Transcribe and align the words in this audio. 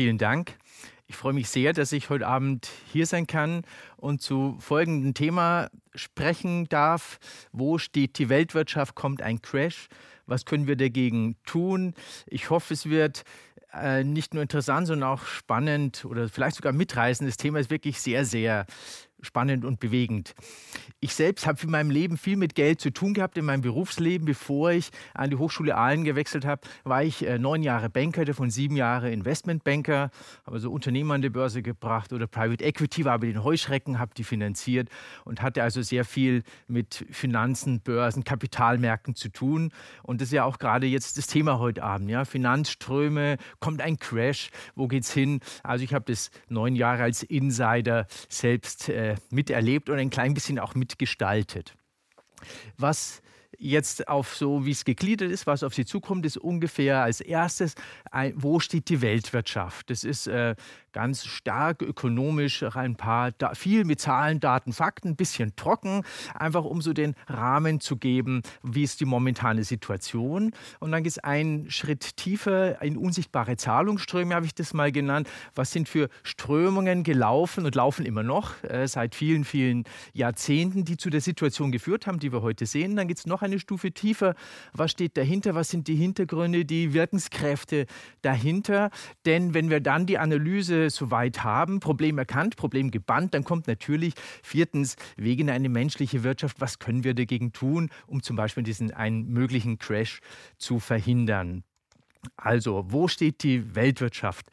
Vielen 0.00 0.16
Dank. 0.16 0.56
Ich 1.08 1.16
freue 1.16 1.34
mich 1.34 1.50
sehr, 1.50 1.74
dass 1.74 1.92
ich 1.92 2.08
heute 2.08 2.26
Abend 2.26 2.70
hier 2.90 3.04
sein 3.04 3.26
kann 3.26 3.66
und 3.98 4.22
zu 4.22 4.56
folgendem 4.58 5.12
Thema 5.12 5.68
sprechen 5.94 6.70
darf. 6.70 7.18
Wo 7.52 7.76
steht 7.76 8.18
die 8.18 8.30
Weltwirtschaft? 8.30 8.94
Kommt 8.94 9.20
ein 9.20 9.42
Crash? 9.42 9.88
Was 10.24 10.46
können 10.46 10.66
wir 10.66 10.76
dagegen 10.76 11.36
tun? 11.44 11.92
Ich 12.24 12.48
hoffe, 12.48 12.72
es 12.72 12.88
wird 12.88 13.24
äh, 13.74 14.04
nicht 14.04 14.32
nur 14.32 14.42
interessant, 14.42 14.86
sondern 14.86 15.10
auch 15.10 15.26
spannend 15.26 16.06
oder 16.06 16.30
vielleicht 16.30 16.56
sogar 16.56 16.72
mitreißend. 16.72 17.28
Das 17.28 17.36
Thema 17.36 17.58
ist 17.58 17.68
wirklich 17.68 18.00
sehr, 18.00 18.24
sehr 18.24 18.64
spannend 19.22 19.64
und 19.64 19.80
bewegend. 19.80 20.34
Ich 21.00 21.14
selbst 21.14 21.46
habe 21.46 21.58
in 21.62 21.70
meinem 21.70 21.90
Leben 21.90 22.16
viel 22.16 22.36
mit 22.36 22.54
Geld 22.54 22.80
zu 22.80 22.90
tun 22.90 23.14
gehabt 23.14 23.38
in 23.38 23.44
meinem 23.44 23.62
Berufsleben. 23.62 24.26
Bevor 24.26 24.72
ich 24.72 24.90
an 25.14 25.30
die 25.30 25.36
Hochschule 25.36 25.76
Aalen 25.76 26.04
gewechselt 26.04 26.44
habe, 26.44 26.62
war 26.84 27.02
ich 27.02 27.26
äh, 27.26 27.38
neun 27.38 27.62
Jahre 27.62 27.88
Banker, 27.88 28.24
davon 28.24 28.50
sieben 28.50 28.76
Jahre 28.76 29.10
Investmentbanker, 29.10 30.10
habe 30.46 30.60
so 30.60 30.70
Unternehmen 30.70 31.10
an 31.10 31.22
die 31.22 31.30
Börse 31.30 31.62
gebracht 31.62 32.12
oder 32.12 32.26
Private 32.26 32.64
Equity, 32.64 33.04
war 33.04 33.18
bei 33.18 33.26
den 33.26 33.42
Heuschrecken, 33.42 33.98
habe 33.98 34.12
die 34.14 34.24
finanziert 34.24 34.88
und 35.24 35.42
hatte 35.42 35.62
also 35.62 35.82
sehr 35.82 36.04
viel 36.04 36.42
mit 36.68 37.06
Finanzen, 37.10 37.80
Börsen, 37.80 38.24
Kapitalmärkten 38.24 39.14
zu 39.14 39.30
tun. 39.30 39.72
Und 40.02 40.20
das 40.20 40.28
ist 40.28 40.32
ja 40.32 40.44
auch 40.44 40.58
gerade 40.58 40.86
jetzt 40.86 41.18
das 41.18 41.26
Thema 41.26 41.58
heute 41.58 41.82
Abend. 41.82 42.10
Ja? 42.10 42.24
Finanzströme, 42.24 43.38
kommt 43.58 43.80
ein 43.80 43.98
Crash, 43.98 44.50
wo 44.74 44.88
geht's 44.88 45.12
hin? 45.12 45.40
Also 45.62 45.84
ich 45.84 45.94
habe 45.94 46.04
das 46.06 46.30
neun 46.48 46.76
Jahre 46.76 47.02
als 47.04 47.22
Insider 47.22 48.06
selbst 48.28 48.88
äh, 48.88 49.09
miterlebt 49.30 49.88
und 49.88 49.98
ein 49.98 50.10
klein 50.10 50.34
bisschen 50.34 50.58
auch 50.58 50.74
mitgestaltet. 50.74 51.74
Was 52.76 53.22
jetzt 53.58 54.08
auf 54.08 54.34
so, 54.34 54.64
wie 54.64 54.70
es 54.70 54.84
gegliedert 54.84 55.30
ist, 55.30 55.46
was 55.46 55.62
auf 55.62 55.74
Sie 55.74 55.84
zukommt, 55.84 56.24
ist 56.24 56.38
ungefähr 56.38 57.02
als 57.02 57.20
erstes, 57.20 57.74
wo 58.34 58.58
steht 58.58 58.88
die 58.88 59.02
Weltwirtschaft? 59.02 59.90
Das 59.90 60.02
ist 60.02 60.26
äh, 60.26 60.54
ganz 60.92 61.24
stark 61.24 61.82
ökonomisch, 61.82 62.62
ein 62.62 62.96
paar, 62.96 63.32
viel 63.54 63.84
mit 63.84 64.00
Zahlen, 64.00 64.40
Daten, 64.40 64.72
Fakten, 64.72 65.10
ein 65.10 65.16
bisschen 65.16 65.54
trocken, 65.56 66.02
einfach 66.34 66.64
um 66.64 66.82
so 66.82 66.92
den 66.92 67.14
Rahmen 67.26 67.80
zu 67.80 67.96
geben, 67.96 68.42
wie 68.62 68.82
ist 68.82 69.00
die 69.00 69.04
momentane 69.04 69.64
Situation. 69.64 70.52
Und 70.80 70.92
dann 70.92 71.02
geht 71.02 71.12
es 71.12 71.18
einen 71.18 71.70
Schritt 71.70 72.16
tiefer 72.16 72.80
in 72.82 72.96
unsichtbare 72.96 73.56
Zahlungsströme, 73.56 74.34
habe 74.34 74.46
ich 74.46 74.54
das 74.54 74.74
mal 74.74 74.92
genannt. 74.92 75.28
Was 75.54 75.72
sind 75.72 75.88
für 75.88 76.08
Strömungen 76.22 77.04
gelaufen 77.04 77.64
und 77.64 77.74
laufen 77.74 78.06
immer 78.06 78.22
noch 78.22 78.62
äh, 78.64 78.86
seit 78.86 79.14
vielen, 79.14 79.44
vielen 79.44 79.84
Jahrzehnten, 80.12 80.84
die 80.84 80.96
zu 80.96 81.10
der 81.10 81.20
Situation 81.20 81.72
geführt 81.72 82.06
haben, 82.06 82.18
die 82.18 82.32
wir 82.32 82.42
heute 82.42 82.66
sehen. 82.66 82.96
Dann 82.96 83.08
geht 83.08 83.18
es 83.18 83.26
noch 83.26 83.42
eine 83.42 83.58
Stufe 83.58 83.92
tiefer. 83.92 84.34
Was 84.72 84.90
steht 84.90 85.16
dahinter? 85.16 85.54
Was 85.54 85.68
sind 85.68 85.88
die 85.88 85.96
Hintergründe, 85.96 86.64
die 86.64 86.92
Wirkenskräfte 86.92 87.86
dahinter? 88.22 88.90
Denn 89.26 89.54
wenn 89.54 89.70
wir 89.70 89.80
dann 89.80 90.06
die 90.06 90.18
Analyse 90.18 90.79
soweit 90.88 91.44
haben, 91.44 91.80
Problem 91.80 92.16
erkannt, 92.16 92.56
Problem 92.56 92.90
gebannt, 92.90 93.34
dann 93.34 93.44
kommt 93.44 93.66
natürlich 93.66 94.14
viertens 94.42 94.96
Wege 95.16 95.42
in 95.42 95.50
eine 95.50 95.68
menschliche 95.68 96.22
Wirtschaft. 96.22 96.60
Was 96.60 96.78
können 96.78 97.04
wir 97.04 97.12
dagegen 97.12 97.52
tun, 97.52 97.90
um 98.06 98.22
zum 98.22 98.36
Beispiel 98.36 98.62
diesen 98.62 98.92
einen 98.92 99.28
möglichen 99.28 99.78
Crash 99.78 100.20
zu 100.56 100.78
verhindern? 100.78 101.64
Also, 102.36 102.84
wo 102.88 103.08
steht 103.08 103.42
die 103.42 103.74
Weltwirtschaft? 103.74 104.46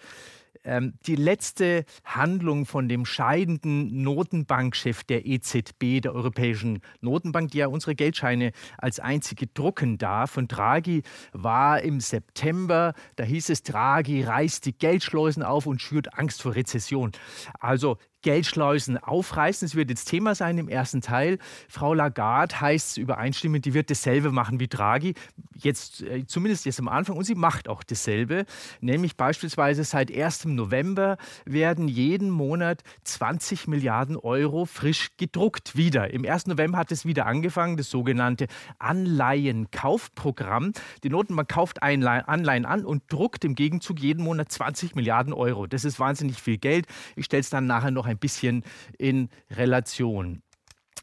Ähm, 0.67 0.95
die 1.05 1.15
letzte 1.15 1.85
Handlung 2.03 2.65
von 2.65 2.89
dem 2.89 3.05
scheidenden 3.05 4.03
Notenbankchef 4.03 5.05
der 5.05 5.25
EZB, 5.25 6.01
der 6.01 6.13
Europäischen 6.13 6.81
Notenbank, 6.99 7.51
die 7.51 7.59
ja 7.59 7.67
unsere 7.67 7.95
Geldscheine 7.95 8.51
als 8.77 8.99
einzige 8.99 9.47
drucken 9.47 9.97
darf, 9.97 10.31
von 10.31 10.49
Draghi, 10.49 11.03
war 11.31 11.81
im 11.81 12.01
September. 12.01 12.93
Da 13.15 13.23
hieß 13.23 13.49
es, 13.49 13.63
Draghi 13.63 14.23
reißt 14.23 14.65
die 14.65 14.77
Geldschleusen 14.77 15.41
auf 15.41 15.67
und 15.67 15.81
schürt 15.81 16.17
Angst 16.19 16.41
vor 16.41 16.53
Rezession. 16.53 17.13
Also 17.61 17.97
Geldschleusen 18.21 18.97
aufreißen. 18.97 19.67
Das 19.67 19.75
wird 19.75 19.89
jetzt 19.89 20.05
Thema 20.05 20.35
sein 20.35 20.57
im 20.57 20.69
ersten 20.69 21.01
Teil. 21.01 21.37
Frau 21.69 21.93
Lagarde 21.93 22.59
heißt 22.59 22.91
es 22.91 22.97
übereinstimmend, 22.97 23.65
die 23.65 23.73
wird 23.73 23.89
dasselbe 23.89 24.31
machen 24.31 24.59
wie 24.59 24.67
Draghi. 24.67 25.13
Jetzt, 25.55 26.01
äh, 26.03 26.25
zumindest 26.25 26.65
jetzt 26.65 26.79
am 26.79 26.87
Anfang. 26.87 27.15
Und 27.15 27.25
sie 27.25 27.35
macht 27.35 27.69
auch 27.69 27.83
dasselbe. 27.83 28.45
Nämlich 28.81 29.15
beispielsweise 29.15 29.83
seit 29.83 30.11
1. 30.11 30.45
November 30.45 31.17
werden 31.45 31.87
jeden 31.87 32.29
Monat 32.29 32.83
20 33.03 33.67
Milliarden 33.67 34.17
Euro 34.17 34.65
frisch 34.65 35.09
gedruckt. 35.17 35.75
Wieder. 35.77 36.11
Im 36.11 36.25
1. 36.25 36.47
November 36.47 36.77
hat 36.77 36.91
es 36.91 37.05
wieder 37.05 37.25
angefangen, 37.25 37.77
das 37.77 37.89
sogenannte 37.89 38.47
Anleihenkaufprogramm. 38.79 40.73
Die 41.03 41.09
Notenbank 41.09 41.49
kauft 41.49 41.83
Anleihen 41.83 42.65
an 42.65 42.85
und 42.85 43.03
druckt 43.09 43.45
im 43.45 43.55
Gegenzug 43.55 43.99
jeden 43.99 44.23
Monat 44.23 44.51
20 44.51 44.95
Milliarden 44.95 45.33
Euro. 45.33 45.67
Das 45.67 45.85
ist 45.85 45.99
wahnsinnig 45.99 46.41
viel 46.41 46.57
Geld. 46.57 46.87
Ich 47.15 47.25
stelle 47.25 47.41
es 47.41 47.49
dann 47.49 47.67
nachher 47.67 47.91
noch 47.91 48.06
ein 48.07 48.17
bisschen 48.17 48.63
in 48.97 49.29
Relation. 49.51 50.41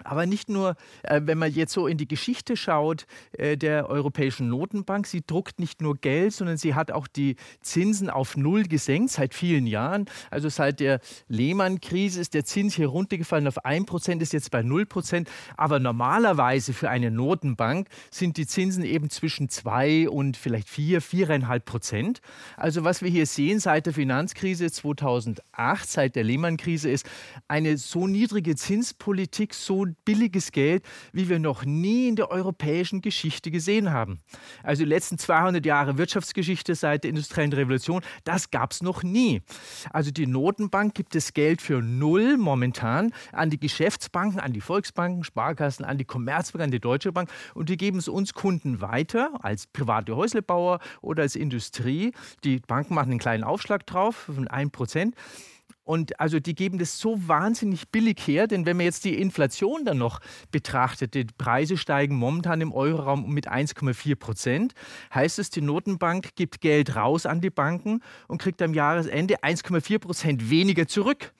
Aber 0.03 0.27
nicht 0.27 0.49
nur, 0.49 0.77
äh, 1.03 1.21
wenn 1.25 1.39
man 1.39 1.53
jetzt 1.53 1.73
so 1.73 1.87
in 1.87 1.97
die 1.99 2.09
Geschichte 2.09 2.57
schaut 2.57 3.07
äh, 3.33 3.57
der 3.57 3.89
Europäischen 3.89 4.49
Notenbank, 4.49 5.07
sie 5.07 5.23
druckt 5.25 5.61
nicht 5.61 5.81
nur 5.81 5.97
Geld, 5.97 6.33
sondern 6.33 6.57
sie 6.57 6.75
hat 6.75 6.91
auch 6.91 7.07
die 7.07 7.37
Zinsen 7.61 8.11
auf 8.11 8.37
Null 8.37 8.65
gesenkt 8.65 9.11
seit 9.11 9.35
vielen 9.35 9.67
Jahren. 9.67 10.07
Also 10.31 10.49
seit 10.49 10.81
der 10.81 11.01
Lehman-Krise 11.29 12.21
ist 12.21 12.35
der 12.35 12.45
Zins 12.45 12.75
hier 12.75 12.89
runtergefallen 12.89 13.47
auf 13.47 13.65
1%, 13.65 14.21
ist 14.21 14.33
jetzt 14.33 14.51
bei 14.51 14.61
0%. 14.61 15.29
Aber 15.57 15.79
normalerweise 15.79 16.73
für 16.73 16.91
eine 16.91 17.11
Notenbank 17.11 17.89
sind 18.11 18.37
die 18.37 18.47
Zinsen 18.47 18.85
eben 18.85 19.11
zwischen 19.11 19.49
2 19.49 20.09
und 20.09 20.37
vielleicht 20.37 20.69
4, 20.69 21.03
4,5%. 21.03 22.19
Also 22.57 22.85
was 22.85 23.03
wir 23.03 23.11
hier 23.11 23.27
sehen 23.27 23.61
seit 23.61 23.87
der 23.87 23.93
Finanzkrise 23.93 24.71
2008, 24.71 25.89
seit 25.89 26.17
der 26.17 26.25
Lehman-Krise 26.25 26.91
ist 26.91 27.07
eine 27.49 27.77
so 27.77 28.07
niedrige 28.07 28.57
Zinspolitik, 28.57 29.55
so 29.55 29.84
billiges 29.87 30.53
Geld, 30.53 30.85
wie 31.13 31.29
wir 31.29 31.39
noch 31.39 31.65
nie 31.65 32.09
in 32.09 32.17
der 32.17 32.31
europäischen 32.31 33.01
Geschichte 33.01 33.51
gesehen 33.51 33.93
haben. 33.93 34.21
Also 34.63 34.85
die 34.85 34.89
letzten 34.89 35.19
200 35.19 35.65
Jahre 35.65 35.99
Wirtschaftsgeschichte 35.99 36.75
seit 36.75 37.05
der 37.05 37.11
industriellen 37.11 37.53
Revolution, 37.53 38.03
das 38.25 38.51
gab 38.51 38.73
es 38.73 38.83
noch 38.83 39.03
nie. 39.03 39.43
Also 39.93 40.11
die 40.11 40.27
Notenbank 40.27 40.95
gibt 40.95 41.15
das 41.15 41.33
Geld 41.33 41.63
für 41.63 41.83
null 41.83 42.37
momentan 42.37 43.13
an 43.33 43.51
die 43.51 43.61
Geschäftsbanken, 43.61 44.41
an 44.41 44.53
die 44.53 44.61
Volksbanken, 44.61 45.25
Sparkassen, 45.25 45.85
an 45.85 45.99
die 45.99 46.05
Commerzbank, 46.05 46.65
an 46.65 46.71
die 46.71 46.81
Deutsche 46.81 47.13
Bank 47.13 47.31
und 47.55 47.69
die 47.69 47.77
geben 47.77 47.99
es 47.99 48.09
uns 48.09 48.35
Kunden 48.35 48.81
weiter 48.81 49.31
als 49.43 49.67
private 49.67 50.17
Häuslebauer 50.17 50.81
oder 51.01 51.23
als 51.23 51.37
Industrie. 51.37 52.13
Die 52.45 52.61
Banken 52.61 52.95
machen 52.95 53.11
einen 53.11 53.19
kleinen 53.19 53.45
Aufschlag 53.45 53.87
drauf 53.87 54.17
von 54.17 54.49
1%. 54.49 55.13
Und 55.85 56.19
also 56.19 56.41
die 56.41 56.55
geben 56.55 56.79
das 56.79 56.99
so 56.99 57.29
wahnsinnig 57.29 57.89
billig 57.91 58.19
her, 58.27 58.47
denn 58.47 58.65
wenn 58.65 58.77
man 58.77 58.87
jetzt 58.87 59.05
die 59.05 59.21
Inflation 59.21 59.85
dann 59.85 59.99
noch 59.99 60.21
betrachtet, 60.51 61.15
die 61.15 61.25
Preise 61.25 61.77
steigen 61.77 62.17
momentan 62.17 62.63
im 62.63 62.73
Euroraum 62.73 63.33
mit 63.33 63.51
1,4 63.51 64.17
Prozent, 64.17 64.75
heißt 65.15 65.39
es, 65.39 65.51
die 65.51 65.61
Notenbank 65.61 66.35
gibt 66.37 66.63
Geld 66.63 66.97
raus 66.97 67.27
an 67.27 67.43
die 67.43 67.51
Banken 67.51 68.01
und 68.29 68.41
kriegt 68.41 68.63
am 68.63 68.73
Jahresende 68.73 69.43
1,4 69.43 69.99
Prozent 69.99 70.51
weniger 70.51 70.89
zurück. 70.89 71.33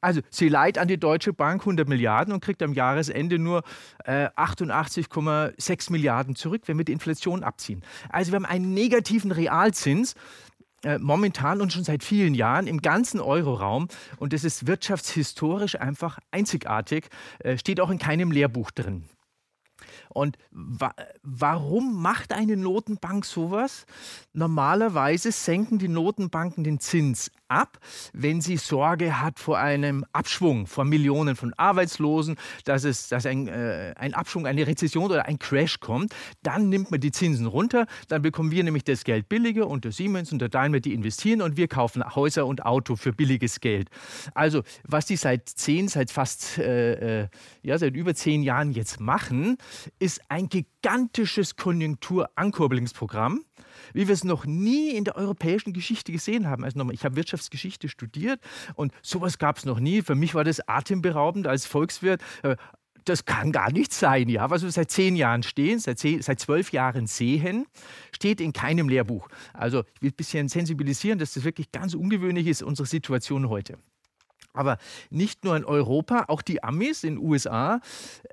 Also 0.00 0.20
sie 0.30 0.48
leiht 0.48 0.78
an 0.78 0.88
die 0.88 0.98
Deutsche 0.98 1.32
Bank 1.32 1.62
100 1.62 1.88
Milliarden 1.88 2.32
und 2.32 2.44
kriegt 2.44 2.62
am 2.62 2.72
Jahresende 2.72 3.38
nur 3.38 3.62
äh, 4.04 4.28
88,6 4.36 5.92
Milliarden 5.92 6.34
zurück, 6.34 6.62
wenn 6.66 6.78
wir 6.78 6.84
die 6.84 6.92
Inflation 6.92 7.42
abziehen. 7.42 7.82
Also 8.08 8.32
wir 8.32 8.36
haben 8.36 8.44
einen 8.44 8.74
negativen 8.74 9.32
Realzins 9.32 10.14
äh, 10.84 10.98
momentan 10.98 11.60
und 11.60 11.72
schon 11.72 11.84
seit 11.84 12.04
vielen 12.04 12.34
Jahren 12.34 12.66
im 12.66 12.80
ganzen 12.80 13.20
Euroraum. 13.20 13.88
Und 14.18 14.32
das 14.32 14.44
ist 14.44 14.66
wirtschaftshistorisch 14.66 15.80
einfach 15.80 16.18
einzigartig, 16.30 17.08
äh, 17.40 17.58
steht 17.58 17.80
auch 17.80 17.90
in 17.90 17.98
keinem 17.98 18.30
Lehrbuch 18.30 18.70
drin. 18.70 19.04
Und 20.10 20.36
wa 20.50 20.94
warum 21.22 22.00
macht 22.00 22.32
eine 22.32 22.56
Notenbank 22.56 23.24
sowas? 23.24 23.86
Normalerweise 24.32 25.32
senken 25.32 25.78
die 25.78 25.88
Notenbanken 25.88 26.64
den 26.64 26.80
Zins 26.80 27.30
ab, 27.48 27.78
wenn 28.12 28.40
sie 28.40 28.56
Sorge 28.56 29.20
hat 29.20 29.38
vor 29.38 29.58
einem 29.58 30.04
Abschwung 30.12 30.66
von 30.66 30.88
Millionen 30.88 31.34
von 31.36 31.54
Arbeitslosen, 31.54 32.36
dass 32.64 32.84
es 32.84 33.08
dass 33.08 33.26
ein, 33.26 33.48
äh, 33.48 33.94
ein 33.96 34.14
Abschwung, 34.14 34.46
eine 34.46 34.66
Rezession 34.66 35.04
oder 35.04 35.26
ein 35.26 35.38
Crash 35.38 35.80
kommt. 35.80 36.14
Dann 36.42 36.68
nimmt 36.68 36.90
man 36.90 37.00
die 37.00 37.10
Zinsen 37.10 37.46
runter, 37.46 37.86
dann 38.08 38.22
bekommen 38.22 38.50
wir 38.50 38.62
nämlich 38.64 38.84
das 38.84 39.04
Geld 39.04 39.28
billiger 39.28 39.66
und 39.66 39.84
der 39.84 39.92
Siemens 39.92 40.32
und 40.32 40.40
der 40.40 40.48
Daimler, 40.48 40.80
die 40.80 40.94
investieren 40.94 41.42
und 41.42 41.56
wir 41.56 41.68
kaufen 41.68 42.04
Häuser 42.14 42.46
und 42.46 42.64
Auto 42.64 42.96
für 42.96 43.12
billiges 43.12 43.60
Geld. 43.60 43.88
Also 44.34 44.62
was 44.84 45.06
die 45.06 45.16
seit 45.16 45.48
zehn, 45.48 45.88
seit 45.88 46.10
fast, 46.10 46.58
äh, 46.58 47.22
äh 47.22 47.28
ja, 47.62 47.78
seit 47.78 47.94
über 47.94 48.14
zehn 48.14 48.42
Jahren 48.42 48.72
jetzt 48.72 49.00
machen, 49.00 49.58
ist 49.98 50.20
ein 50.28 50.48
gigantisches 50.48 51.56
Konjunkturankurbelungsprogramm 51.56 53.44
wie 53.92 54.06
wir 54.06 54.14
es 54.14 54.24
noch 54.24 54.46
nie 54.46 54.90
in 54.90 55.04
der 55.04 55.16
europäischen 55.16 55.72
Geschichte 55.72 56.12
gesehen 56.12 56.48
haben. 56.48 56.64
Also 56.64 56.78
nochmal, 56.78 56.94
ich 56.94 57.04
habe 57.04 57.16
Wirtschaftsgeschichte 57.16 57.88
studiert 57.88 58.40
und 58.74 58.92
sowas 59.02 59.38
gab 59.38 59.58
es 59.58 59.64
noch 59.64 59.80
nie. 59.80 60.02
Für 60.02 60.14
mich 60.14 60.34
war 60.34 60.44
das 60.44 60.66
atemberaubend 60.68 61.46
als 61.46 61.66
Volkswirt. 61.66 62.22
Äh, 62.42 62.56
das 63.04 63.24
kann 63.24 63.52
gar 63.52 63.72
nicht 63.72 63.92
sein. 63.92 64.28
Ja, 64.28 64.50
was 64.50 64.62
wir 64.62 64.70
seit 64.70 64.90
zehn 64.90 65.16
Jahren 65.16 65.42
stehen, 65.42 65.78
seit, 65.78 65.98
zehn, 65.98 66.20
seit 66.20 66.40
zwölf 66.40 66.72
Jahren 66.72 67.06
sehen, 67.06 67.66
steht 68.12 68.40
in 68.40 68.52
keinem 68.52 68.88
Lehrbuch. 68.88 69.28
Also 69.54 69.84
ich 69.94 70.02
will 70.02 70.10
ein 70.10 70.16
bisschen 70.16 70.48
sensibilisieren, 70.48 71.18
dass 71.18 71.32
das 71.32 71.44
wirklich 71.44 71.72
ganz 71.72 71.94
ungewöhnlich 71.94 72.46
ist, 72.46 72.62
unsere 72.62 72.86
Situation 72.86 73.48
heute. 73.48 73.78
Aber 74.54 74.78
nicht 75.10 75.44
nur 75.44 75.56
in 75.56 75.64
Europa, 75.64 76.24
auch 76.28 76.42
die 76.42 76.62
Amis 76.62 77.04
in 77.04 77.16
den 77.16 77.24
USA, 77.24 77.80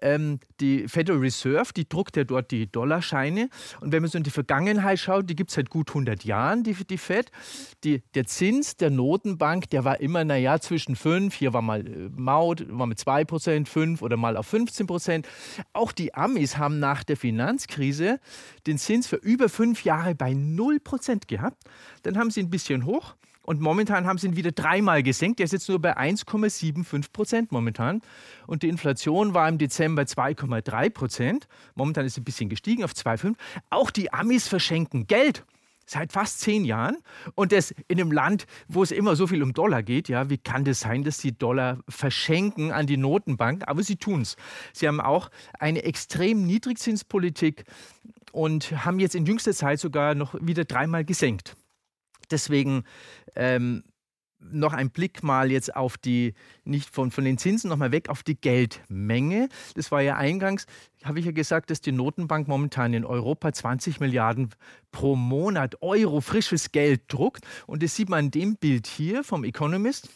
ähm, 0.01 0.39
die 0.59 0.87
Federal 0.87 1.19
Reserve, 1.19 1.71
die 1.75 1.87
druckt 1.87 2.15
ja 2.17 2.23
dort 2.23 2.51
die 2.51 2.71
Dollarscheine. 2.71 3.49
Und 3.81 3.91
wenn 3.91 4.01
man 4.01 4.09
so 4.09 4.17
in 4.17 4.23
die 4.23 4.31
Vergangenheit 4.31 4.99
schaut, 4.99 5.29
die 5.29 5.35
gibt 5.35 5.51
es 5.51 5.55
seit 5.55 5.69
gut 5.69 5.89
100 5.89 6.23
Jahren, 6.23 6.63
die, 6.63 6.73
die 6.73 6.97
Fed. 6.97 7.31
Die, 7.83 8.01
der 8.15 8.25
Zins 8.25 8.77
der 8.77 8.89
Notenbank, 8.89 9.69
der 9.69 9.83
war 9.83 9.99
immer, 9.99 10.23
naja, 10.23 10.59
zwischen 10.59 10.95
5, 10.95 11.33
hier 11.33 11.53
war 11.53 11.61
mal 11.61 11.85
äh, 11.85 12.09
Maut, 12.15 12.65
war 12.69 12.87
mit 12.87 12.99
2 12.99 13.25
Prozent, 13.25 13.69
5 13.69 14.01
oder 14.01 14.17
mal 14.17 14.37
auf 14.37 14.47
15 14.47 14.87
Prozent. 14.87 15.27
Auch 15.73 15.91
die 15.91 16.13
Amis 16.13 16.57
haben 16.57 16.79
nach 16.79 17.03
der 17.03 17.17
Finanzkrise 17.17 18.19
den 18.67 18.77
Zins 18.77 19.07
für 19.07 19.17
über 19.17 19.49
fünf 19.49 19.83
Jahre 19.83 20.15
bei 20.15 20.33
0 20.33 20.79
Prozent 20.79 21.27
gehabt. 21.27 21.63
Dann 22.03 22.17
haben 22.17 22.31
sie 22.31 22.41
ein 22.41 22.49
bisschen 22.49 22.85
hoch 22.85 23.15
und 23.45 23.61
momentan 23.61 24.07
haben 24.07 24.17
sie 24.17 24.27
ihn 24.27 24.35
wieder 24.35 24.51
dreimal 24.51 25.03
gesenkt. 25.03 25.37
Der 25.37 25.43
ist 25.43 25.53
jetzt 25.53 25.69
nur 25.69 25.79
bei 25.79 25.95
1,75 25.95 27.11
Prozent 27.13 27.51
momentan. 27.51 28.01
Und 28.47 28.63
die 28.63 28.69
Inflation 28.69 29.35
war 29.35 29.47
im 29.47 29.59
Dezember 29.59 30.01
2,3 30.01 30.89
Prozent. 30.89 31.47
Momentan 31.75 32.05
ist 32.05 32.15
sie 32.15 32.21
ein 32.21 32.25
bisschen 32.25 32.49
gestiegen 32.49 32.83
auf 32.83 32.93
2,5. 32.93 33.35
Auch 33.69 33.91
die 33.91 34.11
Amis 34.11 34.47
verschenken 34.47 35.05
Geld 35.05 35.45
seit 35.85 36.11
fast 36.11 36.39
zehn 36.39 36.65
Jahren 36.65 36.97
und 37.35 37.51
das 37.51 37.69
in 37.87 38.01
einem 38.01 38.11
Land, 38.11 38.47
wo 38.67 38.81
es 38.81 38.89
immer 38.89 39.15
so 39.15 39.27
viel 39.27 39.43
um 39.43 39.53
Dollar 39.53 39.83
geht. 39.83 40.09
Ja, 40.09 40.31
wie 40.31 40.39
kann 40.39 40.65
das 40.65 40.79
sein, 40.79 41.03
dass 41.03 41.19
sie 41.19 41.31
Dollar 41.31 41.77
verschenken 41.87 42.71
an 42.71 42.87
die 42.87 42.97
Notenbank? 42.97 43.67
Aber 43.67 43.83
sie 43.83 43.97
tun 43.97 44.21
es. 44.21 44.37
Sie 44.73 44.87
haben 44.87 44.99
auch 44.99 45.29
eine 45.59 45.83
extrem 45.83 46.47
Niedrigzinspolitik 46.47 47.65
und 48.31 48.83
haben 48.83 48.99
jetzt 48.99 49.13
in 49.13 49.27
jüngster 49.27 49.53
Zeit 49.53 49.79
sogar 49.79 50.15
noch 50.15 50.33
wieder 50.41 50.65
dreimal 50.65 51.05
gesenkt. 51.05 51.55
Deswegen 52.31 52.83
ähm, 53.35 53.83
noch 54.51 54.73
ein 54.73 54.91
Blick 54.91 55.23
mal 55.23 55.51
jetzt 55.51 55.75
auf 55.75 55.97
die, 55.97 56.33
nicht 56.63 56.93
von, 56.93 57.11
von 57.11 57.23
den 57.23 57.37
Zinsen 57.37 57.69
nochmal 57.69 57.91
weg, 57.91 58.09
auf 58.09 58.23
die 58.23 58.39
Geldmenge. 58.39 59.49
Das 59.75 59.91
war 59.91 60.01
ja 60.01 60.17
eingangs, 60.17 60.65
habe 61.03 61.19
ich 61.19 61.25
ja 61.25 61.31
gesagt, 61.31 61.69
dass 61.69 61.81
die 61.81 61.91
Notenbank 61.91 62.47
momentan 62.47 62.93
in 62.93 63.05
Europa 63.05 63.51
20 63.51 63.99
Milliarden 63.99 64.49
pro 64.91 65.15
Monat 65.15 65.81
Euro 65.81 66.21
frisches 66.21 66.71
Geld 66.71 67.03
druckt. 67.07 67.45
Und 67.65 67.83
das 67.83 67.95
sieht 67.95 68.09
man 68.09 68.25
in 68.25 68.31
dem 68.31 68.55
Bild 68.57 68.87
hier 68.87 69.23
vom 69.23 69.43
Economist. 69.43 70.09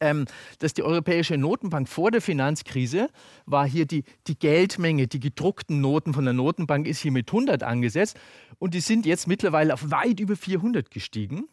Ähm, 0.00 0.26
dass 0.58 0.74
die 0.74 0.82
Europäische 0.82 1.38
Notenbank 1.38 1.88
vor 1.88 2.10
der 2.10 2.20
Finanzkrise 2.20 3.08
war 3.46 3.66
hier 3.66 3.86
die, 3.86 4.04
die 4.26 4.36
Geldmenge, 4.36 5.06
die 5.06 5.20
gedruckten 5.20 5.80
Noten 5.80 6.14
von 6.14 6.24
der 6.24 6.34
Notenbank 6.34 6.88
ist 6.88 6.98
hier 7.00 7.12
mit 7.12 7.28
100 7.28 7.62
angesetzt 7.62 8.18
und 8.58 8.74
die 8.74 8.80
sind 8.80 9.06
jetzt 9.06 9.28
mittlerweile 9.28 9.72
auf 9.72 9.90
weit 9.90 10.18
über 10.18 10.34
400 10.34 10.90
gestiegen. 10.90 11.44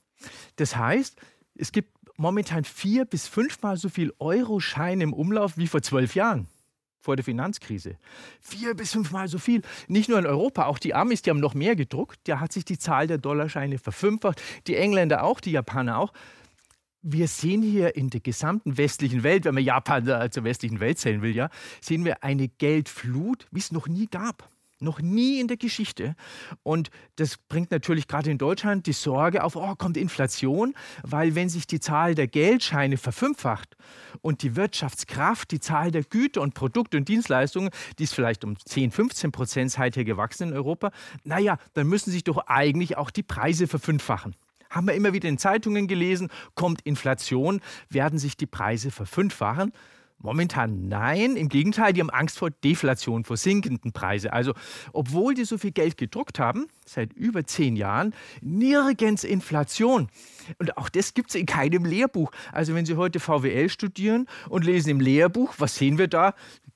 Das 0.55 0.75
heißt, 0.75 1.17
es 1.55 1.71
gibt 1.71 1.91
momentan 2.17 2.63
vier 2.63 3.05
bis 3.05 3.27
fünfmal 3.27 3.77
so 3.77 3.89
viel 3.89 4.11
Euroscheine 4.19 5.03
im 5.03 5.13
Umlauf 5.13 5.57
wie 5.57 5.67
vor 5.67 5.81
zwölf 5.81 6.15
Jahren 6.15 6.47
vor 7.05 7.15
der 7.15 7.23
Finanzkrise. 7.23 7.97
Vier 8.41 8.73
bis 8.73 8.91
fünfmal 8.91 9.27
so 9.27 9.37
viel. 9.37 9.61
Nicht 9.87 10.09
nur 10.09 10.17
in 10.17 10.25
Europa, 10.25 10.65
auch 10.65 10.79
die 10.79 10.95
Amis, 10.95 11.21
die 11.21 11.29
haben 11.29 11.39
noch 11.39 11.53
mehr 11.53 11.75
gedruckt. 11.75 12.19
Da 12.23 12.39
hat 12.39 12.51
sich 12.51 12.65
die 12.65 12.79
Zahl 12.79 13.05
der 13.05 13.19
Dollarscheine 13.19 13.77
verfünffacht. 13.77 14.41
Die 14.65 14.75
Engländer 14.75 15.23
auch, 15.23 15.39
die 15.39 15.51
Japaner 15.51 15.99
auch. 15.99 16.11
Wir 17.07 17.27
sehen 17.27 17.61
hier 17.61 17.95
in 17.95 18.09
der 18.09 18.19
gesamten 18.19 18.79
westlichen 18.79 19.21
Welt, 19.21 19.45
wenn 19.45 19.53
man 19.53 19.63
Japan 19.63 20.31
zur 20.31 20.43
westlichen 20.43 20.79
Welt 20.79 20.97
zählen 20.97 21.21
will, 21.21 21.35
ja, 21.35 21.51
sehen 21.79 22.03
wir 22.03 22.23
eine 22.23 22.47
Geldflut, 22.47 23.45
wie 23.51 23.59
es 23.59 23.71
noch 23.71 23.87
nie 23.87 24.07
gab. 24.07 24.49
Noch 24.79 24.99
nie 24.99 25.39
in 25.39 25.47
der 25.47 25.57
Geschichte. 25.57 26.15
Und 26.63 26.89
das 27.15 27.37
bringt 27.37 27.69
natürlich 27.69 28.07
gerade 28.07 28.31
in 28.31 28.39
Deutschland 28.39 28.87
die 28.87 28.93
Sorge 28.93 29.43
auf, 29.43 29.55
oh, 29.55 29.75
kommt 29.75 29.97
Inflation, 29.97 30.73
weil 31.03 31.35
wenn 31.35 31.47
sich 31.47 31.67
die 31.67 31.79
Zahl 31.79 32.15
der 32.15 32.27
Geldscheine 32.27 32.97
verfünffacht 32.97 33.77
und 34.21 34.41
die 34.41 34.55
Wirtschaftskraft, 34.55 35.51
die 35.51 35.59
Zahl 35.59 35.91
der 35.91 36.03
Güter 36.03 36.41
und 36.41 36.55
Produkte 36.55 36.97
und 36.97 37.07
Dienstleistungen, 37.07 37.69
die 37.99 38.05
ist 38.05 38.15
vielleicht 38.15 38.43
um 38.43 38.57
10, 38.57 38.89
15 38.89 39.31
Prozent 39.31 39.71
seither 39.71 40.05
gewachsen 40.05 40.49
in 40.49 40.55
Europa, 40.55 40.91
naja, 41.23 41.59
dann 41.75 41.85
müssen 41.85 42.09
sich 42.09 42.23
doch 42.23 42.47
eigentlich 42.47 42.97
auch 42.97 43.11
die 43.11 43.23
Preise 43.23 43.67
verfünffachen. 43.67 44.35
Haben 44.69 44.87
wir 44.87 44.93
immer 44.93 45.13
wieder 45.13 45.29
in 45.29 45.37
Zeitungen 45.37 45.87
gelesen, 45.87 46.29
kommt 46.55 46.81
Inflation, 46.81 47.61
werden 47.89 48.19
sich 48.19 48.37
die 48.37 48.47
Preise 48.47 48.91
verfünffachen. 48.91 49.71
Momentan 50.17 50.87
nein, 50.87 51.35
im 51.35 51.49
Gegenteil, 51.49 51.93
die 51.93 51.99
haben 51.99 52.09
Angst 52.09 52.39
vor 52.39 52.49
Deflation, 52.49 53.25
vor 53.25 53.37
sinkenden 53.37 53.91
Preisen. 53.91 54.29
Also, 54.29 54.53
obwohl 54.93 55.33
die 55.33 55.43
so 55.43 55.57
viel 55.57 55.71
Geld 55.71 55.97
gedruckt 55.97 56.39
haben, 56.39 56.67
seit 56.85 57.13
über 57.13 57.45
zehn 57.45 57.75
Jahren, 57.75 58.15
nirgends 58.41 59.23
Inflation. 59.23 60.09
Und 60.57 60.77
auch 60.77 60.89
das 60.89 61.13
gibt 61.13 61.29
es 61.29 61.35
in 61.35 61.45
keinem 61.45 61.85
Lehrbuch. 61.85 62.31
Also, 62.51 62.73
wenn 62.73 62.85
Sie 62.85 62.95
heute 62.95 63.19
VWL 63.19 63.69
studieren 63.69 64.27
und 64.49 64.65
lesen 64.65 64.89
im 64.89 64.99
Lehrbuch, 64.99 65.53
was 65.57 65.75
sehen 65.75 65.97
wir 65.97 66.07
da? 66.07 66.33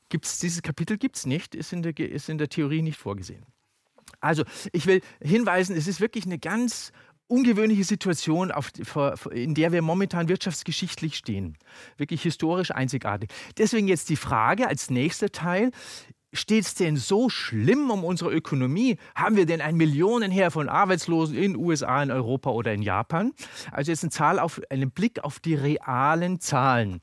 Gibt's, 0.09 0.39
dieses 0.39 0.62
Kapitel 0.62 0.97
gibt 0.97 1.15
es 1.15 1.25
nicht, 1.25 1.56
ist 1.56 1.71
in, 1.71 1.81
der, 1.81 1.97
ist 1.97 2.30
in 2.30 2.38
der 2.38 2.50
Theorie 2.50 2.81
nicht 2.81 2.97
vorgesehen. 2.97 3.45
Also, 4.19 4.44
ich 4.74 4.85
will 4.85 5.01
hinweisen, 5.21 5.75
es 5.75 5.88
ist 5.88 6.01
wirklich 6.01 6.25
eine 6.25 6.39
ganz 6.39 6.92
ungewöhnliche 7.30 7.84
Situation, 7.84 8.52
auf, 8.52 8.72
in 9.31 9.54
der 9.56 9.72
wir 9.72 9.81
momentan 9.81 10.28
wirtschaftsgeschichtlich 10.28 11.16
stehen. 11.16 11.58
Wirklich 11.98 12.24
historisch 12.24 12.72
einzigartig. 12.72 13.30
Deswegen 13.58 13.88
jetzt 13.88 14.10
die 14.10 14.16
Frage 14.16 14.68
als 14.68 14.90
nächster 14.90 15.31
Teil. 15.31 15.72
Steht 16.31 16.66
es 16.66 16.76
denn 16.76 16.96
so 16.96 17.30
schlimm 17.30 17.90
um 17.90 18.04
unsere 18.04 18.31
Ökonomie? 18.31 18.98
Haben 19.16 19.36
wir 19.36 19.48
denn 19.48 19.62
ein 19.62 19.76
Millionenheer 19.76 20.52
von 20.52 20.70
Arbeitslosen 20.70 21.36
in 21.36 21.56
USA, 21.56 22.04
in 22.04 22.12
Europa 22.12 22.52
oder 22.52 22.72
in 22.72 22.84
Japan? 22.84 23.31
Also 23.72 23.92
jetzt 23.92 24.04
eine 24.04 24.12
Zahl 24.12 24.38
auf 24.38 24.62
einen 24.70 24.92
Blick 24.92 25.24
auf 25.24 25.40
die 25.40 25.56
realen 25.56 26.40
Zahlen. 26.40 27.02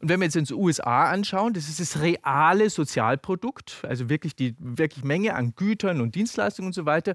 Und 0.00 0.08
wenn 0.08 0.20
wir 0.20 0.24
jetzt 0.24 0.36
uns 0.36 0.50
USA 0.50 1.10
anschauen, 1.10 1.52
das 1.52 1.68
ist 1.68 1.80
das 1.80 2.00
reale 2.00 2.70
Sozialprodukt, 2.70 3.82
also 3.82 4.08
wirklich 4.08 4.36
die 4.36 4.54
wirklich 4.58 5.04
Menge 5.04 5.34
an 5.34 5.54
Gütern 5.56 6.00
und 6.00 6.14
Dienstleistungen 6.14 6.68
und 6.68 6.72
so 6.74 6.86
weiter. 6.86 7.14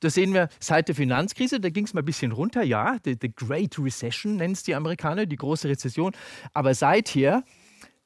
Da 0.00 0.10
sehen 0.10 0.32
wir 0.34 0.48
seit 0.58 0.88
der 0.88 0.94
Finanzkrise, 0.94 1.60
da 1.60 1.70
ging 1.70 1.84
es 1.84 1.94
mal 1.94 2.02
ein 2.02 2.06
bisschen 2.06 2.32
runter, 2.32 2.62
ja, 2.62 2.98
the, 3.04 3.16
the 3.20 3.32
Great 3.34 3.78
Recession 3.78 4.36
nennen 4.36 4.54
es 4.54 4.62
die 4.62 4.74
Amerikaner, 4.74 5.26
die 5.26 5.36
große 5.36 5.68
Rezession. 5.68 6.12
Aber 6.52 6.74
seither 6.74 7.44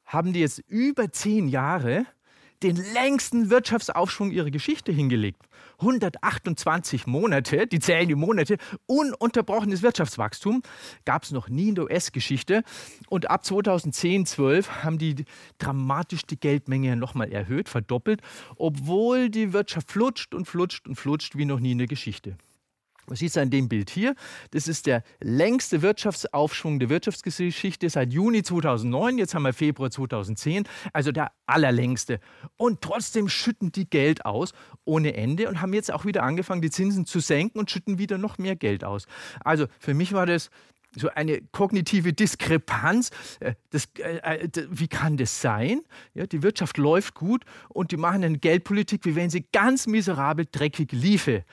haben 0.04 0.32
die 0.32 0.40
jetzt 0.40 0.60
über 0.68 1.10
zehn 1.12 1.48
Jahre 1.48 2.06
den 2.64 2.76
längsten 2.94 3.50
Wirtschaftsaufschwung 3.50 4.30
ihrer 4.30 4.50
Geschichte 4.50 4.90
hingelegt. 4.90 5.42
128 5.80 7.06
Monate, 7.06 7.66
die 7.66 7.78
zählen 7.78 8.09
die 8.09 8.14
Monate, 8.14 8.56
ununterbrochenes 8.87 9.83
Wirtschaftswachstum 9.83 10.62
gab 11.04 11.25
es 11.25 11.30
noch 11.30 11.49
nie 11.49 11.68
in 11.68 11.75
der 11.75 11.85
US-Geschichte. 11.85 12.62
Und 13.09 13.30
ab 13.30 13.44
2010, 13.44 14.25
12 14.25 14.83
haben 14.83 14.99
die 14.99 15.26
dramatisch 15.59 16.23
die 16.23 16.40
Geldmenge 16.40 16.97
nochmal 16.97 17.30
erhöht, 17.30 17.68
verdoppelt, 17.68 18.23
obwohl 18.56 19.28
die 19.28 19.52
Wirtschaft 19.52 19.92
flutscht 19.92 20.35
und 20.35 20.47
flutscht 20.47 20.88
und 20.88 20.97
flutscht 20.97 21.37
wie 21.37 21.44
noch 21.44 21.61
nie 21.61 21.73
in 21.73 21.78
der 21.78 21.87
Geschichte. 21.87 22.38
Man 23.06 23.16
sieht 23.16 23.30
es 23.30 23.37
an 23.37 23.50
dem 23.50 23.68
Bild 23.68 23.90
hier. 23.90 24.14
Das 24.50 24.68
ist 24.68 24.87
der 24.87 25.02
längste 25.20 25.82
Wirtschaftsaufschwung 25.82 26.78
der 26.78 26.88
Wirtschaftsgeschichte 26.88 27.88
seit 27.90 28.12
Juni 28.12 28.42
2009. 28.42 29.18
Jetzt 29.18 29.34
haben 29.34 29.42
wir 29.42 29.52
Februar 29.52 29.90
2010, 29.90 30.64
also 30.92 31.12
der 31.12 31.32
allerlängste. 31.46 32.20
Und 32.56 32.80
trotzdem 32.80 33.28
schütten 33.28 33.73
die 33.73 33.88
Geld 33.88 34.25
aus 34.25 34.52
ohne 34.84 35.14
Ende 35.14 35.49
und 35.49 35.61
haben 35.61 35.75
jetzt 35.75 35.92
auch 35.92 36.04
wieder 36.04 36.23
angefangen, 36.23 36.62
die 36.62 36.70
Zinsen 36.70 37.06
zu 37.06 37.20
senken 37.20 37.58
und 37.58 37.70
schütten 37.70 37.99
wieder 37.99 38.18
noch 38.18 38.38
mehr 38.38 38.56
Geld 38.56 38.84
aus. 38.84 39.06
Also 39.44 39.66
für 39.78 39.94
mich 39.94 40.12
war 40.12 40.26
das 40.26 40.50
so 40.96 41.08
eine 41.11 41.40
kognitive 41.52 42.12
Diskrepanz. 42.12 43.11
Äh, 43.40 43.54
das, 43.70 43.88
äh, 43.99 44.18
äh 44.18 44.49
wie 44.70 44.88
kann 44.88 45.16
das 45.16 45.40
sein? 45.40 45.80
Ja, 46.14 46.26
die 46.26 46.42
Wirtschaft 46.42 46.78
läuft 46.78 47.14
gut 47.14 47.44
und 47.68 47.90
die 47.90 47.96
machen 47.96 48.25
eine 48.25 48.38
Geldpolitik, 48.38 49.04
wie 49.04 49.16
wenn 49.16 49.30
sie 49.30 49.44
ganz 49.52 49.87
miserabel 49.87 50.46
dreckig 50.50 50.92
liefe. 50.92 51.44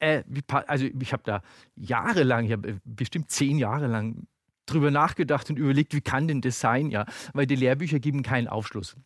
Äh, 0.00 0.24
also 0.66 0.86
ich 0.86 1.12
habe 1.12 1.22
da 1.24 1.42
jahrelang, 1.76 2.46
ich 2.46 2.52
habe 2.52 2.68
äh, 2.68 2.74
bestimmt 2.84 3.30
zehn 3.30 3.58
Jahre 3.58 3.86
lang 3.86 4.26
drüber 4.66 4.90
nachgedacht 4.90 5.50
und 5.50 5.58
überlegt, 5.58 5.94
wie 5.94 6.00
kann 6.00 6.26
denn 6.26 6.40
das 6.40 6.60
sein, 6.60 6.90
ja, 6.90 7.06
weil 7.32 7.46
die 7.46 7.56
Lehrbücher 7.56 8.00
geben 8.00 8.22
keinen 8.22 8.48
Aufschluss. 8.48 8.96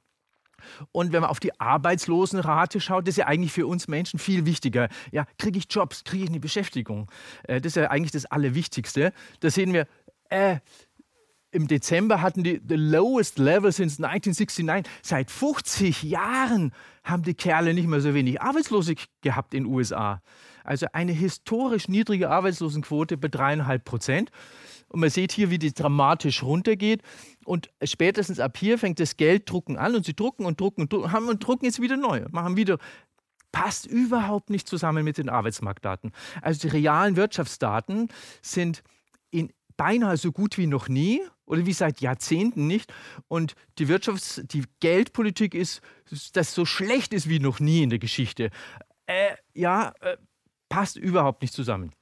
Und 0.93 1.13
wenn 1.13 1.21
man 1.21 1.31
auf 1.31 1.41
die 1.41 1.59
Arbeitslosenrate 1.61 2.81
schaut, 2.81 3.07
das 3.07 3.15
ist 3.15 3.19
ja 3.19 3.27
eigentlich 3.27 3.53
für 3.53 3.67
uns 3.67 3.89
Menschen 3.89 4.19
viel 4.19 4.47
wichtiger. 4.47 4.89
Ja, 5.13 5.27
kriege 5.39 5.59
ich 5.59 5.67
Jobs, 5.69 6.05
kriege 6.05 6.25
ich 6.25 6.31
eine 6.31 6.41
Beschäftigung? 6.41 7.11
Äh, 7.45 7.61
das 7.61 7.73
ist 7.73 7.77
ja 7.77 7.91
eigentlich 7.91 8.13
das 8.13 8.27
Allerwichtigste. 8.27 9.13
Da 9.41 9.51
sehen 9.51 9.73
wir, 9.73 9.87
äh, 10.31 10.59
im 11.51 11.69
Dezember 11.69 12.21
hatten 12.21 12.43
die 12.43 12.61
the 12.67 12.75
lowest 12.75 13.39
level 13.39 13.71
since 13.71 14.03
1969. 14.05 14.91
Seit 15.03 15.31
50 15.31 16.03
Jahren 16.03 16.73
haben 17.05 17.23
die 17.23 17.35
Kerle 17.35 17.75
nicht 17.75 17.87
mehr 17.87 18.01
so 18.01 18.15
wenig 18.15 18.41
Arbeitslose 18.41 18.95
gehabt 19.21 19.55
in 19.55 19.65
den 19.65 19.73
USA. 19.73 20.23
Also 20.65 20.87
eine 20.93 21.13
historisch 21.13 21.89
niedrige 21.89 22.31
Arbeitslosenquote 22.31 23.19
bei 23.19 23.29
dreieinhalb 23.29 23.85
Prozent. 23.85 24.31
Und 24.89 25.01
man 25.01 25.11
sieht 25.11 25.33
hier, 25.33 25.51
wie 25.51 25.59
die 25.59 25.75
dramatisch 25.75 26.43
runtergeht. 26.43 27.03
Und 27.45 27.69
spätestens 27.83 28.41
ab 28.41 28.57
hier 28.57 28.79
fängt 28.79 28.99
das 29.01 29.17
Gelddrucken 29.17 29.77
an 29.77 29.95
und 29.95 30.07
sie 30.07 30.15
drucken 30.15 30.47
und 30.47 30.59
drucken 30.61 30.83
und 30.83 30.93
drucken, 30.93 31.13
haben 31.13 31.29
und 31.29 31.47
drucken 31.47 31.67
jetzt 31.67 31.81
wieder 31.81 31.97
neu, 31.97 32.25
machen 32.31 32.57
wieder 32.57 32.79
passt 33.53 33.87
überhaupt 33.87 34.51
nicht 34.51 34.67
zusammen 34.67 35.05
mit 35.05 35.17
den 35.17 35.29
Arbeitsmarktdaten. 35.29 36.11
Also 36.43 36.63
die 36.63 36.75
realen 36.75 37.15
Wirtschaftsdaten 37.15 38.09
sind 38.43 38.79
in 38.79 38.83
beinahe 39.77 40.17
so 40.17 40.33
gut 40.33 40.59
wie 40.59 40.67
noch 40.67 40.89
nie 40.89 41.21
oder 41.47 41.67
wie 41.67 41.73
seit 41.73 42.01
Jahrzehnten 42.01 42.67
nicht. 42.67 42.93
Und 43.29 43.55
die 43.79 43.89
Wirtschafts-, 43.89 44.47
die 44.47 44.65
Geldpolitik 44.81 45.55
ist, 45.55 45.81
das 46.33 46.55
so 46.55 46.65
schlecht 46.65 47.13
ist 47.13 47.29
wie 47.29 47.41
noch 47.41 47.61
nie 47.61 47.83
in 47.83 47.91
der 47.91 47.99
Geschichte. 47.99 48.51
Äh, 49.07 49.35
ja, 49.53 49.93
äh, 50.01 50.17
passt 50.69 50.97
überhaupt 50.97 51.43
nicht 51.43 51.55
zusammen. 51.55 51.93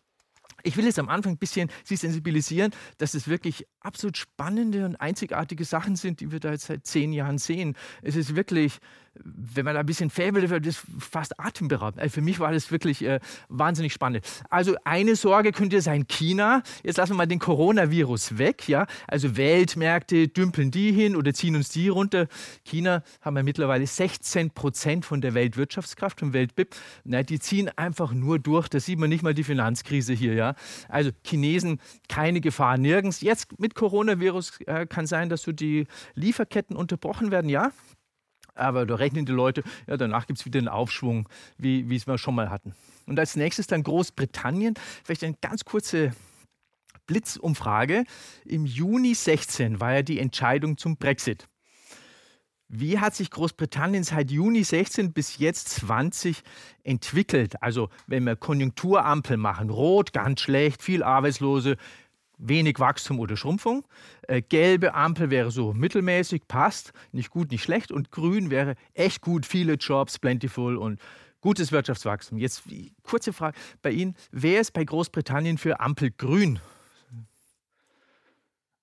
Ich 0.65 0.77
will 0.77 0.85
jetzt 0.85 0.99
am 0.99 1.09
Anfang 1.09 1.33
ein 1.33 1.39
bisschen 1.39 1.71
Sie 1.85 1.97
sensibilisieren, 1.97 2.73
dass 2.99 3.15
es 3.15 3.27
wirklich 3.27 3.67
absolut 3.81 4.17
spannende 4.17 4.85
und 4.85 4.97
einzigartige 4.97 5.65
Sachen 5.65 5.97
sind, 5.97 6.21
die 6.21 6.31
wir 6.31 6.41
da 6.41 6.53
jetzt 6.53 6.67
seit 6.67 6.87
zehn 6.87 7.13
Jahren 7.13 7.39
sehen. 7.39 7.77
Es 8.01 8.15
ist 8.15 8.37
wirklich 8.37 8.79
wenn 9.15 9.65
man 9.65 9.75
da 9.75 9.81
ein 9.81 9.87
bisschen 9.87 10.11
fäbelt, 10.11 10.49
wird 10.49 10.67
das 10.67 10.83
fast 10.99 11.39
atemberaubend. 11.39 12.01
Also 12.01 12.15
für 12.15 12.21
mich 12.23 12.41
war 12.41 12.53
das 12.53 12.71
wirklich 12.71 13.05
äh, 13.05 13.21
wahnsinnig 13.49 13.93
spannend. 13.93 14.25
Also 14.49 14.75
eine 14.85 15.17
Sorge 15.17 15.53
könnte 15.53 15.83
sein 15.83 16.07
China. 16.07 16.63
Jetzt 16.83 16.97
lassen 16.97 17.13
wir 17.13 17.17
mal 17.17 17.27
den 17.27 17.39
Coronavirus 17.39 18.39
weg. 18.39 18.69
Ja? 18.69 18.87
Also 19.07 19.37
Weltmärkte 19.37 20.29
dümpeln 20.29 20.71
die 20.71 20.93
hin 20.93 21.15
oder 21.17 21.35
ziehen 21.35 21.57
uns 21.57 21.69
die 21.69 21.89
runter. 21.89 22.27
China 22.65 23.03
haben 23.21 23.37
wir 23.37 23.43
mittlerweile 23.43 23.87
16 23.87 24.51
Prozent 24.51 25.05
von 25.05 25.21
der 25.21 25.35
Weltwirtschaftskraft, 25.35 26.21
vom 26.21 26.33
Weltbib. 26.33 26.75
Na, 27.05 27.23
die 27.23 27.39
ziehen 27.39 27.71
einfach 27.77 28.13
nur 28.13 28.39
durch. 28.39 28.69
Da 28.69 28.81
sieht 28.81 28.99
man 28.99 29.11
nicht 29.11 29.23
mal 29.23 29.35
die 29.35 29.45
Finanzkrise 29.45 30.15
hier. 30.15 30.35
Ja? 30.35 30.55
Also 30.89 31.11
Chinesen, 31.25 31.81
keine 32.09 32.41
Gefahr 32.41 32.79
nirgends. 32.79 33.21
Jetzt 33.21 33.59
mit 33.61 33.75
Coronavirus 33.75 34.61
äh, 34.67 34.87
kann 34.87 35.07
sein, 35.07 35.29
dass 35.29 35.43
so 35.43 35.53
die 35.53 35.87
Lieferketten 36.15 36.77
unterbrochen 36.77 37.31
werden. 37.31 37.51
Ja, 37.51 37.73
aber 38.55 38.87
da 38.87 38.97
rechnen 38.97 39.27
die 39.27 39.33
Leute, 39.33 39.63
ja, 39.87 39.97
danach 39.97 40.27
gibt 40.27 40.39
es 40.39 40.45
wieder 40.45 40.59
einen 40.59 40.69
Aufschwung, 40.69 41.29
wie, 41.59 41.89
wie 41.89 41.97
es 41.97 42.07
wir 42.07 42.19
schon 42.19 42.35
mal 42.35 42.51
hatten. 42.51 42.75
Und 43.07 43.19
als 43.19 43.37
nächstes 43.37 43.67
dann 43.67 43.83
Großbritannien. 43.83 44.75
Vielleicht 45.05 45.25
eine 45.25 45.37
ganz 45.41 45.65
kurze 45.65 46.13
Blitzumfrage. 47.07 48.05
Im 48.45 48.67
Juni 48.67 49.15
16 49.15 49.81
war 49.81 49.95
ja 49.95 50.03
die 50.03 50.19
Entscheidung 50.19 50.77
zum 50.77 50.97
Brexit. 50.97 51.49
Wie 52.75 52.99
hat 52.99 53.15
sich 53.15 53.31
Großbritannien 53.31 54.03
seit 54.03 54.31
Juni 54.31 54.65
16 54.65 55.13
bis 55.13 55.37
jetzt 55.37 55.69
20 55.69 56.43
entwickelt? 56.85 57.63
Also 57.63 57.91
wenn 58.07 58.25
wir 58.25 58.35
Konjunkturampel 58.35 59.37
machen, 59.37 59.69
rot 59.69 60.15
ganz 60.15 60.41
schlecht, 60.41 60.83
viel 60.83 61.03
Arbeitslose, 61.03 61.77
wenig 62.43 62.79
Wachstum 62.79 63.21
oder 63.21 63.37
Schrumpfung. 63.37 63.87
Äh, 64.23 64.43
gelbe 64.43 64.95
Ampel 64.95 65.31
wäre 65.31 65.51
so 65.51 65.73
mittelmäßig, 65.73 66.49
passt, 66.49 66.93
nicht 67.13 67.31
gut, 67.31 67.51
nicht 67.51 67.63
schlecht. 67.63 67.93
Und 67.93 68.11
grün 68.11 68.51
wäre 68.51 68.75
echt 68.95 69.21
gut, 69.21 69.47
viele 69.47 69.75
Jobs, 69.75 70.19
plentiful 70.19 70.77
und 70.77 71.01
gutes 71.41 71.73
Wirtschaftswachstum. 71.73 72.39
Jetzt 72.39 72.65
kurze 73.03 73.33
Frage 73.33 73.59
bei 73.81 73.91
Ihnen, 73.91 74.17
wer 74.31 74.61
ist 74.61 74.73
bei 74.73 74.85
Großbritannien 74.85 75.59
für 75.59 75.81
Ampel 75.81 76.11
grün? 76.11 76.59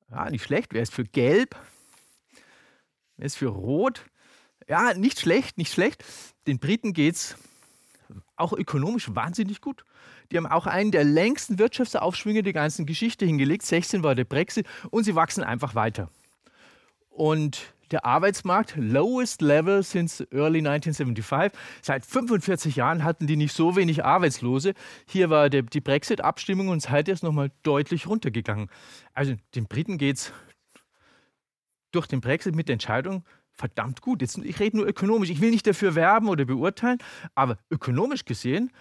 Ja, 0.10 0.30
nicht 0.30 0.44
schlecht. 0.44 0.74
Wer 0.74 0.82
ist 0.82 0.94
für 0.94 1.04
gelb? 1.04 1.56
Wer 3.18 3.26
ist 3.26 3.38
für 3.38 3.48
rot? 3.48 4.06
Ja, 4.68 4.94
nicht 4.94 5.20
schlecht, 5.20 5.58
nicht 5.58 5.72
schlecht. 5.72 6.04
Den 6.48 6.60
Briten 6.60 6.94
geht 6.94 7.16
es 7.16 7.36
auch 8.36 8.54
ökonomisch 8.54 9.14
wahnsinnig 9.14 9.62
gut. 9.62 9.84
Die 10.32 10.38
haben 10.38 10.46
auch 10.46 10.68
einen 10.68 10.92
der 10.92 11.04
längsten 11.04 11.60
Wirtschaftsaufschwünge 11.60 12.44
der 12.44 12.54
ganzen 12.54 12.86
Geschichte 12.86 13.26
hingelegt. 13.26 13.64
16 13.64 14.04
war 14.04 14.16
der 14.16 14.26
Brexit 14.26 14.68
und 14.92 15.04
sie 15.04 15.16
wachsen 15.16 15.44
einfach 15.44 15.76
weiter. 15.76 16.10
Und 17.10 17.74
der 17.92 18.06
Arbeitsmarkt, 18.06 18.76
lowest 18.78 19.42
level 19.42 19.82
since 19.82 20.28
early 20.32 20.60
1975. 20.60 21.60
Seit 21.82 22.06
45 22.06 22.76
Jahren 22.76 23.04
hatten 23.04 23.26
die 23.26 23.36
nicht 23.36 23.54
so 23.54 23.76
wenig 23.76 24.06
Arbeitslose. 24.06 24.74
Hier 25.08 25.32
war 25.32 25.50
der, 25.50 25.64
die 25.64 25.82
Brexit-Abstimmung 25.82 26.68
und 26.68 26.82
seither 26.82 27.14
ist 27.14 27.24
nochmal 27.24 27.52
deutlich 27.64 28.08
runtergegangen. 28.08 28.70
Also 29.14 29.34
den 29.56 29.66
Briten 29.66 29.98
geht 29.98 30.18
es 30.18 30.34
durch 31.92 32.06
den 32.06 32.22
Brexit 32.22 32.56
mit 32.56 32.68
der 32.68 32.74
Entscheidung 32.74 33.24
verdammt 33.54 34.02
gut. 34.02 34.22
Jetzt, 34.22 34.38
ich 34.38 34.60
rede 34.60 34.78
nur 34.78 34.88
ökonomisch. 34.88 35.30
Ich 35.30 35.42
will 35.42 35.50
nicht 35.50 35.68
dafür 35.68 35.96
werben 35.96 36.30
oder 36.30 36.46
beurteilen, 36.46 37.00
aber 37.36 37.58
ökonomisch 37.70 38.24
gesehen 38.24 38.72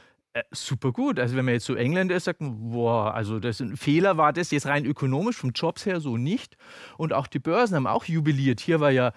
super 0.50 0.92
gut. 0.92 1.18
Also 1.18 1.36
wenn 1.36 1.44
man 1.44 1.54
jetzt 1.54 1.66
so 1.66 1.74
Engländer 1.74 2.16
ist, 2.16 2.24
sagt 2.24 2.40
man, 2.40 2.70
boah, 2.70 3.14
also 3.14 3.38
das 3.40 3.60
ein 3.60 3.76
Fehler 3.76 4.16
war 4.16 4.32
das 4.32 4.50
jetzt 4.50 4.66
rein 4.66 4.84
ökonomisch 4.84 5.36
vom 5.36 5.50
Jobs 5.50 5.86
her 5.86 6.00
so 6.00 6.16
nicht. 6.16 6.56
Und 6.96 7.12
auch 7.12 7.26
die 7.26 7.38
Börsen 7.38 7.76
haben 7.76 7.86
auch 7.86 8.04
jubiliert. 8.04 8.60
Hier 8.60 8.80
war 8.80 8.90
ja 8.90 9.12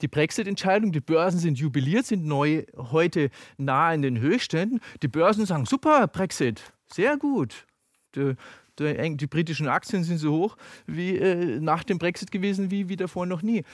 die 0.00 0.08
Brexit-Entscheidung, 0.08 0.92
die 0.92 1.00
Börsen 1.00 1.38
sind 1.38 1.58
jubiliert, 1.58 2.06
sind 2.06 2.24
neu 2.24 2.64
heute 2.76 3.30
nah 3.58 3.92
in 3.92 4.02
den 4.02 4.18
Höchständen. 4.18 4.80
Die 5.02 5.08
Börsen 5.08 5.44
sagen, 5.44 5.66
super, 5.66 6.06
Brexit, 6.08 6.72
sehr 6.86 7.16
gut. 7.16 7.66
Die, 8.14 8.34
die, 8.78 9.16
die 9.16 9.26
britischen 9.26 9.68
Aktien 9.68 10.04
sind 10.04 10.18
so 10.18 10.32
hoch 10.32 10.56
wie 10.86 11.16
äh, 11.16 11.60
nach 11.60 11.84
dem 11.84 11.98
Brexit 11.98 12.30
gewesen 12.30 12.70
wie, 12.70 12.88
wie 12.88 12.96
davor 12.96 13.26
noch 13.26 13.42
nie. 13.42 13.64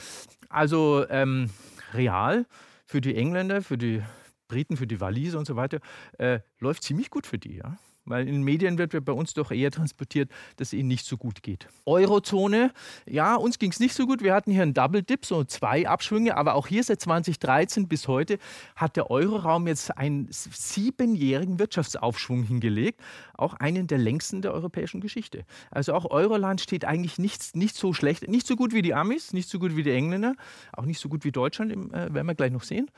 Also 0.49 1.07
ähm, 1.09 1.51
real 1.95 2.47
für 2.85 3.01
die 3.01 3.15
Engländer, 3.15 3.63
für 3.63 3.79
die 3.79 4.03
Briten, 4.49 4.77
für 4.77 4.87
die 4.87 5.01
Waliser 5.01 5.39
und 5.39 5.47
so 5.47 5.57
weiter, 5.57 5.81
äh, 6.19 6.41
läuft 6.59 6.83
ziemlich 6.83 7.11
gut 7.11 7.27
für 7.27 7.39
die. 7.39 7.57
Ja? 7.57 7.79
Weil 8.07 8.27
in 8.27 8.35
den 8.35 8.43
Medien 8.43 8.79
wird 8.79 9.05
bei 9.05 9.13
uns 9.13 9.35
doch 9.35 9.51
eher 9.51 9.71
transportiert, 9.71 10.31
dass 10.57 10.69
es 10.69 10.73
ihnen 10.73 10.89
nicht 10.89 11.05
so 11.05 11.17
gut 11.17 11.43
geht. 11.43 11.69
Eurozone, 11.85 12.73
ja, 13.05 13.35
uns 13.35 13.59
ging 13.59 13.73
es 13.73 13.81
nicht 13.81 13.95
so 13.95 14.07
gut. 14.07 14.23
Wir 14.23 14.35
hatten 14.35 14.53
hier 14.53 14.63
einen 14.63 14.75
Double 14.75 15.03
Dip, 15.03 15.27
so 15.27 15.45
zwei 15.45 15.89
Abschwünge, 15.89 16.37
aber 16.37 16.55
auch 16.55 16.69
hier 16.69 16.83
seit 16.85 17.01
2013 17.01 17.89
bis 17.89 18.09
heute 18.09 18.39
hat 18.77 18.97
der 18.97 19.11
Euroraum 19.11 19.67
jetzt 19.67 19.97
einen 19.99 20.29
siebenjährigen 20.31 21.59
Wirtschaftsaufschwung 21.59 22.45
hingelegt, 22.45 23.01
auch 23.35 23.55
einen 23.55 23.87
der 23.87 23.99
längsten 23.99 24.41
der 24.41 24.55
europäischen 24.55 25.01
Geschichte. 25.01 25.45
Also 25.71 25.93
auch 25.93 26.11
Euroland 26.11 26.61
steht 26.61 26.85
eigentlich 26.85 27.19
nicht, 27.19 27.57
nicht 27.57 27.77
so 27.77 27.93
schlecht, 27.93 28.29
nicht 28.29 28.47
so 28.47 28.57
gut 28.57 28.73
wie 28.73 28.83
die 28.83 28.95
Amis, 28.95 29.33
nicht 29.33 29.49
so 29.49 29.59
gut 29.59 29.77
wie 29.77 29.83
die 29.83 29.93
Engländer, 29.93 30.35
auch 30.73 30.85
nicht 30.85 31.01
so 31.01 31.09
gut 31.09 31.25
wie 31.25 31.33
Deutschland, 31.33 31.73
äh, 31.73 32.15
werden 32.15 32.27
wir 32.27 32.35
gleich 32.35 32.53
noch 32.53 32.63
sehen. 32.63 32.91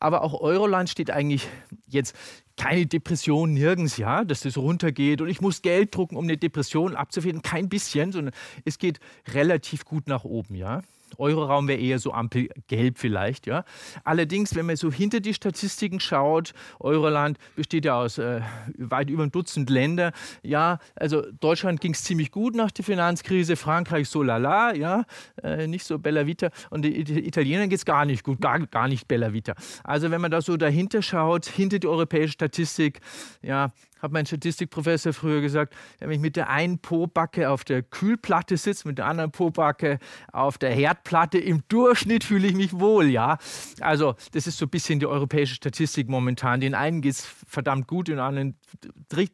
Aber 0.00 0.22
auch 0.22 0.40
Euroland 0.40 0.90
steht 0.90 1.10
eigentlich 1.10 1.48
jetzt 1.86 2.16
keine 2.56 2.86
Depression 2.86 3.52
nirgends, 3.52 3.96
ja, 3.96 4.24
dass 4.24 4.40
das 4.40 4.56
runtergeht 4.56 5.20
und 5.20 5.28
ich 5.28 5.40
muss 5.40 5.62
Geld 5.62 5.94
drucken, 5.94 6.16
um 6.16 6.24
eine 6.24 6.36
Depression 6.36 6.96
abzufinden. 6.96 7.42
Kein 7.42 7.68
bisschen, 7.68 8.12
sondern 8.12 8.34
es 8.64 8.78
geht 8.78 8.98
relativ 9.32 9.84
gut 9.84 10.08
nach 10.08 10.24
oben, 10.24 10.54
ja. 10.54 10.82
Euroraum 11.18 11.68
wäre 11.68 11.80
eher 11.80 11.98
so 11.98 12.12
ampelgelb 12.12 12.98
vielleicht, 12.98 13.46
ja. 13.46 13.64
Allerdings, 14.04 14.54
wenn 14.54 14.66
man 14.66 14.76
so 14.76 14.90
hinter 14.90 15.20
die 15.20 15.34
Statistiken 15.34 16.00
schaut, 16.00 16.52
Euroland 16.80 17.38
besteht 17.54 17.84
ja 17.84 18.00
aus 18.00 18.18
äh, 18.18 18.40
weit 18.78 19.10
über 19.10 19.22
ein 19.22 19.30
Dutzend 19.30 19.70
Länder. 19.70 20.12
Ja, 20.42 20.78
also 20.94 21.22
Deutschland 21.40 21.80
ging 21.80 21.92
es 21.92 22.04
ziemlich 22.04 22.30
gut 22.30 22.54
nach 22.54 22.70
der 22.70 22.84
Finanzkrise, 22.84 23.56
Frankreich 23.56 24.08
so 24.08 24.22
lala, 24.22 24.74
ja, 24.74 25.04
äh, 25.42 25.66
nicht 25.66 25.84
so 25.84 25.98
Bella 25.98 26.26
Vita. 26.26 26.50
Und 26.70 26.82
die 26.82 26.98
Italienern 27.26 27.68
geht 27.68 27.78
es 27.78 27.84
gar 27.84 28.04
nicht 28.04 28.24
gut, 28.24 28.40
gar, 28.40 28.58
gar 28.66 28.88
nicht 28.88 29.08
Bella 29.08 29.32
Vita. 29.32 29.54
Also 29.84 30.10
wenn 30.10 30.20
man 30.20 30.30
da 30.30 30.40
so 30.40 30.56
dahinter 30.56 31.02
schaut, 31.02 31.46
hinter 31.46 31.78
die 31.78 31.86
europäische 31.86 32.32
Statistik, 32.32 33.00
ja, 33.42 33.72
hat 34.00 34.12
mein 34.12 34.26
Statistikprofessor 34.26 35.12
früher 35.12 35.40
gesagt, 35.40 35.74
wenn 35.98 36.10
ich 36.10 36.20
mit 36.20 36.36
der 36.36 36.50
einen 36.50 36.78
Pobacke 36.78 37.50
auf 37.50 37.64
der 37.64 37.82
Kühlplatte 37.82 38.56
sitze, 38.56 38.86
mit 38.86 38.98
der 38.98 39.06
anderen 39.06 39.30
Pobacke 39.30 39.98
auf 40.32 40.58
der 40.58 40.70
Herdplatte, 40.70 41.38
im 41.38 41.62
Durchschnitt 41.68 42.24
fühle 42.24 42.48
ich 42.48 42.54
mich 42.54 42.78
wohl, 42.78 43.06
ja. 43.06 43.38
Also 43.80 44.14
das 44.32 44.46
ist 44.46 44.58
so 44.58 44.66
ein 44.66 44.70
bisschen 44.70 45.00
die 45.00 45.06
europäische 45.06 45.54
Statistik 45.54 46.08
momentan. 46.08 46.60
Den 46.60 46.74
einen 46.74 47.00
geht 47.00 47.14
es 47.14 47.24
verdammt 47.46 47.86
gut, 47.86 48.08
den 48.08 48.18
anderen 48.18 48.56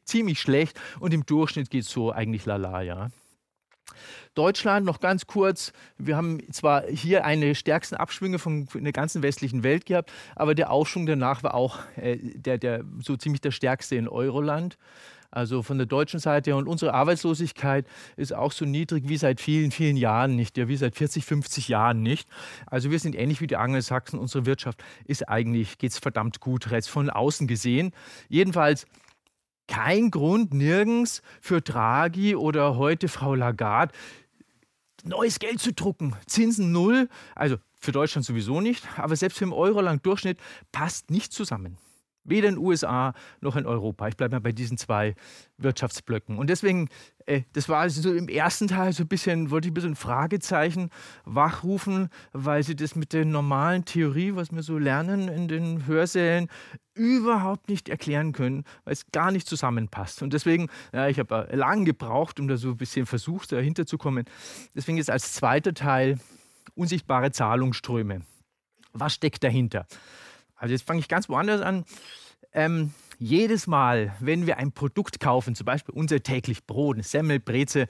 ziemlich 0.04 0.40
schlecht 0.40 0.80
und 1.00 1.12
im 1.12 1.26
Durchschnitt 1.26 1.70
geht 1.70 1.84
es 1.84 1.90
so 1.90 2.12
eigentlich 2.12 2.46
lala, 2.46 2.82
ja. 2.82 3.08
Deutschland 4.34 4.86
noch 4.86 5.00
ganz 5.00 5.26
kurz. 5.26 5.72
Wir 5.98 6.16
haben 6.16 6.40
zwar 6.52 6.84
hier 6.86 7.24
eine 7.24 7.54
stärksten 7.54 7.96
Abschwünge 7.96 8.38
von 8.38 8.68
der 8.74 8.92
ganzen 8.92 9.22
westlichen 9.22 9.62
Welt 9.62 9.86
gehabt, 9.86 10.12
aber 10.36 10.54
der 10.54 10.70
Aufschwung 10.70 11.06
danach 11.06 11.42
war 11.42 11.54
auch 11.54 11.80
äh, 11.96 12.18
der, 12.20 12.58
der, 12.58 12.84
so 13.02 13.16
ziemlich 13.16 13.40
der 13.40 13.50
stärkste 13.50 13.96
in 13.96 14.08
Euroland. 14.08 14.78
Also 15.32 15.62
von 15.62 15.78
der 15.78 15.86
deutschen 15.86 16.20
Seite 16.20 16.54
und 16.54 16.68
unsere 16.68 16.92
Arbeitslosigkeit 16.92 17.86
ist 18.16 18.34
auch 18.34 18.52
so 18.52 18.66
niedrig 18.66 19.08
wie 19.08 19.16
seit 19.16 19.40
vielen, 19.40 19.70
vielen 19.70 19.96
Jahren 19.96 20.36
nicht, 20.36 20.58
ja, 20.58 20.68
wie 20.68 20.76
seit 20.76 20.94
40, 20.94 21.24
50 21.24 21.68
Jahren 21.68 22.02
nicht. 22.02 22.28
Also 22.66 22.90
wir 22.90 22.98
sind 22.98 23.16
ähnlich 23.16 23.40
wie 23.40 23.46
die 23.46 23.56
Angelsachsen. 23.56 24.18
Unsere 24.18 24.44
Wirtschaft 24.44 24.84
ist 25.06 25.26
eigentlich, 25.30 25.78
geht 25.78 25.92
es 25.92 25.98
verdammt 25.98 26.40
gut, 26.40 26.70
jetzt 26.70 26.90
von 26.90 27.08
außen 27.08 27.46
gesehen. 27.46 27.92
Jedenfalls 28.28 28.86
kein 29.72 30.10
Grund 30.10 30.52
nirgends 30.52 31.22
für 31.40 31.62
Draghi 31.62 32.36
oder 32.36 32.76
heute 32.76 33.08
Frau 33.08 33.34
Lagarde 33.34 33.94
neues 35.02 35.38
Geld 35.38 35.60
zu 35.60 35.72
drucken. 35.72 36.14
Zinsen 36.26 36.72
null, 36.72 37.08
also 37.34 37.56
für 37.80 37.90
Deutschland 37.90 38.26
sowieso 38.26 38.60
nicht, 38.60 38.86
aber 38.98 39.16
selbst 39.16 39.38
für 39.38 39.46
den 39.46 39.54
Euro-Lang-Durchschnitt 39.54 40.38
passt 40.72 41.10
nicht 41.10 41.32
zusammen. 41.32 41.78
Weder 42.24 42.48
in 42.48 42.54
den 42.54 42.64
USA 42.64 43.14
noch 43.40 43.56
in 43.56 43.66
Europa. 43.66 44.08
Ich 44.08 44.16
bleibe 44.16 44.36
mal 44.36 44.40
bei 44.40 44.52
diesen 44.52 44.76
zwei 44.78 45.14
Wirtschaftsblöcken. 45.58 46.38
Und 46.38 46.50
deswegen, 46.50 46.88
äh, 47.26 47.42
das 47.52 47.68
war 47.68 47.80
also 47.80 48.00
so 48.00 48.14
im 48.14 48.28
ersten 48.28 48.68
Teil 48.68 48.92
so 48.92 49.04
ein 49.04 49.08
bisschen, 49.08 49.50
wollte 49.50 49.68
ich 49.68 49.72
ein 49.72 49.74
bisschen 49.74 49.96
Fragezeichen 49.96 50.90
wachrufen, 51.24 52.08
weil 52.32 52.62
sie 52.62 52.76
das 52.76 52.94
mit 52.94 53.12
der 53.12 53.24
normalen 53.24 53.84
Theorie, 53.84 54.34
was 54.34 54.52
wir 54.52 54.62
so 54.62 54.78
lernen 54.78 55.28
in 55.28 55.48
den 55.48 55.86
Hörsälen, 55.86 56.48
überhaupt 56.94 57.68
nicht 57.68 57.88
erklären 57.88 58.32
können, 58.32 58.64
weil 58.84 58.92
es 58.92 59.10
gar 59.12 59.30
nicht 59.30 59.48
zusammenpasst. 59.48 60.22
Und 60.22 60.32
deswegen, 60.32 60.68
ja, 60.92 61.08
ich 61.08 61.18
habe 61.18 61.48
lange 61.52 61.84
gebraucht, 61.84 62.38
um 62.38 62.48
da 62.48 62.56
so 62.56 62.70
ein 62.70 62.76
bisschen 62.76 63.06
versucht, 63.06 63.52
dahinter 63.52 63.86
zu 63.86 63.98
kommen. 63.98 64.26
Deswegen 64.74 64.98
ist 64.98 65.10
als 65.10 65.32
zweiter 65.32 65.74
Teil 65.74 66.18
unsichtbare 66.74 67.30
Zahlungsströme. 67.32 68.22
Was 68.92 69.14
steckt 69.14 69.42
dahinter? 69.42 69.86
Also 70.62 70.74
jetzt 70.74 70.86
fange 70.86 71.00
ich 71.00 71.08
ganz 71.08 71.28
woanders 71.28 71.60
an. 71.60 71.84
Ähm, 72.54 72.92
jedes 73.18 73.66
Mal, 73.66 74.14
wenn 74.20 74.46
wir 74.46 74.58
ein 74.58 74.70
Produkt 74.70 75.18
kaufen, 75.18 75.56
zum 75.56 75.64
Beispiel 75.64 75.92
unser 75.92 76.22
täglich 76.22 76.66
Brot, 76.66 77.04
Semmel, 77.04 77.40
Breze 77.40 77.88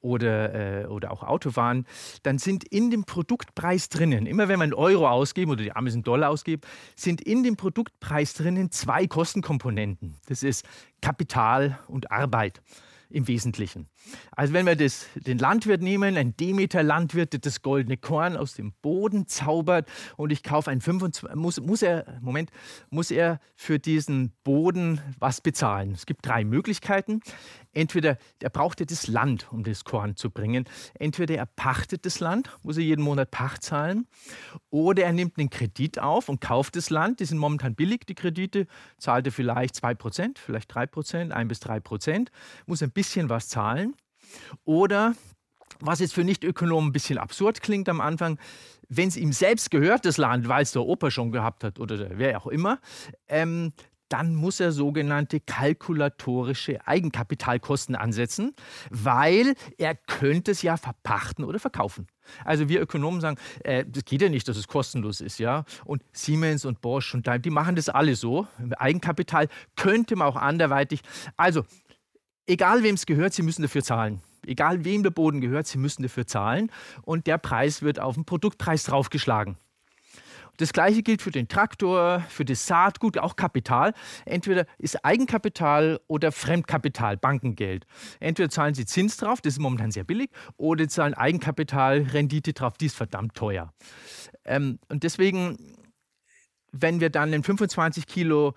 oder, 0.00 0.84
äh, 0.84 0.86
oder 0.86 1.12
auch 1.12 1.22
Autofahren, 1.22 1.86
dann 2.22 2.38
sind 2.38 2.64
in 2.64 2.90
dem 2.90 3.04
Produktpreis 3.04 3.90
drinnen, 3.90 4.24
immer 4.24 4.48
wenn 4.48 4.58
man 4.58 4.72
einen 4.72 4.74
Euro 4.74 5.06
ausgeben 5.06 5.50
oder 5.50 5.62
die 5.62 5.76
Amazon 5.76 6.02
Dollar 6.02 6.30
ausgeben, 6.30 6.62
sind 6.96 7.20
in 7.20 7.42
dem 7.42 7.56
Produktpreis 7.56 8.32
drinnen 8.32 8.70
zwei 8.70 9.06
Kostenkomponenten. 9.06 10.16
Das 10.26 10.42
ist 10.42 10.64
Kapital 11.02 11.78
und 11.88 12.10
Arbeit 12.10 12.62
im 13.14 13.28
Wesentlichen. 13.28 13.86
Also 14.32 14.52
wenn 14.52 14.66
wir 14.66 14.74
das, 14.74 15.06
den 15.14 15.38
Landwirt 15.38 15.82
nehmen, 15.82 16.16
ein 16.16 16.36
Demeter-Landwirt, 16.36 17.32
der 17.32 17.40
das 17.40 17.62
goldene 17.62 17.96
Korn 17.96 18.36
aus 18.36 18.54
dem 18.54 18.72
Boden 18.82 19.28
zaubert 19.28 19.88
und 20.16 20.32
ich 20.32 20.42
kaufe 20.42 20.70
ein 20.70 20.80
25, 20.80 21.34
muss, 21.36 21.60
muss 21.60 21.82
er, 21.82 22.18
Moment, 22.20 22.50
muss 22.90 23.12
er 23.12 23.40
für 23.54 23.78
diesen 23.78 24.32
Boden 24.42 25.00
was 25.20 25.40
bezahlen? 25.40 25.92
Es 25.92 26.06
gibt 26.06 26.26
drei 26.26 26.44
Möglichkeiten. 26.44 27.20
Entweder 27.72 28.18
er 28.40 28.50
braucht 28.50 28.80
er 28.80 28.86
das 28.86 29.06
Land, 29.06 29.48
um 29.52 29.62
das 29.64 29.84
Korn 29.84 30.16
zu 30.16 30.30
bringen. 30.30 30.64
Entweder 30.94 31.36
er 31.36 31.46
pachtet 31.46 32.06
das 32.06 32.20
Land, 32.20 32.50
muss 32.62 32.76
er 32.76 32.84
jeden 32.84 33.02
Monat 33.02 33.30
Pacht 33.30 33.62
zahlen, 33.62 34.06
oder 34.70 35.04
er 35.04 35.12
nimmt 35.12 35.38
einen 35.38 35.50
Kredit 35.50 35.98
auf 35.98 36.28
und 36.28 36.40
kauft 36.40 36.76
das 36.76 36.90
Land. 36.90 37.20
Die 37.20 37.24
sind 37.24 37.38
momentan 37.38 37.74
billig, 37.74 38.06
die 38.06 38.14
Kredite, 38.14 38.66
zahlt 38.98 39.26
er 39.26 39.32
vielleicht 39.32 39.74
2%, 39.76 40.38
vielleicht 40.38 40.72
3%, 40.72 41.30
1 41.30 41.48
bis 41.48 41.62
3%, 41.62 42.28
muss 42.66 42.82
ein 42.82 42.90
bisschen 42.90 43.03
was 43.28 43.48
zahlen. 43.48 43.94
Oder, 44.64 45.14
was 45.80 46.00
jetzt 46.00 46.14
für 46.14 46.24
Nichtökonomen 46.24 46.90
ein 46.90 46.92
bisschen 46.92 47.18
absurd 47.18 47.62
klingt 47.62 47.88
am 47.88 48.00
Anfang, 48.00 48.38
wenn 48.88 49.08
es 49.08 49.16
ihm 49.16 49.32
selbst 49.32 49.70
gehört, 49.70 50.04
das 50.04 50.18
Land, 50.18 50.48
weil 50.48 50.62
es 50.62 50.72
der 50.72 50.82
Opa 50.82 51.10
schon 51.10 51.32
gehabt 51.32 51.64
hat 51.64 51.78
oder 51.78 52.18
wer 52.18 52.38
auch 52.40 52.46
immer, 52.46 52.80
ähm, 53.28 53.72
dann 54.08 54.34
muss 54.34 54.60
er 54.60 54.70
sogenannte 54.70 55.40
kalkulatorische 55.40 56.86
Eigenkapitalkosten 56.86 57.96
ansetzen, 57.96 58.54
weil 58.90 59.54
er 59.78 59.94
könnte 59.94 60.52
es 60.52 60.62
ja 60.62 60.76
verpachten 60.76 61.44
oder 61.44 61.58
verkaufen. 61.58 62.06
Also 62.44 62.68
wir 62.68 62.80
Ökonomen 62.80 63.20
sagen, 63.20 63.38
äh, 63.64 63.84
das 63.86 64.04
geht 64.04 64.22
ja 64.22 64.28
nicht, 64.28 64.46
dass 64.46 64.56
es 64.56 64.68
kostenlos 64.68 65.20
ist, 65.20 65.38
ja. 65.38 65.64
Und 65.84 66.02
Siemens 66.12 66.64
und 66.64 66.80
Bosch 66.80 67.14
und 67.14 67.26
Daimler, 67.26 67.40
die 67.40 67.50
machen 67.50 67.76
das 67.76 67.88
alle 67.88 68.14
so. 68.14 68.46
Eigenkapital 68.76 69.48
könnte 69.74 70.16
man 70.16 70.28
auch 70.28 70.36
anderweitig. 70.36 71.00
Also 71.36 71.64
egal 72.46 72.82
wem 72.82 72.94
es 72.94 73.06
gehört, 73.06 73.34
sie 73.34 73.42
müssen 73.42 73.62
dafür 73.62 73.82
zahlen. 73.82 74.22
Egal 74.46 74.84
wem 74.84 75.02
der 75.02 75.10
Boden 75.10 75.40
gehört, 75.40 75.66
sie 75.66 75.78
müssen 75.78 76.02
dafür 76.02 76.26
zahlen. 76.26 76.70
Und 77.02 77.26
der 77.26 77.38
Preis 77.38 77.82
wird 77.82 77.98
auf 78.00 78.14
den 78.14 78.24
Produktpreis 78.24 78.84
draufgeschlagen. 78.84 79.56
Das 80.58 80.72
gleiche 80.72 81.02
gilt 81.02 81.20
für 81.20 81.32
den 81.32 81.48
Traktor, 81.48 82.20
für 82.28 82.44
das 82.44 82.66
Saatgut, 82.66 83.18
auch 83.18 83.34
Kapital. 83.34 83.92
Entweder 84.24 84.66
ist 84.78 85.04
Eigenkapital 85.04 86.00
oder 86.06 86.30
Fremdkapital, 86.30 87.16
Bankengeld. 87.16 87.86
Entweder 88.20 88.50
zahlen 88.50 88.74
Sie 88.74 88.86
Zins 88.86 89.16
drauf, 89.16 89.40
das 89.40 89.54
ist 89.54 89.58
momentan 89.58 89.90
sehr 89.90 90.04
billig, 90.04 90.30
oder 90.56 90.88
zahlen 90.88 91.14
Eigenkapital, 91.14 92.02
Rendite 92.02 92.52
drauf, 92.52 92.74
die 92.74 92.86
ist 92.86 92.96
verdammt 92.96 93.34
teuer. 93.34 93.72
Ähm, 94.44 94.78
und 94.88 95.02
deswegen, 95.02 95.58
wenn 96.70 97.00
wir 97.00 97.10
dann 97.10 97.34
einen 97.34 97.42
25 97.42 98.06
Kilo 98.06 98.54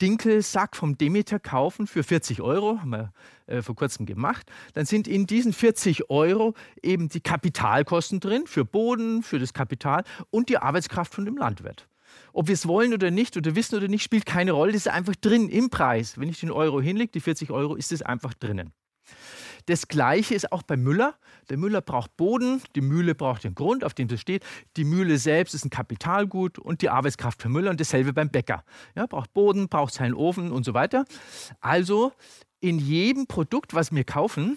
Dinkelsack 0.00 0.76
vom 0.76 0.96
Demeter 0.96 1.38
kaufen 1.38 1.86
für 1.86 2.02
40 2.02 2.40
Euro, 2.40 2.78
haben 2.80 2.90
wir 2.90 3.12
äh, 3.46 3.62
vor 3.62 3.74
kurzem 3.74 4.06
gemacht, 4.06 4.50
dann 4.74 4.86
sind 4.86 5.08
in 5.08 5.26
diesen 5.26 5.52
40 5.52 6.10
Euro 6.10 6.54
eben 6.82 7.08
die 7.08 7.20
Kapitalkosten 7.20 8.20
drin 8.20 8.46
für 8.46 8.64
Boden, 8.64 9.22
für 9.22 9.38
das 9.38 9.52
Kapital 9.52 10.04
und 10.30 10.48
die 10.48 10.58
Arbeitskraft 10.58 11.14
von 11.14 11.24
dem 11.24 11.36
Landwirt. 11.36 11.88
Ob 12.32 12.48
wir 12.48 12.54
es 12.54 12.66
wollen 12.66 12.94
oder 12.94 13.10
nicht 13.10 13.36
oder 13.36 13.54
wissen 13.54 13.76
oder 13.76 13.88
nicht, 13.88 14.02
spielt 14.02 14.26
keine 14.26 14.52
Rolle, 14.52 14.72
das 14.72 14.86
ist 14.86 14.92
einfach 14.92 15.16
drin 15.16 15.48
im 15.48 15.70
Preis. 15.70 16.18
Wenn 16.18 16.28
ich 16.28 16.40
den 16.40 16.50
Euro 16.50 16.80
hinlege, 16.80 17.12
die 17.12 17.20
40 17.20 17.50
Euro, 17.50 17.74
ist 17.74 17.92
es 17.92 18.02
einfach 18.02 18.34
drinnen. 18.34 18.72
Das 19.68 19.86
Gleiche 19.86 20.34
ist 20.34 20.50
auch 20.50 20.62
bei 20.62 20.78
Müller. 20.78 21.14
Der 21.50 21.58
Müller 21.58 21.82
braucht 21.82 22.16
Boden, 22.16 22.62
die 22.74 22.80
Mühle 22.80 23.14
braucht 23.14 23.44
den 23.44 23.54
Grund, 23.54 23.84
auf 23.84 23.92
dem 23.92 24.08
es 24.08 24.18
steht. 24.18 24.42
Die 24.78 24.84
Mühle 24.84 25.18
selbst 25.18 25.54
ist 25.54 25.66
ein 25.66 25.70
Kapitalgut 25.70 26.58
und 26.58 26.80
die 26.80 26.88
Arbeitskraft 26.88 27.42
für 27.42 27.50
Müller 27.50 27.70
und 27.70 27.78
dasselbe 27.78 28.14
beim 28.14 28.30
Bäcker. 28.30 28.64
Ja, 28.96 29.04
braucht 29.04 29.34
Boden, 29.34 29.68
braucht 29.68 29.92
seinen 29.92 30.14
Ofen 30.14 30.52
und 30.52 30.64
so 30.64 30.72
weiter. 30.72 31.04
Also 31.60 32.12
in 32.60 32.78
jedem 32.78 33.26
Produkt, 33.26 33.74
was 33.74 33.92
wir 33.92 34.04
kaufen, 34.04 34.56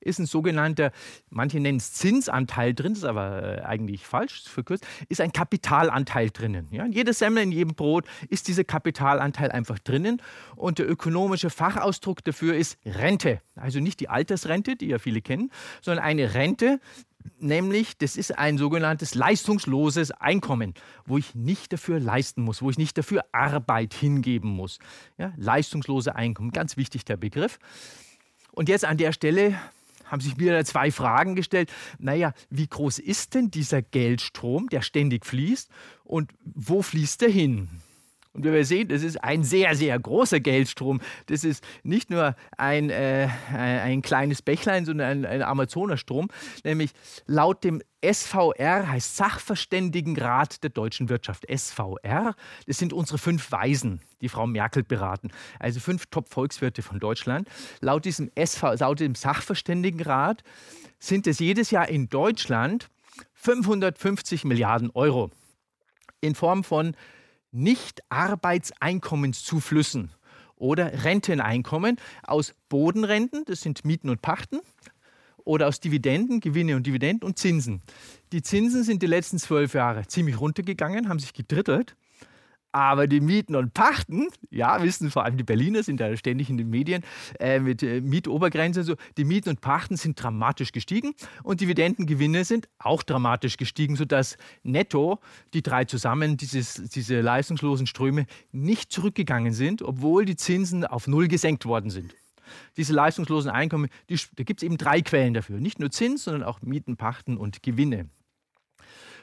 ist 0.00 0.18
ein 0.18 0.26
sogenannter, 0.26 0.92
manche 1.28 1.60
nennen 1.60 1.78
es 1.78 1.92
Zinsanteil 1.92 2.74
drin, 2.74 2.92
das 2.92 3.00
ist 3.00 3.04
aber 3.04 3.58
äh, 3.58 3.62
eigentlich 3.62 4.06
falsch, 4.06 4.42
verkürzt, 4.44 4.86
ist 5.08 5.20
ein 5.20 5.32
Kapitalanteil 5.32 6.30
drinnen. 6.30 6.68
Ja? 6.70 6.84
In 6.84 6.92
jeder 6.92 7.12
Semmel, 7.12 7.42
in 7.42 7.52
jedem 7.52 7.74
Brot 7.74 8.06
ist 8.28 8.48
dieser 8.48 8.64
Kapitalanteil 8.64 9.50
einfach 9.50 9.78
drinnen. 9.78 10.22
Und 10.56 10.78
der 10.78 10.88
ökonomische 10.88 11.50
Fachausdruck 11.50 12.24
dafür 12.24 12.54
ist 12.54 12.78
Rente. 12.84 13.40
Also 13.54 13.80
nicht 13.80 14.00
die 14.00 14.08
Altersrente, 14.08 14.76
die 14.76 14.86
ja 14.86 14.98
viele 14.98 15.20
kennen, 15.20 15.50
sondern 15.82 16.04
eine 16.04 16.34
Rente, 16.34 16.80
nämlich 17.38 17.98
das 17.98 18.16
ist 18.16 18.38
ein 18.38 18.58
sogenanntes 18.58 19.14
leistungsloses 19.14 20.10
Einkommen, 20.10 20.74
wo 21.06 21.18
ich 21.18 21.34
nicht 21.34 21.72
dafür 21.72 22.00
leisten 22.00 22.42
muss, 22.42 22.62
wo 22.62 22.70
ich 22.70 22.78
nicht 22.78 22.96
dafür 22.96 23.24
Arbeit 23.32 23.94
hingeben 23.94 24.50
muss. 24.50 24.78
Ja, 25.18 25.32
leistungslose 25.36 26.14
Einkommen, 26.14 26.50
ganz 26.50 26.76
wichtig 26.76 27.04
der 27.04 27.16
Begriff. 27.16 27.58
Und 28.52 28.68
jetzt 28.68 28.84
an 28.84 28.96
der 28.96 29.12
Stelle 29.12 29.58
haben 30.10 30.20
sich 30.20 30.38
wieder 30.38 30.64
zwei 30.64 30.90
Fragen 30.90 31.34
gestellt. 31.34 31.72
Naja, 31.98 32.32
wie 32.50 32.66
groß 32.66 32.98
ist 32.98 33.34
denn 33.34 33.50
dieser 33.50 33.82
Geldstrom, 33.82 34.68
der 34.68 34.82
ständig 34.82 35.24
fließt 35.24 35.70
und 36.04 36.32
wo 36.44 36.82
fließt 36.82 37.22
er 37.22 37.30
hin? 37.30 37.68
Und 38.32 38.44
wie 38.44 38.52
wir 38.52 38.64
sehen, 38.64 38.86
das 38.86 39.02
ist 39.02 39.16
ein 39.24 39.42
sehr, 39.42 39.74
sehr 39.74 39.98
großer 39.98 40.38
Geldstrom. 40.38 41.00
Das 41.26 41.42
ist 41.42 41.64
nicht 41.82 42.10
nur 42.10 42.36
ein, 42.56 42.88
äh, 42.88 43.28
ein 43.52 44.02
kleines 44.02 44.40
Bächlein, 44.40 44.84
sondern 44.84 45.24
ein, 45.24 45.26
ein 45.26 45.42
Amazonastrom. 45.42 46.28
Nämlich 46.62 46.92
laut 47.26 47.64
dem 47.64 47.82
SVR 48.02 48.88
heißt 48.88 49.16
Sachverständigenrat 49.16 50.62
der 50.62 50.70
deutschen 50.70 51.08
Wirtschaft. 51.08 51.44
SVR, 51.50 52.36
das 52.66 52.78
sind 52.78 52.92
unsere 52.92 53.18
fünf 53.18 53.50
Weisen, 53.50 54.00
die 54.20 54.28
Frau 54.28 54.46
Merkel 54.46 54.84
beraten. 54.84 55.30
Also 55.58 55.80
fünf 55.80 56.06
Top-Volkswirte 56.06 56.82
von 56.82 57.00
Deutschland. 57.00 57.48
Laut 57.80 58.04
diesem, 58.04 58.30
SV, 58.36 58.74
laut 58.74 59.00
dem 59.00 59.16
Sachverständigenrat 59.16 60.44
sind 61.00 61.26
es 61.26 61.40
jedes 61.40 61.72
Jahr 61.72 61.88
in 61.88 62.08
Deutschland 62.08 62.90
550 63.34 64.44
Milliarden 64.44 64.90
Euro 64.94 65.30
in 66.20 66.34
Form 66.34 66.62
von 66.62 66.94
nicht-Arbeitseinkommenszuflüssen 67.52 70.10
oder 70.56 71.04
Renteneinkommen 71.04 71.96
aus 72.22 72.54
Bodenrenten, 72.68 73.44
das 73.46 73.62
sind 73.62 73.84
Mieten 73.84 74.10
und 74.10 74.22
Pachten, 74.22 74.60
oder 75.44 75.68
aus 75.68 75.80
Dividenden, 75.80 76.40
Gewinne 76.40 76.76
und 76.76 76.86
Dividenden 76.86 77.26
und 77.26 77.38
Zinsen. 77.38 77.82
Die 78.32 78.42
Zinsen 78.42 78.84
sind 78.84 79.02
die 79.02 79.06
letzten 79.06 79.38
zwölf 79.38 79.74
Jahre 79.74 80.06
ziemlich 80.06 80.40
runtergegangen, 80.40 81.08
haben 81.08 81.18
sich 81.18 81.32
gedrittelt. 81.32 81.96
Aber 82.72 83.08
die 83.08 83.20
Mieten 83.20 83.56
und 83.56 83.74
Pachten, 83.74 84.28
ja, 84.50 84.80
wissen 84.82 85.10
vor 85.10 85.24
allem 85.24 85.36
die 85.36 85.42
Berliner, 85.44 85.82
sind 85.82 85.98
da 85.98 86.16
ständig 86.16 86.50
in 86.50 86.56
den 86.56 86.70
Medien 86.70 87.02
äh, 87.40 87.58
mit 87.58 87.82
äh, 87.82 88.00
Mietobergrenzen 88.00 88.84
so, 88.84 88.94
die 89.16 89.24
Mieten 89.24 89.48
und 89.48 89.60
Pachten 89.60 89.96
sind 89.96 90.22
dramatisch 90.22 90.70
gestiegen 90.70 91.14
und 91.42 91.60
Dividendengewinne 91.60 92.44
sind 92.44 92.68
auch 92.78 93.02
dramatisch 93.02 93.56
gestiegen, 93.56 93.96
sodass 93.96 94.36
netto 94.62 95.18
die 95.52 95.62
drei 95.62 95.84
zusammen, 95.84 96.36
dieses, 96.36 96.74
diese 96.90 97.20
leistungslosen 97.20 97.88
Ströme, 97.88 98.26
nicht 98.52 98.92
zurückgegangen 98.92 99.52
sind, 99.52 99.82
obwohl 99.82 100.24
die 100.24 100.36
Zinsen 100.36 100.84
auf 100.84 101.08
Null 101.08 101.26
gesenkt 101.26 101.66
worden 101.66 101.90
sind. 101.90 102.14
Diese 102.76 102.92
leistungslosen 102.92 103.50
Einkommen, 103.50 103.88
die, 104.08 104.18
da 104.36 104.44
gibt 104.44 104.62
es 104.62 104.66
eben 104.66 104.78
drei 104.78 105.02
Quellen 105.02 105.34
dafür. 105.34 105.60
Nicht 105.60 105.78
nur 105.80 105.90
Zins, 105.90 106.24
sondern 106.24 106.42
auch 106.42 106.62
Mieten, 106.62 106.96
Pachten 106.96 107.36
und 107.36 107.62
Gewinne. 107.62 108.08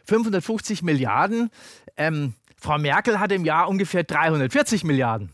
550 0.05 0.83
Milliarden. 0.83 1.49
Ähm, 1.97 2.33
Frau 2.59 2.77
Merkel 2.77 3.19
hat 3.19 3.31
im 3.31 3.45
Jahr 3.45 3.69
ungefähr 3.69 4.03
340 4.03 4.83
Milliarden 4.83 5.31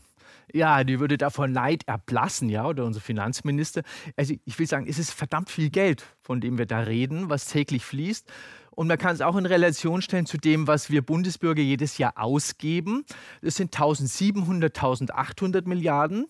Ja, 0.52 0.84
die 0.84 1.00
würde 1.00 1.16
davon 1.16 1.52
Leid 1.52 1.84
erblassen, 1.86 2.48
ja, 2.48 2.66
oder 2.66 2.84
unser 2.84 3.00
Finanzminister. 3.00 3.82
Also 4.16 4.34
ich 4.44 4.58
will 4.58 4.66
sagen, 4.66 4.86
es 4.88 4.98
ist 4.98 5.10
verdammt 5.10 5.50
viel 5.50 5.70
Geld, 5.70 6.04
von 6.20 6.40
dem 6.40 6.58
wir 6.58 6.66
da 6.66 6.80
reden, 6.80 7.30
was 7.30 7.46
täglich 7.46 7.84
fließt. 7.84 8.30
Und 8.70 8.88
man 8.88 8.98
kann 8.98 9.14
es 9.14 9.20
auch 9.20 9.36
in 9.36 9.46
Relation 9.46 10.02
stellen 10.02 10.26
zu 10.26 10.36
dem, 10.36 10.66
was 10.66 10.90
wir 10.90 11.00
Bundesbürger 11.00 11.62
jedes 11.62 11.96
Jahr 11.96 12.12
ausgeben. 12.16 13.04
Das 13.40 13.54
sind 13.54 13.74
1700, 13.74 14.76
1800 14.76 15.66
Milliarden. 15.66 16.26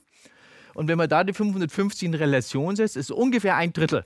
Und 0.75 0.89
wenn 0.89 0.99
man 0.99 1.09
da 1.09 1.25
die 1.25 1.33
550 1.33 2.03
in 2.07 2.15
Relation 2.15 2.77
setzt, 2.77 2.97
ist 2.97 3.11
ungefähr 3.11 3.57
ein 3.57 3.73
Drittel. 3.73 4.05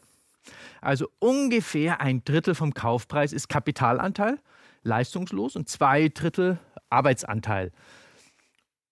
Also 0.80 1.08
ungefähr 1.18 2.00
ein 2.00 2.24
Drittel 2.24 2.54
vom 2.54 2.72
Kaufpreis 2.74 3.32
ist 3.32 3.48
Kapitalanteil, 3.48 4.38
leistungslos, 4.84 5.56
und 5.56 5.68
zwei 5.68 6.08
Drittel 6.08 6.58
Arbeitsanteil. 6.90 7.72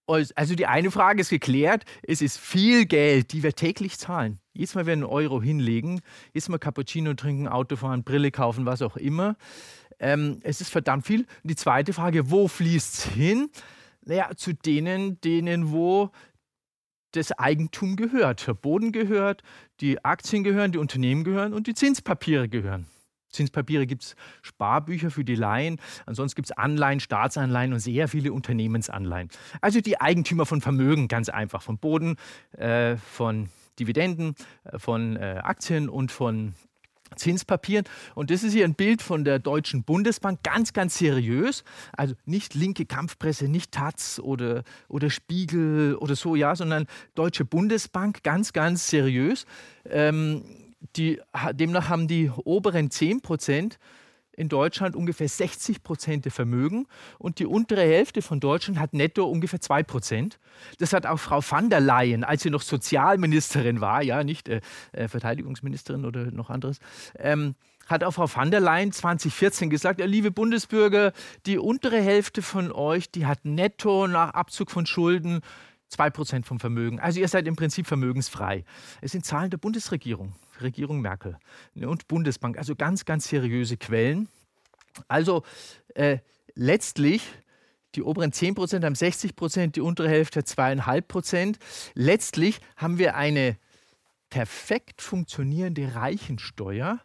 Also 0.07 0.55
die 0.55 0.67
eine 0.67 0.93
Frage 0.93 1.21
ist 1.21 1.31
geklärt, 1.31 1.85
es 2.03 2.23
ist 2.23 2.39
viel 2.39 2.87
Geld, 2.87 3.33
die 3.33 3.43
wir 3.43 3.55
täglich 3.55 3.99
zahlen. 3.99 4.39
Jedes 4.53 4.77
Mal, 4.77 4.87
wenn 4.87 5.01
wir 5.01 5.07
einen 5.07 5.13
Euro 5.13 5.43
hinlegen, 5.43 6.01
jedes 6.33 6.49
Mal 6.49 6.59
Cappuccino 6.59 7.15
trinken, 7.15 7.49
Auto 7.49 7.75
fahren, 7.75 8.05
Brille 8.05 8.31
kaufen, 8.31 8.67
was 8.67 8.83
auch 8.83 8.97
immer. 8.97 9.37
Ähm, 9.99 10.39
es 10.43 10.61
ist 10.61 10.71
verdammt 10.71 11.07
viel. 11.07 11.21
Und 11.43 11.51
die 11.51 11.57
zweite 11.57 11.93
Frage, 11.93 12.31
wo 12.31 12.47
fließt 12.47 12.95
es 12.95 13.05
hin? 13.05 13.51
Naja, 14.05 14.31
zu 14.37 14.55
denen, 14.55 15.21
denen, 15.23 15.73
wo 15.73 16.11
das 17.13 17.33
Eigentum 17.33 17.97
gehört. 17.97 18.47
Der 18.47 18.55
Boden 18.55 18.93
gehört, 18.93 19.43
die 19.81 20.05
Aktien 20.05 20.45
gehören, 20.45 20.71
die 20.71 20.79
Unternehmen 20.79 21.25
gehören 21.25 21.53
und 21.53 21.67
die 21.67 21.75
Zinspapiere 21.75 22.49
gehören. 22.49 22.87
Zinspapiere 23.31 23.87
gibt 23.87 24.03
es 24.03 24.17
Sparbücher 24.43 25.11
für 25.11 25.25
die 25.25 25.35
Laien, 25.35 25.81
ansonsten 26.07 26.37
gibt 26.37 26.51
es 26.51 26.57
Anleihen, 26.57 27.01
Staatsanleihen 27.01 27.73
und 27.73 27.81
sehr 27.81 28.09
viele 28.09 28.33
Unternehmensanleihen. 28.33 29.29
Also 29.61 29.81
die 29.81 30.01
Eigentümer 30.01 30.47
von 30.47 30.61
Vermögen, 30.61 31.09
ganz 31.09 31.29
einfach, 31.29 31.63
von 31.63 31.79
Boden, 31.79 32.17
äh, 32.53 32.97
von 32.97 33.49
Dividenden, 33.79 34.35
äh, 34.65 34.79
von 34.79 35.17
äh, 35.17 35.41
Aktien 35.43 35.89
und 35.89 36.13
von 36.13 36.55
Zinspapieren. 37.15 37.85
Und 38.15 38.31
das 38.31 38.43
ist 38.43 38.53
hier 38.53 38.65
ein 38.65 38.75
Bild 38.75 39.01
von 39.01 39.25
der 39.25 39.39
Deutschen 39.39 39.85
Bundesbank, 39.85 40.43
ganz, 40.43 40.73
ganz 40.73 40.99
seriös. 40.99 41.63
Also 41.97 42.15
nicht 42.25 42.55
linke 42.55 42.85
Kampfpresse, 42.85 43.49
nicht 43.49 43.73
Taz 43.73 44.21
oder, 44.23 44.65
oder 44.89 45.09
Spiegel 45.09 45.95
oder 45.97 46.17
so, 46.17 46.35
ja, 46.35 46.57
sondern 46.57 46.87
Deutsche 47.15 47.45
Bundesbank, 47.45 48.25
ganz, 48.25 48.53
ganz 48.53 48.89
seriös. 48.89 49.47
Ähm, 49.89 50.43
die, 50.97 51.21
demnach 51.53 51.89
haben 51.89 52.09
die 52.09 52.31
oberen 52.45 52.91
10 52.91 53.21
Prozent 53.21 53.79
in 54.37 54.49
Deutschland 54.49 54.95
ungefähr 54.95 55.29
60 55.29 55.83
Prozent 55.83 56.27
der 56.27 56.33
Vermögen 56.33 56.87
und 57.19 57.39
die 57.39 57.47
untere 57.47 57.81
Hälfte 57.81 58.23
von 58.23 58.39
Deutschland 58.39 58.79
hat 58.79 58.93
netto 58.93 59.25
ungefähr 59.25 59.61
2 59.61 59.83
Prozent. 59.83 60.39
Das 60.79 60.93
hat 60.93 61.07
auch 61.07 61.19
Frau 61.19 61.41
van 61.41 61.71
der 61.71 61.81
Leyen, 61.81 62.23
als 62.23 62.43
sie 62.43 62.51
noch 62.51 62.63
Sozialministerin 62.63 63.81
war, 63.81 64.03
ja, 64.03 64.23
nicht 64.25 64.49
äh, 64.49 64.61
äh 64.93 65.09
Verteidigungsministerin 65.09 66.05
oder 66.05 66.31
noch 66.31 66.51
anderes, 66.51 66.79
ähm, 67.19 67.55
hat 67.87 68.05
auch 68.05 68.13
Frau 68.13 68.29
van 68.33 68.51
der 68.51 68.61
Leyen 68.61 68.93
2014 68.93 69.71
gesagt, 69.71 70.01
liebe 70.05 70.31
Bundesbürger, 70.31 71.13
die 71.47 71.59
untere 71.59 72.01
Hälfte 72.01 72.43
von 72.43 72.73
euch, 72.73 73.11
die 73.11 73.27
hat 73.27 73.45
netto 73.45 74.07
nach 74.07 74.31
Abzug 74.31 74.71
von 74.71 74.87
Schulden 74.87 75.41
2% 75.93 76.45
vom 76.45 76.59
Vermögen. 76.59 77.01
Also 77.01 77.21
ihr 77.21 77.29
seid 77.29 77.47
im 77.47 77.57
Prinzip 77.57 77.87
vermögensfrei. 77.87 78.65
Es 79.01 79.13
sind 79.13 79.25
Zahlen 79.25 79.51
der 79.51 79.59
Bundesregierung. 79.59 80.35
Regierung 80.63 81.01
Merkel 81.01 81.39
und 81.75 82.09
Bundesbank. 82.09 82.59
Also 82.59 82.77
ganz, 82.77 83.05
ganz 83.05 83.29
seriöse 83.29 83.77
Quellen. 83.77 84.29
Also 85.09 85.43
äh, 85.95 86.19
letztlich 86.55 87.23
die 87.97 88.03
oberen 88.03 88.31
10 88.31 88.55
Prozent 88.55 88.85
haben 88.85 88.95
60 88.95 89.37
Prozent, 89.37 89.77
die 89.77 89.81
untere 89.81 90.09
Hälfte 90.09 90.41
hat 90.41 90.47
2,5 90.47 91.01
Prozent. 91.03 91.59
Letztlich 91.95 92.61
haben 92.77 92.99
wir 92.99 93.17
eine 93.17 93.57
perfekt 94.29 95.01
funktionierende 95.01 95.95
Reichensteuer. 95.95 97.01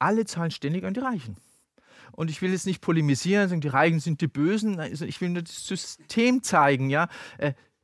Alle 0.00 0.24
zahlen 0.24 0.50
ständig 0.50 0.84
an 0.84 0.94
die 0.94 1.00
Reichen. 1.00 1.36
Und 2.12 2.30
ich 2.30 2.42
will 2.42 2.50
jetzt 2.50 2.66
nicht 2.66 2.80
polemisieren, 2.80 3.48
sagen, 3.48 3.60
die 3.60 3.68
Reichen 3.68 4.00
sind 4.00 4.20
die 4.20 4.26
Bösen. 4.26 4.80
Also 4.80 5.04
ich 5.04 5.20
will 5.20 5.28
nur 5.28 5.42
das 5.42 5.66
System 5.66 6.42
zeigen. 6.42 6.90
Ja? 6.90 7.08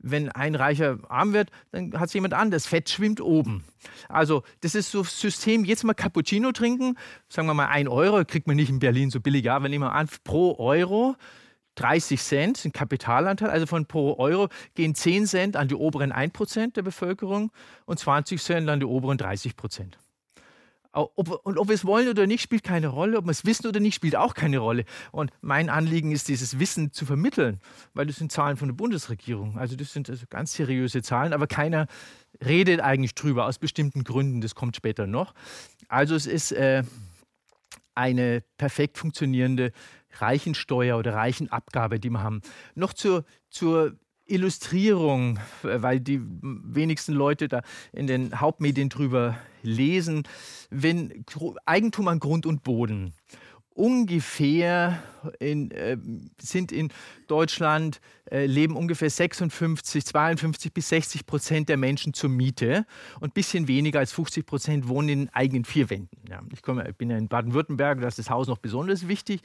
Wenn 0.02 0.28
ein 0.30 0.54
Reicher 0.54 0.98
arm 1.08 1.32
wird, 1.32 1.50
dann 1.70 1.98
hat 1.98 2.08
es 2.08 2.14
jemand 2.14 2.34
anderes. 2.34 2.66
Fett 2.66 2.90
schwimmt 2.90 3.20
oben. 3.20 3.64
Also 4.08 4.42
das 4.60 4.74
ist 4.74 4.90
so 4.90 5.04
System, 5.04 5.64
jetzt 5.64 5.84
mal 5.84 5.94
Cappuccino 5.94 6.52
trinken, 6.52 6.96
sagen 7.28 7.46
wir 7.46 7.54
mal 7.54 7.66
ein 7.66 7.88
Euro, 7.88 8.24
kriegt 8.24 8.46
man 8.46 8.56
nicht 8.56 8.68
in 8.68 8.78
Berlin 8.78 9.10
so 9.10 9.20
billig, 9.20 9.44
wenn 9.44 9.70
nehmen 9.70 9.84
wir 9.84 9.92
an, 9.92 10.08
pro 10.24 10.56
Euro 10.58 11.16
30 11.76 12.20
Cent 12.20 12.56
sind 12.58 12.74
Kapitalanteil, 12.74 13.50
also 13.50 13.66
von 13.66 13.86
pro 13.86 14.16
Euro 14.18 14.48
gehen 14.74 14.94
10 14.94 15.26
Cent 15.26 15.56
an 15.56 15.68
die 15.68 15.74
oberen 15.74 16.12
1% 16.12 16.74
der 16.74 16.82
Bevölkerung 16.82 17.50
und 17.86 17.98
20 17.98 18.42
Cent 18.42 18.68
an 18.68 18.80
die 18.80 18.86
oberen 18.86 19.18
30 19.18 19.56
Prozent. 19.56 19.98
Ob, 20.92 21.30
und 21.44 21.58
ob 21.58 21.68
wir 21.68 21.74
es 21.74 21.86
wollen 21.86 22.08
oder 22.08 22.26
nicht, 22.26 22.42
spielt 22.42 22.62
keine 22.62 22.88
Rolle. 22.88 23.18
Ob 23.18 23.24
wir 23.24 23.30
es 23.30 23.46
wissen 23.46 23.66
oder 23.66 23.80
nicht, 23.80 23.94
spielt 23.94 24.14
auch 24.14 24.34
keine 24.34 24.58
Rolle. 24.58 24.84
Und 25.10 25.30
mein 25.40 25.70
Anliegen 25.70 26.12
ist, 26.12 26.28
dieses 26.28 26.58
Wissen 26.58 26.92
zu 26.92 27.06
vermitteln, 27.06 27.60
weil 27.94 28.06
das 28.06 28.16
sind 28.16 28.30
Zahlen 28.30 28.56
von 28.56 28.68
der 28.68 28.74
Bundesregierung. 28.74 29.58
Also 29.58 29.74
das 29.74 29.92
sind 29.92 30.10
also 30.10 30.26
ganz 30.28 30.52
seriöse 30.52 31.02
Zahlen, 31.02 31.32
aber 31.32 31.46
keiner 31.46 31.86
redet 32.44 32.80
eigentlich 32.80 33.14
drüber 33.14 33.46
aus 33.46 33.58
bestimmten 33.58 34.04
Gründen. 34.04 34.40
Das 34.42 34.54
kommt 34.54 34.76
später 34.76 35.06
noch. 35.06 35.34
Also 35.88 36.14
es 36.14 36.26
ist 36.26 36.52
äh, 36.52 36.82
eine 37.94 38.42
perfekt 38.58 38.98
funktionierende 38.98 39.72
Reichensteuer 40.18 40.98
oder 40.98 41.14
Reichenabgabe, 41.14 42.00
die 42.00 42.10
wir 42.10 42.22
haben. 42.22 42.42
Noch 42.74 42.92
zur, 42.92 43.24
zur 43.50 43.96
Illustrierung, 44.26 45.38
weil 45.62 46.00
die 46.00 46.20
wenigsten 46.22 47.12
Leute 47.12 47.48
da 47.48 47.62
in 47.92 48.06
den 48.06 48.40
Hauptmedien 48.40 48.88
drüber 48.88 49.36
lesen, 49.62 50.24
wenn 50.70 51.24
Eigentum 51.66 52.08
an 52.08 52.20
Grund 52.20 52.46
und 52.46 52.62
Boden 52.62 53.14
ungefähr 53.74 55.02
in, 55.38 55.70
äh, 55.70 55.96
sind 56.40 56.72
in 56.72 56.90
Deutschland, 57.26 58.00
äh, 58.30 58.46
leben 58.46 58.76
ungefähr 58.76 59.08
56, 59.08 60.04
52 60.04 60.72
bis 60.72 60.88
60 60.88 61.26
Prozent 61.26 61.68
der 61.68 61.76
Menschen 61.76 62.12
zur 62.12 62.28
Miete 62.30 62.86
und 63.20 63.30
ein 63.30 63.32
bisschen 63.32 63.68
weniger 63.68 64.00
als 64.00 64.12
50 64.12 64.44
Prozent 64.44 64.88
wohnen 64.88 65.08
in 65.08 65.28
eigenen 65.30 65.64
vier 65.64 65.90
Wänden. 65.90 66.16
Ja, 66.28 66.42
ich, 66.52 66.62
komme, 66.62 66.88
ich 66.88 66.96
bin 66.96 67.10
ja 67.10 67.16
in 67.16 67.28
Baden-Württemberg, 67.28 68.00
da 68.00 68.08
ist 68.08 68.18
das 68.18 68.30
Haus 68.30 68.48
noch 68.48 68.58
besonders 68.58 69.08
wichtig. 69.08 69.40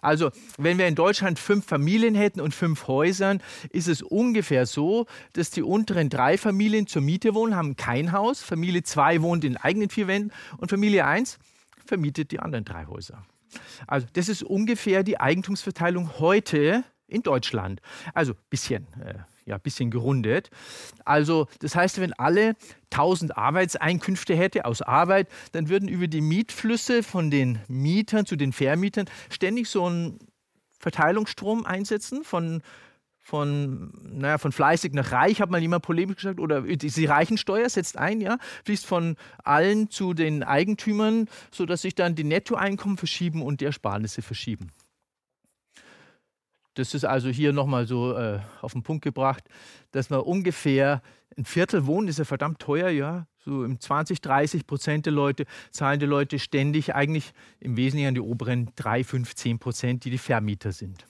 Also 0.00 0.30
wenn 0.58 0.78
wir 0.78 0.86
in 0.86 0.94
Deutschland 0.94 1.38
fünf 1.38 1.64
Familien 1.66 2.14
hätten 2.14 2.40
und 2.40 2.54
fünf 2.54 2.86
Häusern, 2.86 3.40
ist 3.70 3.88
es 3.88 4.02
ungefähr 4.02 4.66
so, 4.66 5.06
dass 5.32 5.50
die 5.50 5.62
unteren 5.62 6.08
drei 6.08 6.38
Familien 6.38 6.86
zur 6.86 7.02
Miete 7.02 7.34
wohnen, 7.34 7.56
haben 7.56 7.76
kein 7.76 8.12
Haus, 8.12 8.42
Familie 8.42 8.82
zwei 8.82 9.22
wohnt 9.22 9.44
in 9.44 9.56
eigenen 9.56 9.88
vier 9.88 10.06
Wänden 10.06 10.32
und 10.58 10.70
Familie 10.70 11.06
eins 11.06 11.38
vermietet 11.84 12.30
die 12.30 12.40
anderen 12.40 12.64
drei 12.64 12.86
Häuser. 12.86 13.24
Also 13.86 14.06
das 14.12 14.28
ist 14.28 14.42
ungefähr 14.42 15.02
die 15.02 15.20
Eigentumsverteilung 15.20 16.18
heute 16.18 16.84
in 17.06 17.22
Deutschland. 17.22 17.80
Also 18.14 18.34
bisschen, 18.50 18.86
äh, 19.04 19.14
ja, 19.44 19.58
bisschen 19.58 19.90
gerundet. 19.90 20.50
Also 21.04 21.48
das 21.60 21.74
heißt, 21.74 22.00
wenn 22.00 22.12
alle 22.14 22.54
1000 22.90 23.36
Arbeitseinkünfte 23.36 24.34
hätte 24.34 24.64
aus 24.64 24.82
Arbeit, 24.82 25.28
dann 25.52 25.68
würden 25.68 25.88
über 25.88 26.06
die 26.06 26.20
Mietflüsse 26.20 27.02
von 27.02 27.30
den 27.30 27.58
Mietern 27.68 28.26
zu 28.26 28.36
den 28.36 28.52
Vermietern 28.52 29.06
ständig 29.30 29.68
so 29.68 29.88
ein 29.88 30.18
Verteilungsstrom 30.78 31.64
einsetzen 31.64 32.24
von 32.24 32.62
von, 33.22 33.92
naja, 34.02 34.36
von 34.36 34.52
fleißig 34.52 34.92
nach 34.92 35.12
reich, 35.12 35.40
hat 35.40 35.48
mal 35.48 35.60
jemand 35.60 35.84
polemisch 35.84 36.16
gesagt, 36.16 36.40
oder 36.40 36.62
die 36.62 37.04
Reichensteuer 37.04 37.68
setzt 37.68 37.96
ein, 37.96 38.20
ja, 38.20 38.36
fließt 38.64 38.84
von 38.84 39.16
allen 39.44 39.88
zu 39.90 40.12
den 40.12 40.42
Eigentümern, 40.42 41.28
sodass 41.52 41.82
sich 41.82 41.94
dann 41.94 42.16
die 42.16 42.24
Nettoeinkommen 42.24 42.98
verschieben 42.98 43.42
und 43.42 43.60
die 43.60 43.64
Ersparnisse 43.64 44.22
verschieben. 44.22 44.72
Das 46.74 46.94
ist 46.94 47.04
also 47.04 47.28
hier 47.28 47.52
nochmal 47.52 47.86
so 47.86 48.16
äh, 48.16 48.40
auf 48.60 48.72
den 48.72 48.82
Punkt 48.82 49.04
gebracht, 49.04 49.44
dass 49.92 50.10
man 50.10 50.20
ungefähr 50.20 51.00
ein 51.36 51.44
Viertel 51.44 51.86
wohnen, 51.86 52.08
ist 52.08 52.18
ja 52.18 52.24
verdammt 52.24 52.58
teuer, 52.58 52.88
ja. 52.90 53.26
So 53.44 53.64
im 53.64 53.80
20, 53.80 54.20
30 54.20 54.66
Prozent 54.66 55.06
der 55.06 55.12
Leute 55.12 55.46
zahlen 55.70 56.00
die 56.00 56.06
Leute 56.06 56.38
ständig 56.38 56.94
eigentlich 56.94 57.32
im 57.60 57.76
Wesentlichen 57.76 58.08
an 58.08 58.14
die 58.14 58.20
oberen 58.20 58.70
3, 58.76 59.04
5, 59.04 59.34
10 59.34 59.58
Prozent, 59.58 60.04
die 60.04 60.10
die 60.10 60.18
Vermieter 60.18 60.72
sind 60.72 61.06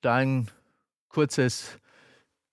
da 0.00 0.16
ein 0.16 0.48
kurzes 1.08 1.78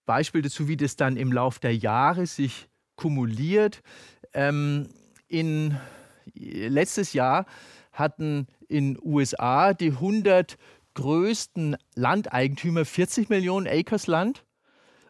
Beispiel 0.05 0.41
dazu, 0.41 0.67
wie 0.67 0.77
das 0.77 0.95
dann 0.95 1.17
im 1.17 1.31
Laufe 1.31 1.59
der 1.59 1.75
Jahre 1.75 2.25
sich 2.25 2.67
kumuliert. 2.95 3.81
Ähm, 4.33 4.89
in, 5.27 5.77
letztes 6.33 7.13
Jahr 7.13 7.45
hatten 7.91 8.47
in 8.67 8.97
USA 9.01 9.73
die 9.73 9.91
100 9.91 10.57
größten 10.93 11.75
Landeigentümer 11.95 12.85
40 12.85 13.29
Millionen 13.29 13.67
Acres 13.67 14.07
Land 14.07 14.45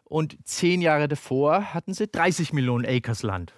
und 0.04 0.36
zehn 0.44 0.82
Jahre 0.82 1.08
davor 1.08 1.74
hatten 1.74 1.94
sie 1.94 2.08
30 2.08 2.52
Millionen 2.52 2.86
Acres 2.86 3.22
Land. 3.22 3.54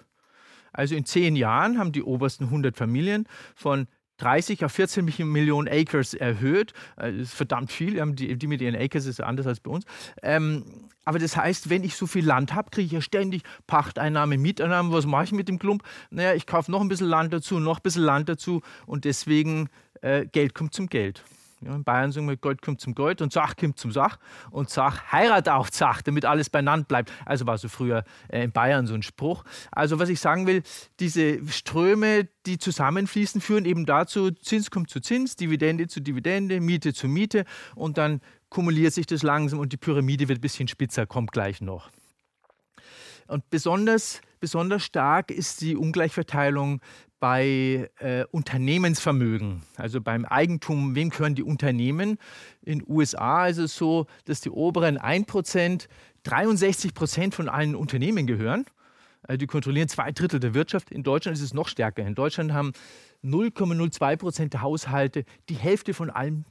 Also 0.71 0.95
in 0.95 1.05
zehn 1.05 1.35
Jahren 1.35 1.77
haben 1.77 1.91
die 1.91 2.03
obersten 2.03 2.45
100 2.45 2.77
Familien 2.77 3.27
von 3.55 3.87
30 4.19 4.65
auf 4.65 4.71
14 4.71 5.05
Millionen 5.25 5.67
Acres 5.67 6.13
erhöht. 6.13 6.73
Das 6.95 7.13
ist 7.13 7.33
verdammt 7.33 7.71
viel. 7.71 7.99
Die, 8.13 8.37
die 8.37 8.47
mit 8.47 8.61
ihren 8.61 8.75
Acres 8.75 9.05
ist 9.05 9.21
anders 9.21 9.47
als 9.47 9.59
bei 9.59 9.71
uns. 9.71 9.85
Ähm, 10.21 10.63
aber 11.05 11.17
das 11.17 11.35
heißt, 11.35 11.71
wenn 11.71 11.83
ich 11.83 11.95
so 11.95 12.05
viel 12.05 12.25
Land 12.25 12.53
habe, 12.53 12.69
kriege 12.69 12.85
ich 12.85 12.91
ja 12.91 13.01
ständig 13.01 13.41
Pachteinnahmen, 13.65 14.39
Mieteinnahmen. 14.39 14.91
Was 14.91 15.07
mache 15.07 15.23
ich 15.23 15.31
mit 15.31 15.47
dem 15.47 15.57
Klump? 15.57 15.83
Naja, 16.11 16.35
ich 16.35 16.45
kaufe 16.45 16.69
noch 16.71 16.81
ein 16.81 16.87
bisschen 16.87 17.07
Land 17.07 17.33
dazu, 17.33 17.59
noch 17.59 17.79
ein 17.79 17.83
bisschen 17.83 18.03
Land 18.03 18.29
dazu 18.29 18.61
und 18.85 19.05
deswegen 19.05 19.69
äh, 20.01 20.27
Geld 20.27 20.53
kommt 20.53 20.73
zum 20.73 20.87
Geld. 20.87 21.23
Ja, 21.61 21.75
in 21.75 21.83
Bayern 21.83 22.13
sagen 22.13 22.27
wir, 22.29 22.37
Gold 22.37 22.61
kommt 22.61 22.79
zum 22.79 22.95
Gold 22.95 23.21
und 23.21 23.33
Sach 23.33 23.57
kommt 23.57 23.77
zum 23.77 23.91
Sach 23.91 24.17
und 24.49 24.69
Sach 24.69 25.11
heirat 25.11 25.49
auch 25.49 25.67
Sach, 25.69 26.01
damit 26.01 26.23
alles 26.23 26.49
beieinander 26.49 26.85
bleibt. 26.85 27.11
Also 27.25 27.47
war 27.47 27.57
so 27.57 27.67
früher 27.67 28.05
äh, 28.29 28.43
in 28.43 28.51
Bayern 28.51 28.87
so 28.87 28.93
ein 28.93 29.03
Spruch. 29.03 29.43
Also 29.71 29.99
was 29.99 30.07
ich 30.07 30.21
sagen 30.21 30.47
will, 30.47 30.63
diese 31.01 31.45
Ströme, 31.47 32.29
die 32.45 32.59
zusammenfließen, 32.59 33.41
führen 33.41 33.65
eben 33.65 33.85
dazu, 33.85 34.31
Zins 34.31 34.71
kommt 34.71 34.89
zu 34.89 35.01
Zins, 35.01 35.35
Dividende 35.35 35.87
zu 35.87 35.99
Dividende, 35.99 36.61
Miete 36.61 36.93
zu 36.93 37.09
Miete 37.09 37.43
und 37.75 37.97
dann 37.97 38.21
kumuliert 38.49 38.93
sich 38.93 39.05
das 39.05 39.21
langsam 39.21 39.59
und 39.59 39.73
die 39.73 39.77
Pyramide 39.77 40.29
wird 40.29 40.39
ein 40.39 40.41
bisschen 40.41 40.69
spitzer, 40.69 41.05
kommt 41.05 41.33
gleich 41.33 41.59
noch. 41.59 41.89
Und 43.27 43.49
besonders, 43.49 44.21
besonders 44.39 44.83
stark 44.83 45.29
ist 45.29 45.61
die 45.61 45.75
Ungleichverteilung 45.75 46.81
bei 47.19 47.89
äh, 47.99 48.23
Unternehmensvermögen, 48.31 49.63
also 49.75 50.01
beim 50.01 50.25
Eigentum, 50.25 50.95
wem 50.95 51.09
gehören 51.09 51.35
die 51.35 51.43
Unternehmen? 51.43 52.17
In 52.61 52.83
USA 52.87 53.47
ist 53.47 53.57
es 53.57 53.75
so, 53.75 54.07
dass 54.25 54.41
die 54.41 54.49
oberen 54.49 54.97
1% 54.97 55.87
63 56.23 56.93
Prozent 56.93 57.35
von 57.35 57.49
allen 57.49 57.75
Unternehmen 57.75 58.27
gehören. 58.27 58.65
Also 59.23 59.37
die 59.37 59.47
kontrollieren 59.47 59.89
zwei 59.89 60.11
Drittel 60.11 60.39
der 60.39 60.53
Wirtschaft. 60.53 60.91
In 60.91 61.03
Deutschland 61.03 61.37
ist 61.37 61.43
es 61.43 61.53
noch 61.53 61.67
stärker. 61.67 62.05
In 62.05 62.15
Deutschland 62.15 62.53
haben 62.53 62.73
0,02 63.23 64.17
Prozent 64.17 64.53
der 64.53 64.61
Haushalte 64.61 65.25
die 65.49 65.55
Hälfte 65.55 65.93
von 65.93 66.09
allem 66.09 66.45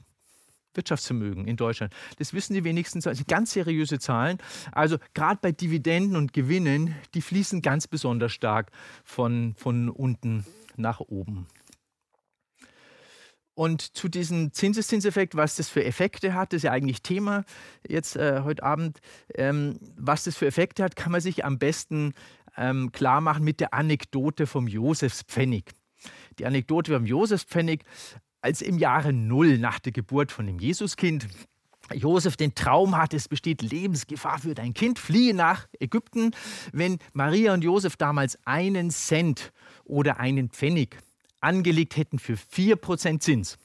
Wirtschaftsvermögen 0.73 1.47
in 1.47 1.57
Deutschland. 1.57 1.93
Das 2.17 2.33
wissen 2.33 2.53
die 2.53 2.63
wenigsten, 2.63 3.01
das 3.01 3.17
sind 3.17 3.27
ganz 3.27 3.53
seriöse 3.53 3.99
Zahlen. 3.99 4.37
Also 4.71 4.97
gerade 5.13 5.39
bei 5.41 5.51
Dividenden 5.51 6.15
und 6.15 6.33
Gewinnen, 6.33 6.95
die 7.13 7.21
fließen 7.21 7.61
ganz 7.61 7.87
besonders 7.87 8.31
stark 8.31 8.71
von, 9.03 9.55
von 9.57 9.89
unten 9.89 10.45
nach 10.77 10.99
oben. 10.99 11.47
Und 13.59 13.81
zu 13.81 14.07
diesem 14.07 14.53
Zinseszinseffekt, 14.53 15.35
was 15.35 15.57
das 15.57 15.67
für 15.67 15.83
Effekte 15.83 16.33
hat, 16.33 16.53
das 16.53 16.59
ist 16.59 16.63
ja 16.63 16.71
eigentlich 16.71 17.01
Thema 17.01 17.43
jetzt 17.85 18.15
äh, 18.15 18.39
heute 18.45 18.63
Abend. 18.63 18.99
Ähm, 19.35 19.77
was 19.97 20.23
das 20.23 20.37
für 20.37 20.47
Effekte 20.47 20.81
hat, 20.81 20.95
kann 20.95 21.11
man 21.11 21.19
sich 21.19 21.43
am 21.43 21.59
besten 21.59 22.13
ähm, 22.55 22.93
klar 22.93 23.19
machen 23.19 23.43
mit 23.43 23.59
der 23.59 23.73
Anekdote 23.73 24.47
vom 24.47 24.67
Josefspfennig. 24.67 25.71
Die 26.39 26.45
Anekdote 26.45 26.93
vom 26.93 27.05
Josefspfennig, 27.05 27.83
als 28.41 28.61
im 28.61 28.77
Jahre 28.77 29.13
Null 29.13 29.57
nach 29.57 29.79
der 29.79 29.91
Geburt 29.91 30.31
von 30.31 30.47
dem 30.47 30.59
Jesuskind 30.59 31.27
Josef 31.93 32.37
den 32.37 32.53
Traum 32.55 32.97
hat, 32.97 33.13
es 33.13 33.27
besteht 33.27 33.61
Lebensgefahr 33.61 34.39
für 34.39 34.53
dein 34.53 34.73
Kind, 34.73 34.99
fliehe 34.99 35.33
nach 35.33 35.67
Ägypten. 35.79 36.31
Wenn 36.71 36.99
Maria 37.13 37.53
und 37.53 37.63
Josef 37.63 37.97
damals 37.97 38.37
einen 38.45 38.91
Cent 38.91 39.51
oder 39.85 40.19
einen 40.19 40.49
Pfennig 40.49 40.97
angelegt 41.41 41.97
hätten 41.97 42.19
für 42.19 42.33
4% 42.33 43.19
Zins, 43.19 43.57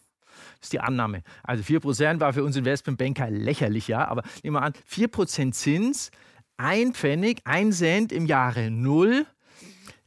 das 0.58 0.68
ist 0.68 0.72
die 0.72 0.80
Annahme. 0.80 1.22
Also 1.42 1.62
4% 1.62 2.20
war 2.20 2.32
für 2.32 2.44
uns 2.44 2.56
Investmentbanker 2.56 3.30
lächerlich, 3.30 3.88
ja, 3.88 4.08
aber 4.08 4.22
nehmen 4.42 4.56
wir 4.56 4.62
an, 4.62 4.72
4% 4.90 5.52
Zins, 5.52 6.10
ein 6.56 6.94
Pfennig, 6.94 7.40
ein 7.44 7.72
Cent 7.72 8.12
im 8.12 8.26
Jahre 8.26 8.70
Null 8.70 9.26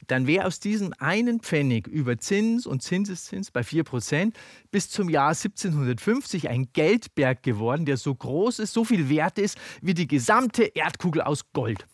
dann 0.08 0.26
wäre 0.26 0.46
aus 0.46 0.58
diesem 0.58 0.92
einen 0.98 1.40
Pfennig 1.40 1.86
über 1.86 2.18
Zins 2.18 2.66
und 2.66 2.82
Zinseszins 2.82 3.50
bei 3.50 3.60
4% 3.60 4.32
bis 4.70 4.90
zum 4.90 5.08
Jahr 5.08 5.28
1750 5.28 6.48
ein 6.48 6.68
Geldberg 6.72 7.42
geworden, 7.42 7.84
der 7.84 7.96
so 7.96 8.14
groß 8.14 8.58
ist, 8.58 8.72
so 8.72 8.84
viel 8.84 9.08
wert 9.08 9.38
ist 9.38 9.56
wie 9.80 9.94
die 9.94 10.08
gesamte 10.08 10.64
Erdkugel 10.64 11.22
aus 11.22 11.52
Gold. 11.52 11.86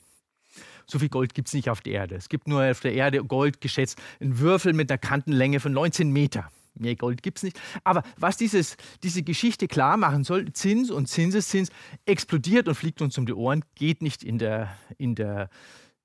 So 0.86 0.98
viel 0.98 1.08
Gold 1.08 1.34
gibt 1.34 1.48
es 1.48 1.54
nicht 1.54 1.70
auf 1.70 1.80
der 1.80 1.94
Erde. 1.94 2.14
Es 2.14 2.28
gibt 2.28 2.46
nur 2.46 2.70
auf 2.70 2.80
der 2.80 2.92
Erde 2.92 3.24
Gold 3.24 3.60
geschätzt, 3.60 4.00
ein 4.20 4.38
Würfel 4.38 4.72
mit 4.74 4.90
einer 4.90 4.98
Kantenlänge 4.98 5.60
von 5.60 5.72
19 5.72 6.10
Meter. 6.10 6.50
Mehr 6.74 6.96
Gold 6.96 7.22
gibt 7.22 7.38
es 7.38 7.44
nicht. 7.44 7.60
Aber 7.84 8.02
was 8.16 8.36
dieses, 8.36 8.76
diese 9.02 9.22
Geschichte 9.22 9.68
klar 9.68 9.96
machen 9.96 10.24
soll, 10.24 10.52
Zins 10.52 10.90
und 10.90 11.08
Zinseszins 11.08 11.70
explodiert 12.04 12.68
und 12.68 12.74
fliegt 12.74 13.00
uns 13.00 13.16
um 13.16 13.26
die 13.26 13.32
Ohren, 13.32 13.64
geht 13.76 14.02
nicht 14.02 14.24
in 14.24 14.38
der, 14.38 14.76
in 14.98 15.14
der 15.14 15.50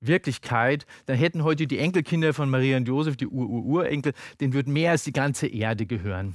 Wirklichkeit, 0.00 0.86
dann 1.06 1.16
hätten 1.16 1.44
heute 1.44 1.66
die 1.66 1.78
Enkelkinder 1.78 2.34
von 2.34 2.50
Maria 2.50 2.76
und 2.76 2.88
Josef, 2.88 3.16
die 3.16 3.26
Ur-Ur-Urenkel, 3.26 4.12
denen 4.40 4.52
würde 4.52 4.70
mehr 4.70 4.92
als 4.92 5.04
die 5.04 5.12
ganze 5.12 5.46
Erde 5.46 5.86
gehören. 5.86 6.34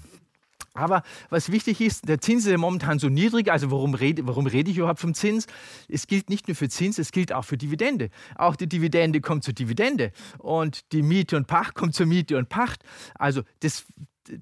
Aber 0.75 1.03
was 1.29 1.51
wichtig 1.51 1.79
ist, 1.79 2.07
der 2.07 2.19
Zins 2.19 2.45
ist 2.45 2.51
ja 2.51 2.57
momentan 2.57 2.99
so 2.99 3.07
niedrig, 3.07 3.49
also 3.49 3.71
warum 3.71 3.93
rede, 3.93 4.27
warum 4.27 4.45
rede 4.45 4.69
ich 4.69 4.77
überhaupt 4.77 4.99
vom 4.99 5.13
Zins? 5.13 5.47
Es 5.87 6.05
gilt 6.05 6.29
nicht 6.29 6.49
nur 6.49 6.55
für 6.55 6.67
Zins, 6.67 6.99
es 6.99 7.13
gilt 7.13 7.31
auch 7.31 7.45
für 7.45 7.57
Dividende. 7.57 8.09
Auch 8.35 8.57
die 8.57 8.67
Dividende 8.67 9.21
kommt 9.21 9.45
zur 9.45 9.53
Dividende 9.53 10.11
und 10.37 10.91
die 10.91 11.01
Miete 11.01 11.37
und 11.37 11.47
Pacht 11.47 11.75
kommt 11.75 11.95
zur 11.95 12.07
Miete 12.07 12.37
und 12.37 12.49
Pacht. 12.49 12.83
Also 13.17 13.43
das, 13.61 13.85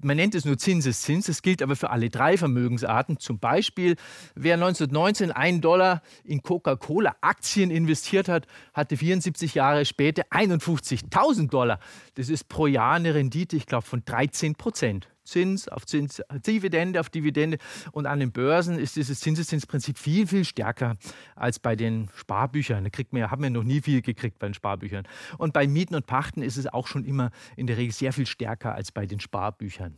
man 0.02 0.16
nennt 0.16 0.34
es 0.34 0.44
nur 0.44 0.58
Zinseszins, 0.58 1.26
das 1.26 1.42
gilt 1.42 1.62
aber 1.62 1.76
für 1.76 1.90
alle 1.90 2.10
drei 2.10 2.36
Vermögensarten. 2.36 3.18
Zum 3.18 3.38
Beispiel, 3.38 3.96
wer 4.34 4.54
1919 4.54 5.32
einen 5.32 5.60
Dollar 5.60 6.02
in 6.24 6.42
Coca-Cola-Aktien 6.42 7.70
investiert 7.70 8.28
hat, 8.28 8.46
hatte 8.72 8.96
74 8.96 9.54
Jahre 9.54 9.84
später 9.84 10.24
51.000 10.30 11.48
Dollar. 11.48 11.80
Das 12.14 12.28
ist 12.28 12.48
pro 12.48 12.66
Jahr 12.66 12.94
eine 12.94 13.14
Rendite, 13.14 13.56
ich 13.56 13.66
glaube, 13.66 13.86
von 13.86 14.04
13 14.04 14.54
Prozent. 14.54 15.08
Zins 15.24 15.68
auf 15.68 15.86
Zins, 15.86 16.22
Dividende 16.46 17.00
auf 17.00 17.10
Dividende. 17.10 17.58
Und 17.92 18.06
an 18.06 18.20
den 18.20 18.32
Börsen 18.32 18.78
ist 18.78 18.96
dieses 18.96 19.20
Zinseszinsprinzip 19.20 19.98
viel, 19.98 20.26
viel 20.26 20.44
stärker 20.44 20.96
als 21.34 21.58
bei 21.58 21.76
den 21.76 22.08
Sparbüchern. 22.14 22.84
Da 22.84 22.90
kriegt 22.90 23.12
man, 23.12 23.30
haben 23.30 23.42
wir 23.42 23.50
noch 23.50 23.64
nie 23.64 23.80
viel 23.80 24.02
gekriegt 24.02 24.38
bei 24.38 24.48
den 24.48 24.54
Sparbüchern. 24.54 25.06
Und 25.38 25.52
bei 25.52 25.66
Mieten 25.66 25.94
und 25.94 26.06
Pachten 26.06 26.42
ist 26.42 26.56
es 26.56 26.66
auch 26.66 26.86
schon 26.86 27.04
immer 27.04 27.30
in 27.56 27.66
der 27.66 27.76
Regel 27.76 27.92
sehr 27.92 28.12
viel 28.12 28.26
stärker 28.26 28.74
als 28.74 28.92
bei 28.92 29.06
den 29.06 29.20
Sparbüchern. 29.20 29.96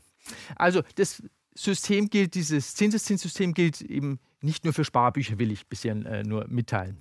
Also 0.57 0.83
das 0.97 1.23
System 1.55 2.11
gilt, 2.11 2.35
dieses 2.35 2.75
Zinseszinssystem 2.75 3.55
gilt 3.55 3.81
eben 3.81 4.21
nicht 4.41 4.65
nur 4.65 4.75
für 4.75 4.85
Sparbücher, 4.85 5.39
will 5.39 5.51
ich 5.51 5.67
bisher 5.67 5.95
äh, 5.95 6.23
nur 6.23 6.47
mitteilen. 6.49 6.99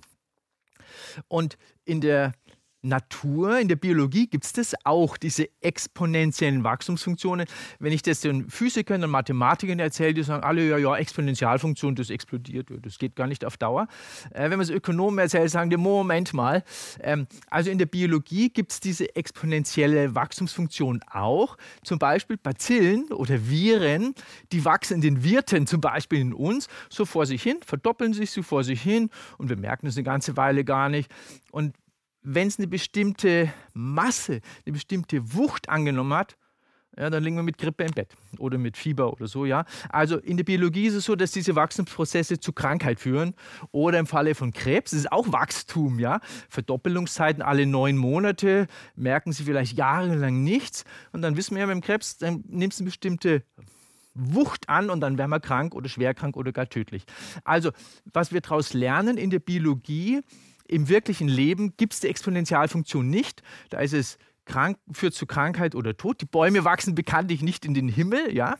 Und 1.28 1.58
in 1.84 2.00
der 2.00 2.32
Natur, 2.82 3.58
in 3.58 3.68
der 3.68 3.76
Biologie 3.76 4.28
gibt 4.28 4.44
es 4.44 4.52
das 4.52 4.74
auch, 4.84 5.16
diese 5.16 5.48
exponentiellen 5.60 6.64
Wachstumsfunktionen. 6.64 7.46
Wenn 7.78 7.92
ich 7.92 8.02
das 8.02 8.20
den 8.20 8.48
Physikern 8.48 9.02
und 9.02 9.10
Mathematikern 9.10 9.78
erzähle, 9.78 10.14
die 10.14 10.22
sagen 10.22 10.44
alle, 10.44 10.68
ja, 10.68 10.78
ja, 10.78 10.96
Exponentialfunktion, 10.96 11.94
das 11.94 12.10
explodiert, 12.10 12.68
das 12.82 12.98
geht 12.98 13.16
gar 13.16 13.26
nicht 13.26 13.44
auf 13.44 13.56
Dauer. 13.56 13.88
Äh, 14.30 14.44
wenn 14.44 14.50
man 14.52 14.60
es 14.60 14.70
Ökonomen 14.70 15.18
erzählt, 15.18 15.50
sagen 15.50 15.70
die, 15.70 15.76
Moment 15.76 16.32
mal. 16.34 16.62
Ähm, 17.00 17.26
also 17.50 17.70
in 17.70 17.78
der 17.78 17.86
Biologie 17.86 18.50
gibt 18.50 18.72
es 18.72 18.80
diese 18.80 19.14
exponentielle 19.16 20.14
Wachstumsfunktion 20.14 21.00
auch. 21.10 21.56
Zum 21.82 21.98
Beispiel 21.98 22.36
Bazillen 22.36 23.12
oder 23.12 23.48
Viren, 23.48 24.14
die 24.52 24.64
wachsen 24.64 24.94
in 24.94 25.00
den 25.00 25.24
Wirten, 25.24 25.66
zum 25.66 25.80
Beispiel 25.80 26.20
in 26.20 26.32
uns, 26.32 26.68
so 26.88 27.04
vor 27.04 27.26
sich 27.26 27.42
hin, 27.42 27.58
verdoppeln 27.64 28.12
sich 28.12 28.30
so 28.30 28.42
vor 28.42 28.64
sich 28.64 28.80
hin 28.80 29.10
und 29.38 29.48
wir 29.48 29.56
merken 29.56 29.86
es 29.86 29.96
eine 29.96 30.04
ganze 30.04 30.36
Weile 30.36 30.64
gar 30.64 30.88
nicht. 30.88 31.10
Und 31.50 31.74
wenn 32.26 32.48
es 32.48 32.58
eine 32.58 32.66
bestimmte 32.66 33.52
Masse, 33.72 34.40
eine 34.66 34.72
bestimmte 34.72 35.32
Wucht 35.32 35.68
angenommen 35.68 36.12
hat, 36.12 36.36
ja, 36.98 37.08
dann 37.10 37.22
liegen 37.22 37.36
wir 37.36 37.42
mit 37.42 37.58
Grippe 37.58 37.84
im 37.84 37.92
Bett 37.92 38.14
oder 38.38 38.58
mit 38.58 38.76
Fieber 38.76 39.12
oder 39.12 39.28
so, 39.28 39.44
ja. 39.44 39.64
Also 39.90 40.16
in 40.16 40.36
der 40.36 40.44
Biologie 40.44 40.86
ist 40.86 40.94
es 40.94 41.04
so, 41.04 41.14
dass 41.14 41.30
diese 41.30 41.54
Wachstumsprozesse 41.54 42.40
zu 42.40 42.52
Krankheit 42.52 42.98
führen 42.98 43.34
oder 43.70 43.98
im 43.98 44.06
Falle 44.06 44.34
von 44.34 44.52
Krebs, 44.52 44.92
ist 44.92 45.12
auch 45.12 45.30
Wachstum, 45.30 46.00
ja. 46.00 46.20
Verdoppelungszeiten 46.48 47.42
alle 47.42 47.64
neun 47.64 47.96
Monate, 47.96 48.66
merken 48.96 49.32
Sie 49.32 49.44
vielleicht 49.44 49.76
jahrelang 49.76 50.42
nichts 50.42 50.84
und 51.12 51.22
dann 51.22 51.36
wissen 51.36 51.54
wir 51.54 51.60
ja 51.60 51.66
beim 51.66 51.82
Krebs, 51.82 52.18
dann 52.18 52.42
nimmt 52.48 52.72
es 52.72 52.80
eine 52.80 52.86
bestimmte 52.86 53.44
Wucht 54.14 54.68
an 54.68 54.90
und 54.90 55.00
dann 55.00 55.16
werden 55.18 55.30
wir 55.30 55.40
krank 55.40 55.74
oder 55.74 55.88
schwerkrank 55.88 56.36
oder 56.36 56.50
gar 56.50 56.68
tödlich. 56.68 57.04
Also, 57.44 57.70
was 58.12 58.32
wir 58.32 58.40
daraus 58.40 58.72
lernen 58.72 59.16
in 59.18 59.30
der 59.30 59.40
Biologie, 59.40 60.22
im 60.68 60.88
wirklichen 60.88 61.28
Leben 61.28 61.76
gibt 61.76 61.94
es 61.94 62.00
die 62.00 62.08
Exponentialfunktion 62.08 63.08
nicht. 63.08 63.42
Da 63.70 63.78
ist 63.78 63.92
es 63.92 64.18
krank, 64.44 64.78
führt 64.92 65.14
zu 65.14 65.26
Krankheit 65.26 65.74
oder 65.74 65.96
Tod. 65.96 66.20
Die 66.20 66.26
Bäume 66.26 66.64
wachsen 66.64 66.94
bekanntlich 66.94 67.42
nicht 67.42 67.64
in 67.64 67.74
den 67.74 67.88
Himmel, 67.88 68.34
ja. 68.34 68.56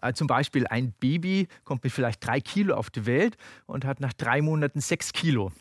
Äh, 0.00 0.12
zum 0.14 0.26
Beispiel 0.26 0.66
ein 0.66 0.92
Baby 0.92 1.48
kommt 1.64 1.84
mit 1.84 1.92
vielleicht 1.92 2.24
drei 2.24 2.40
Kilo 2.40 2.74
auf 2.74 2.90
die 2.90 3.06
Welt 3.06 3.36
und 3.66 3.84
hat 3.84 4.00
nach 4.00 4.12
drei 4.12 4.40
Monaten 4.40 4.80
sechs 4.80 5.12
Kilo. 5.12 5.52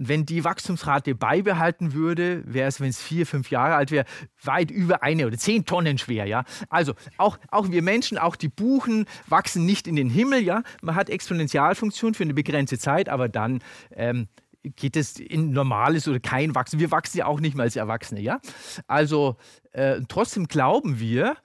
Wenn 0.00 0.24
die 0.24 0.44
Wachstumsrate 0.44 1.16
beibehalten 1.16 1.92
würde, 1.92 2.44
wäre 2.46 2.68
es, 2.68 2.80
wenn 2.80 2.88
es 2.88 3.02
vier, 3.02 3.26
fünf 3.26 3.50
Jahre 3.50 3.74
alt 3.74 3.90
wäre, 3.90 4.04
weit 4.44 4.70
über 4.70 5.02
eine 5.02 5.26
oder 5.26 5.36
zehn 5.36 5.64
Tonnen 5.64 5.98
schwer. 5.98 6.24
Ja? 6.24 6.44
Also 6.70 6.94
auch, 7.16 7.36
auch 7.50 7.70
wir 7.70 7.82
Menschen, 7.82 8.16
auch 8.16 8.36
die 8.36 8.48
Buchen 8.48 9.06
wachsen 9.26 9.66
nicht 9.66 9.88
in 9.88 9.96
den 9.96 10.08
Himmel. 10.08 10.40
Ja? 10.40 10.62
Man 10.82 10.94
hat 10.94 11.10
Exponentialfunktion 11.10 12.14
für 12.14 12.22
eine 12.22 12.34
begrenzte 12.34 12.78
Zeit, 12.78 13.08
aber 13.08 13.28
dann 13.28 13.58
ähm, 13.90 14.28
geht 14.62 14.96
es 14.96 15.18
in 15.18 15.50
normales 15.50 16.06
oder 16.06 16.20
kein 16.20 16.54
Wachstum. 16.54 16.78
Wir 16.78 16.92
wachsen 16.92 17.18
ja 17.18 17.26
auch 17.26 17.40
nicht 17.40 17.56
mehr 17.56 17.64
als 17.64 17.74
Erwachsene. 17.74 18.20
Ja? 18.20 18.40
Also 18.86 19.36
äh, 19.72 20.00
trotzdem 20.08 20.46
glauben 20.46 21.00
wir, 21.00 21.36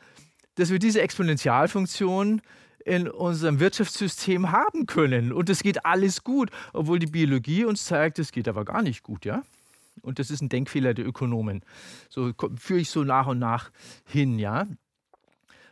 dass 0.55 0.69
wir 0.69 0.77
diese 0.77 1.01
Exponentialfunktion 1.01 2.41
in 2.85 3.07
unserem 3.07 3.59
Wirtschaftssystem 3.59 4.51
haben 4.51 4.85
können. 4.85 5.31
Und 5.31 5.49
es 5.49 5.63
geht 5.63 5.85
alles 5.85 6.23
gut, 6.23 6.49
obwohl 6.73 6.99
die 6.99 7.07
Biologie 7.07 7.65
uns 7.65 7.85
zeigt, 7.85 8.19
es 8.19 8.31
geht 8.31 8.47
aber 8.47 8.65
gar 8.65 8.81
nicht 8.81 9.03
gut, 9.03 9.25
ja. 9.25 9.43
Und 10.01 10.19
das 10.19 10.31
ist 10.31 10.41
ein 10.41 10.49
Denkfehler 10.49 10.93
der 10.93 11.05
Ökonomen. 11.05 11.63
So 12.09 12.33
führe 12.57 12.79
ich 12.79 12.89
so 12.89 13.03
nach 13.03 13.27
und 13.27 13.39
nach 13.39 13.71
hin, 14.05 14.39
ja. 14.39 14.67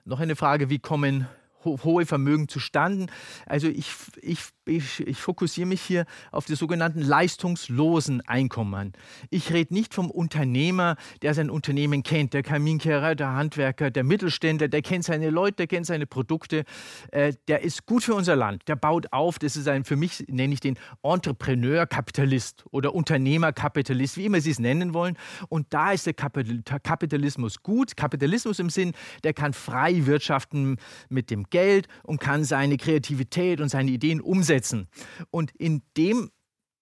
Noch 0.05 0.19
eine 0.19 0.35
Frage, 0.35 0.69
wie 0.69 0.79
kommen 0.79 1.27
hohe 1.63 2.05
Vermögen 2.05 2.47
zustande. 2.47 3.07
Also 3.45 3.67
ich, 3.67 3.93
ich, 4.21 4.39
ich, 4.65 5.05
ich 5.07 5.17
fokussiere 5.17 5.67
mich 5.67 5.81
hier 5.81 6.05
auf 6.31 6.45
die 6.45 6.55
sogenannten 6.55 7.01
leistungslosen 7.01 8.21
Einkommen. 8.21 8.93
Ich 9.29 9.51
rede 9.51 9.73
nicht 9.73 9.93
vom 9.93 10.11
Unternehmer, 10.11 10.97
der 11.21 11.33
sein 11.33 11.49
Unternehmen 11.49 12.03
kennt, 12.03 12.33
der 12.33 12.43
Kaminkehrer, 12.43 13.15
der 13.15 13.33
Handwerker, 13.33 13.89
der 13.89 14.03
Mittelständler, 14.03 14.67
der 14.67 14.81
kennt 14.81 15.05
seine 15.05 15.29
Leute, 15.29 15.57
der 15.57 15.67
kennt 15.67 15.85
seine 15.87 16.05
Produkte, 16.05 16.63
äh, 17.11 17.33
der 17.47 17.63
ist 17.63 17.85
gut 17.85 18.03
für 18.03 18.13
unser 18.13 18.35
Land, 18.35 18.67
der 18.67 18.75
baut 18.75 19.11
auf, 19.11 19.39
das 19.39 19.55
ist 19.55 19.67
ein, 19.67 19.83
für 19.83 19.95
mich 19.95 20.25
nenne 20.27 20.53
ich 20.53 20.59
den 20.59 20.77
Entrepreneur-Kapitalist 21.01 22.65
oder 22.71 22.93
Unternehmerkapitalist, 22.93 24.17
wie 24.17 24.25
immer 24.25 24.41
Sie 24.41 24.51
es 24.51 24.59
nennen 24.59 24.93
wollen. 24.93 25.17
Und 25.49 25.67
da 25.71 25.91
ist 25.91 26.05
der 26.05 26.13
Kapitalismus 26.13 27.63
gut. 27.63 27.97
Kapitalismus 27.97 28.59
im 28.59 28.69
Sinn, 28.69 28.93
der 29.23 29.33
kann 29.33 29.53
frei 29.53 30.05
wirtschaften 30.05 30.77
mit 31.09 31.31
dem 31.31 31.45
Geld 31.49 31.87
und 32.03 32.19
kann 32.19 32.43
seine 32.43 32.77
Kreativität 32.77 33.59
und 33.59 33.69
seine 33.69 33.91
Ideen 33.91 34.21
umsetzen. 34.21 34.50
Und 35.29 35.51
in 35.51 35.81
dem 35.97 36.31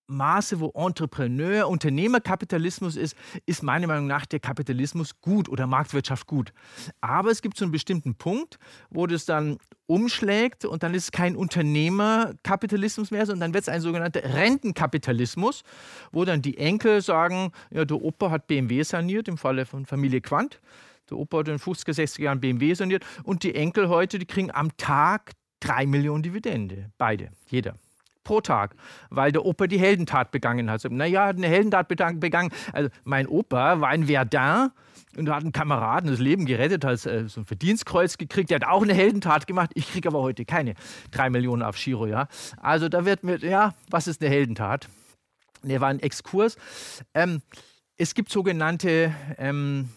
Maße, 0.09 0.59
wo 0.59 0.71
Entrepreneur, 0.73 1.67
Unternehmerkapitalismus 1.67 2.95
ist, 2.95 3.15
ist 3.45 3.63
meiner 3.63 3.87
Meinung 3.87 4.07
nach 4.07 4.25
der 4.25 4.39
Kapitalismus 4.39 5.21
gut 5.21 5.47
oder 5.47 5.67
Marktwirtschaft 5.67 6.27
gut. 6.27 6.51
Aber 6.99 7.29
es 7.29 7.41
gibt 7.41 7.57
so 7.57 7.65
einen 7.65 7.71
bestimmten 7.71 8.15
Punkt, 8.15 8.57
wo 8.89 9.07
das 9.07 9.25
dann 9.25 9.57
umschlägt 9.85 10.65
und 10.65 10.83
dann 10.83 10.93
ist 10.93 11.03
es 11.03 11.11
kein 11.11 11.35
Unternehmerkapitalismus 11.35 13.11
mehr, 13.11 13.25
sondern 13.25 13.51
dann 13.51 13.53
wird 13.53 13.63
es 13.63 13.69
ein 13.69 13.81
sogenannter 13.81 14.23
Rentenkapitalismus, 14.23 15.63
wo 16.11 16.25
dann 16.25 16.41
die 16.41 16.57
Enkel 16.57 17.01
sagen, 17.01 17.51
ja, 17.71 17.85
der 17.85 18.01
Opa 18.01 18.31
hat 18.31 18.47
BMW 18.47 18.83
saniert, 18.83 19.27
im 19.27 19.37
Falle 19.37 19.65
von 19.65 19.85
Familie 19.85 20.21
Quandt. 20.21 20.59
Der 21.09 21.17
Opa 21.17 21.39
hat 21.39 21.47
in 21.47 21.57
den 21.57 21.59
50er, 21.59 21.93
60er 21.93 22.21
Jahren 22.23 22.39
BMW 22.39 22.73
saniert 22.73 23.05
und 23.23 23.43
die 23.43 23.55
Enkel 23.55 23.89
heute, 23.89 24.19
die 24.19 24.25
kriegen 24.25 24.51
am 24.51 24.75
Tag 24.77 25.31
drei 25.59 25.85
Millionen 25.85 26.23
Dividende. 26.23 26.91
Beide, 26.97 27.29
jeder. 27.49 27.75
Pro 28.23 28.41
Tag, 28.41 28.75
weil 29.09 29.31
der 29.31 29.45
Opa 29.45 29.65
die 29.65 29.79
Heldentat 29.79 30.29
begangen 30.31 30.69
hat. 30.69 30.83
Naja, 30.91 31.25
hat 31.25 31.37
eine 31.37 31.47
Heldentat 31.47 31.87
begangen. 31.87 32.51
Also 32.73 32.89
mein 33.03 33.27
Opa 33.27 33.81
war 33.81 33.93
in 33.95 34.05
Verdun 34.05 34.71
und 35.17 35.29
hat 35.29 35.41
einen 35.41 35.51
Kameraden 35.51 36.09
das 36.09 36.19
Leben 36.19 36.45
gerettet, 36.45 36.85
hat 36.85 37.05
äh, 37.05 37.27
so 37.27 37.41
ein 37.41 37.45
Verdienstkreuz 37.45 38.17
gekriegt. 38.17 38.51
Der 38.51 38.57
hat 38.57 38.67
auch 38.67 38.83
eine 38.83 38.93
Heldentat 38.93 39.47
gemacht. 39.47 39.71
Ich 39.73 39.91
kriege 39.91 40.09
aber 40.09 40.19
heute 40.19 40.45
keine 40.45 40.75
drei 41.11 41.29
Millionen 41.29 41.63
auf 41.63 41.75
Giro. 41.75 42.05
Ja? 42.05 42.27
Also 42.57 42.89
da 42.89 43.05
wird 43.05 43.23
mir, 43.23 43.37
ja, 43.37 43.73
was 43.89 44.07
ist 44.07 44.21
eine 44.21 44.29
Heldentat? 44.29 44.87
Der 45.63 45.81
war 45.81 45.89
ein 45.89 45.99
Exkurs. 45.99 46.57
Ähm, 47.13 47.41
es 47.97 48.13
gibt 48.13 48.31
sogenannte 48.31 49.13
ähm, 49.37 49.89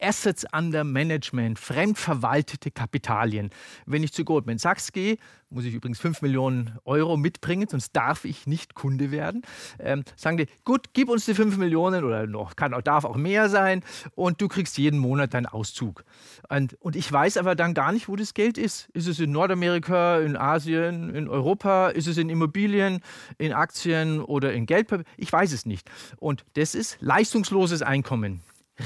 Assets 0.00 0.46
under 0.52 0.84
Management, 0.84 1.58
fremdverwaltete 1.58 2.70
Kapitalien. 2.70 3.50
Wenn 3.86 4.02
ich 4.02 4.12
zu 4.12 4.24
Goldman 4.24 4.58
Sachs 4.58 4.92
gehe, 4.92 5.18
muss 5.50 5.64
ich 5.64 5.74
übrigens 5.74 5.98
5 5.98 6.22
Millionen 6.22 6.78
Euro 6.84 7.16
mitbringen, 7.16 7.66
sonst 7.68 7.92
darf 7.92 8.24
ich 8.24 8.46
nicht 8.46 8.74
Kunde 8.74 9.10
werden. 9.10 9.42
Ähm, 9.78 10.04
sagen 10.16 10.36
die, 10.36 10.46
gut, 10.64 10.90
gib 10.92 11.08
uns 11.08 11.26
die 11.26 11.34
5 11.34 11.56
Millionen 11.58 12.04
oder 12.04 12.26
noch, 12.26 12.56
kann 12.56 12.74
darf 12.84 13.04
auch 13.04 13.16
mehr 13.16 13.48
sein 13.48 13.82
und 14.14 14.40
du 14.40 14.48
kriegst 14.48 14.78
jeden 14.78 14.98
Monat 14.98 15.34
deinen 15.34 15.46
Auszug. 15.46 16.04
Und, 16.48 16.74
und 16.80 16.96
ich 16.96 17.10
weiß 17.10 17.36
aber 17.36 17.54
dann 17.54 17.74
gar 17.74 17.92
nicht, 17.92 18.08
wo 18.08 18.16
das 18.16 18.34
Geld 18.34 18.58
ist. 18.58 18.88
Ist 18.92 19.08
es 19.08 19.18
in 19.18 19.32
Nordamerika, 19.32 20.20
in 20.20 20.36
Asien, 20.36 21.14
in 21.14 21.28
Europa? 21.28 21.88
Ist 21.88 22.06
es 22.06 22.16
in 22.16 22.30
Immobilien, 22.30 23.00
in 23.38 23.52
Aktien 23.52 24.20
oder 24.20 24.52
in 24.52 24.66
Geldpapier? 24.66 25.04
Ich 25.16 25.32
weiß 25.32 25.52
es 25.52 25.66
nicht. 25.66 25.90
Und 26.18 26.44
das 26.54 26.74
ist 26.74 26.96
leistungsloses 27.00 27.82
Einkommen. 27.82 28.40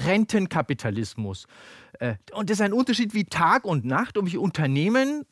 Rentenkapitalismus. 0.07 1.47
Äh, 2.01 2.15
und 2.33 2.51
das 2.51 2.59
ist 2.59 2.63
ein 2.63 2.73
Unterschied 2.73 3.15
wie 3.15 3.25
Tag 3.25 3.65
und 3.65 3.85
Nacht, 3.85 4.19
ob 4.19 4.27
ich 4.27 4.39
Unternehmen 4.39 5.25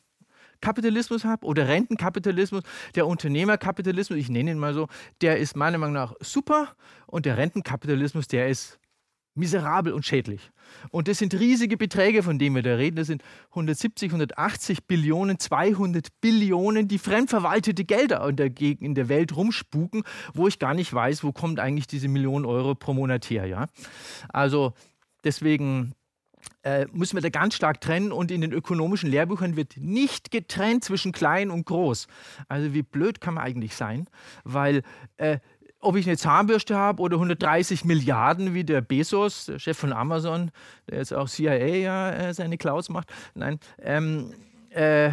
Kapitalismus 0.61 1.25
habe 1.25 1.45
oder 1.45 1.67
Rentenkapitalismus. 1.67 2.63
Der 2.95 3.05
Unternehmerkapitalismus, 3.05 4.17
ich 4.17 4.29
nenne 4.29 4.51
ihn 4.51 4.59
mal 4.59 4.73
so, 4.73 4.87
der 5.21 5.37
ist 5.37 5.57
meiner 5.57 5.77
Meinung 5.77 5.93
nach 5.93 6.13
super 6.21 6.75
und 7.05 7.25
der 7.25 7.37
Rentenkapitalismus, 7.37 8.27
der 8.27 8.47
ist 8.47 8.79
miserabel 9.35 9.93
und 9.93 10.05
schädlich. 10.05 10.51
Und 10.89 11.07
das 11.07 11.19
sind 11.19 11.33
riesige 11.33 11.77
Beträge, 11.77 12.23
von 12.23 12.39
denen 12.39 12.55
wir 12.55 12.63
da 12.63 12.75
reden. 12.75 12.95
Das 12.95 13.07
sind 13.07 13.23
170, 13.49 14.09
180 14.09 14.85
Billionen, 14.85 15.39
200 15.39 16.07
Billionen, 16.21 16.87
die 16.87 16.97
fremdverwaltete 16.97 17.83
Gelder 17.83 18.27
in 18.27 18.35
der, 18.35 18.51
in 18.59 18.95
der 18.95 19.09
Welt 19.09 19.35
rumspuken, 19.35 20.03
wo 20.33 20.47
ich 20.47 20.59
gar 20.59 20.73
nicht 20.73 20.93
weiß, 20.93 21.23
wo 21.23 21.31
kommt 21.31 21.59
eigentlich 21.59 21.87
diese 21.87 22.07
Million 22.07 22.45
Euro 22.45 22.75
pro 22.75 22.93
Monat 22.93 23.29
her. 23.29 23.45
Ja? 23.45 23.67
Also 24.29 24.73
deswegen 25.23 25.93
äh, 26.63 26.85
müssen 26.91 27.17
wir 27.17 27.21
da 27.21 27.29
ganz 27.29 27.55
stark 27.55 27.81
trennen 27.81 28.11
und 28.11 28.31
in 28.31 28.41
den 28.41 28.51
ökonomischen 28.51 29.09
Lehrbüchern 29.09 29.55
wird 29.55 29.77
nicht 29.77 30.31
getrennt 30.31 30.83
zwischen 30.83 31.11
klein 31.11 31.51
und 31.51 31.65
groß. 31.65 32.07
Also 32.47 32.73
wie 32.73 32.83
blöd 32.83 33.21
kann 33.21 33.35
man 33.35 33.43
eigentlich 33.43 33.75
sein, 33.75 34.07
weil 34.43 34.83
äh, 35.17 35.39
ob 35.83 35.95
ich 35.95 36.07
eine 36.07 36.17
Zahnbürste 36.17 36.75
habe 36.75 37.01
oder 37.01 37.17
130 37.17 37.85
Milliarden 37.85 38.53
wie 38.53 38.63
der 38.63 38.81
Bezos, 38.81 39.45
der 39.45 39.59
Chef 39.59 39.77
von 39.77 39.93
Amazon, 39.93 40.51
der 40.89 40.99
jetzt 40.99 41.13
auch 41.13 41.27
CIA 41.27 41.55
ja 41.55 42.11
äh, 42.11 42.33
seine 42.33 42.57
Clouds 42.57 42.89
macht. 42.89 43.11
Nein, 43.35 43.59
ähm, 43.81 44.33
äh, 44.69 45.11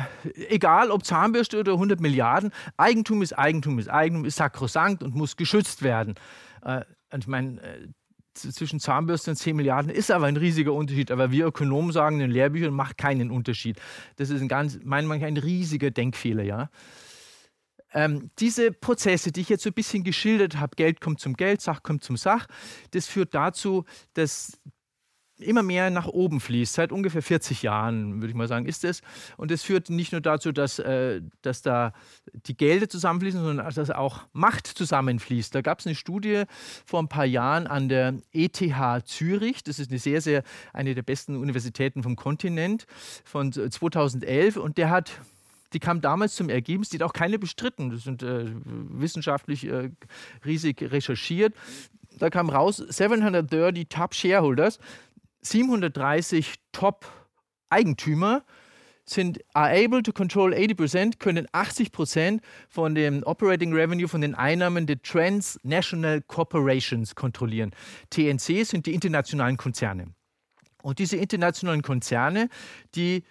egal 0.49 0.91
ob 0.91 1.05
Zahnbürste 1.05 1.59
oder 1.59 1.73
100 1.73 2.01
Milliarden, 2.01 2.51
Eigentum 2.77 3.23
ist 3.23 3.33
Eigentum 3.33 3.79
ist 3.79 3.89
Eigentum, 3.89 4.25
ist 4.25 4.37
sakrosankt 4.37 5.03
und 5.03 5.15
muss 5.15 5.37
geschützt 5.37 5.83
werden. 5.83 6.15
Äh, 6.63 6.83
und 7.13 7.25
ich 7.25 7.29
meine, 7.29 7.61
äh, 7.61 7.89
zwischen 8.35 8.81
Zahnbürste 8.81 9.33
und 9.33 9.37
10 9.37 9.57
Milliarden 9.57 9.91
ist 9.91 10.11
aber 10.11 10.27
ein 10.27 10.37
riesiger 10.37 10.73
Unterschied. 10.73 11.11
Aber 11.11 11.31
wir 11.31 11.47
Ökonomen 11.47 11.93
sagen 11.93 12.17
in 12.17 12.21
den 12.21 12.31
Lehrbüchern, 12.31 12.73
macht 12.73 12.97
keinen 12.97 13.31
Unterschied. 13.31 13.79
Das 14.17 14.31
ist 14.31 14.41
ein 14.41 14.49
ganz, 14.49 14.79
meiner 14.83 15.09
Meinung 15.09 15.23
nach 15.23 15.29
ein 15.29 15.37
riesiger 15.37 15.91
Denkfehler, 15.91 16.43
ja. 16.43 16.71
Ähm, 17.93 18.31
diese 18.39 18.73
Prozesse, 18.73 19.33
die 19.33 19.41
ich 19.41 19.49
jetzt 19.49 19.65
so 19.65 19.71
ein 19.71 19.75
bisschen 19.75 20.05
geschildert 20.05 20.59
habe, 20.59 20.77
Geld 20.77 21.01
kommt 21.01 21.21
zum 21.21 21.35
Geld, 21.35 21.61
Sach 21.61 21.83
kommt 21.83 22.05
zum 22.05 22.17
Sach, 22.17 22.47
das 22.93 23.07
führt 23.07 23.35
dazu, 23.35 23.85
dass 24.15 24.61
immer 25.41 25.63
mehr 25.63 25.91
nach 25.91 26.07
oben 26.07 26.41
fließt. 26.41 26.75
Seit 26.75 26.93
ungefähr 26.93 27.23
40 27.23 27.63
Jahren, 27.63 28.17
würde 28.17 28.29
ich 28.29 28.35
mal 28.35 28.49
sagen, 28.49 28.67
ist 28.67 28.85
es. 28.85 29.03
Und 29.37 29.51
es 29.51 29.63
führt 29.63 29.91
nicht 29.91 30.13
nur 30.13 30.21
dazu, 30.21 30.53
dass, 30.53 30.79
äh, 30.79 31.23
dass 31.43 31.63
da 31.63 31.93
die 32.47 32.57
Gelder 32.57 32.89
zusammenfließen, 32.89 33.43
sondern 33.43 33.75
dass 33.75 33.91
auch 33.91 34.27
Macht 34.33 34.67
zusammenfließt. 34.67 35.55
Da 35.55 35.63
gab 35.63 35.81
es 35.81 35.87
eine 35.87 35.95
Studie 35.95 36.45
vor 36.85 37.01
ein 37.01 37.09
paar 37.09 37.25
Jahren 37.25 37.67
an 37.67 37.89
der 37.89 38.15
ETH 38.33 38.61
Zürich. 39.05 39.63
Das 39.65 39.79
ist 39.79 39.91
eine 39.91 39.99
sehr, 39.99 40.21
sehr, 40.21 40.43
eine 40.73 40.95
der 40.95 41.03
besten 41.03 41.37
Universitäten 41.37 42.03
vom 42.03 42.17
Kontinent 42.17 42.87
von 43.25 43.53
2011. 43.53 44.57
Und 44.57 44.79
der 44.79 44.91
hat 44.91 45.21
die 45.73 45.79
kam 45.79 46.01
damals 46.01 46.35
zum 46.35 46.49
Ergebnis, 46.49 46.89
die 46.89 46.99
hat 46.99 47.03
auch 47.03 47.13
keine 47.13 47.39
bestritten, 47.39 47.91
das 47.91 48.05
sind 48.05 48.23
äh, 48.23 48.47
wissenschaftlich 48.65 49.67
äh, 49.67 49.91
riesig 50.45 50.83
recherchiert. 50.83 51.55
Da 52.19 52.29
kam 52.31 52.51
raus, 52.51 52.77
730 52.77 53.89
Top 53.89 54.15
Shareholders, 54.15 54.79
730 55.43 56.55
Top 56.73 57.07
Eigentümer 57.71 58.43
sind 59.11 59.41
are 59.55 59.71
able 59.71 60.03
to 60.03 60.13
control 60.13 60.53
80%, 60.53 61.19
können 61.19 61.47
80% 61.49 62.41
von 62.69 62.95
dem 62.95 63.23
Operating 63.25 63.73
Revenue, 63.73 64.09
von 64.09 64.21
den 64.21 64.35
Einnahmen 64.35 64.87
der 64.87 65.03
Transnational 65.03 66.23
Corporations 66.23 67.15
kontrollieren. 67.15 67.73
TNC 68.11 68.65
sind 68.65 68.87
die 68.87 68.95
internationalen 68.95 69.57
Konzerne. 69.57 70.15
Und 70.83 70.99
diese 70.99 71.17
internationalen 71.17 71.83
Konzerne, 71.83 72.49
die 72.95 73.25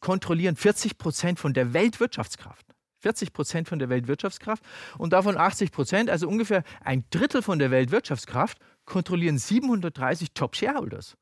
kontrollieren 0.00 0.56
40 0.56 0.98
Prozent 0.98 1.38
von 1.38 1.52
der 1.52 1.72
Weltwirtschaftskraft. 1.72 2.66
40 3.00 3.32
Prozent 3.32 3.68
von 3.68 3.78
der 3.78 3.88
Weltwirtschaftskraft 3.88 4.62
und 4.98 5.12
davon 5.12 5.36
80 5.36 5.72
Prozent, 5.72 6.10
also 6.10 6.28
ungefähr 6.28 6.62
ein 6.82 7.04
Drittel 7.10 7.42
von 7.42 7.58
der 7.58 7.70
Weltwirtschaftskraft, 7.70 8.58
kontrollieren 8.84 9.38
730 9.38 10.32
Top-Shareholders. 10.34 11.16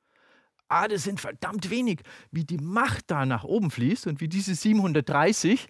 Ah, 0.68 0.88
das 0.88 1.04
sind 1.04 1.20
verdammt 1.20 1.70
wenig. 1.70 2.02
Wie 2.31 2.44
die 2.44 2.59
Macht 2.59 3.11
da 3.11 3.24
nach 3.24 3.44
oben 3.44 3.70
fließt 3.70 4.07
und 4.07 4.20
wie 4.20 4.28
diese 4.28 4.54
730 4.54 5.69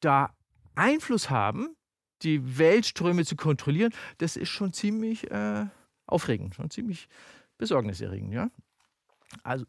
da 0.00 0.30
Einfluss 0.74 1.30
haben, 1.30 1.76
die 2.22 2.58
Weltströme 2.58 3.24
zu 3.24 3.36
kontrollieren, 3.36 3.92
das 4.18 4.36
ist 4.36 4.48
schon 4.48 4.72
ziemlich 4.72 5.30
äh, 5.30 5.66
aufregend, 6.06 6.54
schon 6.54 6.70
ziemlich 6.70 7.08
besorgniserregend. 7.58 8.32
Ja? 8.32 8.50
Also 9.42 9.66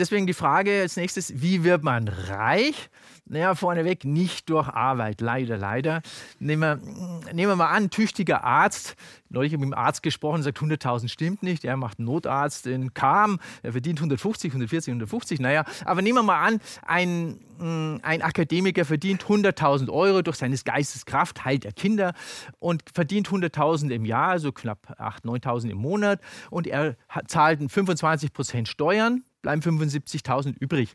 Deswegen 0.00 0.26
die 0.26 0.32
Frage 0.32 0.80
als 0.80 0.96
nächstes, 0.96 1.42
wie 1.42 1.62
wird 1.62 1.84
man 1.84 2.08
reich? 2.08 2.88
Naja, 3.26 3.54
vorneweg 3.54 4.06
nicht 4.06 4.48
durch 4.48 4.66
Arbeit, 4.66 5.20
leider, 5.20 5.58
leider. 5.58 6.00
Nehmen 6.38 6.62
wir, 6.62 7.32
nehmen 7.34 7.52
wir 7.52 7.56
mal 7.56 7.68
an, 7.68 7.90
tüchtiger 7.90 8.42
Arzt, 8.42 8.96
neulich 9.28 9.52
mit 9.52 9.60
dem 9.60 9.74
Arzt 9.74 10.02
gesprochen, 10.02 10.42
sagt 10.42 10.58
100.000 10.58 11.08
stimmt 11.08 11.42
nicht. 11.42 11.66
Er 11.66 11.76
macht 11.76 11.98
einen 11.98 12.06
Notarzt 12.06 12.66
in 12.66 12.94
Kam, 12.94 13.40
er 13.62 13.72
verdient 13.72 13.98
150, 13.98 14.52
140, 14.52 14.90
150. 14.90 15.38
Naja, 15.38 15.66
aber 15.84 16.00
nehmen 16.00 16.16
wir 16.16 16.22
mal 16.22 16.44
an, 16.44 16.60
ein, 16.82 17.38
mm, 17.58 18.00
ein 18.02 18.22
Akademiker 18.22 18.86
verdient 18.86 19.24
100.000 19.24 19.90
Euro 19.90 20.22
durch 20.22 20.36
seines 20.36 20.64
Geistes 20.64 21.04
Kraft, 21.04 21.44
heilt 21.44 21.66
er 21.66 21.72
Kinder 21.72 22.14
und 22.58 22.84
verdient 22.94 23.28
100.000 23.28 23.90
im 23.90 24.06
Jahr, 24.06 24.30
also 24.30 24.50
knapp 24.50 24.98
8.000, 24.98 25.42
9.000 25.44 25.70
im 25.70 25.78
Monat. 25.78 26.20
Und 26.48 26.66
er 26.66 26.96
zahlt 27.28 27.60
25 27.70 28.32
Prozent 28.32 28.66
Steuern, 28.66 29.24
bleiben 29.42 29.62
75.000 29.62 30.56
übrig. 30.58 30.94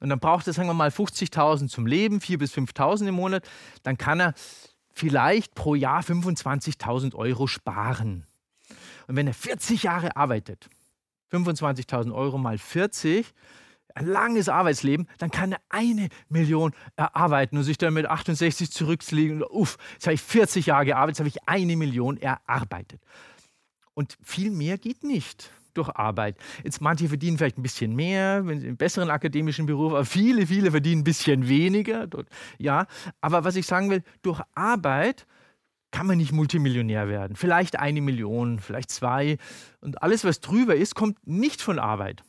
Und 0.00 0.08
dann 0.08 0.20
braucht 0.20 0.46
er, 0.46 0.52
sagen 0.52 0.68
wir 0.68 0.74
mal, 0.74 0.90
50.000 0.90 1.68
zum 1.68 1.86
Leben, 1.86 2.18
4.000 2.18 2.38
bis 2.38 2.54
5.000 2.54 3.08
im 3.08 3.14
Monat. 3.14 3.48
Dann 3.82 3.98
kann 3.98 4.20
er 4.20 4.34
vielleicht 4.92 5.54
pro 5.54 5.74
Jahr 5.74 6.02
25.000 6.02 7.14
Euro 7.14 7.46
sparen. 7.46 8.26
Und 9.06 9.16
wenn 9.16 9.26
er 9.26 9.34
40 9.34 9.84
Jahre 9.84 10.16
arbeitet, 10.16 10.68
25.000 11.32 12.12
Euro 12.14 12.38
mal 12.38 12.58
40, 12.58 13.32
ein 13.94 14.06
langes 14.06 14.48
Arbeitsleben, 14.48 15.06
dann 15.18 15.30
kann 15.30 15.52
er 15.52 15.60
eine 15.68 16.08
Million 16.28 16.72
erarbeiten 16.96 17.58
und 17.58 17.64
sich 17.64 17.78
dann 17.78 17.94
mit 17.94 18.06
68 18.06 18.70
zurücklegen. 18.70 19.42
Uff, 19.42 19.76
jetzt 19.94 20.06
habe 20.06 20.14
ich 20.14 20.22
40 20.22 20.66
Jahre 20.66 20.86
gearbeitet, 20.86 21.18
jetzt 21.18 21.20
habe 21.20 21.28
ich 21.28 21.48
eine 21.48 21.76
Million 21.76 22.16
erarbeitet. 22.16 23.02
Und 23.94 24.16
viel 24.22 24.50
mehr 24.50 24.78
geht 24.78 25.04
nicht 25.04 25.50
durch 25.74 25.88
Arbeit. 25.90 26.36
Jetzt 26.64 26.80
manche 26.80 27.08
verdienen 27.08 27.38
vielleicht 27.38 27.58
ein 27.58 27.62
bisschen 27.62 27.94
mehr, 27.94 28.46
wenn 28.46 28.60
sie 28.60 28.66
im 28.68 28.76
besseren 28.76 29.10
akademischen 29.10 29.66
Beruf, 29.66 29.92
aber 29.92 30.04
viele, 30.04 30.46
viele 30.46 30.70
verdienen 30.70 31.00
ein 31.00 31.04
bisschen 31.04 31.48
weniger. 31.48 32.08
Ja, 32.58 32.86
aber 33.20 33.44
was 33.44 33.56
ich 33.56 33.66
sagen 33.66 33.90
will, 33.90 34.02
durch 34.22 34.40
Arbeit 34.54 35.26
kann 35.90 36.06
man 36.06 36.18
nicht 36.18 36.32
Multimillionär 36.32 37.08
werden. 37.08 37.36
Vielleicht 37.36 37.78
eine 37.78 38.00
Million, 38.00 38.58
vielleicht 38.58 38.90
zwei. 38.90 39.36
Und 39.80 40.02
alles, 40.02 40.24
was 40.24 40.40
drüber 40.40 40.74
ist, 40.74 40.94
kommt 40.94 41.26
nicht 41.26 41.60
von 41.60 41.78
Arbeit. 41.78 42.22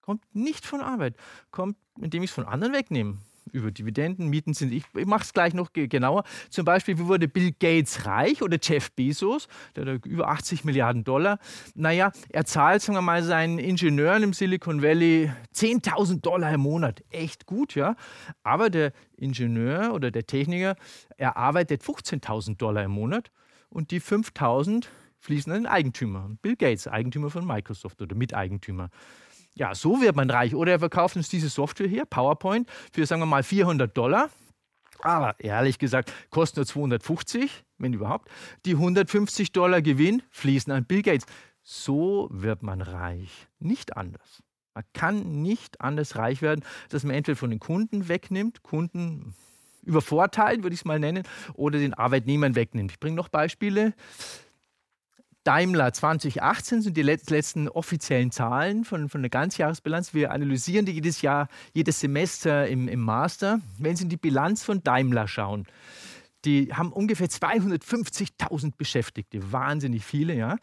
Kommt 0.00 0.22
nicht 0.32 0.64
von 0.64 0.80
Arbeit. 0.80 1.16
Kommt, 1.50 1.76
indem 2.00 2.22
ich 2.22 2.30
es 2.30 2.34
von 2.34 2.44
anderen 2.44 2.72
wegnehme 2.72 3.18
über 3.52 3.70
Dividenden, 3.70 4.28
Mieten 4.28 4.54
sind. 4.54 4.72
Ich, 4.72 4.84
ich 4.94 5.06
mache 5.06 5.22
es 5.24 5.32
gleich 5.32 5.54
noch 5.54 5.72
genauer. 5.72 6.24
Zum 6.50 6.64
Beispiel, 6.64 6.98
wie 6.98 7.06
wurde 7.06 7.28
Bill 7.28 7.52
Gates 7.52 8.06
reich 8.06 8.42
oder 8.42 8.58
Jeff 8.60 8.90
Bezos, 8.92 9.48
der 9.76 9.86
hat 9.86 10.06
über 10.06 10.28
80 10.28 10.64
Milliarden 10.64 11.04
Dollar. 11.04 11.38
Naja, 11.74 12.12
er 12.30 12.44
zahlt, 12.44 12.82
sagen 12.82 12.96
wir 12.96 13.02
mal, 13.02 13.22
seinen 13.22 13.58
Ingenieuren 13.58 14.22
im 14.22 14.32
Silicon 14.32 14.82
Valley 14.82 15.30
10.000 15.54 16.20
Dollar 16.20 16.52
im 16.52 16.60
Monat. 16.60 17.02
Echt 17.10 17.46
gut, 17.46 17.74
ja. 17.74 17.96
Aber 18.42 18.70
der 18.70 18.92
Ingenieur 19.16 19.92
oder 19.92 20.10
der 20.10 20.26
Techniker, 20.26 20.76
er 21.16 21.36
arbeitet 21.36 21.82
15.000 21.82 22.56
Dollar 22.56 22.84
im 22.84 22.92
Monat 22.92 23.30
und 23.68 23.90
die 23.90 24.00
5.000 24.00 24.86
fließen 25.20 25.52
an 25.52 25.62
den 25.62 25.66
Eigentümer. 25.66 26.30
Bill 26.42 26.56
Gates, 26.56 26.86
Eigentümer 26.86 27.30
von 27.30 27.46
Microsoft 27.46 28.00
oder 28.00 28.14
Miteigentümer. 28.14 28.90
Ja, 29.58 29.74
so 29.74 30.00
wird 30.00 30.14
man 30.14 30.30
reich. 30.30 30.54
Oder 30.54 30.72
er 30.72 30.78
verkauft 30.78 31.16
uns 31.16 31.28
diese 31.28 31.48
Software 31.48 31.88
hier, 31.88 32.04
PowerPoint, 32.04 32.68
für, 32.92 33.04
sagen 33.04 33.20
wir 33.22 33.26
mal, 33.26 33.42
400 33.42 33.96
Dollar. 33.96 34.30
Aber 35.00 35.34
ehrlich 35.38 35.78
gesagt, 35.78 36.12
kostet 36.30 36.56
nur 36.58 36.66
250, 36.66 37.64
wenn 37.78 37.92
überhaupt. 37.92 38.30
Die 38.64 38.72
150 38.72 39.52
Dollar 39.52 39.82
Gewinn 39.82 40.22
fließen 40.30 40.72
an 40.72 40.84
Bill 40.84 41.02
Gates. 41.02 41.26
So 41.62 42.28
wird 42.30 42.62
man 42.62 42.80
reich. 42.80 43.48
Nicht 43.58 43.96
anders. 43.96 44.42
Man 44.74 44.84
kann 44.92 45.42
nicht 45.42 45.80
anders 45.80 46.16
reich 46.16 46.40
werden, 46.40 46.64
dass 46.90 47.02
man 47.02 47.16
entweder 47.16 47.36
von 47.36 47.50
den 47.50 47.58
Kunden 47.58 48.08
wegnimmt, 48.08 48.62
Kunden 48.62 49.34
übervorteilt, 49.82 50.62
würde 50.62 50.74
ich 50.74 50.80
es 50.80 50.84
mal 50.84 51.00
nennen, 51.00 51.24
oder 51.54 51.78
den 51.78 51.94
Arbeitnehmern 51.94 52.54
wegnimmt. 52.54 52.92
Ich 52.92 53.00
bringe 53.00 53.16
noch 53.16 53.28
Beispiele. 53.28 53.94
Daimler 55.48 55.94
2018 55.94 56.82
sind 56.82 56.96
die 56.98 57.00
letzten 57.00 57.70
offiziellen 57.70 58.30
Zahlen 58.30 58.84
von, 58.84 59.08
von 59.08 59.22
der 59.22 59.30
Ganzjahresbilanz. 59.30 60.12
Wir 60.12 60.30
analysieren 60.30 60.84
die 60.84 60.92
jedes 60.92 61.22
Jahr, 61.22 61.48
jedes 61.72 62.00
Semester 62.00 62.68
im, 62.68 62.86
im 62.86 63.00
Master. 63.00 63.58
Wenn 63.78 63.96
Sie 63.96 64.02
in 64.02 64.10
die 64.10 64.18
Bilanz 64.18 64.62
von 64.62 64.82
Daimler 64.82 65.26
schauen, 65.26 65.66
die 66.44 66.74
haben 66.74 66.92
ungefähr 66.92 67.28
250.000 67.28 68.74
Beschäftigte, 68.76 69.50
wahnsinnig 69.50 70.04
viele. 70.04 70.34
Ja. 70.34 70.58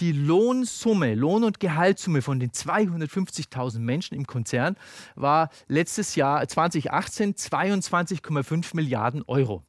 Die 0.00 0.12
Lohnsumme, 0.12 1.14
Lohn- 1.14 1.42
und 1.42 1.58
Gehaltssumme 1.58 2.20
von 2.20 2.38
den 2.38 2.50
250.000 2.50 3.78
Menschen 3.78 4.16
im 4.16 4.26
Konzern 4.26 4.76
war 5.14 5.48
letztes 5.66 6.14
Jahr 6.14 6.46
2018 6.46 7.36
22,5 7.36 8.76
Milliarden 8.76 9.22
Euro. 9.26 9.64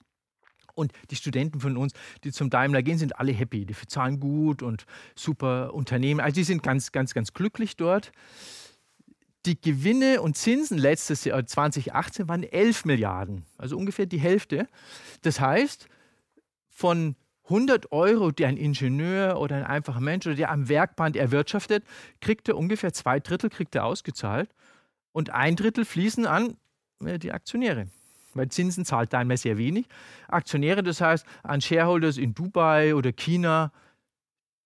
Und 0.77 0.93
die 1.09 1.15
Studenten 1.15 1.59
von 1.59 1.75
uns, 1.75 1.93
die 2.23 2.31
zum 2.31 2.49
Daimler 2.49 2.83
gehen, 2.83 2.99
sind 2.99 3.19
alle 3.19 3.31
happy. 3.31 3.65
Die 3.65 3.73
zahlen 3.87 4.19
gut 4.19 4.61
und 4.61 4.85
super 5.15 5.73
Unternehmen. 5.73 6.19
Also 6.19 6.35
die 6.35 6.43
sind 6.43 6.61
ganz, 6.61 6.91
ganz, 6.91 7.13
ganz 7.13 7.33
glücklich 7.33 7.75
dort. 7.77 8.11
Die 9.47 9.59
Gewinne 9.59 10.21
und 10.21 10.37
Zinsen 10.37 10.77
letztes 10.77 11.23
Jahr 11.25 11.45
2018 11.45 12.27
waren 12.27 12.43
11 12.43 12.85
Milliarden, 12.85 13.45
also 13.57 13.77
ungefähr 13.77 14.05
die 14.05 14.19
Hälfte. 14.19 14.67
Das 15.21 15.39
heißt, 15.39 15.87
von 16.69 17.15
100 17.45 17.91
Euro, 17.91 18.31
die 18.31 18.45
ein 18.45 18.57
Ingenieur 18.57 19.39
oder 19.39 19.55
ein 19.55 19.63
einfacher 19.63 20.01
Mensch 20.01 20.27
oder 20.27 20.35
der 20.35 20.51
am 20.51 20.67
Werkband 20.67 21.15
erwirtschaftet, 21.15 21.85
kriegt 22.19 22.49
er 22.49 22.57
ungefähr 22.57 22.93
zwei 22.93 23.19
Drittel 23.19 23.49
kriegt 23.49 23.73
er 23.73 23.85
ausgezahlt 23.85 24.49
und 25.13 25.29
ein 25.29 25.55
Drittel 25.55 25.85
fließen 25.85 26.27
an 26.27 26.57
äh, 27.03 27.17
die 27.17 27.31
Aktionäre 27.31 27.87
weil 28.37 28.49
Zinsen 28.49 28.85
zahlt 28.85 29.13
Daimler 29.13 29.37
sehr 29.37 29.57
wenig. 29.57 29.87
Aktionäre, 30.27 30.83
das 30.83 31.01
heißt 31.01 31.25
an 31.43 31.61
Shareholders 31.61 32.17
in 32.17 32.33
Dubai 32.33 32.95
oder 32.95 33.11
China, 33.11 33.71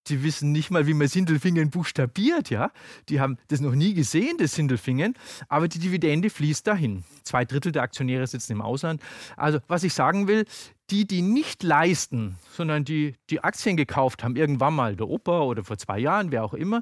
die 0.07 0.23
wissen 0.23 0.51
nicht 0.51 0.71
mal, 0.71 0.87
wie 0.87 0.93
man 0.93 1.07
Sindelfingen 1.07 1.69
buchstabiert, 1.69 2.49
ja. 2.49 2.71
Die 3.09 3.19
haben 3.19 3.37
das 3.49 3.61
noch 3.61 3.75
nie 3.75 3.93
gesehen, 3.93 4.37
das 4.37 4.55
Sindelfingen, 4.55 5.15
aber 5.47 5.67
die 5.67 5.79
Dividende 5.79 6.29
fließt 6.29 6.65
dahin. 6.65 7.03
Zwei 7.23 7.45
Drittel 7.45 7.71
der 7.71 7.83
Aktionäre 7.83 8.25
sitzen 8.25 8.53
im 8.53 8.61
Ausland. 8.61 9.01
Also, 9.37 9.59
was 9.67 9.83
ich 9.83 9.93
sagen 9.93 10.27
will, 10.27 10.45
die, 10.89 11.05
die 11.05 11.21
nicht 11.21 11.63
leisten, 11.63 12.37
sondern 12.51 12.83
die 12.83 13.15
die 13.29 13.43
Aktien 13.43 13.77
gekauft 13.77 14.23
haben, 14.23 14.35
irgendwann 14.35 14.73
mal 14.73 14.95
der 14.95 15.07
Opa 15.07 15.41
oder 15.41 15.63
vor 15.63 15.77
zwei 15.77 15.99
Jahren, 15.99 16.31
wer 16.31 16.43
auch 16.43 16.53
immer, 16.53 16.81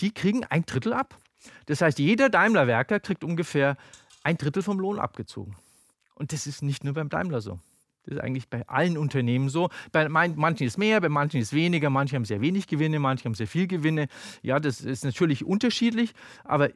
die 0.00 0.12
kriegen 0.12 0.44
ein 0.44 0.64
Drittel 0.64 0.92
ab. 0.92 1.16
Das 1.66 1.82
heißt, 1.82 1.98
jeder 1.98 2.30
Daimler-Werker 2.30 3.00
kriegt 3.00 3.22
ungefähr 3.22 3.76
ein 4.22 4.38
Drittel 4.38 4.62
vom 4.62 4.80
Lohn 4.80 4.98
abgezogen. 4.98 5.54
Und 6.14 6.32
das 6.32 6.46
ist 6.46 6.62
nicht 6.62 6.84
nur 6.84 6.94
beim 6.94 7.08
Daimler 7.08 7.40
so. 7.40 7.60
Das 8.04 8.16
ist 8.16 8.20
eigentlich 8.20 8.48
bei 8.48 8.66
allen 8.68 8.98
Unternehmen 8.98 9.48
so. 9.48 9.70
Bei 9.92 10.08
manchen 10.08 10.66
ist 10.66 10.78
mehr, 10.78 11.00
bei 11.00 11.08
manchen 11.08 11.40
ist 11.40 11.52
weniger, 11.52 11.90
manche 11.90 12.16
haben 12.16 12.24
sehr 12.24 12.40
wenig 12.40 12.66
Gewinne, 12.66 12.98
manche 12.98 13.24
haben 13.24 13.34
sehr 13.34 13.46
viel 13.46 13.66
Gewinne. 13.66 14.08
Ja, 14.42 14.60
das 14.60 14.80
ist 14.82 15.04
natürlich 15.04 15.44
unterschiedlich, 15.44 16.12
aber 16.44 16.70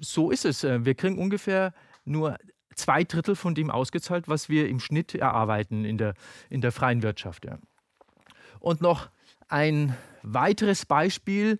so 0.00 0.30
ist 0.30 0.44
es. 0.44 0.64
Wir 0.64 0.94
kriegen 0.94 1.18
ungefähr 1.18 1.72
nur 2.04 2.36
zwei 2.74 3.04
Drittel 3.04 3.36
von 3.36 3.54
dem 3.54 3.70
ausgezahlt, 3.70 4.28
was 4.28 4.48
wir 4.48 4.68
im 4.68 4.80
Schnitt 4.80 5.14
erarbeiten 5.14 5.84
in 5.84 5.98
der, 5.98 6.14
in 6.50 6.60
der 6.60 6.72
freien 6.72 7.02
Wirtschaft. 7.02 7.44
Ja. 7.44 7.58
Und 8.58 8.80
noch 8.80 9.08
ein 9.48 9.96
weiteres 10.22 10.84
Beispiel. 10.84 11.58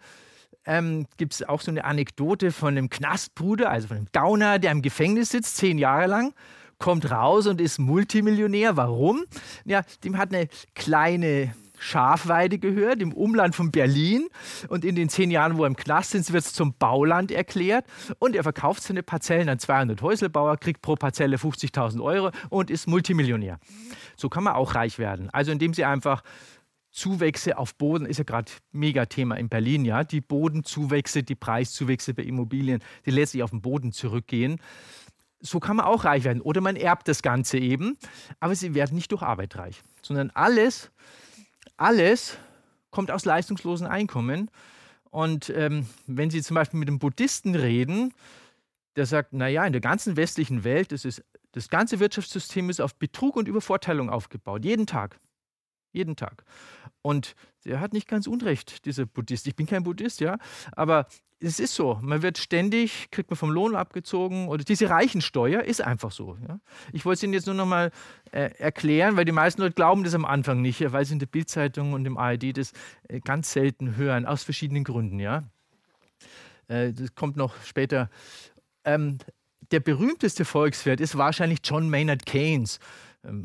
Ähm, 0.69 1.07
gibt 1.17 1.33
es 1.33 1.49
auch 1.49 1.61
so 1.61 1.71
eine 1.71 1.85
Anekdote 1.85 2.51
von 2.51 2.77
einem 2.77 2.91
Knastbruder, 2.91 3.71
also 3.71 3.87
von 3.87 3.99
einem 3.99 4.09
Gauner, 4.13 4.59
der 4.59 4.73
im 4.73 4.83
Gefängnis 4.83 5.31
sitzt, 5.31 5.59
zehn 5.59 5.79
Jahre 5.79 6.09
lang 6.09 6.35
kommt 6.79 7.11
raus 7.11 7.47
und 7.47 7.61
ist 7.61 7.79
Multimillionär. 7.79 8.77
Warum? 8.77 9.25
Ja, 9.65 9.83
dem 10.05 10.19
hat 10.19 10.33
eine 10.33 10.49
kleine 10.75 11.55
Schafweide 11.79 12.59
gehört 12.59 13.03
im 13.03 13.13
Umland 13.13 13.55
von 13.55 13.71
Berlin. 13.71 14.29
Und 14.69 14.85
in 14.85 14.95
den 14.95 15.09
zehn 15.09 15.31
Jahren, 15.31 15.59
wo 15.59 15.65
er 15.65 15.69
im 15.69 15.77
Knast 15.77 16.15
ist, 16.15 16.33
wird 16.33 16.45
es 16.45 16.53
zum 16.53 16.75
Bauland 16.79 17.31
erklärt. 17.31 17.87
Und 18.19 18.35
er 18.35 18.43
verkauft 18.43 18.83
seine 18.83 19.03
Parzellen 19.03 19.49
an 19.49 19.59
200 19.59 20.01
Häuselbauer, 20.03 20.57
kriegt 20.57 20.83
pro 20.83 20.95
Parzelle 20.95 21.37
50.000 21.37 22.03
Euro 22.03 22.31
und 22.49 22.71
ist 22.71 22.87
Multimillionär. 22.87 23.59
So 24.17 24.29
kann 24.29 24.45
man 24.45 24.55
auch 24.55 24.75
reich 24.75 24.99
werden. 24.99 25.31
Also 25.31 25.53
indem 25.53 25.75
sie 25.75 25.85
einfach 25.85 26.23
Zuwächse 26.91 27.59
auf 27.59 27.75
Boden 27.75 28.07
ist 28.07 28.17
ja 28.17 28.25
gerade 28.25 28.51
mega 28.73 29.05
Thema 29.05 29.37
in 29.37 29.51
Berlin, 29.51 29.85
ja. 29.85 30.03
Die 30.03 30.23
Bodenzuwächse, 30.23 31.23
die 31.23 31.35
Preiszuwächse 31.35 32.15
bei 32.15 32.23
Immobilien, 32.23 32.83
die 33.05 33.11
letztlich 33.11 33.43
auf 33.43 33.51
den 33.51 33.61
Boden 33.61 33.93
zurückgehen 33.93 34.59
so 35.41 35.61
kann 35.61 35.77
man 35.77 35.87
auch 35.87 36.05
reich 36.05 36.25
werden. 36.25 36.41
Oder 36.41 36.61
man 36.61 36.77
erbt 36.77 37.09
das 37.09 37.23
Ganze 37.23 37.59
eben. 37.59 37.99
Aber 38.41 38.55
sie 38.55 38.75
werden 38.75 38.95
nicht 38.95 39.13
durch 39.13 39.23
Arbeit 39.23 39.57
reich, 39.57 39.83
sondern 40.03 40.31
alles, 40.31 40.91
alles 41.77 42.39
kommt 42.91 43.11
aus 43.11 43.25
leistungslosen 43.25 43.87
Einkommen. 43.87 44.51
Und 45.11 45.51
ähm, 45.51 45.87
wenn 46.07 46.31
Sie 46.31 46.43
zum 46.43 46.55
Beispiel 46.55 46.79
mit 46.79 46.89
einem 46.89 46.99
Buddhisten 46.99 47.55
reden, 47.55 48.13
der 48.97 49.07
sagt, 49.07 49.33
naja, 49.33 49.65
in 49.67 49.73
der 49.73 49.81
ganzen 49.81 50.17
westlichen 50.17 50.65
Welt, 50.65 50.93
das, 50.93 51.05
ist, 51.05 51.23
das 51.53 51.69
ganze 51.69 52.01
Wirtschaftssystem 52.01 52.71
ist 52.71 52.81
auf 52.81 52.95
Betrug 52.97 53.37
und 53.37 53.49
Übervorteilung 53.49 54.11
aufgebaut, 54.11 54.65
jeden 54.65 54.87
Tag. 54.87 55.19
Jeden 55.93 56.17
Tag. 56.17 56.45
Und 57.03 57.35
der 57.67 57.81
hat 57.81 57.93
nicht 57.93 58.09
ganz 58.09 58.27
unrecht, 58.27 58.85
dieser 58.87 59.07
Buddhist. 59.07 59.47
Ich 59.47 59.57
bin 59.57 59.67
kein 59.67 59.83
Buddhist, 59.83 60.21
ja, 60.21 60.39
aber 60.73 61.07
es 61.39 61.61
ist 61.61 61.75
so. 61.75 61.99
Man 62.01 62.23
wird 62.23 62.39
ständig, 62.39 63.11
kriegt 63.11 63.31
man 63.31 63.37
vom 63.37 63.51
Lohn 63.51 63.77
abgezogen 63.77 64.49
oder 64.49 64.65
diese 64.65 64.89
Reichensteuer 64.89 65.63
ist 65.63 65.83
einfach 65.83 66.11
so. 66.11 66.39
Ja. 66.49 66.61
Ich 66.93 67.05
wollte 67.05 67.19
es 67.19 67.23
Ihnen 67.25 67.35
jetzt 67.35 67.47
nur 67.47 67.55
noch 67.55 67.67
mal 67.67 67.91
äh, 68.33 68.51
erklären, 68.59 69.17
weil 69.17 69.25
die 69.25 69.33
meisten 69.33 69.61
Leute 69.61 69.75
glauben 69.75 70.05
das 70.05 70.15
am 70.15 70.25
Anfang 70.25 70.63
nicht, 70.63 70.93
weil 70.93 71.05
sie 71.05 71.15
in 71.15 71.19
der 71.19 71.27
Bildzeitung 71.27 71.93
und 71.93 72.07
im 72.07 72.17
ARD 72.17 72.57
das 72.57 72.73
äh, 73.09 73.21
ganz 73.21 73.53
selten 73.53 73.97
hören, 73.97 74.25
aus 74.25 74.45
verschiedenen 74.45 74.85
Gründen, 74.85 75.19
ja. 75.19 75.45
Äh, 76.69 76.93
das 76.93 77.15
kommt 77.15 77.37
noch 77.37 77.55
später. 77.65 78.09
Ähm, 78.85 79.19
der 79.73 79.81
berühmteste 79.81 80.45
Volkswirt 80.45 81.01
ist 81.01 81.19
wahrscheinlich 81.19 81.59
John 81.65 81.91
Maynard 81.91 82.25
Keynes 82.25 82.79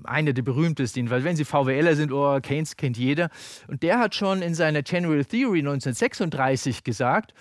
einer 0.03 0.33
der 0.33 0.41
berühmtesten, 0.41 1.09
weil 1.09 1.23
wenn 1.23 1.35
Sie 1.35 1.45
VWLer 1.45 1.95
sind, 1.95 2.11
oh, 2.11 2.39
Keynes 2.41 2.77
kennt 2.77 2.97
jeder. 2.97 3.29
Und 3.67 3.83
der 3.83 3.99
hat 3.99 4.15
schon 4.15 4.41
in 4.41 4.55
seiner 4.55 4.83
General 4.83 5.23
Theory 5.25 5.59
1936 5.59 6.83
gesagt, 6.83 7.33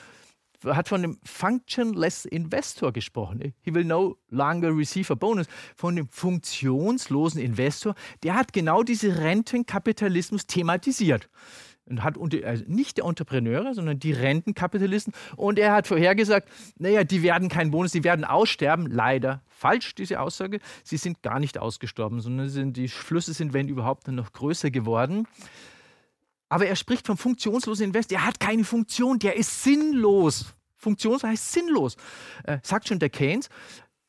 hat 0.64 0.88
von 0.88 1.02
dem 1.02 1.18
Functionless 1.24 2.24
Investor 2.26 2.92
gesprochen. 2.92 3.54
He 3.62 3.74
will 3.74 3.84
no 3.84 4.16
longer 4.28 4.76
receive 4.76 5.10
a 5.12 5.16
bonus. 5.16 5.46
Von 5.74 5.96
dem 5.96 6.08
funktionslosen 6.08 7.40
Investor. 7.40 7.94
Der 8.22 8.34
hat 8.34 8.52
genau 8.52 8.82
diese 8.82 9.18
Rentenkapitalismus 9.18 10.46
thematisiert 10.46 11.28
und 11.90 12.04
hat 12.04 12.16
unter, 12.16 12.46
also 12.46 12.64
nicht 12.66 12.98
der 12.98 13.04
Entrepreneure, 13.04 13.74
sondern 13.74 13.98
die 13.98 14.12
Rentenkapitalisten. 14.12 15.12
Und 15.36 15.58
er 15.58 15.72
hat 15.72 15.88
vorhergesagt, 15.88 16.48
naja, 16.78 17.04
die 17.04 17.22
werden 17.22 17.48
keinen 17.48 17.72
Bonus, 17.72 17.92
die 17.92 18.04
werden 18.04 18.24
aussterben. 18.24 18.86
Leider 18.86 19.42
falsch, 19.48 19.94
diese 19.94 20.20
Aussage. 20.20 20.60
Sie 20.84 20.96
sind 20.96 21.22
gar 21.22 21.40
nicht 21.40 21.58
ausgestorben, 21.58 22.20
sondern 22.20 22.48
sind, 22.48 22.76
die 22.76 22.88
Flüsse 22.88 23.34
sind, 23.34 23.52
wenn 23.52 23.68
überhaupt, 23.68 24.08
noch 24.08 24.32
größer 24.32 24.70
geworden. 24.70 25.26
Aber 26.48 26.66
er 26.66 26.76
spricht 26.76 27.06
vom 27.06 27.16
funktionslosen 27.16 27.86
Invest. 27.86 28.10
Er 28.12 28.24
hat 28.24 28.40
keine 28.40 28.64
Funktion, 28.64 29.18
der 29.18 29.36
ist 29.36 29.62
sinnlos. 29.62 30.54
Funktionslos 30.76 31.30
heißt 31.30 31.52
sinnlos. 31.52 31.96
Äh, 32.44 32.58
sagt 32.62 32.88
schon 32.88 32.98
der 32.98 33.10
Keynes. 33.10 33.48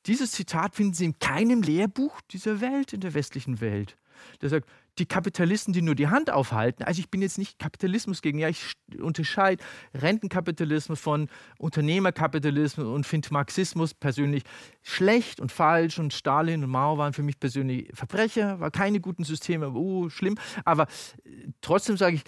Dieses 0.05 0.31
Zitat 0.31 0.75
finden 0.75 0.93
Sie 0.93 1.05
in 1.05 1.19
keinem 1.19 1.61
Lehrbuch 1.61 2.19
dieser 2.31 2.61
Welt, 2.61 2.93
in 2.93 3.01
der 3.01 3.13
westlichen 3.13 3.61
Welt. 3.61 3.97
Der 4.41 4.49
sagt, 4.49 4.67
die 4.99 5.05
Kapitalisten, 5.05 5.73
die 5.73 5.81
nur 5.81 5.95
die 5.95 6.09
Hand 6.09 6.31
aufhalten, 6.31 6.83
also 6.83 6.99
ich 6.99 7.09
bin 7.09 7.21
jetzt 7.21 7.37
nicht 7.37 7.59
Kapitalismus 7.59 8.21
gegen, 8.21 8.39
ja, 8.39 8.49
ich 8.49 8.73
unterscheide 8.99 9.63
Rentenkapitalismus 9.93 10.99
von 10.99 11.29
Unternehmerkapitalismus 11.59 12.85
und 12.85 13.05
finde 13.05 13.29
Marxismus 13.31 13.93
persönlich 13.93 14.43
schlecht 14.81 15.39
und 15.39 15.51
falsch 15.51 15.97
und 15.97 16.13
Stalin 16.13 16.63
und 16.63 16.69
Mao 16.69 16.97
waren 16.97 17.13
für 17.13 17.23
mich 17.23 17.39
persönlich 17.39 17.89
Verbrecher, 17.93 18.59
war 18.59 18.69
keine 18.69 18.99
guten 18.99 19.23
Systeme, 19.23 19.69
uh, 19.71 20.09
schlimm, 20.09 20.37
aber 20.65 20.87
äh, 21.23 21.47
trotzdem 21.61 21.95
sage 21.95 22.17
ich, 22.17 22.23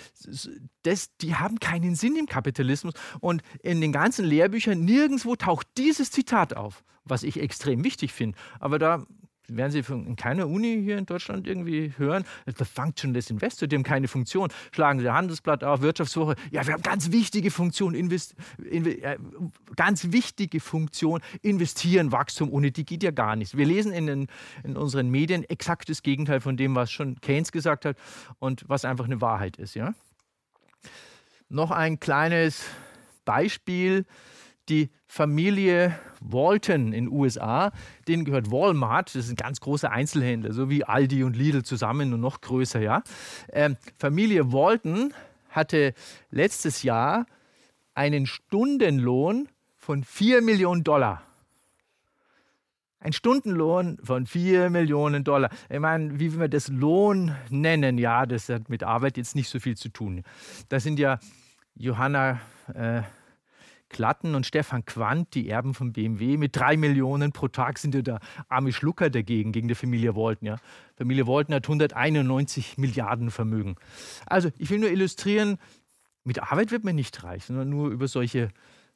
das, 0.83 1.15
die 1.17 1.35
haben 1.35 1.59
keinen 1.59 1.95
Sinn 1.95 2.15
im 2.15 2.27
Kapitalismus 2.27 2.93
und 3.19 3.41
in 3.61 3.81
den 3.81 3.91
ganzen 3.91 4.25
Lehrbüchern 4.25 4.85
nirgendwo 4.85 5.35
taucht 5.35 5.67
dieses 5.77 6.11
Zitat 6.11 6.55
auf, 6.55 6.83
was 7.03 7.23
ich 7.23 7.39
extrem 7.41 7.83
wichtig 7.83 8.13
finde, 8.13 8.37
aber 8.59 8.79
da 8.79 9.05
werden 9.57 9.71
Sie 9.71 9.83
in 9.91 10.15
keiner 10.15 10.47
Uni 10.47 10.81
hier 10.83 10.97
in 10.97 11.05
Deutschland 11.05 11.47
irgendwie 11.47 11.93
hören, 11.97 12.23
the 12.45 12.65
functionless 12.65 13.29
investor, 13.29 13.67
die 13.67 13.75
haben 13.75 13.83
keine 13.83 14.07
Funktion. 14.07 14.49
Schlagen 14.71 14.99
Sie 14.99 15.09
Handelsblatt 15.09 15.63
auf, 15.63 15.81
Wirtschaftswoche, 15.81 16.35
ja, 16.51 16.65
wir 16.65 16.73
haben 16.73 16.83
ganz 16.83 17.11
wichtige 17.11 17.51
Funktion, 17.51 17.93
invest, 17.93 18.35
in, 18.69 18.85
äh, 18.85 19.17
ganz 19.75 20.11
wichtige 20.11 20.59
Funktion, 20.59 21.21
investieren, 21.41 22.11
Wachstum, 22.11 22.51
ohne 22.51 22.71
die 22.71 22.85
geht 22.85 23.03
ja 23.03 23.11
gar 23.11 23.35
nichts. 23.35 23.57
Wir 23.57 23.65
lesen 23.65 23.91
in, 23.91 24.07
den, 24.07 24.27
in 24.63 24.77
unseren 24.77 25.09
Medien 25.09 25.43
exakt 25.43 25.89
das 25.89 26.03
Gegenteil 26.03 26.41
von 26.41 26.57
dem, 26.57 26.75
was 26.75 26.91
schon 26.91 27.19
Keynes 27.21 27.51
gesagt 27.51 27.85
hat 27.85 27.97
und 28.39 28.65
was 28.67 28.85
einfach 28.85 29.05
eine 29.05 29.21
Wahrheit 29.21 29.57
ist. 29.57 29.75
Ja? 29.75 29.93
Noch 31.49 31.71
ein 31.71 31.99
kleines 31.99 32.63
Beispiel 33.25 34.05
die 34.69 34.89
Familie 35.07 35.97
Walton 36.21 36.93
in 36.93 37.09
USA, 37.09 37.71
denen 38.07 38.25
gehört 38.25 38.51
Walmart, 38.51 39.13
das 39.15 39.29
ein 39.29 39.35
ganz 39.35 39.59
großer 39.59 39.91
Einzelhändler, 39.91 40.53
so 40.53 40.69
wie 40.69 40.83
Aldi 40.83 41.23
und 41.23 41.35
Lidl 41.35 41.63
zusammen 41.63 42.13
und 42.13 42.21
noch 42.21 42.41
größer, 42.41 42.79
ja. 42.79 43.03
Ähm, 43.51 43.77
Familie 43.97 44.51
Walton 44.51 45.13
hatte 45.49 45.93
letztes 46.31 46.83
Jahr 46.83 47.25
einen 47.93 48.25
Stundenlohn 48.25 49.49
von 49.77 50.03
4 50.03 50.41
Millionen 50.41 50.83
Dollar. 50.83 51.21
Ein 52.99 53.11
Stundenlohn 53.11 53.97
von 54.01 54.25
4 54.25 54.69
Millionen 54.69 55.25
Dollar. 55.25 55.49
Ich 55.69 55.79
meine, 55.79 56.19
wie 56.19 56.39
wir 56.39 56.47
das 56.47 56.69
Lohn 56.69 57.35
nennen, 57.49 57.97
ja, 57.97 58.25
das 58.25 58.47
hat 58.47 58.69
mit 58.69 58.83
Arbeit 58.83 59.17
jetzt 59.17 59.35
nicht 59.35 59.49
so 59.49 59.59
viel 59.59 59.75
zu 59.75 59.89
tun. 59.89 60.23
Das 60.69 60.83
sind 60.83 60.99
ja 60.99 61.19
Johanna 61.75 62.39
äh, 62.73 63.01
Klatten 63.93 64.35
und 64.35 64.45
Stefan 64.45 64.83
Quandt, 64.83 65.33
die 65.35 65.47
Erben 65.47 65.73
von 65.73 65.93
BMW, 65.93 66.35
mit 66.35 66.55
drei 66.57 66.75
Millionen 66.75 67.31
pro 67.31 67.47
Tag 67.47 67.79
sind 67.79 67.95
ja 67.95 68.01
der 68.01 68.19
arme 68.49 68.73
Schlucker 68.73 69.09
dagegen, 69.09 69.53
gegen 69.53 69.69
die 69.69 69.75
Familie 69.75 70.17
Walton. 70.17 70.47
Ja. 70.47 70.57
Familie 70.97 71.27
Walton 71.27 71.55
hat 71.55 71.63
191 71.63 72.77
Milliarden 72.77 73.31
Vermögen. 73.31 73.75
Also 74.25 74.49
ich 74.57 74.69
will 74.69 74.79
nur 74.79 74.89
illustrieren, 74.89 75.57
mit 76.25 76.41
Arbeit 76.41 76.71
wird 76.71 76.83
man 76.83 76.95
nicht 76.95 77.23
reich, 77.23 77.45
sondern 77.45 77.69
nur 77.69 77.89
über 77.89 78.07
solche 78.09 78.49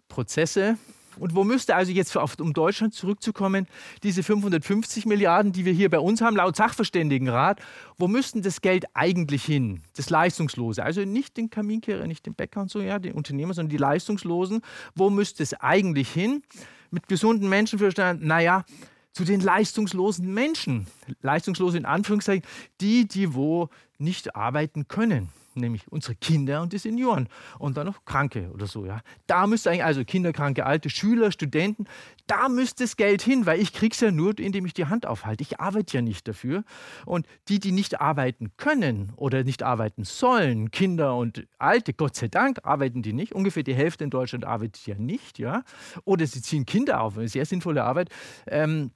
Prozesse. 0.10 0.78
Und 1.20 1.36
wo 1.36 1.44
müsste 1.44 1.76
also 1.76 1.92
jetzt, 1.92 2.16
um 2.16 2.54
Deutschland 2.54 2.94
zurückzukommen, 2.94 3.68
diese 4.04 4.24
550 4.24 5.06
Milliarden, 5.06 5.52
die 5.52 5.66
wir 5.66 5.74
hier 5.74 5.90
bei 5.90 6.00
uns 6.00 6.22
haben, 6.22 6.36
laut 6.36 6.56
Sachverständigenrat, 6.56 7.60
wo 7.98 8.08
müssten 8.08 8.42
das 8.42 8.62
Geld 8.62 8.86
eigentlich 8.94 9.44
hin? 9.44 9.82
Das 9.96 10.10
Leistungslose. 10.10 10.84
Also 10.84 11.02
nicht 11.02 11.38
den 11.38 11.50
Kaminkehrer, 11.50 12.08
nicht 12.08 12.26
den 12.26 12.34
Bäcker 12.34 12.62
und 12.62 12.72
so, 12.72 12.82
ja, 12.82 13.00
den 13.00 13.14
Unternehmer, 13.14 13.54
sondern 13.54 13.72
die 13.72 13.78
Leistungslosen. 13.78 14.62
Wo 14.96 15.10
müsste 15.10 15.44
es 15.44 15.54
eigentlich 15.54 16.10
hin? 16.10 16.44
Mit 16.92 17.08
gesunden 17.08 17.50
Menschenverstand, 17.50 18.24
naja, 18.24 18.64
zu 19.12 19.26
den 19.26 19.42
leistungslosen 19.42 20.34
Menschen. 20.34 20.88
Leistungslose 21.22 21.78
in 21.78 21.86
Anführungszeichen, 21.86 22.44
die, 22.80 23.08
die 23.08 23.34
wo 23.34 23.70
nicht 23.98 24.36
arbeiten 24.36 24.88
können 24.88 25.30
nämlich 25.60 25.92
unsere 25.92 26.16
Kinder 26.16 26.62
und 26.62 26.74
die 26.74 26.78
Senioren 26.78 27.28
und 27.60 27.78
dann 27.78 27.88
noch 27.88 28.06
Kranke 28.06 28.50
oder 28.54 28.68
so. 28.68 28.86
Ja. 28.86 29.02
Da 29.28 29.48
müsste 29.48 29.70
eigentlich, 29.70 29.84
also 29.84 30.06
Kinder, 30.06 30.34
Kranke, 30.34 30.66
Alte, 30.66 30.90
Schüler, 30.90 31.32
Studenten, 31.32 31.86
da 32.28 32.50
müsste 32.50 32.84
das 32.84 32.98
Geld 32.98 33.22
hin, 33.22 33.46
weil 33.46 33.60
ich 33.60 33.72
es 33.82 34.00
ja 34.02 34.12
nur, 34.12 34.38
indem 34.38 34.66
ich 34.66 34.74
die 34.74 34.86
Hand 34.86 35.06
aufhalte. 35.06 35.42
Ich 35.42 35.60
arbeite 35.60 35.98
ja 35.98 36.02
nicht 36.02 36.28
dafür. 36.28 36.64
Und 37.06 37.26
die, 37.48 37.60
die 37.60 37.72
nicht 37.72 38.02
arbeiten 38.02 38.52
können 38.58 39.14
oder 39.16 39.44
nicht 39.44 39.64
arbeiten 39.64 40.04
sollen, 40.04 40.72
Kinder 40.72 41.16
und 41.16 41.48
Alte, 41.58 41.94
Gott 41.94 42.16
sei 42.16 42.28
Dank, 42.28 42.60
arbeiten 42.64 43.02
die 43.02 43.14
nicht. 43.14 43.34
Ungefähr 43.34 43.64
die 43.64 43.74
Hälfte 43.74 44.04
in 44.04 44.10
Deutschland 44.10 44.46
arbeitet 44.46 44.86
ja 44.86 44.96
nicht. 44.96 45.40
Ja. 45.40 45.64
Oder 46.04 46.28
sie 46.28 46.42
ziehen 46.42 46.66
Kinder 46.66 47.02
auf, 47.02 47.18
eine 47.18 47.30
sehr 47.30 47.46
sinnvolle 47.46 47.84
Arbeit. 47.84 48.10
Ähm, 48.46 48.92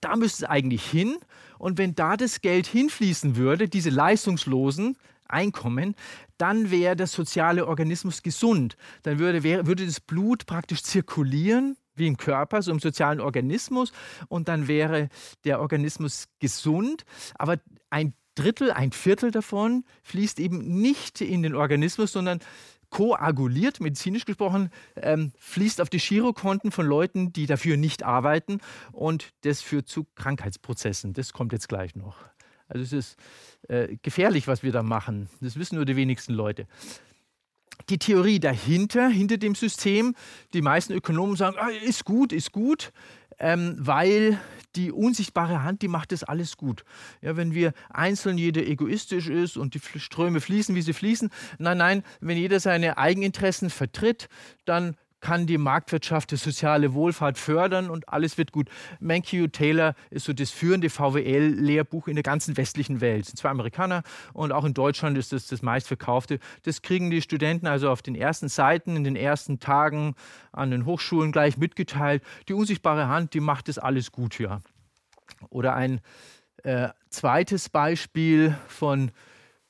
da 0.00 0.16
müsste 0.16 0.44
es 0.44 0.50
eigentlich 0.50 0.84
hin. 0.84 1.16
Und 1.58 1.78
wenn 1.78 1.94
da 1.94 2.16
das 2.16 2.40
Geld 2.40 2.66
hinfließen 2.66 3.36
würde, 3.36 3.68
diese 3.68 3.90
Leistungslosen, 3.90 4.96
Einkommen, 5.32 5.94
dann 6.38 6.70
wäre 6.70 6.96
der 6.96 7.06
soziale 7.06 7.66
Organismus 7.66 8.22
gesund. 8.22 8.76
Dann 9.02 9.18
würde, 9.18 9.42
wär, 9.42 9.66
würde 9.66 9.86
das 9.86 10.00
Blut 10.00 10.46
praktisch 10.46 10.82
zirkulieren 10.82 11.76
wie 11.94 12.06
im 12.06 12.16
Körper, 12.16 12.62
so 12.62 12.70
im 12.70 12.80
sozialen 12.80 13.20
Organismus, 13.20 13.92
und 14.28 14.48
dann 14.48 14.66
wäre 14.66 15.08
der 15.44 15.60
Organismus 15.60 16.28
gesund. 16.40 17.04
Aber 17.34 17.58
ein 17.90 18.14
Drittel, 18.34 18.70
ein 18.70 18.92
Viertel 18.92 19.30
davon 19.30 19.84
fließt 20.02 20.40
eben 20.40 20.80
nicht 20.80 21.20
in 21.20 21.42
den 21.42 21.54
Organismus, 21.54 22.12
sondern 22.12 22.40
koaguliert, 22.92 23.80
medizinisch 23.80 24.26
gesprochen, 24.26 24.70
ähm, 24.96 25.32
fließt 25.38 25.80
auf 25.80 25.88
die 25.88 25.98
Girokonten 25.98 26.70
von 26.70 26.86
Leuten, 26.86 27.32
die 27.32 27.46
dafür 27.46 27.76
nicht 27.76 28.04
arbeiten. 28.04 28.60
Und 28.92 29.32
das 29.42 29.62
führt 29.62 29.88
zu 29.88 30.06
Krankheitsprozessen. 30.14 31.14
Das 31.14 31.32
kommt 31.32 31.52
jetzt 31.52 31.68
gleich 31.68 31.96
noch. 31.96 32.16
Also 32.72 32.84
es 32.84 32.92
ist 32.92 33.16
äh, 33.68 33.96
gefährlich, 34.02 34.48
was 34.48 34.62
wir 34.62 34.72
da 34.72 34.82
machen. 34.82 35.28
Das 35.40 35.58
wissen 35.58 35.76
nur 35.76 35.84
die 35.84 35.96
wenigsten 35.96 36.32
Leute. 36.32 36.66
Die 37.88 37.98
Theorie 37.98 38.40
dahinter, 38.40 39.08
hinter 39.08 39.36
dem 39.36 39.54
System, 39.54 40.14
die 40.54 40.62
meisten 40.62 40.92
Ökonomen 40.92 41.36
sagen, 41.36 41.56
ah, 41.58 41.68
ist 41.68 42.04
gut, 42.04 42.32
ist 42.32 42.52
gut, 42.52 42.92
ähm, 43.38 43.76
weil 43.78 44.38
die 44.76 44.90
unsichtbare 44.90 45.62
Hand, 45.62 45.82
die 45.82 45.88
macht 45.88 46.12
das 46.12 46.24
alles 46.24 46.56
gut. 46.56 46.84
Ja, 47.20 47.36
wenn 47.36 47.52
wir 47.52 47.74
einzeln 47.90 48.38
jeder 48.38 48.66
egoistisch 48.66 49.28
ist 49.28 49.56
und 49.56 49.74
die 49.74 49.80
Ströme 49.98 50.40
fließen, 50.40 50.74
wie 50.74 50.82
sie 50.82 50.94
fließen, 50.94 51.30
nein, 51.58 51.76
nein, 51.76 52.02
wenn 52.20 52.38
jeder 52.38 52.60
seine 52.60 52.96
Eigeninteressen 52.96 53.68
vertritt, 53.68 54.28
dann 54.64 54.96
kann 55.22 55.46
die 55.46 55.56
Marktwirtschaft 55.56 56.32
die 56.32 56.36
soziale 56.36 56.92
Wohlfahrt 56.92 57.38
fördern 57.38 57.88
und 57.88 58.08
alles 58.10 58.36
wird 58.36 58.52
gut. 58.52 58.68
Mankiw 59.00 59.46
Taylor 59.48 59.94
ist 60.10 60.26
so 60.26 60.34
das 60.34 60.50
führende 60.50 60.90
VWL-Lehrbuch 60.90 62.08
in 62.08 62.16
der 62.16 62.24
ganzen 62.24 62.56
westlichen 62.58 63.00
Welt. 63.00 63.22
Es 63.22 63.28
sind 63.28 63.38
zwei 63.38 63.48
Amerikaner 63.48 64.02
und 64.34 64.52
auch 64.52 64.64
in 64.64 64.74
Deutschland 64.74 65.16
ist 65.16 65.32
das 65.32 65.46
das 65.46 65.62
meistverkaufte. 65.62 66.40
Das 66.64 66.82
kriegen 66.82 67.10
die 67.10 67.22
Studenten 67.22 67.66
also 67.66 67.88
auf 67.88 68.02
den 68.02 68.16
ersten 68.16 68.48
Seiten, 68.48 68.96
in 68.96 69.04
den 69.04 69.16
ersten 69.16 69.60
Tagen 69.60 70.14
an 70.50 70.70
den 70.70 70.84
Hochschulen 70.84 71.32
gleich 71.32 71.56
mitgeteilt. 71.56 72.22
Die 72.48 72.54
unsichtbare 72.54 73.08
Hand, 73.08 73.32
die 73.32 73.40
macht 73.40 73.68
das 73.68 73.78
alles 73.78 74.12
gut, 74.12 74.38
ja. 74.38 74.60
Oder 75.48 75.74
ein 75.74 76.00
äh, 76.64 76.88
zweites 77.10 77.68
Beispiel 77.68 78.56
von 78.66 79.12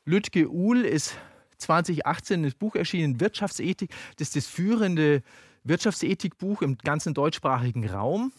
Lütke 0.04 0.50
Uhl 0.50 0.80
ist 0.80 1.16
2018 1.62 2.42
das 2.42 2.54
Buch 2.54 2.74
erschienen, 2.74 3.20
Wirtschaftsethik. 3.20 3.90
Das 4.16 4.28
ist 4.28 4.36
das 4.36 4.46
führende 4.46 5.22
Wirtschaftsethikbuch 5.64 6.62
im 6.62 6.76
ganzen 6.78 7.14
deutschsprachigen 7.14 7.88
Raum. 7.88 8.32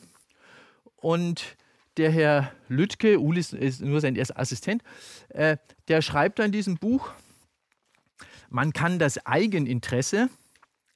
Und 0.96 1.58
der 1.98 2.12
Herr 2.12 2.52
Lütke, 2.68 3.20
Uhl 3.20 3.38
ist, 3.38 3.82
nur 3.82 4.02
sein 4.02 4.16
erster 4.16 4.40
Assistent, 4.40 4.84
äh, 5.30 5.58
der 5.88 6.02
schreibt 6.02 6.40
in 6.40 6.52
diesem 6.52 6.78
Buch, 6.78 7.12
man 8.50 8.74
kann 8.74 9.00
das 9.00 9.26
Eigeninteresse 9.26 10.30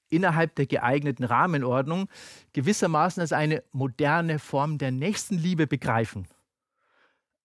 innerhalb 0.09 0.55
der 0.55 0.65
geeigneten 0.65 1.23
Rahmenordnung 1.23 2.07
gewissermaßen 2.53 3.21
als 3.21 3.33
eine 3.33 3.63
moderne 3.71 4.39
Form 4.39 4.77
der 4.77 4.91
Nächstenliebe 4.91 5.67
begreifen. 5.67 6.27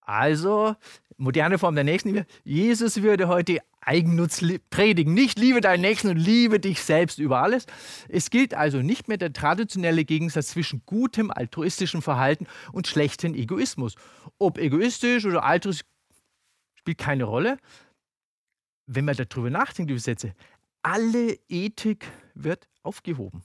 Also, 0.01 0.75
moderne 1.17 1.57
Form 1.57 1.75
der 1.75 1.83
Nächstenliebe. 1.83 2.25
Jesus 2.43 3.01
würde 3.01 3.27
heute 3.27 3.59
Eigennutz 3.85 4.43
predigen. 4.69 5.13
Nicht 5.13 5.39
liebe 5.39 5.61
deinen 5.61 5.81
Nächsten 5.81 6.09
und 6.09 6.17
liebe 6.17 6.59
dich 6.59 6.81
selbst 6.81 7.19
über 7.19 7.41
alles. 7.41 7.65
Es 8.09 8.29
gilt 8.29 8.53
also 8.53 8.81
nicht 8.81 9.07
mehr 9.07 9.17
der 9.17 9.33
traditionelle 9.33 10.05
Gegensatz 10.05 10.49
zwischen 10.49 10.83
gutem 10.85 11.31
altruistischem 11.31 12.01
Verhalten 12.01 12.47
und 12.71 12.87
schlechtem 12.87 13.33
Egoismus. 13.35 13.95
Ob 14.39 14.57
egoistisch 14.57 15.25
oder 15.25 15.43
altruistisch 15.43 15.87
spielt 16.75 16.97
keine 16.97 17.23
Rolle. 17.23 17.57
Wenn 18.85 19.05
man 19.05 19.15
darüber 19.15 19.49
nachdenkt, 19.49 19.89
über 19.89 19.99
Sätze, 19.99 20.33
alle 20.81 21.39
Ethik 21.47 22.05
wird 22.33 22.67
aufgehoben. 22.83 23.41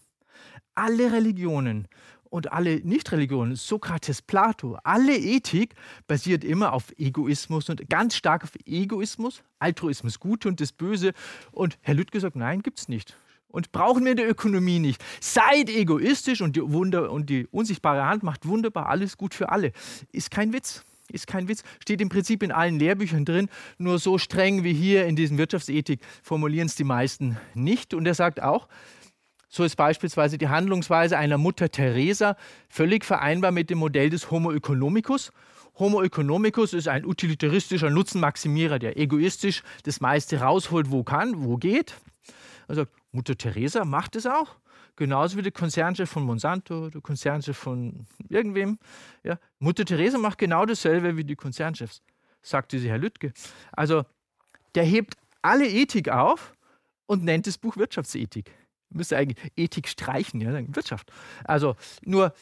Alle 0.74 1.12
Religionen 1.12 1.88
und 2.30 2.52
alle 2.52 2.76
Nichtreligionen, 2.80 3.56
Sokrates, 3.56 4.22
Plato, 4.22 4.78
alle 4.84 5.16
Ethik 5.16 5.74
basiert 6.06 6.44
immer 6.44 6.72
auf 6.72 6.92
Egoismus 6.98 7.68
und 7.68 7.88
ganz 7.88 8.16
stark 8.16 8.44
auf 8.44 8.52
Egoismus, 8.66 9.42
Altruismus, 9.58 10.20
Gute 10.20 10.48
und 10.48 10.60
das 10.60 10.72
Böse. 10.72 11.12
Und 11.52 11.78
Herr 11.80 11.94
Lüttke 11.94 12.20
sagt, 12.20 12.36
nein, 12.36 12.62
gibt 12.62 12.78
es 12.78 12.88
nicht. 12.88 13.16
Und 13.48 13.72
brauchen 13.72 14.04
wir 14.04 14.10
in 14.10 14.18
der 14.18 14.28
Ökonomie 14.28 14.78
nicht. 14.78 15.02
Seid 15.20 15.70
egoistisch 15.70 16.42
und 16.42 16.54
die, 16.56 16.62
Wunder, 16.62 17.10
und 17.10 17.30
die 17.30 17.46
unsichtbare 17.46 18.04
Hand 18.04 18.22
macht 18.22 18.46
wunderbar 18.46 18.86
alles 18.88 19.16
gut 19.16 19.32
für 19.32 19.48
alle. 19.48 19.72
Ist 20.12 20.30
kein 20.30 20.52
Witz. 20.52 20.84
Ist 21.10 21.26
kein 21.26 21.48
Witz. 21.48 21.62
Steht 21.80 22.02
im 22.02 22.10
Prinzip 22.10 22.42
in 22.42 22.52
allen 22.52 22.78
Lehrbüchern 22.78 23.24
drin. 23.24 23.48
Nur 23.78 23.98
so 23.98 24.18
streng 24.18 24.64
wie 24.64 24.74
hier 24.74 25.06
in 25.06 25.16
diesem 25.16 25.38
Wirtschaftsethik 25.38 26.00
formulieren 26.22 26.66
es 26.66 26.74
die 26.74 26.84
meisten 26.84 27.38
nicht. 27.54 27.94
Und 27.94 28.06
er 28.06 28.14
sagt 28.14 28.42
auch, 28.42 28.68
so 29.48 29.64
ist 29.64 29.76
beispielsweise 29.76 30.36
die 30.36 30.48
Handlungsweise 30.48 31.16
einer 31.16 31.38
Mutter 31.38 31.70
Teresa 31.70 32.36
völlig 32.68 33.04
vereinbar 33.04 33.50
mit 33.50 33.70
dem 33.70 33.78
Modell 33.78 34.10
des 34.10 34.30
Homo 34.30 34.52
economicus. 34.52 35.32
Homo 35.78 36.02
economicus 36.02 36.74
ist 36.74 36.88
ein 36.88 37.06
utilitaristischer 37.06 37.88
Nutzenmaximierer, 37.88 38.78
der 38.78 38.98
egoistisch 38.98 39.62
das 39.84 40.00
meiste 40.00 40.40
rausholt, 40.40 40.90
wo 40.90 41.02
kann, 41.02 41.44
wo 41.44 41.56
geht. 41.56 41.94
Also 42.66 42.84
Mutter 43.10 43.36
Teresa 43.36 43.84
macht 43.84 44.16
es 44.16 44.26
auch. 44.26 44.56
Genauso 44.96 45.38
wie 45.38 45.42
der 45.42 45.52
Konzernchef 45.52 46.10
von 46.10 46.24
Monsanto, 46.24 46.90
der 46.90 47.00
Konzernchef 47.00 47.56
von 47.56 48.06
irgendwem. 48.28 48.78
Ja. 49.22 49.38
Mutter 49.60 49.84
Teresa 49.84 50.18
macht 50.18 50.38
genau 50.38 50.66
dasselbe 50.66 51.16
wie 51.16 51.24
die 51.24 51.36
Konzernchefs, 51.36 52.02
sagt 52.42 52.72
diese 52.72 52.88
Herr 52.88 52.98
Lüttke. 52.98 53.32
Also 53.72 54.04
der 54.74 54.84
hebt 54.84 55.14
alle 55.40 55.66
Ethik 55.66 56.10
auf 56.10 56.52
und 57.06 57.24
nennt 57.24 57.46
das 57.46 57.56
Buch 57.56 57.76
Wirtschaftsethik 57.76 58.52
müsste 58.90 59.16
eigentlich 59.16 59.52
Ethik 59.56 59.88
streichen, 59.88 60.40
ja, 60.40 60.52
Wirtschaft. 60.74 61.12
Also 61.44 61.76
nur, 62.04 62.32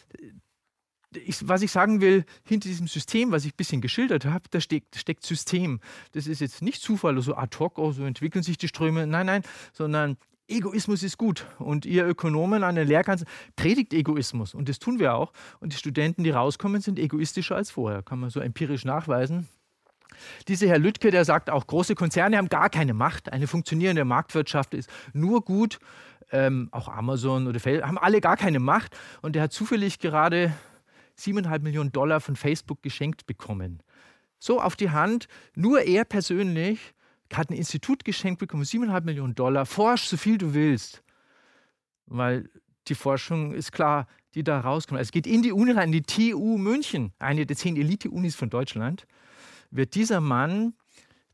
ich, 1.14 1.48
was 1.48 1.62
ich 1.62 1.70
sagen 1.70 2.00
will, 2.00 2.24
hinter 2.44 2.68
diesem 2.68 2.88
System, 2.88 3.32
was 3.32 3.44
ich 3.44 3.52
ein 3.52 3.56
bisschen 3.56 3.80
geschildert 3.80 4.24
habe, 4.24 4.44
da 4.50 4.60
steckt, 4.60 4.96
steckt 4.96 5.24
System. 5.24 5.80
Das 6.12 6.26
ist 6.26 6.40
jetzt 6.40 6.62
nicht 6.62 6.82
Zufall, 6.82 7.20
so 7.20 7.34
ad 7.34 7.56
hoc, 7.58 7.78
oh, 7.78 7.92
so 7.92 8.04
entwickeln 8.04 8.42
sich 8.42 8.58
die 8.58 8.68
Ströme. 8.68 9.06
Nein, 9.06 9.26
nein, 9.26 9.42
sondern 9.72 10.16
Egoismus 10.48 11.02
ist 11.02 11.18
gut. 11.18 11.46
Und 11.58 11.86
ihr 11.86 12.06
Ökonomen 12.06 12.62
an 12.62 12.74
der 12.74 12.84
Lehrkanzel 12.84 13.26
predigt 13.56 13.92
Egoismus. 13.92 14.54
Und 14.54 14.68
das 14.68 14.78
tun 14.78 14.98
wir 14.98 15.14
auch. 15.14 15.32
Und 15.60 15.72
die 15.72 15.76
Studenten, 15.76 16.24
die 16.24 16.30
rauskommen, 16.30 16.80
sind 16.80 16.98
egoistischer 16.98 17.56
als 17.56 17.70
vorher. 17.70 18.02
Kann 18.02 18.20
man 18.20 18.30
so 18.30 18.40
empirisch 18.40 18.84
nachweisen. 18.84 19.48
Dieser 20.48 20.68
Herr 20.68 20.78
Lüttke, 20.78 21.10
der 21.10 21.24
sagt 21.24 21.50
auch, 21.50 21.66
große 21.66 21.94
Konzerne 21.94 22.38
haben 22.38 22.48
gar 22.48 22.70
keine 22.70 22.94
Macht. 22.94 23.32
Eine 23.32 23.46
funktionierende 23.46 24.04
Marktwirtschaft 24.04 24.72
ist 24.74 24.88
nur 25.12 25.44
gut, 25.44 25.78
ähm, 26.36 26.68
auch 26.72 26.88
Amazon 26.88 27.46
oder 27.46 27.58
Facebook, 27.58 27.88
haben 27.88 27.98
alle 27.98 28.20
gar 28.20 28.36
keine 28.36 28.60
Macht. 28.60 28.96
Und 29.22 29.36
er 29.36 29.42
hat 29.42 29.52
zufällig 29.52 29.98
gerade 29.98 30.52
7,5 31.18 31.62
Millionen 31.62 31.92
Dollar 31.92 32.20
von 32.20 32.36
Facebook 32.36 32.82
geschenkt 32.82 33.26
bekommen. 33.26 33.82
So 34.38 34.60
auf 34.60 34.76
die 34.76 34.90
Hand, 34.90 35.28
nur 35.54 35.80
er 35.82 36.04
persönlich 36.04 36.92
hat 37.32 37.50
ein 37.50 37.54
Institut 37.56 38.04
geschenkt 38.04 38.38
bekommen, 38.38 38.62
7,5 38.62 39.04
Millionen 39.04 39.34
Dollar. 39.34 39.66
Forsch 39.66 40.04
so 40.04 40.16
viel 40.16 40.38
du 40.38 40.54
willst. 40.54 41.02
Weil 42.06 42.48
die 42.86 42.94
Forschung 42.94 43.52
ist 43.52 43.72
klar, 43.72 44.06
die 44.34 44.44
da 44.44 44.60
rauskommt. 44.60 45.00
Es 45.00 45.10
geht 45.10 45.26
in 45.26 45.42
die 45.42 45.52
Uni 45.52 45.72
rein, 45.72 45.92
in 45.92 46.04
die 46.04 46.32
TU 46.32 46.58
München, 46.58 47.12
eine 47.18 47.46
der 47.46 47.56
zehn 47.56 47.76
Elite-Unis 47.76 48.36
von 48.36 48.50
Deutschland, 48.50 49.06
wird 49.70 49.94
dieser 49.94 50.20
Mann, 50.20 50.74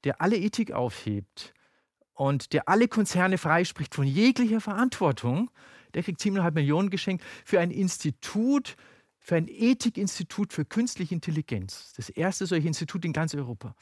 der 0.04 0.22
alle 0.22 0.36
Ethik 0.36 0.72
aufhebt, 0.72 1.52
und 2.14 2.52
der 2.52 2.68
alle 2.68 2.88
Konzerne 2.88 3.38
freispricht 3.38 3.94
von 3.94 4.06
jeglicher 4.06 4.60
Verantwortung, 4.60 5.50
der 5.94 6.02
kriegt 6.02 6.20
7,5 6.20 6.52
Millionen 6.52 6.90
geschenkt 6.90 7.24
für 7.44 7.60
ein 7.60 7.70
Institut, 7.70 8.76
für 9.18 9.36
ein 9.36 9.48
Ethikinstitut 9.48 10.52
für 10.52 10.64
künstliche 10.64 11.14
Intelligenz. 11.14 11.92
Das 11.96 12.08
erste 12.08 12.46
solche 12.46 12.66
Institut 12.66 13.04
in 13.04 13.12
ganz 13.12 13.34
Europa. 13.34 13.74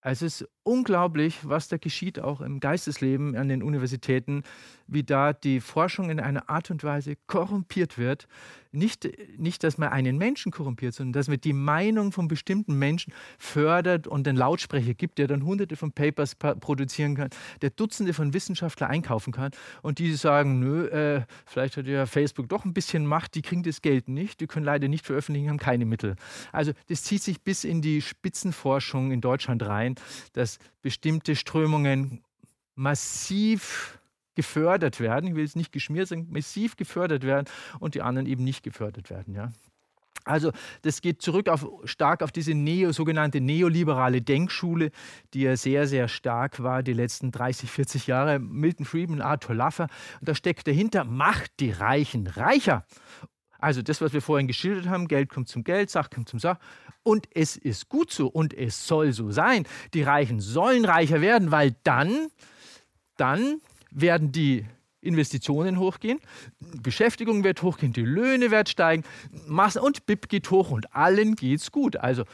Also 0.00 0.26
es 0.26 0.40
ist 0.42 0.48
unglaublich, 0.62 1.36
was 1.42 1.68
da 1.68 1.76
geschieht, 1.76 2.20
auch 2.20 2.40
im 2.40 2.60
Geistesleben 2.60 3.36
an 3.36 3.48
den 3.48 3.62
Universitäten, 3.62 4.44
wie 4.86 5.02
da 5.02 5.32
die 5.32 5.60
Forschung 5.60 6.08
in 6.10 6.20
einer 6.20 6.48
Art 6.48 6.70
und 6.70 6.84
Weise 6.84 7.16
korrumpiert 7.26 7.98
wird, 7.98 8.28
nicht, 8.72 9.08
nicht, 9.38 9.64
dass 9.64 9.78
man 9.78 9.88
einen 9.90 10.18
Menschen 10.18 10.52
korrumpiert, 10.52 10.94
sondern 10.94 11.12
dass 11.12 11.28
man 11.28 11.40
die 11.40 11.52
Meinung 11.52 12.12
von 12.12 12.28
bestimmten 12.28 12.78
Menschen 12.78 13.12
fördert 13.38 14.06
und 14.06 14.26
einen 14.28 14.36
Lautsprecher 14.36 14.94
gibt, 14.94 15.18
der 15.18 15.26
dann 15.26 15.44
hunderte 15.44 15.76
von 15.76 15.92
Papers 15.92 16.34
produzieren 16.34 17.14
kann, 17.14 17.30
der 17.62 17.70
Dutzende 17.70 18.12
von 18.12 18.34
Wissenschaftlern 18.34 18.90
einkaufen 18.90 19.32
kann 19.32 19.52
und 19.82 19.98
die 19.98 20.14
sagen, 20.14 20.60
nö, 20.60 20.86
äh, 20.88 21.24
vielleicht 21.46 21.76
hat 21.76 21.86
ja 21.86 22.06
Facebook 22.06 22.48
doch 22.48 22.64
ein 22.64 22.74
bisschen 22.74 23.06
Macht, 23.06 23.34
die 23.34 23.42
kriegen 23.42 23.62
das 23.62 23.82
Geld 23.82 24.08
nicht, 24.08 24.40
die 24.40 24.46
können 24.46 24.66
leider 24.66 24.88
nicht 24.88 25.06
veröffentlichen, 25.06 25.48
haben 25.48 25.58
keine 25.58 25.84
Mittel. 25.84 26.16
Also 26.52 26.72
das 26.88 27.02
zieht 27.02 27.22
sich 27.22 27.42
bis 27.42 27.64
in 27.64 27.82
die 27.82 28.02
Spitzenforschung 28.02 29.12
in 29.12 29.20
Deutschland 29.20 29.62
rein, 29.62 29.94
dass 30.32 30.58
bestimmte 30.82 31.36
Strömungen 31.36 32.22
massiv 32.74 33.98
gefördert 34.38 35.00
werden. 35.00 35.26
Ich 35.26 35.34
will 35.34 35.42
jetzt 35.42 35.56
nicht 35.56 35.72
geschmiert 35.72 36.06
sagen, 36.06 36.28
massiv 36.30 36.76
gefördert 36.76 37.24
werden 37.24 37.48
und 37.80 37.96
die 37.96 38.02
anderen 38.02 38.28
eben 38.28 38.44
nicht 38.44 38.62
gefördert 38.62 39.10
werden. 39.10 39.34
Ja. 39.34 39.50
Also 40.24 40.52
das 40.82 41.00
geht 41.00 41.20
zurück 41.22 41.48
auf, 41.48 41.66
stark 41.82 42.22
auf 42.22 42.30
diese 42.30 42.54
Neo, 42.54 42.92
sogenannte 42.92 43.40
neoliberale 43.40 44.22
Denkschule, 44.22 44.92
die 45.34 45.40
ja 45.40 45.56
sehr, 45.56 45.88
sehr 45.88 46.06
stark 46.06 46.62
war 46.62 46.84
die 46.84 46.92
letzten 46.92 47.32
30, 47.32 47.68
40 47.68 48.06
Jahre. 48.06 48.38
Milton 48.38 48.86
Friedman, 48.86 49.22
Arthur 49.22 49.56
Laffer. 49.56 49.88
Und 50.20 50.28
da 50.28 50.36
steckt 50.36 50.68
dahinter, 50.68 51.02
macht 51.02 51.50
die 51.58 51.72
Reichen 51.72 52.28
reicher. 52.28 52.86
Also 53.58 53.82
das, 53.82 54.00
was 54.00 54.12
wir 54.12 54.22
vorhin 54.22 54.46
geschildert 54.46 54.86
haben, 54.86 55.08
Geld 55.08 55.30
kommt 55.30 55.48
zum 55.48 55.64
Geld, 55.64 55.90
Sach 55.90 56.10
kommt 56.10 56.28
zum 56.28 56.38
Sach. 56.38 56.58
Und 57.02 57.26
es 57.34 57.56
ist 57.56 57.88
gut 57.88 58.12
so 58.12 58.28
und 58.28 58.54
es 58.54 58.86
soll 58.86 59.12
so 59.12 59.32
sein. 59.32 59.66
Die 59.94 60.02
Reichen 60.02 60.38
sollen 60.38 60.84
reicher 60.84 61.20
werden, 61.20 61.50
weil 61.50 61.74
dann, 61.82 62.28
dann 63.16 63.60
werden 63.90 64.32
die 64.32 64.66
Investitionen 65.00 65.78
hochgehen, 65.78 66.20
Beschäftigung 66.82 67.44
wird 67.44 67.62
hochgehen, 67.62 67.92
die 67.92 68.02
Löhne 68.02 68.50
werden 68.50 68.66
steigen, 68.66 69.04
Masse 69.46 69.80
und 69.80 70.06
BIP 70.06 70.28
geht 70.28 70.50
hoch 70.50 70.70
und 70.70 70.94
allen 70.94 71.36
geht's 71.36 71.70
gut. 71.70 71.96
Also 71.96 72.24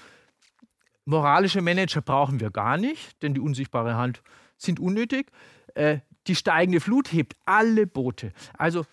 moralische 1.04 1.60
Manager 1.60 2.00
brauchen 2.00 2.40
wir 2.40 2.50
gar 2.50 2.78
nicht, 2.78 3.22
denn 3.22 3.34
die 3.34 3.40
unsichtbare 3.40 3.96
Hand 3.96 4.22
sind 4.56 4.80
unnötig. 4.80 5.30
Äh, 5.74 5.98
die 6.26 6.34
steigende 6.34 6.80
Flut 6.80 7.12
hebt 7.12 7.36
alle 7.44 7.86
Boote. 7.86 8.32
Also 8.56 8.86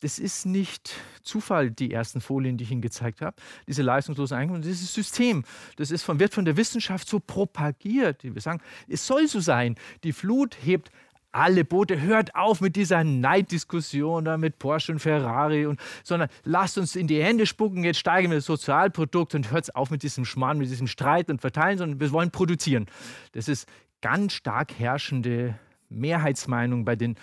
das 0.00 0.18
ist 0.18 0.46
nicht 0.46 0.94
Zufall, 1.22 1.70
die 1.70 1.92
ersten 1.92 2.20
Folien, 2.20 2.56
die 2.56 2.64
ich 2.64 2.70
Ihnen 2.70 2.80
gezeigt 2.80 3.20
habe, 3.20 3.36
diese 3.66 3.82
leistungslosen 3.82 4.36
Einkommen. 4.36 4.62
Ist 4.62 4.94
System. 4.94 5.44
Das 5.76 5.90
ist 5.90 6.02
von, 6.02 6.18
wird 6.18 6.32
von 6.32 6.46
der 6.46 6.56
Wissenschaft 6.56 7.08
so 7.08 7.20
propagiert. 7.20 8.24
Wir 8.24 8.40
sagen, 8.40 8.62
es 8.88 9.06
soll 9.06 9.28
so 9.28 9.40
sein. 9.40 9.76
Die 10.02 10.12
Flut 10.12 10.56
hebt 10.62 10.90
alle 11.32 11.64
Boote, 11.64 12.00
hört 12.00 12.34
auf 12.34 12.60
mit 12.60 12.76
dieser 12.76 13.04
Neiddiskussion 13.04 14.24
da 14.24 14.36
mit 14.36 14.58
Porsche 14.58 14.92
und 14.92 14.98
Ferrari, 14.98 15.66
und, 15.66 15.80
sondern 16.02 16.28
lasst 16.44 16.78
uns 16.78 16.96
in 16.96 17.06
die 17.06 17.22
Hände 17.22 17.46
spucken, 17.46 17.84
jetzt 17.84 17.98
steigen 17.98 18.30
wir 18.30 18.38
das 18.38 18.46
Sozialprodukt 18.46 19.34
und 19.34 19.50
hört 19.50 19.74
auf 19.76 19.90
mit 19.90 20.02
diesem 20.02 20.24
Schmarrn, 20.24 20.58
mit 20.58 20.70
diesem 20.70 20.86
Streit 20.86 21.30
und 21.30 21.40
Verteilen, 21.40 21.78
sondern 21.78 22.00
wir 22.00 22.10
wollen 22.12 22.30
produzieren. 22.30 22.86
Das 23.32 23.48
ist 23.48 23.68
ganz 24.00 24.32
stark 24.32 24.78
herrschende 24.78 25.58
Mehrheitsmeinung 25.88 26.84
bei 26.84 26.96
den 26.96 27.16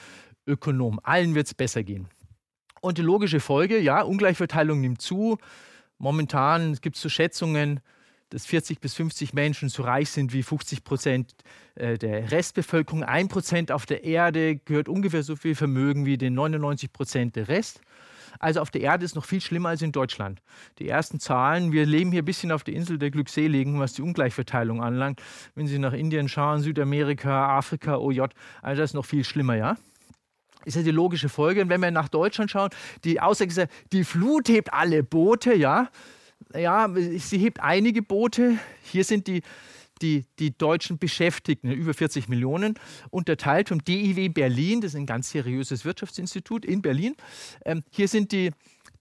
Ökonomen. 0.45 0.99
Allen 1.03 1.35
wird 1.35 1.47
es 1.47 1.53
besser 1.53 1.83
gehen. 1.83 2.07
Und 2.81 2.97
die 2.97 3.01
logische 3.01 3.39
Folge, 3.39 3.79
ja, 3.79 4.01
Ungleichverteilung 4.01 4.79
nimmt 4.79 5.01
zu. 5.01 5.37
Momentan 5.97 6.75
gibt 6.75 6.95
es 6.95 7.01
so 7.01 7.09
Schätzungen, 7.09 7.81
dass 8.29 8.45
40 8.45 8.79
bis 8.79 8.93
50 8.93 9.33
Menschen 9.33 9.69
so 9.69 9.83
reich 9.83 10.09
sind 10.09 10.33
wie 10.33 10.43
50 10.43 10.83
Prozent 10.83 11.33
äh, 11.75 11.97
der 11.97 12.31
Restbevölkerung. 12.31 13.03
Ein 13.03 13.27
Prozent 13.27 13.71
auf 13.71 13.85
der 13.85 14.03
Erde 14.03 14.57
gehört 14.57 14.89
ungefähr 14.89 15.23
so 15.23 15.35
viel 15.35 15.55
Vermögen 15.55 16.05
wie 16.05 16.17
den 16.17 16.33
99 16.33 16.91
Prozent 16.91 17.35
der 17.35 17.47
Rest. 17.47 17.81
Also 18.39 18.61
auf 18.61 18.69
der 18.69 18.81
Erde 18.81 19.05
ist 19.05 19.15
noch 19.15 19.25
viel 19.25 19.41
schlimmer 19.41 19.69
als 19.69 19.81
in 19.81 19.91
Deutschland. 19.91 20.41
Die 20.79 20.87
ersten 20.87 21.19
Zahlen, 21.19 21.71
wir 21.71 21.85
leben 21.85 22.11
hier 22.11 22.21
ein 22.21 22.25
bisschen 22.25 22.51
auf 22.51 22.63
der 22.63 22.75
Insel 22.75 22.97
der 22.97 23.09
Glückseligen, 23.09 23.79
was 23.79 23.93
die 23.93 24.01
Ungleichverteilung 24.01 24.83
anlangt. 24.83 25.21
Wenn 25.55 25.67
Sie 25.67 25.79
nach 25.79 25.93
Indien 25.93 26.29
schauen, 26.29 26.61
Südamerika, 26.61 27.57
Afrika, 27.57 27.97
OJ, 27.97 28.21
also 28.61 28.81
das 28.81 28.91
ist 28.91 28.93
noch 28.93 29.05
viel 29.05 29.23
schlimmer, 29.23 29.55
ja? 29.55 29.77
ist 30.65 30.75
ja 30.75 30.83
die 30.83 30.91
logische 30.91 31.29
Folge. 31.29 31.61
Und 31.61 31.69
wenn 31.69 31.81
wir 31.81 31.91
nach 31.91 32.09
Deutschland 32.09 32.51
schauen, 32.51 32.69
die 33.03 33.21
Aussage 33.21 33.49
ist 33.49 33.57
ja, 33.57 33.65
die 33.93 34.03
Flut 34.03 34.49
hebt 34.49 34.73
alle 34.73 35.01
Boote, 35.01 35.55
ja. 35.55 35.89
Ja, 36.53 36.89
sie 37.17 37.37
hebt 37.37 37.59
einige 37.59 38.01
Boote. 38.01 38.57
Hier 38.83 39.03
sind 39.03 39.27
die, 39.27 39.41
die, 40.01 40.25
die 40.39 40.57
deutschen 40.57 40.97
Beschäftigten, 40.97 41.71
über 41.71 41.93
40 41.93 42.29
Millionen, 42.29 42.75
unterteilt 43.09 43.69
vom 43.69 43.83
DIW 43.83 44.29
Berlin, 44.29 44.81
das 44.81 44.93
ist 44.93 44.97
ein 44.97 45.05
ganz 45.05 45.31
seriöses 45.31 45.85
Wirtschaftsinstitut 45.85 46.65
in 46.65 46.81
Berlin. 46.81 47.15
Ähm, 47.65 47.83
hier 47.89 48.07
sind 48.07 48.31
die, 48.31 48.51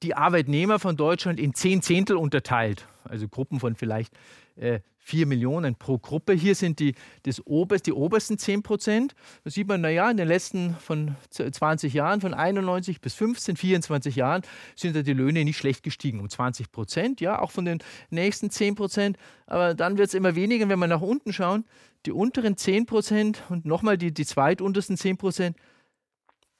die 0.03 0.15
Arbeitnehmer 0.15 0.79
von 0.79 0.97
Deutschland 0.97 1.39
in 1.39 1.55
zehn 1.55 1.83
Zehntel 1.83 2.17
unterteilt, 2.17 2.87
also 3.05 3.29
Gruppen 3.29 3.61
von 3.61 3.77
vielleicht 3.77 4.13
äh, 4.57 4.81
4 5.07 5.25
Millionen 5.27 5.77
pro 5.77 5.99
Gruppe. 5.99 6.33
Hier 6.33 6.57
sind 6.57 6.81
die, 6.81 6.95
das 7.23 7.41
Oberst, 7.47 7.87
die 7.87 7.93
obersten 7.93 8.39
10 8.39 8.65
Prozent. 8.65 9.15
Da 9.45 9.51
sieht 9.51 9.69
man, 9.69 9.81
naja, 9.81 10.11
in 10.11 10.17
den 10.17 10.27
letzten 10.27 10.75
von 10.75 11.15
20 11.31 11.95
Jahren, 11.95 12.21
von 12.21 12.35
91 12.35 13.01
bis 13.01 13.15
15, 13.15 13.57
24 13.57 14.17
Jahren, 14.17 14.43
sind 14.75 14.97
da 14.97 15.03
die 15.03 15.13
Löhne 15.13 15.45
nicht 15.45 15.59
schlecht 15.59 15.85
gestiegen, 15.85 16.19
um 16.19 16.29
20 16.29 16.73
Prozent, 16.73 17.21
ja, 17.21 17.41
auch 17.41 17.53
von 17.53 17.65
den 17.65 17.79
nächsten 18.11 18.51
10 18.51 18.75
Prozent. 18.75 19.17
Aber 19.47 19.75
dann 19.75 19.97
wird 19.97 20.09
es 20.09 20.15
immer 20.15 20.35
weniger, 20.35 20.69
wenn 20.69 20.81
wir 20.81 20.89
nach 20.89 21.03
unten 21.03 21.33
schauen. 21.33 21.65
Die 22.05 22.11
unteren 22.11 22.57
10 22.57 22.87
Prozent 22.87 23.45
und 23.49 23.65
nochmal 23.65 23.97
die, 23.99 24.13
die 24.13 24.27
zweituntersten 24.27 24.97
10 24.97 25.19
Prozent, 25.19 25.57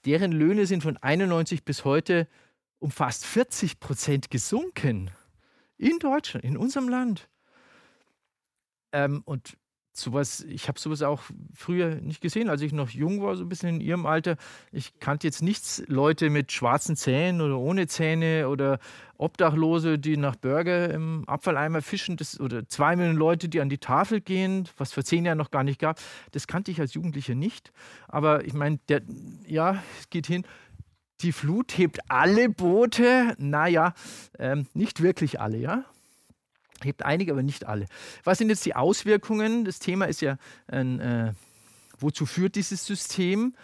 deren 0.05 0.31
Löhne 0.31 0.67
sind 0.67 0.85
von 0.85 0.97
91 0.97 1.65
bis 1.65 1.85
heute 1.85 2.29
um 2.79 2.93
fast 2.93 3.27
40 3.27 3.81
Prozent 3.81 4.31
gesunken. 4.31 5.11
In 5.79 5.99
Deutschland, 5.99 6.45
in 6.45 6.57
unserem 6.57 6.89
Land. 6.89 7.29
Ähm, 8.97 9.21
und 9.27 9.59
sowas, 9.93 10.41
ich 10.49 10.69
habe 10.69 10.79
sowas 10.79 11.03
auch 11.03 11.23
früher 11.55 11.97
nicht 11.97 12.21
gesehen, 12.21 12.49
als 12.49 12.63
ich 12.63 12.73
noch 12.73 12.91
jung 12.91 13.23
war, 13.23 13.37
so 13.37 13.45
ein 13.45 13.49
bisschen 13.49 13.77
in 13.77 13.81
ihrem 13.81 14.07
Alter. 14.07 14.37
Ich 14.73 14.99
kannte 15.01 15.27
jetzt 15.27 15.43
nichts 15.43 15.83
Leute 15.87 16.31
mit 16.31 16.53
schwarzen 16.53 16.97
Zähnen 16.97 17.41
oder 17.43 17.59
ohne 17.59 17.87
Zähne 17.87 18.49
oder 18.49 18.79
Obdachlose, 19.19 19.99
die 19.99 20.17
nach 20.17 20.37
Burger 20.37 20.91
im 20.91 21.29
Abfalleimer 21.29 21.83
fischen, 21.83 22.17
das, 22.17 22.41
oder 22.41 22.69
zwei 22.69 22.97
Millionen 22.97 23.19
Leute, 23.19 23.49
die 23.49 23.61
an 23.61 23.69
die 23.69 23.79
Tafel 23.79 24.21
gehen, 24.21 24.69
was 24.79 24.93
vor 24.93 25.05
zehn 25.05 25.25
Jahren 25.25 25.39
noch 25.39 25.51
gar 25.51 25.65
nicht 25.65 25.81
gab. 25.81 26.01
Das 26.33 26.47
kannte 26.47 26.71
ich 26.71 26.81
als 26.81 26.95
Jugendlicher 26.95 27.35
nicht. 27.35 27.73
Aber 28.09 28.45
ich 28.45 28.55
meine, 28.55 28.79
ja, 29.47 29.83
es 30.01 30.11
geht 30.11 30.27
hin. 30.27 30.45
Die 31.23 31.33
Flut 31.33 31.77
hebt 31.79 32.01
alle 32.09 32.51
Boote. 32.51 33.35
Naja, 33.39 33.95
ähm, 34.39 34.67
nicht 34.75 35.03
wirklich 35.03 35.41
alle, 35.41 35.57
ja 35.59 35.85
hebt 36.83 37.05
einige, 37.05 37.33
aber 37.33 37.43
nicht 37.43 37.67
alle. 37.67 37.87
Was 38.25 38.39
sind 38.39 38.49
jetzt 38.49 38.65
die 38.67 38.77
Auswirkungen? 38.77 39.65
Das 39.65 39.79
Thema 39.79 40.07
ist 40.07 40.21
ja, 40.21 40.39
äh, 40.69 41.33
wozu 41.99 42.27
führt 42.27 42.55
dieses 42.57 42.85
System? 42.85 43.55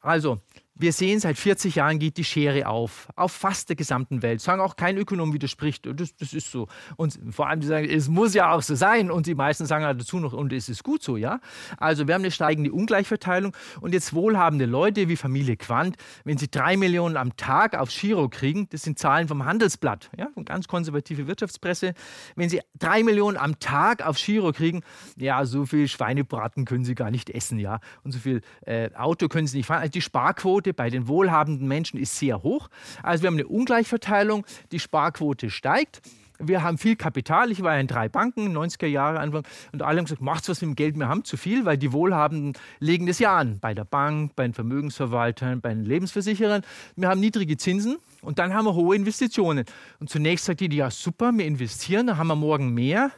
Also, 0.00 0.40
wir 0.76 0.92
sehen, 0.92 1.20
seit 1.20 1.38
40 1.38 1.76
Jahren 1.76 2.00
geht 2.00 2.16
die 2.16 2.24
Schere 2.24 2.66
auf, 2.66 3.08
auf 3.14 3.32
fast 3.32 3.68
der 3.68 3.76
gesamten 3.76 4.22
Welt. 4.22 4.40
Sagen 4.40 4.60
auch 4.60 4.74
kein 4.74 4.98
Ökonom 4.98 5.32
widerspricht, 5.32 5.86
das, 5.86 6.16
das 6.16 6.32
ist 6.32 6.50
so. 6.50 6.66
Und 6.96 7.18
vor 7.30 7.48
allem, 7.48 7.60
die 7.60 7.66
sagen, 7.66 7.88
es 7.88 8.08
muss 8.08 8.34
ja 8.34 8.52
auch 8.52 8.62
so 8.62 8.74
sein. 8.74 9.10
Und 9.10 9.26
die 9.26 9.36
meisten 9.36 9.66
sagen 9.66 9.84
halt 9.84 10.00
dazu 10.00 10.18
noch, 10.18 10.32
und 10.32 10.52
es 10.52 10.68
ist 10.68 10.82
gut 10.82 11.02
so, 11.02 11.16
ja. 11.16 11.40
Also 11.76 12.08
wir 12.08 12.14
haben 12.14 12.22
eine 12.22 12.32
steigende 12.32 12.72
Ungleichverteilung. 12.72 13.54
Und 13.80 13.94
jetzt 13.94 14.14
wohlhabende 14.14 14.66
Leute 14.66 15.08
wie 15.08 15.16
Familie 15.16 15.56
Quandt, 15.56 15.96
wenn 16.24 16.38
sie 16.38 16.50
drei 16.50 16.76
Millionen 16.76 17.16
am 17.16 17.36
Tag 17.36 17.76
aufs 17.76 17.98
Giro 18.00 18.28
kriegen, 18.28 18.68
das 18.70 18.82
sind 18.82 18.98
Zahlen 18.98 19.28
vom 19.28 19.44
Handelsblatt, 19.44 20.10
ja, 20.18 20.28
von 20.34 20.44
ganz 20.44 20.66
konservative 20.66 21.28
Wirtschaftspresse, 21.28 21.94
wenn 22.34 22.48
sie 22.48 22.60
drei 22.78 23.04
Millionen 23.04 23.36
am 23.36 23.60
Tag 23.60 24.04
aufs 24.04 24.24
Giro 24.24 24.50
kriegen, 24.52 24.82
ja, 25.16 25.44
so 25.44 25.66
viel 25.66 25.86
Schweinebraten 25.86 26.64
können 26.64 26.84
sie 26.84 26.96
gar 26.96 27.12
nicht 27.12 27.30
essen, 27.30 27.60
ja. 27.60 27.78
Und 28.02 28.10
so 28.10 28.18
viel 28.18 28.40
äh, 28.66 28.90
Auto 28.94 29.28
können 29.28 29.46
sie 29.46 29.58
nicht 29.58 29.66
fahren. 29.66 29.80
Also 29.80 29.92
die 29.92 30.02
Sparquote 30.02 30.63
Sparquote 30.64 30.74
bei 30.74 30.90
den 30.90 31.08
wohlhabenden 31.08 31.68
Menschen 31.68 32.00
ist 32.00 32.16
sehr 32.16 32.42
hoch. 32.42 32.68
Also 33.02 33.22
wir 33.22 33.28
haben 33.28 33.34
eine 33.34 33.46
Ungleichverteilung, 33.46 34.46
die 34.72 34.80
Sparquote 34.80 35.50
steigt. 35.50 36.00
Wir 36.40 36.62
haben 36.62 36.78
viel 36.78 36.96
Kapital. 36.96 37.52
Ich 37.52 37.62
war 37.62 37.74
ja 37.74 37.80
in 37.80 37.86
drei 37.86 38.08
Banken, 38.08 38.56
90er 38.56 38.86
Jahre 38.86 39.20
Anfang, 39.20 39.44
und 39.72 39.82
alle 39.82 39.98
haben 39.98 40.06
gesagt, 40.06 40.20
macht's 40.20 40.48
was 40.48 40.60
mit 40.62 40.70
dem 40.70 40.74
Geld, 40.74 40.98
wir 40.98 41.08
haben 41.08 41.24
zu 41.24 41.36
viel, 41.36 41.64
weil 41.64 41.78
die 41.78 41.92
Wohlhabenden 41.92 42.54
legen 42.80 43.06
das 43.06 43.20
ja 43.20 43.36
an. 43.36 43.60
Bei 43.60 43.72
der 43.72 43.84
Bank, 43.84 44.34
bei 44.34 44.42
den 44.42 44.52
Vermögensverwaltern, 44.52 45.60
bei 45.60 45.72
den 45.72 45.84
Lebensversicherern. 45.84 46.62
Wir 46.96 47.08
haben 47.08 47.20
niedrige 47.20 47.56
Zinsen 47.56 47.98
und 48.20 48.40
dann 48.40 48.52
haben 48.52 48.64
wir 48.64 48.74
hohe 48.74 48.96
Investitionen. 48.96 49.64
Und 50.00 50.10
zunächst 50.10 50.46
sagt 50.46 50.60
die, 50.60 50.74
ja 50.74 50.90
super, 50.90 51.30
wir 51.32 51.46
investieren, 51.46 52.08
dann 52.08 52.18
haben 52.18 52.28
wir 52.28 52.36
morgen 52.36 52.74
mehr. 52.74 53.12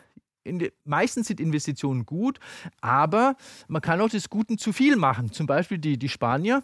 In, 0.45 0.69
meistens 0.85 1.27
sind 1.27 1.41
Investitionen 1.41 2.05
gut, 2.07 2.39
aber 2.81 3.35
man 3.67 3.83
kann 3.83 4.01
auch 4.01 4.11
des 4.11 4.29
Guten 4.29 4.59
zu 4.59 4.73
viel 4.73 4.97
machen. 4.97 5.33
Zum 5.33 5.47
Beispiel 5.47 5.79
die, 5.79 5.99
die 5.99 6.09
Spanier, 6.09 6.63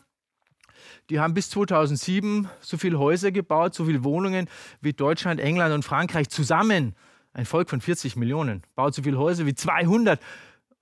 die 1.11 1.21
haben 1.21 1.35
bis 1.35 1.51
2007 1.51 2.49
so 2.61 2.77
viele 2.77 2.99
Häuser 2.99 3.33
gebaut, 3.33 3.75
so 3.75 3.85
viele 3.85 4.05
Wohnungen 4.05 4.49
wie 4.81 4.93
Deutschland, 4.93 5.41
England 5.41 5.75
und 5.75 5.85
Frankreich 5.85 6.29
zusammen. 6.29 6.95
Ein 7.33 7.47
Volk 7.47 7.71
von 7.71 7.81
40 7.81 8.17
Millionen 8.17 8.63
baut 8.75 8.95
so 8.95 9.03
viele 9.03 9.19
Häuser 9.19 9.47
wie 9.47 9.55
200. 9.55 10.21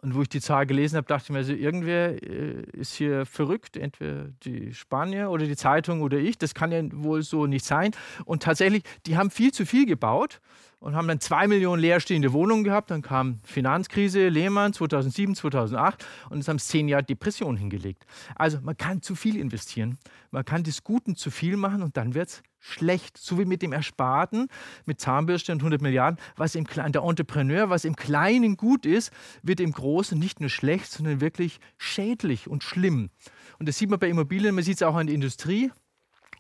Und 0.03 0.14
wo 0.14 0.22
ich 0.22 0.30
die 0.30 0.40
Zahl 0.40 0.64
gelesen 0.64 0.96
habe, 0.96 1.07
dachte 1.07 1.24
ich 1.24 1.30
mir, 1.30 1.38
also 1.38 1.53
irgendwer 1.53 2.22
äh, 2.22 2.62
ist 2.72 2.94
hier 2.94 3.26
verrückt, 3.26 3.76
entweder 3.76 4.28
die 4.44 4.72
Spanier 4.72 5.30
oder 5.30 5.44
die 5.44 5.57
Zeitung 5.57 6.01
oder 6.01 6.16
ich. 6.16 6.38
Das 6.38 6.55
kann 6.55 6.72
ja 6.72 6.82
wohl 6.92 7.22
so 7.22 7.46
nicht 7.46 7.66
sein. 7.66 7.90
Und 8.24 8.42
tatsächlich, 8.42 8.82
die 9.07 9.18
haben 9.18 9.30
viel 9.30 9.53
zu 9.53 9.66
viel 9.66 9.84
gebaut 9.84 10.40
und 10.80 10.96
haben 10.96 11.06
dann 11.06 11.20
zwei 11.20 11.46
Millionen 11.46 11.80
leerstehende 11.80 12.32
Wohnungen 12.32 12.64
gehabt. 12.64 12.90
Dann 12.90 13.02
kam 13.02 13.38
Finanzkrise, 13.44 14.28
Lehmann 14.28 14.72
2007, 14.72 15.34
2008 15.34 16.04
und 16.30 16.38
es 16.38 16.48
haben 16.48 16.58
zehn 16.58 16.88
Jahre 16.88 17.04
Depression 17.04 17.56
hingelegt. 17.56 18.06
Also 18.34 18.58
man 18.62 18.76
kann 18.76 19.02
zu 19.02 19.14
viel 19.14 19.36
investieren, 19.36 19.98
man 20.30 20.44
kann 20.44 20.64
des 20.64 20.82
Guten 20.82 21.16
zu 21.16 21.30
viel 21.30 21.56
machen 21.56 21.82
und 21.82 21.96
dann 21.96 22.14
wird 22.14 22.30
es 22.30 22.42
schlecht. 22.58 23.18
So 23.18 23.38
wie 23.38 23.44
mit 23.44 23.62
dem 23.62 23.72
Ersparten, 23.72 24.48
mit 24.86 25.00
Zahnbürste 25.00 25.52
und 25.52 25.60
100 25.60 25.82
Milliarden, 25.82 26.18
was 26.36 26.54
im 26.54 26.66
Kleinen, 26.66 26.92
der 26.92 27.02
Entrepreneur, 27.02 27.70
was 27.70 27.84
im 27.84 27.96
Kleinen 27.96 28.56
gut 28.56 28.86
ist, 28.86 29.12
wird 29.42 29.60
im 29.60 29.72
Großen 29.72 30.18
nicht 30.18 30.40
nur 30.40 30.50
schlecht, 30.50 30.90
sondern 30.90 31.20
wirklich 31.20 31.60
schädlich 31.78 32.48
und 32.48 32.64
schlimm. 32.64 33.10
Und 33.58 33.68
das 33.68 33.78
sieht 33.78 33.90
man 33.90 33.98
bei 33.98 34.08
Immobilien, 34.08 34.54
man 34.54 34.64
sieht 34.64 34.76
es 34.76 34.82
auch 34.82 34.94
an 34.94 35.06
der 35.06 35.14
Industrie. 35.14 35.70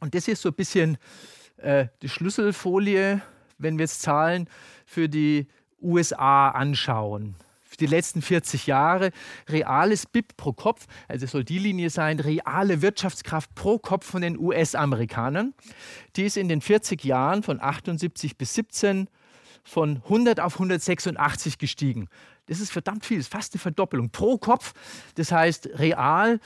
Und 0.00 0.14
das 0.14 0.28
ist 0.28 0.40
so 0.40 0.48
ein 0.48 0.54
bisschen 0.54 0.96
äh, 1.58 1.88
die 2.00 2.08
Schlüsselfolie 2.08 3.20
wenn 3.60 3.78
wir 3.78 3.84
jetzt 3.84 4.02
Zahlen 4.02 4.48
für 4.86 5.08
die 5.08 5.46
USA 5.80 6.50
anschauen. 6.50 7.36
Für 7.62 7.76
die 7.76 7.86
letzten 7.86 8.20
40 8.20 8.66
Jahre 8.66 9.12
reales 9.48 10.04
BIP 10.06 10.36
pro 10.36 10.52
Kopf, 10.52 10.86
also 11.06 11.26
soll 11.26 11.44
die 11.44 11.60
Linie 11.60 11.88
sein, 11.90 12.18
reale 12.18 12.82
Wirtschaftskraft 12.82 13.54
pro 13.54 13.78
Kopf 13.78 14.06
von 14.06 14.22
den 14.22 14.36
US-Amerikanern. 14.38 15.54
Die 16.16 16.24
ist 16.24 16.36
in 16.36 16.48
den 16.48 16.60
40 16.60 17.04
Jahren 17.04 17.44
von 17.44 17.60
78 17.60 18.36
bis 18.36 18.54
17 18.54 19.08
von 19.62 19.96
100 20.04 20.40
auf 20.40 20.54
186 20.54 21.58
gestiegen. 21.58 22.08
Das 22.46 22.58
ist 22.58 22.72
verdammt 22.72 23.06
viel, 23.06 23.18
das 23.18 23.26
ist 23.26 23.32
fast 23.32 23.54
eine 23.54 23.60
Verdoppelung 23.60 24.10
pro 24.10 24.36
Kopf. 24.36 24.72
Das 25.14 25.30
heißt, 25.30 25.70
real 25.74 26.40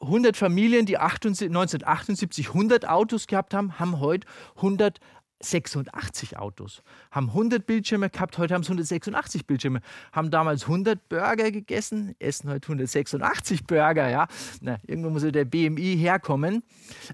100 0.00 0.36
Familien, 0.36 0.86
die 0.86 0.98
1978 0.98 2.48
100 2.48 2.88
Autos 2.88 3.26
gehabt 3.26 3.54
haben, 3.54 3.78
haben 3.78 4.00
heute 4.00 4.26
100 4.56 5.00
86 5.40 6.36
Autos, 6.38 6.82
haben 7.10 7.28
100 7.28 7.66
Bildschirme 7.66 8.10
gehabt, 8.10 8.38
heute 8.38 8.54
haben 8.54 8.62
sie 8.62 8.68
186 8.68 9.46
Bildschirme, 9.46 9.80
haben 10.12 10.30
damals 10.30 10.62
100 10.62 11.08
Burger 11.08 11.50
gegessen, 11.50 12.14
essen 12.18 12.50
heute 12.50 12.66
186 12.68 13.64
Burger, 13.64 14.08
ja. 14.08 14.26
Na, 14.60 14.78
irgendwo 14.86 15.10
muss 15.10 15.22
ja 15.22 15.30
der 15.30 15.44
BMI 15.44 15.96
herkommen. 15.98 16.62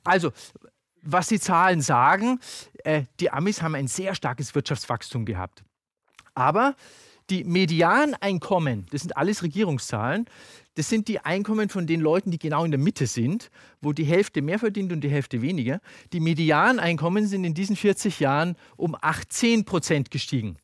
Also, 0.04 0.32
was 1.02 1.28
die 1.28 1.40
Zahlen 1.40 1.80
sagen, 1.80 2.40
äh, 2.84 3.04
die 3.20 3.30
Amis 3.30 3.62
haben 3.62 3.74
ein 3.74 3.88
sehr 3.88 4.14
starkes 4.14 4.54
Wirtschaftswachstum 4.54 5.24
gehabt. 5.24 5.64
Aber 6.34 6.76
die 7.30 7.44
Medianeinkommen, 7.44 8.86
das 8.90 9.02
sind 9.02 9.16
alles 9.16 9.42
Regierungszahlen, 9.42 10.26
das 10.74 10.88
sind 10.88 11.08
die 11.08 11.20
Einkommen 11.20 11.68
von 11.68 11.86
den 11.86 12.00
Leuten, 12.00 12.30
die 12.30 12.38
genau 12.38 12.64
in 12.64 12.70
der 12.70 12.80
Mitte 12.80 13.06
sind, 13.06 13.50
wo 13.80 13.92
die 13.92 14.04
Hälfte 14.04 14.42
mehr 14.42 14.58
verdient 14.58 14.92
und 14.92 15.02
die 15.02 15.10
Hälfte 15.10 15.42
weniger. 15.42 15.80
Die 16.12 16.20
Medianeinkommen 16.20 17.26
sind 17.26 17.44
in 17.44 17.54
diesen 17.54 17.76
40 17.76 18.20
Jahren 18.20 18.56
um 18.76 18.96
18 19.00 19.64
Prozent 19.64 20.10
gestiegen. 20.10 20.56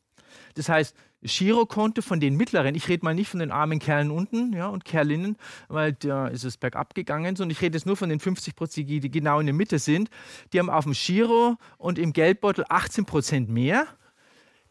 Das 0.55 0.69
heißt, 0.69 0.95
Girokonto 1.21 2.01
von 2.01 2.19
den 2.19 2.35
mittleren, 2.35 2.75
ich 2.75 2.87
rede 2.87 3.03
mal 3.03 3.15
nicht 3.15 3.29
von 3.29 3.39
den 3.39 3.51
armen 3.51 3.79
Kerlen 3.79 4.11
unten 4.11 4.53
ja, 4.53 4.67
und 4.67 4.85
Kerlinnen, 4.85 5.35
weil 5.67 5.93
da 5.93 6.27
ist 6.27 6.43
es 6.43 6.57
bergab 6.57 6.93
gegangen, 6.93 7.35
sondern 7.35 7.51
ich 7.51 7.61
rede 7.61 7.75
jetzt 7.75 7.85
nur 7.85 7.97
von 7.97 8.09
den 8.09 8.19
50 8.19 8.55
Prozent, 8.55 8.89
die 8.89 9.11
genau 9.11 9.39
in 9.39 9.47
der 9.47 9.55
Mitte 9.55 9.79
sind. 9.79 10.09
Die 10.53 10.59
haben 10.59 10.69
auf 10.69 10.85
dem 10.85 10.93
Giro 10.93 11.57
und 11.77 11.97
im 11.97 12.13
Geldbeutel 12.13 12.65
18 12.69 13.05
Prozent 13.05 13.49
mehr 13.49 13.87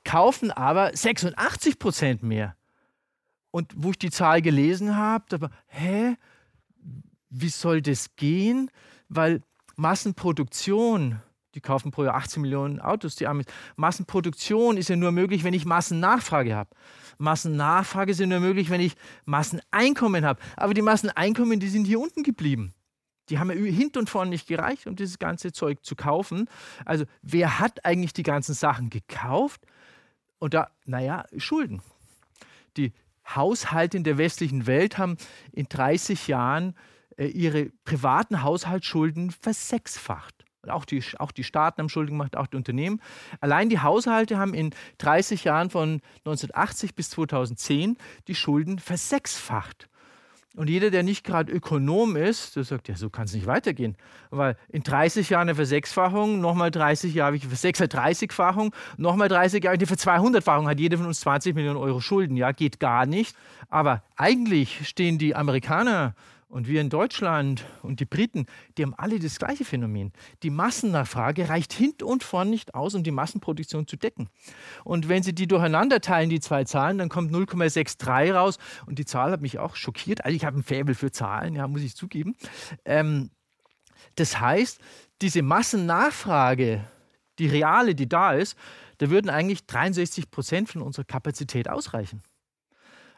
kaufen 0.05 0.53
aber 0.53 0.97
86 0.97 1.79
Prozent 1.79 2.23
mehr. 2.23 2.57
Und 3.57 3.73
wo 3.75 3.93
ich 3.93 3.99
die 3.99 4.11
Zahl 4.11 4.43
gelesen 4.43 4.99
habe, 4.99 5.25
da 5.31 5.41
war, 5.41 5.51
hä, 5.69 6.19
wie 7.31 7.49
soll 7.49 7.81
das 7.81 8.15
gehen? 8.17 8.71
Weil 9.09 9.41
Massenproduktion, 9.77 11.23
die 11.55 11.63
kaufen 11.63 11.91
pro 11.91 12.05
Jahr 12.05 12.17
18 12.17 12.43
Millionen 12.43 12.81
Autos, 12.81 13.17
die 13.17 13.27
Amis. 13.27 13.47
Massenproduktion 13.77 14.77
ist 14.77 14.91
ja 14.91 14.97
nur 14.97 15.11
möglich, 15.11 15.43
wenn 15.43 15.55
ich 15.55 15.65
Massennachfrage 15.65 16.55
habe. 16.55 16.69
Massennachfrage 17.17 18.11
ist 18.11 18.21
ja 18.21 18.27
nur 18.27 18.41
möglich, 18.41 18.69
wenn 18.69 18.83
ich 18.83 18.95
Masseneinkommen 19.25 20.27
habe. 20.27 20.39
Aber 20.59 20.75
die 20.75 20.83
Masseneinkommen, 20.83 21.59
die 21.59 21.69
sind 21.69 21.87
hier 21.87 21.99
unten 21.99 22.25
geblieben. 22.25 22.75
Die 23.31 23.39
haben 23.39 23.49
ja 23.49 23.57
hinten 23.57 24.01
und 24.01 24.11
vorne 24.11 24.29
nicht 24.29 24.47
gereicht, 24.47 24.87
um 24.87 24.97
dieses 24.97 25.19
ganze 25.19 25.53
Zeug 25.53 25.83
zu 25.83 25.97
kaufen. 25.97 26.51
Also 26.85 27.07
wer 27.23 27.59
hat 27.59 27.87
eigentlich 27.87 28.13
die 28.13 28.23
ganzen 28.23 28.55
Sachen 28.55 28.91
gekauft? 28.91 29.63
Und 30.41 30.53
da, 30.53 30.69
naja, 30.85 31.25
Schulden. 31.39 31.81
Die 32.77 32.93
Haushalte 33.35 33.97
in 33.97 34.05
der 34.05 34.19
westlichen 34.19 34.67
Welt 34.67 34.99
haben 34.99 35.17
in 35.53 35.67
30 35.69 36.29
Jahren 36.29 36.75
äh, 37.17 37.27
ihre 37.27 37.67
privaten 37.85 38.43
Haushaltsschulden 38.43 39.31
versechsfacht. 39.31 40.35
Auch 40.69 40.85
die, 40.85 41.03
auch 41.19 41.31
die 41.31 41.45
Staaten 41.45 41.81
haben 41.81 41.89
Schulden 41.89 42.13
gemacht, 42.13 42.37
auch 42.37 42.49
die 42.49 42.57
Unternehmen. 42.57 43.01
Allein 43.41 43.69
die 43.69 43.81
Haushalte 43.81 44.39
haben 44.39 44.55
in 44.55 44.75
30 44.99 45.45
Jahren 45.45 45.71
von 45.71 46.01
1980 46.25 46.95
bis 46.95 47.11
2010 47.11 47.97
die 48.27 48.35
Schulden 48.35 48.79
versechsfacht. 48.79 49.89
Und 50.57 50.71
jeder, 50.71 50.91
der 50.91 51.03
nicht 51.03 51.23
gerade 51.23 51.53
Ökonom 51.53 52.17
ist, 52.17 52.57
der 52.57 52.65
sagt, 52.65 52.89
ja, 52.89 52.97
so 52.97 53.11
kann 53.11 53.27
es 53.27 53.35
nicht 53.35 53.47
weitergehen. 53.47 53.95
Weil 54.31 54.57
in 54.71 54.83
30 54.83 55.29
Jahren 55.29 55.43
eine 55.43 55.55
Versechsfachung, 55.55 56.41
nochmal 56.41 56.71
30 56.71 57.15
Jahre 57.15 57.27
habe 57.27 57.37
ich 57.37 57.45
eine 57.45 57.53
36-Fachung, 57.53 58.73
nochmal 58.97 59.29
30 59.29 59.63
Jahre 59.63 59.77
eine 59.77 59.87
für 59.87 59.95
200-Fachung, 59.95 60.67
hat 60.67 60.81
jeder 60.81 60.97
von 60.97 61.07
uns 61.07 61.21
20 61.21 61.55
Millionen 61.55 61.77
Euro 61.77 62.01
Schulden. 62.01 62.39
Ja, 62.39 62.53
geht 62.53 62.81
gar 62.81 63.05
nicht. 63.05 63.37
Aber 63.69 64.03
eigentlich 64.17 64.89
stehen 64.89 65.19
die 65.19 65.37
Amerikaner 65.37 66.15
und 66.49 66.69
wir 66.69 66.81
in 66.81 66.91
Deutschland 66.91 67.65
und 67.83 67.99
die 68.01 68.05
Briten, 68.05 68.47
die 68.77 68.83
haben 68.83 68.95
alle 68.95 69.19
das 69.19 69.39
gleiche 69.39 69.65
Phänomen. 69.65 70.13
Die 70.43 70.51
Massennachfrage 70.51 71.49
reicht 71.49 71.73
hinten 71.73 72.05
und 72.05 72.23
vorn 72.23 72.51
nicht 72.51 72.75
aus, 72.75 72.95
um 72.95 73.03
die 73.03 73.11
Massenproduktion 73.11 73.87
zu 73.89 73.97
decken. 73.97 74.29
Und 74.85 75.09
wenn 75.09 75.23
Sie 75.23 75.35
die 75.35 75.49
durcheinander 75.49 76.01
teilen, 76.01 76.31
die 76.31 76.41
zwei 76.41 76.65
Zahlen, 76.65 76.99
dann 76.99 77.09
kommt 77.09 77.33
0,63 77.33 78.33
raus. 78.33 78.59
Und 78.87 78.99
die 78.99 79.05
Zahl 79.05 79.33
hat 79.33 79.41
mich 79.41 79.59
auch 79.59 79.75
schockiert. 79.75 80.25
Also 80.25 80.37
ich 80.37 80.45
habe 80.45 80.59
ein 80.59 80.63
Faible 80.63 80.95
für 80.95 81.11
Zahlen, 81.11 81.57
ja, 81.57 81.67
muss 81.67 81.83
ich 81.83 81.97
zugeben. 81.97 82.37
Ähm, 82.85 83.31
das 84.15 84.41
heißt, 84.41 84.81
diese 85.23 85.43
Massennachfrage, 85.43 86.85
die 87.39 87.49
reale, 87.49 87.95
die 87.95 88.09
da 88.09 88.33
ist, 88.33 88.57
da 88.99 89.11
würden 89.11 89.31
eigentlich 89.31 89.67
63 89.67 90.31
Prozent 90.31 90.69
von 90.71 90.81
unserer 90.81 91.05
Kapazität 91.05 91.69
ausreichen. 91.69 92.23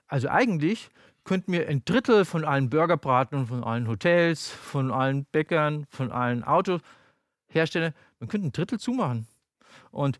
Also 0.09 0.29
eigentlich 0.29 0.89
könnten 1.29 1.53
wir 1.53 1.69
ein 1.69 1.85
Drittel 1.85 2.25
von 2.25 2.45
allen 2.45 2.71
Burgerbraten, 2.71 3.47
von 3.47 3.63
allen 3.63 3.87
Hotels, 3.87 4.49
von 4.49 4.91
allen 4.91 5.27
Bäckern, 5.27 5.87
von 5.91 6.11
allen 6.11 6.43
Autoherstellern, 6.43 7.93
man 8.19 8.29
könnte 8.29 8.49
ein 8.49 8.53
Drittel 8.53 8.81
zumachen. 8.81 9.27
Und 9.91 10.19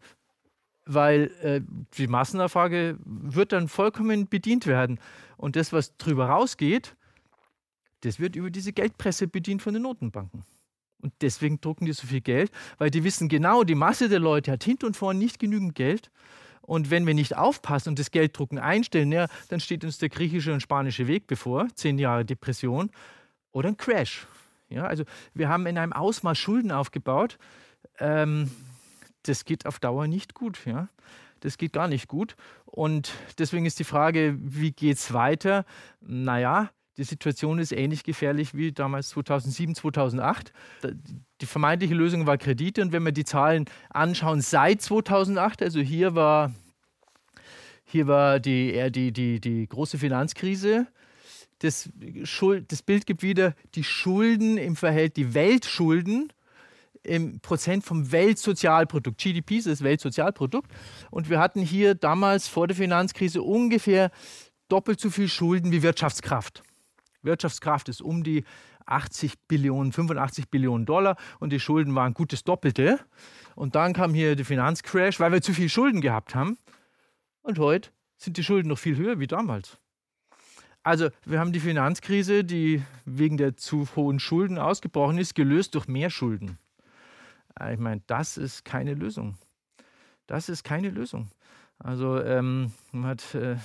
weil 0.85 1.31
äh, 1.43 1.61
die 1.97 2.07
Massennachfrage 2.07 2.99
wird 3.05 3.53
dann 3.53 3.69
vollkommen 3.69 4.29
bedient 4.29 4.67
werden. 4.67 5.01
Und 5.39 5.57
das, 5.57 5.73
was 5.73 5.97
drüber 5.97 6.27
rausgeht, 6.27 6.95
das 8.03 8.21
wird 8.21 8.37
über 8.37 8.51
diese 8.51 8.75
Geldpresse 8.75 9.29
bedient 9.29 9.63
von 9.63 9.73
den 9.73 9.83
Notenbanken. 9.85 10.45
Und 11.01 11.15
deswegen 11.23 11.61
drucken 11.61 11.87
die 11.87 11.93
so 11.93 12.07
viel 12.07 12.21
Geld, 12.21 12.51
weil 12.77 12.91
die 12.91 13.05
wissen 13.05 13.29
genau, 13.29 13.65
die 13.65 13.75
Masse 13.75 14.11
der 14.11 14.21
Leute 14.21 14.53
hat 14.53 14.65
hinten 14.65 14.87
und 14.87 14.97
vorne 14.97 15.19
nicht 15.19 15.39
genügend 15.39 15.75
Geld. 15.75 16.11
Und 16.69 16.91
wenn 16.91 17.07
wir 17.07 17.15
nicht 17.15 17.35
aufpassen 17.35 17.89
und 17.89 17.99
das 17.99 18.11
Gelddrucken 18.11 18.59
einstellen, 18.59 19.11
ja, 19.11 19.29
dann 19.49 19.59
steht 19.59 19.85
uns 19.85 19.97
der 19.97 20.11
griechische 20.11 20.53
und 20.53 20.61
spanische 20.61 21.07
Weg 21.07 21.27
bevor, 21.27 21.67
zehn 21.75 21.99
Jahre 21.99 22.27
Depression 22.27 22.91
oder 23.53 23.71
ein 23.71 23.79
Crash. 23.79 24.27
Ja, 24.69 24.85
also 24.85 25.05
wir 25.33 25.49
haben 25.49 25.65
in 25.65 25.79
einem 25.79 25.95
Ausmaß 25.95 26.37
Schulden 26.37 26.71
aufgebaut. 26.71 27.39
Ähm, 27.99 28.51
das 29.23 29.47
geht 29.47 29.65
auf 29.65 29.79
Dauer 29.79 30.09
nicht 30.09 30.35
gut. 30.35 30.67
Ja? 30.67 30.91
Das 31.41 31.57
geht 31.57 31.73
gar 31.73 31.89
nicht 31.89 32.07
gut. 32.07 32.37
Und 32.67 33.13
deswegen 33.39 33.65
ist 33.65 33.79
die 33.79 33.85
Frage, 33.85 34.37
wie 34.39 34.73
geht 34.73 34.99
es 34.99 35.15
weiter? 35.15 35.65
Naja, 36.03 36.69
die 36.99 37.05
Situation 37.05 37.61
ist 37.61 37.71
ähnlich 37.71 38.03
gefährlich 38.03 38.55
wie 38.55 38.73
damals 38.73 39.11
2007, 39.11 39.77
2008. 39.77 40.53
Die 41.41 41.47
vermeintliche 41.47 41.95
Lösung 41.95 42.27
war 42.27 42.37
Kredite. 42.37 42.83
Und 42.83 42.93
wenn 42.93 43.05
wir 43.05 43.13
die 43.13 43.25
Zahlen 43.25 43.67
anschauen 43.89 44.41
seit 44.41 44.83
2008, 44.83 45.63
also 45.63 45.79
hier 45.79 46.17
war, 46.17 46.53
hier 47.85 48.09
war 48.09 48.41
die, 48.41 48.91
die, 48.91 49.13
die, 49.13 49.41
die 49.41 49.69
große 49.69 49.97
Finanzkrise. 49.97 50.89
Das, 51.61 51.89
Schuld, 52.25 52.73
das 52.73 52.83
Bild 52.83 53.07
gibt 53.07 53.23
wieder 53.23 53.55
die 53.77 53.85
Schulden 53.85 54.59
im 54.59 54.75
Verhältnis, 54.75 55.27
die 55.27 55.35
Weltschulden 55.35 56.33
im 57.05 57.39
Prozent 57.39 57.85
vom 57.85 58.11
Weltsozialprodukt. 58.11 59.19
GDP 59.19 59.59
ist 59.59 59.69
das 59.69 59.83
Weltsozialprodukt. 59.83 60.69
Und 61.13 61.31
wir 61.31 61.39
hatten 61.39 61.61
hier 61.61 61.95
damals 61.95 62.49
vor 62.49 62.67
der 62.67 62.77
Finanzkrise 62.77 63.41
ungefähr 63.41 64.11
doppelt 64.69 64.99
so 64.99 65.11
viel 65.11 65.29
Schulden 65.29 65.71
wie 65.71 65.83
Wirtschaftskraft. 65.83 66.65
Wirtschaftskraft 67.23 67.89
ist 67.89 68.01
um 68.01 68.23
die 68.23 68.45
80 68.87 69.35
Billionen, 69.49 69.93
85 69.93 70.49
Billionen 70.49 70.87
Dollar 70.87 71.17
und 71.41 71.53
die 71.53 71.61
Schulden 71.61 71.95
waren 71.95 72.15
gut 72.15 72.33
das 72.33 72.45
Doppelte. 72.45 73.01
Und 73.55 73.75
dann 73.75 73.93
kam 73.93 74.15
hier 74.15 74.37
der 74.37 74.45
Finanzcrash, 74.45 75.21
weil 75.21 75.33
wir 75.33 75.43
zu 75.43 75.53
viel 75.53 75.69
Schulden 75.69 76.01
gehabt 76.01 76.35
haben. 76.35 76.59
Und 77.43 77.59
heute 77.59 77.91
sind 78.17 78.37
die 78.37 78.45
Schulden 78.45 78.69
noch 78.69 78.79
viel 78.79 78.97
höher 78.97 79.19
wie 79.21 79.27
damals. 79.27 79.79
Also 80.83 81.11
wir 81.25 81.41
haben 81.41 81.53
die 81.53 81.61
Finanzkrise, 81.61 82.45
die 82.45 82.83
wegen 83.05 83.37
der 83.37 83.57
zu 83.57 83.87
hohen 83.97 84.21
Schulden 84.21 84.59
ausgebrochen 84.59 85.19
ist, 85.19 85.35
gelöst 85.35 85.75
durch 85.75 85.87
mehr 85.87 86.09
Schulden. 86.09 86.59
Äh, 87.61 87.75
ich 87.75 87.81
meine, 87.81 88.01
das 88.07 88.37
ist 88.37 88.65
keine 88.65 88.95
Lösung. 88.95 89.37
Das 90.27 90.49
ist 90.49 90.65
keine 90.65 90.91
Lösung. 90.91 91.31
Also 91.79 92.21
ähm, 92.23 92.73
man 92.93 93.11
hat 93.11 93.35
äh, 93.35 93.57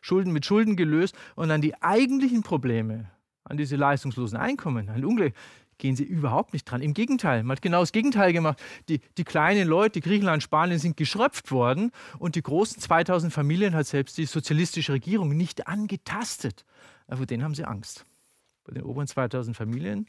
Schulden 0.00 0.32
mit 0.32 0.46
Schulden 0.46 0.76
gelöst 0.76 1.16
und 1.36 1.50
an 1.50 1.60
die 1.60 1.80
eigentlichen 1.82 2.42
Probleme, 2.42 3.10
an 3.44 3.56
diese 3.56 3.76
leistungslosen 3.76 4.38
Einkommen, 4.38 4.88
an 4.88 5.04
Ungleich, 5.04 5.32
gehen 5.78 5.96
sie 5.96 6.04
überhaupt 6.04 6.52
nicht 6.52 6.64
dran. 6.64 6.82
Im 6.82 6.92
Gegenteil, 6.92 7.42
man 7.44 7.56
hat 7.56 7.62
genau 7.62 7.80
das 7.80 7.92
Gegenteil 7.92 8.32
gemacht. 8.32 8.60
Die, 8.88 9.00
die 9.16 9.24
kleinen 9.24 9.66
Leute, 9.66 10.00
Griechenland, 10.00 10.42
Spanien, 10.42 10.78
sind 10.78 10.96
geschröpft 10.96 11.50
worden 11.50 11.92
und 12.18 12.34
die 12.34 12.42
großen 12.42 12.82
2000 12.82 13.32
Familien 13.32 13.74
hat 13.74 13.86
selbst 13.86 14.18
die 14.18 14.26
sozialistische 14.26 14.92
Regierung 14.92 15.36
nicht 15.36 15.66
angetastet. 15.68 16.64
Aber 17.06 17.18
vor 17.18 17.26
denen 17.26 17.44
haben 17.44 17.54
sie 17.54 17.64
Angst. 17.64 18.04
Bei 18.64 18.74
den 18.74 18.82
oberen 18.82 19.06
2000 19.06 19.56
Familien 19.56 20.08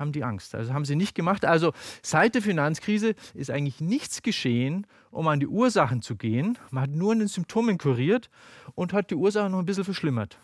haben 0.00 0.12
die 0.12 0.24
Angst. 0.24 0.54
Also 0.54 0.72
haben 0.72 0.84
sie 0.84 0.96
nicht 0.96 1.14
gemacht. 1.14 1.44
Also 1.44 1.72
seit 2.02 2.34
der 2.34 2.42
Finanzkrise 2.42 3.14
ist 3.34 3.50
eigentlich 3.50 3.80
nichts 3.80 4.22
geschehen, 4.22 4.86
um 5.10 5.28
an 5.28 5.38
die 5.38 5.46
Ursachen 5.46 6.02
zu 6.02 6.16
gehen. 6.16 6.58
Man 6.70 6.84
hat 6.84 6.90
nur 6.90 7.12
an 7.12 7.20
den 7.20 7.28
Symptomen 7.28 7.78
kuriert 7.78 8.30
und 8.74 8.92
hat 8.92 9.10
die 9.10 9.14
Ursachen 9.14 9.52
noch 9.52 9.60
ein 9.60 9.66
bisschen 9.66 9.84
verschlimmert. 9.84 10.38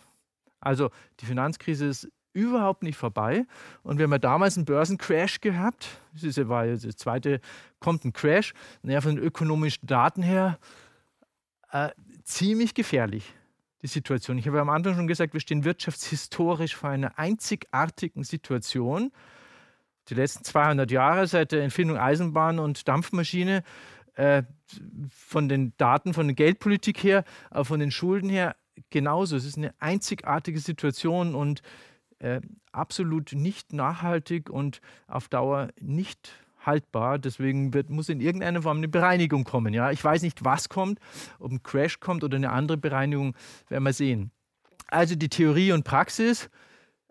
Also 0.61 0.91
die 1.21 1.27
Finanzkrise 1.27 1.87
ist 1.87 2.09
überhaupt 2.33 2.83
nicht 2.83 2.99
vorbei. 2.99 3.47
Und 3.83 3.99
wir 3.99 4.05
haben 4.05 4.13
ja 4.13 4.19
damals 4.19 4.57
einen 4.57 4.67
Börsencrash 4.67 5.41
gehabt. 5.41 5.89
Das 6.23 6.37
war 6.49 6.67
jetzt 6.67 6.85
das 6.85 6.97
zweite, 6.97 7.41
kommt 7.81 8.05
ein 8.05 8.13
Crash. 8.13 8.53
Naja, 8.83 9.01
von 9.01 9.17
den 9.17 9.25
ökonomischen 9.25 9.87
Daten 9.87 10.23
her 10.23 10.59
äh, 11.73 11.89
ziemlich 12.25 12.75
gefährlich, 12.75 13.33
die 13.81 13.87
Situation. 13.87 14.37
Ich 14.37 14.47
habe 14.47 14.61
am 14.61 14.69
Anfang 14.69 14.95
schon 14.95 15.07
gesagt, 15.07 15.33
wir 15.33 15.41
stehen 15.41 15.65
wirtschaftshistorisch 15.65 16.77
vor 16.77 16.91
einer 16.91 17.19
einzigartigen 17.19 18.23
Situation 18.23 19.13
die 20.09 20.15
letzten 20.15 20.45
200 20.45 20.91
Jahre 20.91 21.27
seit 21.27 21.53
der 21.53 21.63
Entfindung 21.63 21.99
Eisenbahn 21.99 22.59
und 22.59 22.87
Dampfmaschine 22.89 23.63
äh, 24.15 24.43
von 25.11 25.49
den 25.49 25.73
Daten, 25.77 26.15
von 26.15 26.27
der 26.27 26.35
Geldpolitik 26.35 27.03
her, 27.03 27.25
aber 27.51 27.65
von 27.65 27.81
den 27.81 27.91
Schulden 27.91 28.29
her 28.29 28.57
genauso. 28.91 29.37
Es 29.37 29.45
ist 29.45 29.59
eine 29.59 29.75
einzigartige 29.79 30.61
Situation 30.61 31.35
und 31.35 31.63
äh, 32.19 32.41
absolut 32.73 33.33
nicht 33.33 33.73
nachhaltig 33.73 34.51
und 34.51 34.81
auf 35.07 35.29
Dauer 35.29 35.69
nicht 35.81 36.33
haltbar. 36.65 37.19
Deswegen 37.19 37.73
wird, 37.75 37.91
muss 37.91 38.09
in 38.09 38.21
irgendeiner 38.21 38.63
Form 38.63 38.79
eine 38.79 38.89
Bereinigung 38.89 39.45
kommen. 39.45 39.73
Ja? 39.73 39.91
Ich 39.91 40.03
weiß 40.03 40.23
nicht, 40.23 40.45
was 40.45 40.69
kommt, 40.69 40.99
ob 41.39 41.53
ein 41.53 41.63
Crash 41.63 42.01
kommt 42.01 42.25
oder 42.25 42.37
eine 42.37 42.51
andere 42.51 42.77
Bereinigung, 42.77 43.35
werden 43.69 43.85
wir 43.85 43.93
sehen. 43.93 44.31
Also 44.89 45.15
die 45.15 45.29
Theorie 45.29 45.73
und 45.73 45.85
Praxis 45.85 46.49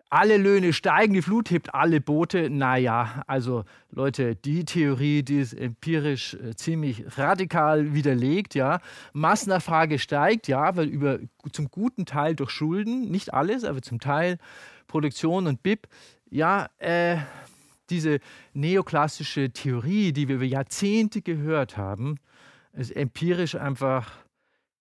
alle 0.08 0.36
Löhne 0.36 0.72
steigen, 0.72 1.14
die 1.14 1.22
Flut 1.22 1.50
hebt 1.50 1.74
alle 1.74 2.00
Boote. 2.00 2.48
Naja, 2.50 3.24
also 3.26 3.64
Leute, 3.90 4.36
die 4.36 4.64
Theorie, 4.64 5.22
die 5.22 5.40
ist 5.40 5.52
empirisch 5.52 6.34
äh, 6.34 6.54
ziemlich 6.54 7.04
radikal 7.18 7.94
widerlegt. 7.94 8.54
Ja. 8.54 8.80
Massennachfrage 9.12 9.98
steigt, 9.98 10.48
ja, 10.48 10.76
weil 10.76 10.88
über, 10.88 11.18
zum 11.50 11.70
guten 11.70 12.06
Teil 12.06 12.36
durch 12.36 12.50
Schulden, 12.50 13.10
nicht 13.10 13.34
alles, 13.34 13.64
aber 13.64 13.82
zum 13.82 13.98
Teil 13.98 14.38
Produktion 14.86 15.46
und 15.46 15.62
BIP. 15.62 15.88
Ja, 16.30 16.68
äh, 16.78 17.16
diese 17.90 18.20
neoklassische 18.52 19.50
Theorie, 19.50 20.12
die 20.12 20.28
wir 20.28 20.36
über 20.36 20.44
Jahrzehnte 20.44 21.22
gehört 21.22 21.76
haben, 21.76 22.16
ist 22.72 22.94
empirisch 22.94 23.54
einfach 23.54 24.12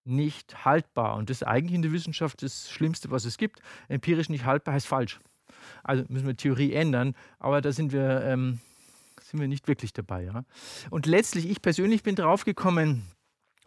nicht 0.06 0.66
haltbar. 0.66 1.16
Und 1.16 1.30
das 1.30 1.38
ist 1.38 1.48
eigentlich 1.48 1.76
in 1.76 1.82
der 1.82 1.92
Wissenschaft 1.92 2.42
das 2.44 2.70
Schlimmste, 2.70 3.12
was 3.12 3.26
es 3.26 3.38
gibt. 3.38 3.60
Empirisch 3.88 4.30
nicht 4.30 4.46
haltbar 4.46 4.74
heißt 4.74 4.88
falsch. 4.88 5.20
Also 5.84 6.04
müssen 6.10 6.28
wir 6.28 6.38
Theorie 6.38 6.74
ändern, 6.74 7.16
aber 7.40 7.62
da 7.62 7.72
sind 7.72 7.92
wir, 7.92 8.22
ähm, 8.24 8.60
sind 9.22 9.40
wir 9.40 9.48
nicht 9.48 9.68
wirklich 9.68 9.94
dabei. 9.94 10.24
Ja? 10.24 10.46
Und 10.90 11.06
letztlich, 11.06 11.50
ich 11.50 11.62
persönlich 11.62 12.04
bin 12.04 12.16
draufgekommen 12.16 13.04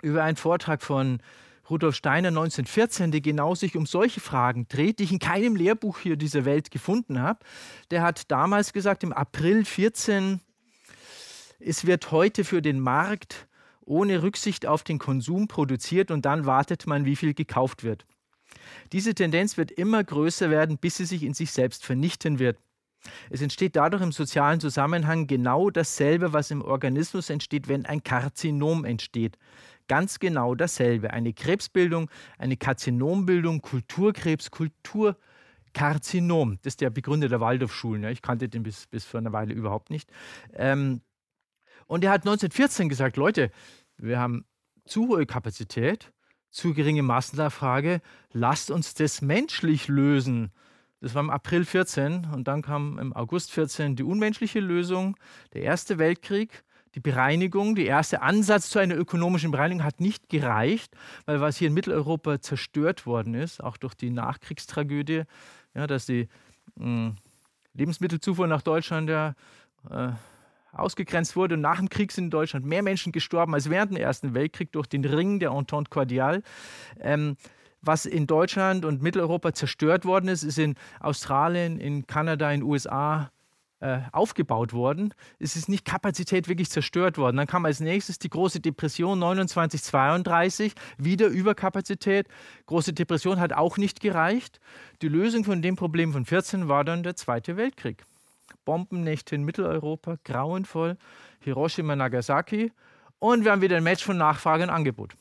über 0.03 0.23
einen 0.23 0.37
Vortrag 0.37 0.83
von 0.83 1.21
Rudolf 1.69 1.97
Steiner 1.97 2.29
1914, 2.29 3.11
der 3.11 3.21
genau 3.21 3.55
sich 3.55 3.77
um 3.77 3.85
solche 3.85 4.21
Fragen 4.21 4.67
dreht, 4.69 4.99
die 4.99 5.05
ich 5.05 5.13
in 5.13 5.19
keinem 5.19 5.55
Lehrbuch 5.55 5.99
hier 5.99 6.17
dieser 6.17 6.45
Welt 6.45 6.71
gefunden 6.71 7.21
habe. 7.21 7.41
Der 7.91 8.03
hat 8.03 8.31
damals 8.31 8.73
gesagt, 8.73 9.03
im 9.03 9.13
April 9.13 9.65
14, 9.65 10.41
es 11.59 11.87
wird 11.87 12.11
heute 12.11 12.45
für 12.45 12.63
den 12.63 12.81
Markt 12.81 13.49
ohne 13.89 14.23
Rücksicht 14.23 14.67
auf 14.67 14.83
den 14.83 14.99
Konsum 14.99 15.49
produziert 15.49 16.11
und 16.11 16.25
dann 16.25 16.47
wartet 16.47 16.87
man, 16.87 17.05
wie 17.05 17.17
viel 17.17 17.35
gekauft 17.35 17.85
wird. 17.85 18.07
Diese 18.93 19.15
Tendenz 19.15 19.57
wird 19.57 19.71
immer 19.71 20.05
größer 20.05 20.51
werden, 20.51 20.79
bis 20.79 20.97
sie 20.97 21.05
sich 21.05 21.23
in 21.23 21.35
sich 21.35 21.51
selbst 21.51 21.85
vernichten 21.85 22.39
wird. 22.39 22.59
Es 23.31 23.43
entsteht 23.43 23.77
dadurch 23.77 24.03
im 24.03 24.13
sozialen 24.13 24.61
Zusammenhang 24.61 25.27
genau 25.27 25.71
dasselbe, 25.71 26.33
was 26.33 26.51
im 26.51 26.63
Organismus 26.63 27.31
entsteht, 27.31 27.69
wenn 27.69 27.87
ein 27.87 28.03
Karzinom 28.03 28.85
entsteht. 28.85 29.39
Ganz 29.87 30.19
genau 30.19 30.55
dasselbe. 30.55 31.13
Eine 31.13 31.33
Krebsbildung, 31.33 32.11
eine 32.37 32.57
Karzinombildung, 32.57 33.63
Kulturkrebs, 33.63 34.51
Kulturkarzinom. 34.51 36.59
Das 36.63 36.73
ist 36.73 36.81
der 36.81 36.91
Begründer 36.91 37.29
der 37.29 37.41
Waldorfschulen. 37.41 38.05
Ich 38.05 38.21
kannte 38.21 38.49
den 38.49 38.65
bis, 38.65 38.87
bis 38.89 39.05
vor 39.05 39.19
einer 39.19 39.33
Weile 39.33 39.55
überhaupt 39.55 39.91
nicht. 39.91 40.11
Ähm, 40.55 41.01
und 41.89 42.05
er 42.05 42.13
hat 42.13 42.21
1914 42.21 42.89
gesagt, 42.89 43.17
Leute, 43.17 43.51
wir 43.97 44.21
haben 44.21 44.45
zu 44.87 45.09
hohe 45.09 45.27
Kapazität, 45.27 46.13
zu 46.51 46.73
geringe 46.73 47.03
Massennachfrage, 47.03 48.01
lasst 48.33 48.71
uns 48.71 48.95
das 48.95 49.21
menschlich 49.21 49.89
lösen. 49.89 50.53
Das 51.01 51.15
war 51.15 51.23
im 51.23 51.31
April 51.31 51.65
14 51.65 52.27
und 52.33 52.47
dann 52.47 52.63
kam 52.63 52.99
im 52.99 53.13
August 53.13 53.53
14 53.53 53.97
die 53.97 54.03
unmenschliche 54.03 54.61
Lösung, 54.61 55.17
der 55.53 55.63
Erste 55.63 55.99
Weltkrieg, 55.99 56.65
die 56.95 57.01
Bereinigung, 57.01 57.75
der 57.75 57.87
erste 57.87 58.23
Ansatz 58.23 58.71
zu 58.71 58.79
einer 58.79 58.97
ökonomischen 58.97 59.51
Bereinigung 59.51 59.85
hat 59.85 60.01
nicht 60.01 60.29
gereicht, 60.29 60.97
weil 61.27 61.41
was 61.41 61.57
hier 61.57 61.69
in 61.69 61.75
Mitteleuropa 61.75 62.41
zerstört 62.41 63.07
worden 63.07 63.35
ist, 63.35 63.63
auch 63.63 63.77
durch 63.77 63.95
die 63.95 64.11
Nachkriegstragödie, 64.11 65.23
ja, 65.75 65.87
dass 65.87 66.07
die 66.07 66.29
mh, 66.77 66.85
hm, 66.85 67.17
Lebensmittelzufuhr 67.75 68.47
nach 68.47 68.63
Deutschland 68.63 69.11
ja 69.11 69.35
äh, 69.91 70.13
ausgegrenzt 70.73 71.37
wurde. 71.37 71.55
Und 71.55 71.61
nach 71.61 71.79
dem 71.79 71.89
Krieg 71.89 72.13
sind 72.13 72.25
in 72.25 72.31
Deutschland 72.31 72.67
mehr 72.67 72.83
Menschen 72.83 73.13
gestorben 73.13 73.55
als 73.55 73.71
während 73.71 73.93
dem 73.93 73.99
Ersten 73.99 74.35
Weltkrieg 74.35 74.73
durch 74.73 74.87
den 74.87 75.05
Ring 75.05 75.41
der 75.41 75.51
Entente 75.51 75.91
Cordiale. 75.91 76.43
Ähm, 77.01 77.37
was 77.81 78.07
in 78.07 78.27
Deutschland 78.27 78.85
und 78.85 79.03
Mitteleuropa 79.03 79.53
zerstört 79.53 80.05
worden 80.05 80.29
ist, 80.29 80.43
ist 80.43 80.59
in 80.59 80.75
Australien, 81.01 81.79
in 81.79 82.07
Kanada, 82.07 82.51
in 82.51 82.61
den 82.61 82.69
USA 82.69 83.31
äh, 83.81 84.01
aufgebaut 84.11 84.73
worden. 84.73 85.15
Es 85.39 85.55
ist 85.55 85.69
nicht 85.69 85.85
Kapazität 85.85 86.49
wirklich 86.49 86.69
zerstört 86.69 87.17
worden. 87.17 87.37
Dann 87.37 87.47
kam 87.47 87.65
als 87.65 87.79
nächstes 87.79 88.19
die 88.19 88.29
große 88.29 88.59
Depression 88.59 89.21
29, 89.21 89.81
32, 89.81 90.73
wieder 90.97 91.29
Überkapazität. 91.29 92.27
Große 92.67 92.93
Depression 92.93 93.39
hat 93.39 93.53
auch 93.53 93.77
nicht 93.77 94.01
gereicht. 94.01 94.59
Die 95.01 95.09
Lösung 95.09 95.45
von 95.45 95.63
dem 95.63 95.77
Problem 95.77 96.13
von 96.13 96.25
14 96.25 96.67
war 96.67 96.83
dann 96.83 97.05
der 97.05 97.15
Zweite 97.15 97.57
Weltkrieg. 97.57 98.05
Bombennächte 98.69 99.35
in 99.35 99.45
Mitteleuropa, 99.45 100.19
grauenvoll, 100.25 100.99
Hiroshima, 101.41 101.97
Nagasaki 101.97 102.71
und 103.19 103.47
wir 103.47 103.53
haben 103.53 103.63
wieder 103.63 103.79
ein 103.79 103.83
Match 103.83 104.05
von 104.05 104.19
Nachfrage 104.19 104.65
und 104.65 104.69
Angebot. 104.69 105.15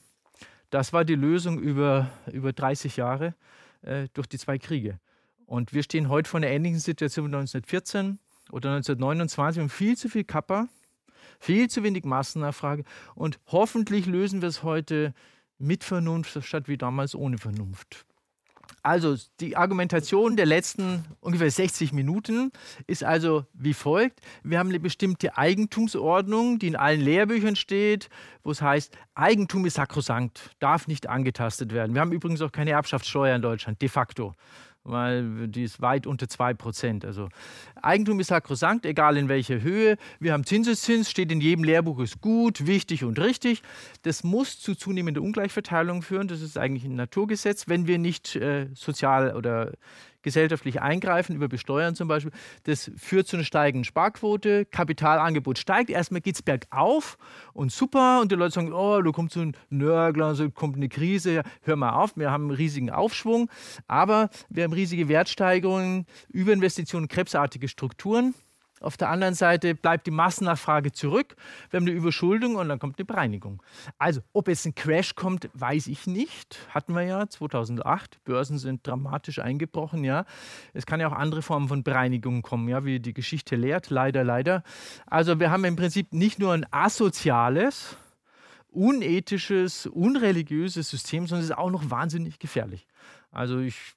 Das 0.69 0.91
war 0.91 1.05
die 1.05 1.15
Lösung 1.15 1.57
über, 1.57 2.09
über 2.29 2.51
30 2.51 2.97
Jahre 2.97 3.35
äh, 3.83 4.09
durch 4.13 4.27
die 4.27 4.37
zwei 4.37 4.57
Kriege. 4.57 4.99
Und 5.45 5.71
wir 5.71 5.81
stehen 5.83 6.09
heute 6.09 6.29
vor 6.29 6.39
einer 6.39 6.49
ähnlichen 6.49 6.79
Situation 6.79 7.23
wie 7.31 7.37
1914 7.37 8.19
oder 8.51 8.71
1929 8.71 9.61
und 9.61 9.69
viel 9.69 9.95
zu 9.95 10.09
viel 10.09 10.25
Kappa, 10.25 10.67
viel 11.39 11.69
zu 11.69 11.83
wenig 11.83 12.03
Massennachfrage 12.03 12.83
und 13.15 13.39
hoffentlich 13.47 14.07
lösen 14.07 14.41
wir 14.41 14.49
es 14.49 14.63
heute 14.63 15.13
mit 15.57 15.85
Vernunft 15.85 16.43
statt 16.43 16.67
wie 16.67 16.77
damals 16.77 17.15
ohne 17.15 17.37
Vernunft. 17.37 18.05
Also 18.83 19.15
die 19.39 19.57
Argumentation 19.57 20.37
der 20.37 20.45
letzten 20.45 21.03
ungefähr 21.19 21.51
60 21.51 21.93
Minuten 21.93 22.51
ist 22.85 23.03
also 23.03 23.45
wie 23.53 23.73
folgt. 23.73 24.21
Wir 24.43 24.59
haben 24.59 24.69
eine 24.69 24.79
bestimmte 24.79 25.37
Eigentumsordnung, 25.37 26.59
die 26.59 26.67
in 26.67 26.75
allen 26.75 27.01
Lehrbüchern 27.01 27.55
steht, 27.55 28.09
wo 28.43 28.51
es 28.51 28.61
heißt, 28.61 28.97
Eigentum 29.15 29.65
ist 29.65 29.75
sakrosankt, 29.75 30.51
darf 30.59 30.87
nicht 30.87 31.07
angetastet 31.09 31.73
werden. 31.73 31.93
Wir 31.93 32.01
haben 32.01 32.11
übrigens 32.11 32.41
auch 32.41 32.51
keine 32.51 32.71
Erbschaftssteuer 32.71 33.35
in 33.35 33.41
Deutschland, 33.41 33.81
de 33.81 33.89
facto 33.89 34.33
weil 34.87 35.47
die 35.47 35.63
ist 35.63 35.81
weit 35.81 36.07
unter 36.07 36.25
2%. 36.25 37.05
Also 37.05 37.29
Eigentum 37.81 38.19
ist 38.19 38.27
sakrosankt, 38.27 38.85
egal 38.85 39.17
in 39.17 39.29
welcher 39.29 39.61
Höhe. 39.61 39.97
Wir 40.19 40.33
haben 40.33 40.45
Zinseszins, 40.45 41.09
steht 41.09 41.31
in 41.31 41.41
jedem 41.41 41.63
Lehrbuch, 41.63 41.99
ist 41.99 42.21
gut, 42.21 42.65
wichtig 42.65 43.03
und 43.03 43.19
richtig. 43.19 43.61
Das 44.03 44.23
muss 44.23 44.59
zu 44.59 44.75
zunehmender 44.75 45.21
Ungleichverteilung 45.21 46.01
führen. 46.01 46.27
Das 46.27 46.41
ist 46.41 46.57
eigentlich 46.57 46.85
ein 46.85 46.95
Naturgesetz, 46.95 47.67
wenn 47.67 47.87
wir 47.87 47.97
nicht 47.97 48.35
äh, 48.35 48.67
sozial 48.73 49.35
oder 49.35 49.73
gesellschaftlich 50.21 50.81
eingreifen, 50.81 51.35
über 51.35 51.47
Besteuern 51.47 51.95
zum 51.95 52.07
Beispiel, 52.07 52.31
das 52.63 52.91
führt 52.97 53.27
zu 53.27 53.37
einer 53.37 53.43
steigenden 53.43 53.83
Sparquote, 53.83 54.65
Kapitalangebot 54.65 55.57
steigt, 55.57 55.89
erstmal 55.89 56.21
geht 56.21 56.35
es 56.35 56.41
bergauf 56.41 57.17
und 57.53 57.71
super. 57.71 58.19
Und 58.21 58.31
die 58.31 58.35
Leute 58.35 58.55
sagen, 58.55 58.73
oh, 58.73 59.01
da 59.01 59.11
kommt 59.11 59.31
so 59.31 59.41
ein 59.41 59.55
Nörgler, 59.69 60.35
so 60.35 60.49
kommt 60.49 60.75
eine 60.75 60.89
Krise, 60.89 61.43
hör 61.61 61.75
mal 61.75 61.91
auf, 61.91 62.17
wir 62.17 62.31
haben 62.31 62.45
einen 62.45 62.51
riesigen 62.51 62.89
Aufschwung, 62.89 63.49
aber 63.87 64.29
wir 64.49 64.63
haben 64.63 64.73
riesige 64.73 65.07
Wertsteigerungen, 65.09 66.05
Überinvestitionen, 66.29 67.07
krebsartige 67.07 67.67
Strukturen. 67.67 68.33
Auf 68.79 68.95
der 68.95 69.09
anderen 69.09 69.33
Seite 69.33 69.73
bleibt 69.73 70.05
die 70.05 70.11
Massennachfrage 70.11 70.91
zurück. 70.91 71.35
Wir 71.69 71.79
haben 71.79 71.87
eine 71.87 71.95
Überschuldung 71.95 72.55
und 72.55 72.69
dann 72.69 72.77
kommt 72.77 72.99
eine 72.99 73.05
Bereinigung. 73.05 73.63
Also, 73.97 74.21
ob 74.33 74.47
jetzt 74.47 74.65
ein 74.65 74.75
Crash 74.75 75.15
kommt, 75.15 75.49
weiß 75.53 75.87
ich 75.87 76.05
nicht. 76.05 76.59
Hatten 76.69 76.93
wir 76.93 77.01
ja 77.03 77.27
2008. 77.27 78.23
Börsen 78.23 78.59
sind 78.59 78.85
dramatisch 78.85 79.39
eingebrochen. 79.39 80.03
Ja, 80.03 80.25
es 80.73 80.85
kann 80.85 80.99
ja 80.99 81.07
auch 81.07 81.13
andere 81.13 81.41
Formen 81.41 81.67
von 81.67 81.83
Bereinigung 81.83 82.43
kommen, 82.43 82.67
ja, 82.67 82.85
wie 82.85 82.99
die 82.99 83.13
Geschichte 83.13 83.55
lehrt. 83.55 83.89
Leider, 83.89 84.23
leider. 84.23 84.63
Also, 85.07 85.39
wir 85.39 85.49
haben 85.49 85.65
im 85.65 85.75
Prinzip 85.75 86.13
nicht 86.13 86.37
nur 86.37 86.53
ein 86.53 86.65
asoziales, 86.71 87.97
unethisches, 88.69 89.87
unreligiöses 89.87 90.89
System, 90.89 91.25
sondern 91.25 91.43
es 91.43 91.49
ist 91.49 91.57
auch 91.57 91.71
noch 91.71 91.89
wahnsinnig 91.89 92.37
gefährlich. 92.37 92.85
Also 93.31 93.59
ich 93.59 93.96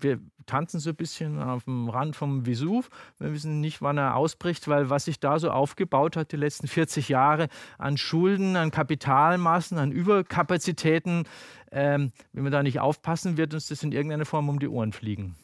wir 0.00 0.20
tanzen 0.46 0.80
so 0.80 0.90
ein 0.90 0.96
bisschen 0.96 1.40
auf 1.40 1.64
dem 1.64 1.88
Rand 1.88 2.16
vom 2.16 2.46
Vesuv. 2.46 2.88
Wir 3.18 3.32
wissen 3.32 3.60
nicht, 3.60 3.82
wann 3.82 3.98
er 3.98 4.16
ausbricht, 4.16 4.68
weil 4.68 4.90
was 4.90 5.06
sich 5.06 5.20
da 5.20 5.38
so 5.38 5.50
aufgebaut 5.50 6.16
hat 6.16 6.32
die 6.32 6.36
letzten 6.36 6.68
40 6.68 7.08
Jahre 7.08 7.48
an 7.78 7.96
Schulden, 7.96 8.56
an 8.56 8.70
Kapitalmassen, 8.70 9.78
an 9.78 9.92
Überkapazitäten, 9.92 11.24
ähm, 11.72 12.12
wenn 12.32 12.44
wir 12.44 12.50
da 12.50 12.62
nicht 12.62 12.80
aufpassen, 12.80 13.36
wird 13.36 13.52
uns 13.54 13.68
das 13.68 13.82
in 13.82 13.92
irgendeiner 13.92 14.24
Form 14.24 14.48
um 14.48 14.58
die 14.58 14.68
Ohren 14.68 14.92
fliegen. 14.92 15.34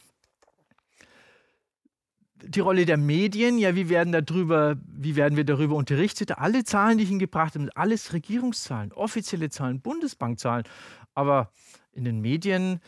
Die 2.43 2.61
Rolle 2.61 2.87
der 2.87 2.97
Medien, 2.97 3.59
ja, 3.59 3.75
wie 3.75 3.91
werden, 3.91 4.13
darüber, 4.13 4.77
wie 4.87 5.15
werden 5.15 5.37
wir 5.37 5.45
darüber 5.45 5.75
unterrichtet? 5.75 6.39
Alle 6.39 6.65
Zahlen, 6.65 6.97
die 6.97 7.05
ich 7.05 7.11
Ihnen 7.11 7.19
gebracht 7.19 7.55
habe, 7.55 7.69
alles 7.75 8.15
Regierungszahlen, 8.15 8.93
offizielle 8.93 9.51
Zahlen, 9.51 9.83
Bundesbankzahlen. 9.83 10.65
Aber 11.21 11.51
in 11.93 12.07
den 12.07 12.23
Medien 12.23 12.81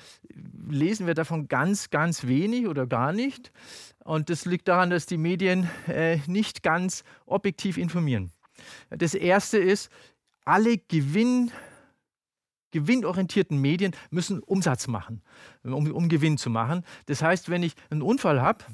lesen 0.71 1.07
wir 1.07 1.13
davon 1.13 1.49
ganz, 1.49 1.91
ganz 1.91 2.27
wenig 2.27 2.67
oder 2.67 2.87
gar 2.87 3.13
nicht. 3.13 3.53
Und 4.05 4.31
das 4.31 4.47
liegt 4.47 4.69
daran, 4.69 4.89
dass 4.89 5.05
die 5.05 5.19
Medien 5.19 5.69
äh, 5.87 6.17
nicht 6.27 6.63
ganz 6.63 7.05
objektiv 7.27 7.77
informieren. 7.77 8.33
Das 8.89 9.13
Erste 9.13 9.59
ist, 9.59 9.91
alle 10.47 10.79
Gewinn, 10.79 11.51
gewinnorientierten 12.71 13.59
Medien 13.59 13.95
müssen 14.11 14.41
Umsatz 14.41 14.87
machen, 14.87 15.21
um, 15.63 15.93
um 15.93 16.09
Gewinn 16.09 16.39
zu 16.39 16.49
machen. 16.49 16.83
Das 17.05 17.21
heißt, 17.21 17.51
wenn 17.51 17.63
ich 17.63 17.75
einen 17.91 18.01
Unfall 18.01 18.41
habe, 18.41 18.65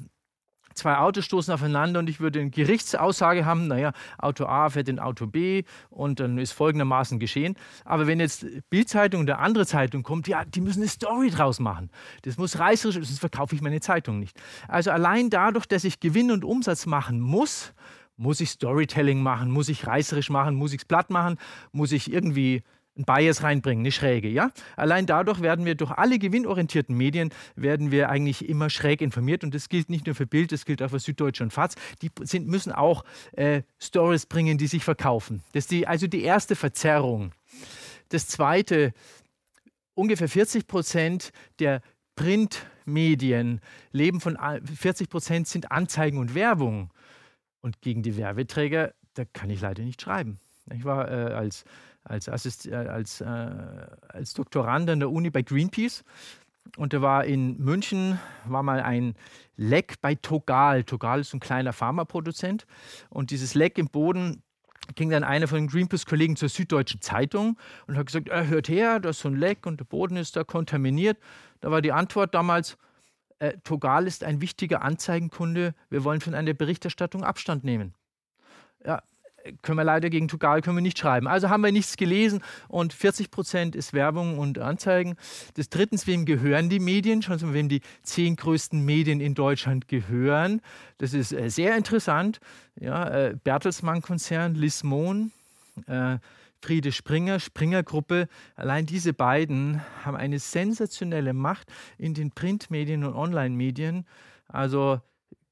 zwei 0.79 0.97
Autos 0.97 1.25
stoßen 1.25 1.53
aufeinander 1.53 1.99
und 1.99 2.09
ich 2.09 2.19
würde 2.19 2.39
eine 2.39 2.49
Gerichtsaussage 2.49 3.45
haben, 3.45 3.67
naja, 3.67 3.91
Auto 4.17 4.45
A 4.45 4.69
fährt 4.69 4.89
in 4.89 4.99
Auto 4.99 5.27
B 5.27 5.63
und 5.89 6.19
dann 6.19 6.37
ist 6.37 6.53
folgendermaßen 6.53 7.19
geschehen. 7.19 7.55
Aber 7.85 8.07
wenn 8.07 8.19
jetzt 8.19 8.45
Bildzeitung 8.69 9.21
oder 9.21 9.39
andere 9.39 9.65
Zeitung 9.65 10.03
kommt, 10.03 10.27
ja, 10.27 10.43
die 10.45 10.61
müssen 10.61 10.81
eine 10.81 10.89
Story 10.89 11.29
draus 11.29 11.59
machen. 11.59 11.89
Das 12.23 12.37
muss 12.37 12.57
reißerisch, 12.57 12.95
sonst 12.95 13.19
verkaufe 13.19 13.55
ich 13.55 13.61
meine 13.61 13.79
Zeitung 13.79 14.19
nicht. 14.19 14.39
Also 14.67 14.91
allein 14.91 15.29
dadurch, 15.29 15.65
dass 15.65 15.83
ich 15.83 15.99
Gewinn 15.99 16.31
und 16.31 16.43
Umsatz 16.43 16.85
machen 16.85 17.19
muss, 17.19 17.73
muss 18.17 18.41
ich 18.41 18.49
Storytelling 18.49 19.21
machen, 19.21 19.49
muss 19.49 19.69
ich 19.69 19.87
reißerisch 19.87 20.29
machen, 20.29 20.55
muss 20.55 20.73
ich 20.73 20.81
es 20.81 20.85
platt 20.85 21.09
machen, 21.09 21.37
muss 21.71 21.91
ich 21.91 22.11
irgendwie 22.11 22.63
ein 22.99 23.05
Bias 23.05 23.41
reinbringen, 23.41 23.83
eine 23.83 23.91
Schräge, 23.91 24.27
ja? 24.27 24.51
Allein 24.75 25.05
dadurch 25.05 25.41
werden 25.41 25.65
wir 25.65 25.75
durch 25.75 25.91
alle 25.91 26.19
gewinnorientierten 26.19 26.95
Medien 26.95 27.31
werden 27.55 27.91
wir 27.91 28.09
eigentlich 28.09 28.47
immer 28.47 28.69
schräg 28.69 29.01
informiert 29.01 29.43
und 29.43 29.55
das 29.55 29.69
gilt 29.69 29.89
nicht 29.89 30.05
nur 30.05 30.15
für 30.15 30.27
Bild, 30.27 30.51
das 30.51 30.65
gilt 30.65 30.81
auch 30.83 30.89
für 30.89 30.99
Süddeutsche 30.99 31.43
und 31.43 31.51
FAZ. 31.51 31.75
Die 32.01 32.11
sind, 32.23 32.47
müssen 32.47 32.71
auch 32.71 33.03
äh, 33.31 33.63
Stories 33.79 34.25
bringen, 34.25 34.57
die 34.57 34.67
sich 34.67 34.83
verkaufen. 34.83 35.43
Das 35.53 35.63
ist 35.63 35.71
die, 35.71 35.87
also 35.87 36.07
die 36.07 36.21
erste 36.21 36.55
Verzerrung. 36.55 37.31
Das 38.09 38.27
zweite, 38.27 38.93
ungefähr 39.93 40.27
40 40.29 40.67
Prozent 40.67 41.31
der 41.59 41.81
Printmedien 42.15 43.61
leben 43.91 44.19
von 44.19 44.37
40 44.63 45.09
Prozent 45.09 45.47
sind 45.47 45.71
Anzeigen 45.71 46.17
und 46.17 46.35
Werbung. 46.35 46.91
Und 47.61 47.81
gegen 47.81 48.03
die 48.03 48.17
Werbeträger, 48.17 48.93
da 49.13 49.25
kann 49.25 49.49
ich 49.49 49.61
leider 49.61 49.83
nicht 49.83 50.01
schreiben. 50.01 50.39
Ich 50.73 50.85
war 50.85 51.09
äh, 51.09 51.33
als 51.33 51.65
als, 52.09 52.27
Assist, 52.27 52.67
äh, 52.67 52.75
als, 52.75 53.21
äh, 53.21 53.25
als 54.07 54.33
Doktorand 54.33 54.89
an 54.89 54.99
der 54.99 55.11
Uni 55.11 55.29
bei 55.29 55.41
Greenpeace. 55.41 56.03
Und 56.77 56.93
da 56.93 57.01
war 57.01 57.25
in 57.25 57.57
München 57.57 58.19
war 58.45 58.63
mal 58.63 58.81
ein 58.81 59.15
Leck 59.55 59.95
bei 60.01 60.15
Togal. 60.15 60.83
Togal 60.83 61.21
ist 61.21 61.33
ein 61.33 61.39
kleiner 61.39 61.73
Pharmaproduzent. 61.73 62.65
Und 63.09 63.31
dieses 63.31 63.55
Leck 63.55 63.77
im 63.77 63.87
Boden 63.87 64.43
ging 64.95 65.09
dann 65.09 65.23
einer 65.23 65.47
von 65.47 65.59
den 65.59 65.67
Greenpeace-Kollegen 65.67 66.35
zur 66.35 66.49
Süddeutschen 66.49 67.01
Zeitung 67.01 67.57
und 67.87 67.97
hat 67.97 68.07
gesagt, 68.07 68.29
er 68.29 68.47
hört 68.47 68.69
her, 68.69 68.99
da 68.99 69.09
ist 69.09 69.19
so 69.19 69.29
ein 69.29 69.35
Leck 69.35 69.65
und 69.65 69.79
der 69.79 69.85
Boden 69.85 70.17
ist 70.17 70.35
da 70.35 70.43
kontaminiert. 70.43 71.17
Da 71.61 71.71
war 71.71 71.81
die 71.81 71.91
Antwort 71.91 72.33
damals, 72.33 72.77
äh, 73.39 73.53
Togal 73.63 74.07
ist 74.07 74.23
ein 74.23 74.41
wichtiger 74.41 74.81
Anzeigenkunde, 74.81 75.75
wir 75.89 76.03
wollen 76.03 76.21
von 76.21 76.33
einer 76.33 76.53
Berichterstattung 76.53 77.23
Abstand 77.23 77.63
nehmen. 77.63 77.93
Ja, 78.85 79.01
können 79.61 79.77
wir 79.77 79.83
leider 79.83 80.09
gegen 80.09 80.27
Tugal 80.27 80.61
können 80.61 80.77
wir 80.77 80.81
nicht 80.81 80.99
schreiben. 80.99 81.27
Also 81.27 81.49
haben 81.49 81.61
wir 81.63 81.71
nichts 81.71 81.97
gelesen 81.97 82.41
und 82.67 82.93
40 82.93 83.31
Prozent 83.31 83.75
ist 83.75 83.93
Werbung 83.93 84.37
und 84.37 84.59
Anzeigen. 84.59 85.15
Das 85.55 85.69
drittens, 85.69 86.07
wem 86.07 86.25
gehören 86.25 86.69
die 86.69 86.79
Medien? 86.79 87.21
Schauen 87.21 87.39
Sie 87.39 87.45
mal, 87.45 87.53
wem 87.53 87.69
die 87.69 87.81
zehn 88.03 88.35
größten 88.35 88.83
Medien 88.83 89.21
in 89.21 89.33
Deutschland 89.33 89.87
gehören. 89.87 90.61
Das 90.97 91.13
ist 91.13 91.31
äh, 91.31 91.49
sehr 91.49 91.75
interessant. 91.75 92.39
Ja, 92.79 93.07
äh, 93.09 93.35
Bertelsmann-Konzern, 93.43 94.55
Lismon, 94.55 95.31
äh, 95.87 96.17
Friede 96.61 96.91
Springer, 96.91 97.39
Springer-Gruppe. 97.39 98.27
Allein 98.55 98.85
diese 98.85 99.13
beiden 99.13 99.81
haben 100.03 100.17
eine 100.17 100.39
sensationelle 100.39 101.33
Macht 101.33 101.71
in 101.97 102.13
den 102.13 102.31
Printmedien 102.31 103.03
und 103.03 103.15
Online-Medien. 103.15 104.05
Also 104.47 104.99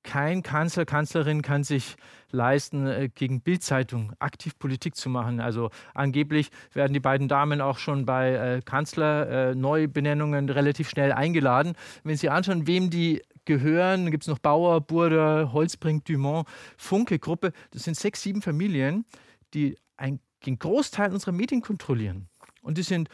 kein 0.04 0.44
Kanzler, 0.44 0.86
Kanzlerin 0.86 1.42
kann 1.42 1.64
sich 1.64 1.96
leisten, 2.32 2.88
äh, 2.88 3.10
gegen 3.14 3.42
Bildzeitung 3.42 4.14
aktiv 4.20 4.58
Politik 4.60 4.96
zu 4.96 5.10
machen. 5.10 5.40
Also 5.40 5.70
angeblich 5.94 6.50
werden 6.74 6.94
die 6.94 7.00
beiden 7.00 7.28
Damen 7.28 7.62
auch 7.62 7.78
schon 7.78 8.06
bei 8.06 8.34
äh, 8.34 8.62
Kanzler-Neubenennungen 8.62 10.50
relativ 10.50 10.90
schnell 10.90 11.12
eingeladen. 11.12 11.74
Wenn 12.04 12.18
Sie 12.18 12.30
anschauen, 12.30 12.68
wem 12.68 12.90
die 12.90 13.22
gehören, 13.46 14.12
gibt 14.12 14.24
es 14.24 14.28
noch 14.28 14.40
Bauer, 14.40 14.82
Burda, 14.82 15.52
Holzbrink, 15.54 16.06
Dumont, 16.06 16.48
Funke-Gruppe. 16.78 17.52
Das 17.72 17.84
sind 17.84 17.98
sechs, 17.98 18.22
sieben 18.22 18.42
Familien, 18.42 19.06
die 19.54 19.78
ein, 19.96 20.20
den 20.46 20.60
Großteil 20.60 21.12
unserer 21.12 21.32
Medien 21.32 21.62
kontrollieren. 21.62 22.28
Und 22.62 22.78
die 22.78 22.84
sind 22.84 23.10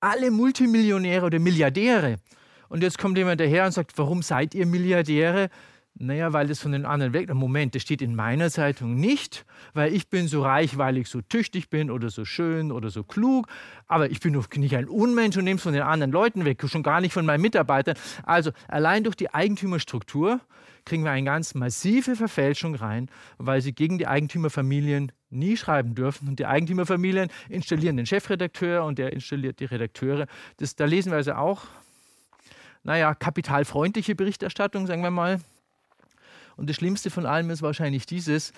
alle 0.00 0.30
Multimillionäre 0.30 1.26
oder 1.26 1.38
Milliardäre. 1.38 2.16
Und 2.68 2.82
jetzt 2.82 2.98
kommt 2.98 3.16
jemand 3.16 3.40
daher 3.40 3.64
und 3.64 3.72
sagt, 3.72 3.96
warum 3.96 4.22
seid 4.22 4.54
ihr 4.54 4.66
Milliardäre? 4.66 5.48
Naja, 6.00 6.32
weil 6.32 6.46
das 6.46 6.60
von 6.60 6.70
den 6.70 6.84
anderen 6.86 7.12
weg. 7.12 7.32
Moment, 7.34 7.74
das 7.74 7.82
steht 7.82 8.02
in 8.02 8.14
meiner 8.14 8.50
Zeitung 8.50 8.94
nicht, 8.94 9.44
weil 9.74 9.92
ich 9.92 10.08
bin 10.08 10.28
so 10.28 10.42
reich, 10.42 10.78
weil 10.78 10.96
ich 10.96 11.08
so 11.08 11.20
tüchtig 11.22 11.70
bin 11.70 11.90
oder 11.90 12.08
so 12.08 12.24
schön 12.24 12.70
oder 12.70 12.88
so 12.90 13.02
klug. 13.02 13.48
Aber 13.88 14.08
ich 14.08 14.20
bin 14.20 14.32
doch 14.32 14.48
nicht 14.48 14.76
ein 14.76 14.88
Unmensch 14.88 15.36
und 15.36 15.42
nehme 15.42 15.56
es 15.56 15.62
von 15.62 15.72
den 15.72 15.82
anderen 15.82 16.12
Leuten 16.12 16.44
weg, 16.44 16.62
schon 16.68 16.84
gar 16.84 17.00
nicht 17.00 17.12
von 17.12 17.26
meinen 17.26 17.40
Mitarbeitern. 17.40 17.96
Also 18.22 18.52
allein 18.68 19.02
durch 19.02 19.16
die 19.16 19.34
Eigentümerstruktur 19.34 20.40
kriegen 20.84 21.02
wir 21.02 21.10
eine 21.10 21.24
ganz 21.24 21.54
massive 21.54 22.14
Verfälschung 22.14 22.76
rein, 22.76 23.10
weil 23.38 23.60
sie 23.60 23.72
gegen 23.72 23.98
die 23.98 24.06
Eigentümerfamilien 24.06 25.10
nie 25.30 25.56
schreiben 25.56 25.96
dürfen. 25.96 26.28
Und 26.28 26.38
die 26.38 26.46
Eigentümerfamilien 26.46 27.28
installieren 27.48 27.96
den 27.96 28.06
Chefredakteur 28.06 28.84
und 28.84 29.00
der 29.00 29.12
installiert 29.12 29.58
die 29.58 29.64
Redakteure. 29.64 30.28
Das, 30.58 30.76
da 30.76 30.84
lesen 30.84 31.10
wir 31.10 31.16
also 31.16 31.32
auch, 31.32 31.64
naja, 32.84 33.16
kapitalfreundliche 33.16 34.14
Berichterstattung, 34.14 34.86
sagen 34.86 35.02
wir 35.02 35.10
mal. 35.10 35.40
Und 36.58 36.68
das 36.68 36.76
Schlimmste 36.76 37.10
von 37.10 37.24
allem 37.24 37.50
ist 37.50 37.62
wahrscheinlich 37.62 38.04
dieses, 38.04 38.52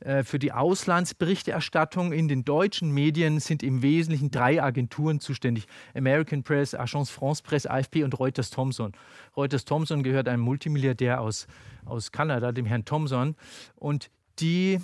äh, 0.00 0.24
für 0.24 0.38
die 0.38 0.52
Auslandsberichterstattung 0.52 2.12
in 2.12 2.28
den 2.28 2.44
deutschen 2.44 2.90
Medien 2.90 3.40
sind 3.40 3.62
im 3.62 3.80
Wesentlichen 3.80 4.30
drei 4.30 4.62
Agenturen 4.62 5.20
zuständig. 5.20 5.66
American 5.94 6.42
Press, 6.42 6.74
Agence 6.74 7.10
France 7.10 7.42
Presse, 7.42 7.70
AFP 7.70 8.04
und 8.04 8.18
Reuters 8.18 8.50
Thomson. 8.50 8.92
Reuters 9.36 9.64
Thomson 9.64 10.02
gehört 10.02 10.28
einem 10.28 10.42
Multimilliardär 10.42 11.22
aus, 11.22 11.46
aus 11.86 12.12
Kanada, 12.12 12.52
dem 12.52 12.66
Herrn 12.66 12.84
Thomson. 12.84 13.36
Und 13.74 14.10
die 14.38 14.78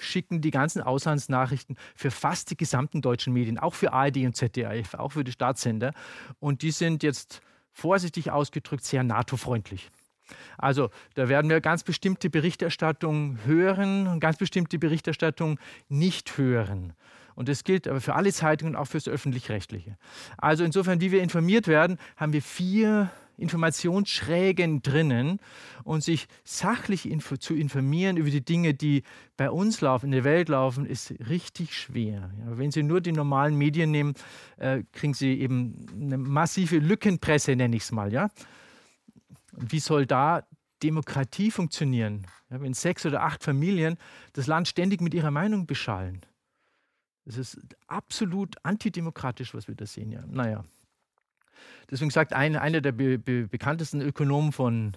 schicken 0.00 0.40
die 0.40 0.50
ganzen 0.50 0.82
Auslandsnachrichten 0.82 1.76
für 1.94 2.10
fast 2.10 2.50
die 2.50 2.56
gesamten 2.56 3.02
deutschen 3.02 3.32
Medien, 3.32 3.58
auch 3.58 3.74
für 3.74 3.92
ARD 3.92 4.18
und 4.26 4.34
ZDF, 4.34 4.94
auch 4.94 5.12
für 5.12 5.22
die 5.22 5.32
Staatssender. 5.32 5.92
Und 6.40 6.62
die 6.62 6.72
sind 6.72 7.04
jetzt 7.04 7.40
vorsichtig 7.72 8.32
ausgedrückt 8.32 8.84
sehr 8.84 9.04
NATO-freundlich. 9.04 9.90
Also 10.58 10.90
da 11.14 11.28
werden 11.28 11.50
wir 11.50 11.60
ganz 11.60 11.82
bestimmte 11.82 12.30
Berichterstattung 12.30 13.38
hören 13.44 14.06
und 14.06 14.20
ganz 14.20 14.36
bestimmte 14.36 14.78
Berichterstattung 14.78 15.58
nicht 15.88 16.38
hören. 16.38 16.92
Und 17.34 17.48
das 17.48 17.64
gilt 17.64 17.86
aber 17.86 18.00
für 18.00 18.14
alle 18.14 18.32
Zeitungen, 18.32 18.76
auch 18.76 18.86
fürs 18.86 19.08
öffentlich-rechtliche. 19.08 19.98
Also 20.38 20.64
insofern, 20.64 21.00
wie 21.00 21.12
wir 21.12 21.22
informiert 21.22 21.68
werden, 21.68 21.98
haben 22.16 22.32
wir 22.32 22.42
vier 22.42 23.10
Informationsschrägen 23.38 24.82
drinnen 24.82 25.38
und 25.84 26.02
sich 26.02 26.26
sachlich 26.44 27.08
info 27.08 27.36
zu 27.36 27.54
informieren 27.54 28.16
über 28.16 28.30
die 28.30 28.44
Dinge, 28.44 28.74
die 28.74 29.02
bei 29.36 29.50
uns 29.50 29.80
laufen, 29.80 30.06
in 30.06 30.12
der 30.12 30.24
Welt 30.24 30.48
laufen, 30.48 30.86
ist 30.86 31.14
richtig 31.28 31.74
schwer. 31.74 32.30
Ja, 32.38 32.58
wenn 32.58 32.70
Sie 32.70 32.82
nur 32.82 33.00
die 33.00 33.12
normalen 33.12 33.56
Medien 33.56 33.90
nehmen, 33.90 34.14
äh, 34.56 34.82
kriegen 34.92 35.14
Sie 35.14 35.38
eben 35.38 35.86
eine 36.00 36.16
massive 36.16 36.78
Lückenpresse, 36.78 37.54
nenne 37.54 37.76
ich 37.76 37.82
es 37.82 37.92
mal. 37.92 38.12
Ja? 38.12 38.30
Wie 39.56 39.80
soll 39.80 40.06
da 40.06 40.46
Demokratie 40.82 41.50
funktionieren, 41.50 42.26
ja, 42.50 42.60
wenn 42.60 42.74
sechs 42.74 43.06
oder 43.06 43.22
acht 43.22 43.42
Familien 43.42 43.96
das 44.34 44.46
Land 44.46 44.68
ständig 44.68 45.00
mit 45.00 45.14
ihrer 45.14 45.30
Meinung 45.30 45.66
beschallen? 45.66 46.20
Das 47.24 47.36
ist 47.36 47.58
absolut 47.88 48.54
antidemokratisch, 48.62 49.54
was 49.54 49.66
wir 49.68 49.74
da 49.74 49.86
sehen. 49.86 50.12
Ja. 50.12 50.22
Naja. 50.26 50.64
Deswegen 51.90 52.10
sagt 52.10 52.32
ein, 52.32 52.56
einer 52.56 52.80
der 52.80 52.92
be 52.92 53.18
be 53.18 53.48
bekanntesten 53.48 54.00
Ökonomen 54.00 54.52
von, 54.52 54.96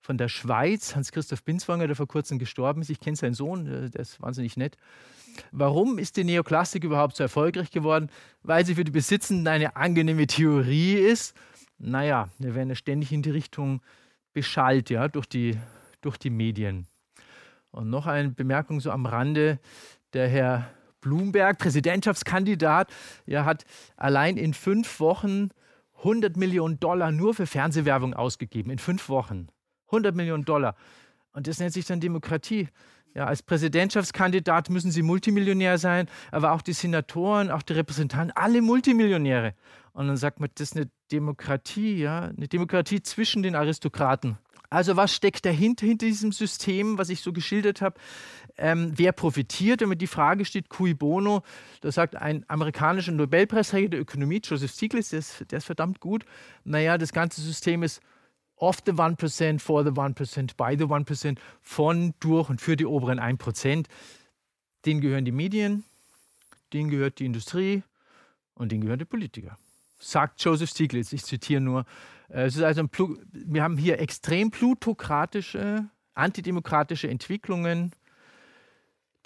von 0.00 0.18
der 0.18 0.28
Schweiz, 0.28 0.94
Hans-Christoph 0.94 1.44
Binswanger, 1.44 1.86
der 1.86 1.96
vor 1.96 2.08
kurzem 2.08 2.38
gestorben 2.38 2.82
ist, 2.82 2.90
ich 2.90 3.00
kenne 3.00 3.16
seinen 3.16 3.34
Sohn, 3.34 3.66
äh, 3.66 3.90
der 3.90 4.02
ist 4.02 4.20
wahnsinnig 4.20 4.56
nett. 4.56 4.76
Warum 5.50 5.98
ist 5.98 6.18
die 6.18 6.24
Neoklassik 6.24 6.84
überhaupt 6.84 7.16
so 7.16 7.22
erfolgreich 7.22 7.70
geworden? 7.70 8.10
Weil 8.42 8.66
sie 8.66 8.74
für 8.74 8.84
die 8.84 8.90
Besitzenden 8.90 9.48
eine 9.48 9.76
angenehme 9.76 10.26
Theorie 10.26 10.94
ist 10.94 11.34
naja, 11.78 12.28
wir 12.38 12.54
werden 12.54 12.68
ja 12.68 12.74
ständig 12.74 13.12
in 13.12 13.22
die 13.22 13.30
Richtung 13.30 13.82
beschallt, 14.32 14.90
ja, 14.90 15.08
durch 15.08 15.26
die, 15.26 15.58
durch 16.00 16.16
die 16.16 16.30
Medien. 16.30 16.86
Und 17.70 17.90
noch 17.90 18.06
eine 18.06 18.30
Bemerkung 18.30 18.80
so 18.80 18.90
am 18.90 19.06
Rande. 19.06 19.58
Der 20.12 20.28
Herr 20.28 20.70
Bloomberg, 21.00 21.58
Präsidentschaftskandidat, 21.58 22.92
ja, 23.26 23.44
hat 23.44 23.64
allein 23.96 24.36
in 24.36 24.54
fünf 24.54 25.00
Wochen 25.00 25.48
100 25.98 26.36
Millionen 26.36 26.80
Dollar 26.80 27.12
nur 27.12 27.34
für 27.34 27.46
Fernsehwerbung 27.46 28.14
ausgegeben. 28.14 28.70
In 28.70 28.78
fünf 28.78 29.08
Wochen. 29.08 29.48
100 29.86 30.14
Millionen 30.14 30.44
Dollar. 30.44 30.74
Und 31.32 31.46
das 31.46 31.58
nennt 31.58 31.72
sich 31.72 31.86
dann 31.86 32.00
Demokratie. 32.00 32.68
Ja, 33.14 33.26
als 33.26 33.42
Präsidentschaftskandidat 33.42 34.70
müssen 34.70 34.90
sie 34.90 35.02
Multimillionär 35.02 35.76
sein, 35.78 36.08
aber 36.30 36.52
auch 36.52 36.62
die 36.62 36.72
Senatoren, 36.72 37.50
auch 37.50 37.62
die 37.62 37.74
Repräsentanten, 37.74 38.34
alle 38.34 38.62
Multimillionäre. 38.62 39.54
Und 39.92 40.08
dann 40.08 40.16
sagt 40.16 40.40
man, 40.40 40.48
das 40.54 40.70
ist 40.70 40.76
eine 40.76 40.90
Demokratie, 41.10 41.98
ja, 41.98 42.30
eine 42.36 42.48
Demokratie 42.48 43.02
zwischen 43.02 43.42
den 43.42 43.54
Aristokraten. 43.54 44.38
Also 44.70 44.96
was 44.96 45.14
steckt 45.14 45.44
dahinter, 45.44 45.86
hinter 45.86 46.06
diesem 46.06 46.32
System, 46.32 46.96
was 46.96 47.10
ich 47.10 47.20
so 47.20 47.34
geschildert 47.34 47.82
habe? 47.82 48.00
Ähm, 48.56 48.92
wer 48.96 49.12
profitiert? 49.12 49.82
Wenn 49.82 49.90
man 49.90 49.98
die 49.98 50.06
Frage 50.06 50.46
steht, 50.46 50.70
cui 50.70 50.94
bono, 50.94 51.42
da 51.82 51.92
sagt 51.92 52.16
ein 52.16 52.46
amerikanischer 52.48 53.12
Nobelpreisträger 53.12 53.90
der 53.90 54.00
Ökonomie, 54.00 54.40
Joseph 54.42 54.72
Stiglitz, 54.72 55.10
der 55.10 55.18
ist, 55.18 55.44
der 55.50 55.58
ist 55.58 55.66
verdammt 55.66 56.00
gut. 56.00 56.24
Naja, 56.64 56.96
das 56.96 57.12
ganze 57.12 57.42
System 57.42 57.82
ist 57.82 58.00
of 58.62 58.78
the 58.86 58.92
1%, 58.92 59.60
for 59.60 59.84
the 59.84 59.90
1%, 59.90 60.56
by 60.56 60.76
the 60.76 60.84
1%, 60.84 61.38
von, 61.60 62.14
durch 62.20 62.48
und 62.48 62.60
für 62.60 62.76
die 62.76 62.86
oberen 62.86 63.18
1%. 63.18 63.86
Denen 64.86 65.00
gehören 65.00 65.24
die 65.24 65.32
Medien, 65.32 65.84
denen 66.72 66.90
gehört 66.90 67.18
die 67.18 67.26
Industrie 67.26 67.82
und 68.54 68.72
denen 68.72 68.82
gehören 68.82 68.98
die 68.98 69.04
Politiker 69.04 69.58
sagt 70.02 70.42
Joseph 70.42 70.70
Stiglitz, 70.70 71.12
ich 71.12 71.24
zitiere 71.24 71.60
nur. 71.60 71.84
Äh, 72.28 72.44
es 72.44 72.56
ist 72.56 72.62
also 72.62 72.84
wir 73.32 73.62
haben 73.62 73.76
hier 73.76 74.00
extrem 74.00 74.50
plutokratische, 74.50 75.86
antidemokratische 76.14 77.08
Entwicklungen, 77.08 77.92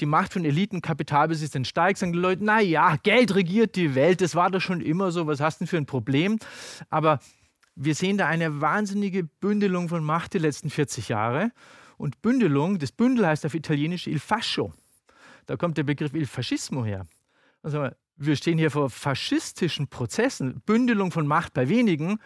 die 0.00 0.06
Macht 0.06 0.34
von 0.34 0.44
Eliten, 0.44 0.82
Kapitalbesitzern 0.82 1.64
steigt, 1.64 1.98
sagen 1.98 2.12
die 2.12 2.18
Leute, 2.18 2.44
naja, 2.44 2.96
Geld 3.02 3.34
regiert 3.34 3.76
die 3.76 3.94
Welt, 3.94 4.20
das 4.20 4.34
war 4.34 4.50
doch 4.50 4.60
schon 4.60 4.82
immer 4.82 5.10
so, 5.10 5.26
was 5.26 5.40
hast 5.40 5.60
du 5.60 5.64
denn 5.64 5.68
für 5.68 5.78
ein 5.78 5.86
Problem? 5.86 6.38
Aber 6.90 7.18
wir 7.76 7.94
sehen 7.94 8.16
da 8.18 8.26
eine 8.26 8.60
wahnsinnige 8.60 9.24
Bündelung 9.24 9.88
von 9.88 10.02
Macht 10.02 10.34
die 10.34 10.38
letzten 10.38 10.70
40 10.70 11.10
Jahre. 11.10 11.52
Und 11.98 12.20
Bündelung, 12.22 12.78
das 12.78 12.90
Bündel 12.90 13.26
heißt 13.26 13.46
auf 13.46 13.54
Italienisch 13.54 14.06
il 14.06 14.18
fascio. 14.18 14.72
Da 15.46 15.56
kommt 15.56 15.76
der 15.76 15.84
Begriff 15.84 16.14
il 16.14 16.26
fascismo 16.26 16.84
her. 16.84 17.06
Also 17.62 17.88
wir 18.16 18.36
stehen 18.36 18.58
hier 18.58 18.70
vor 18.70 18.90
faschistischen 18.90 19.88
Prozessen, 19.88 20.62
Bündelung 20.64 21.12
von 21.12 21.26
Macht 21.26 21.52
bei 21.52 21.68
wenigen. 21.68 22.18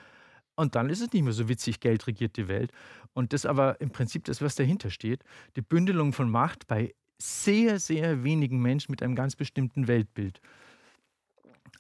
Und 0.55 0.77
dann 0.77 0.89
ist 0.89 1.01
es 1.01 1.13
nicht 1.13 1.23
mehr 1.23 1.33
so 1.33 1.49
witzig, 1.49 1.81
Geld 1.81 2.07
regiert 2.07 2.37
die 2.37 2.47
Welt. 2.47 2.71
Und 3.13 3.33
das 3.33 3.45
aber 3.45 3.81
im 3.81 3.91
Prinzip 3.91 4.25
das, 4.25 4.41
was 4.41 4.55
dahinter 4.55 4.91
steht, 4.91 5.25
die 5.57 5.63
Bündelung 5.63 6.13
von 6.13 6.31
Macht 6.31 6.69
bei 6.69 6.95
sehr, 7.19 7.81
sehr 7.81 8.23
wenigen 8.23 8.61
Menschen 8.63 8.93
mit 8.93 9.03
einem 9.03 9.15
ganz 9.15 9.35
bestimmten 9.37 9.89
Weltbild. 9.89 10.41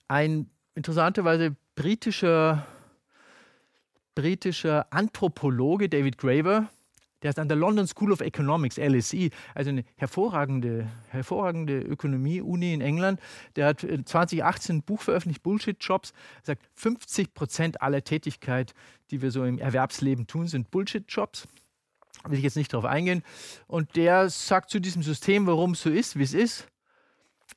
Ein 0.08 0.50
interessanterweise 0.74 1.56
britischer, 1.76 2.66
britischer 4.14 4.86
Anthropologe, 4.90 5.88
David 5.88 6.18
Graeber, 6.18 6.68
der 7.22 7.30
ist 7.30 7.38
an 7.38 7.48
der 7.48 7.56
London 7.56 7.86
School 7.86 8.12
of 8.12 8.20
Economics, 8.20 8.78
LSE, 8.78 9.30
also 9.54 9.70
eine 9.70 9.84
hervorragende, 9.96 10.90
hervorragende 11.08 11.80
Ökonomie-Uni 11.80 12.72
in 12.72 12.80
England. 12.80 13.20
Der 13.56 13.66
hat 13.66 13.80
2018 13.80 14.76
ein 14.76 14.82
Buch 14.82 15.02
veröffentlicht, 15.02 15.42
Bullshit 15.42 15.76
Jobs. 15.80 16.12
Er 16.42 16.46
sagt, 16.46 16.68
50 16.74 17.34
Prozent 17.34 17.82
aller 17.82 18.02
Tätigkeit, 18.02 18.72
die 19.10 19.20
wir 19.20 19.30
so 19.30 19.44
im 19.44 19.58
Erwerbsleben 19.58 20.26
tun, 20.26 20.48
sind 20.48 20.70
Bullshit 20.70 21.04
Jobs 21.08 21.46
will 22.28 22.38
ich 22.38 22.44
jetzt 22.44 22.56
nicht 22.56 22.72
darauf 22.72 22.84
eingehen. 22.84 23.22
Und 23.66 23.96
der 23.96 24.28
sagt 24.28 24.70
zu 24.70 24.78
diesem 24.78 25.02
System, 25.02 25.46
warum 25.46 25.72
es 25.72 25.82
so 25.82 25.90
ist, 25.90 26.18
wie 26.18 26.22
es 26.22 26.34
ist. 26.34 26.66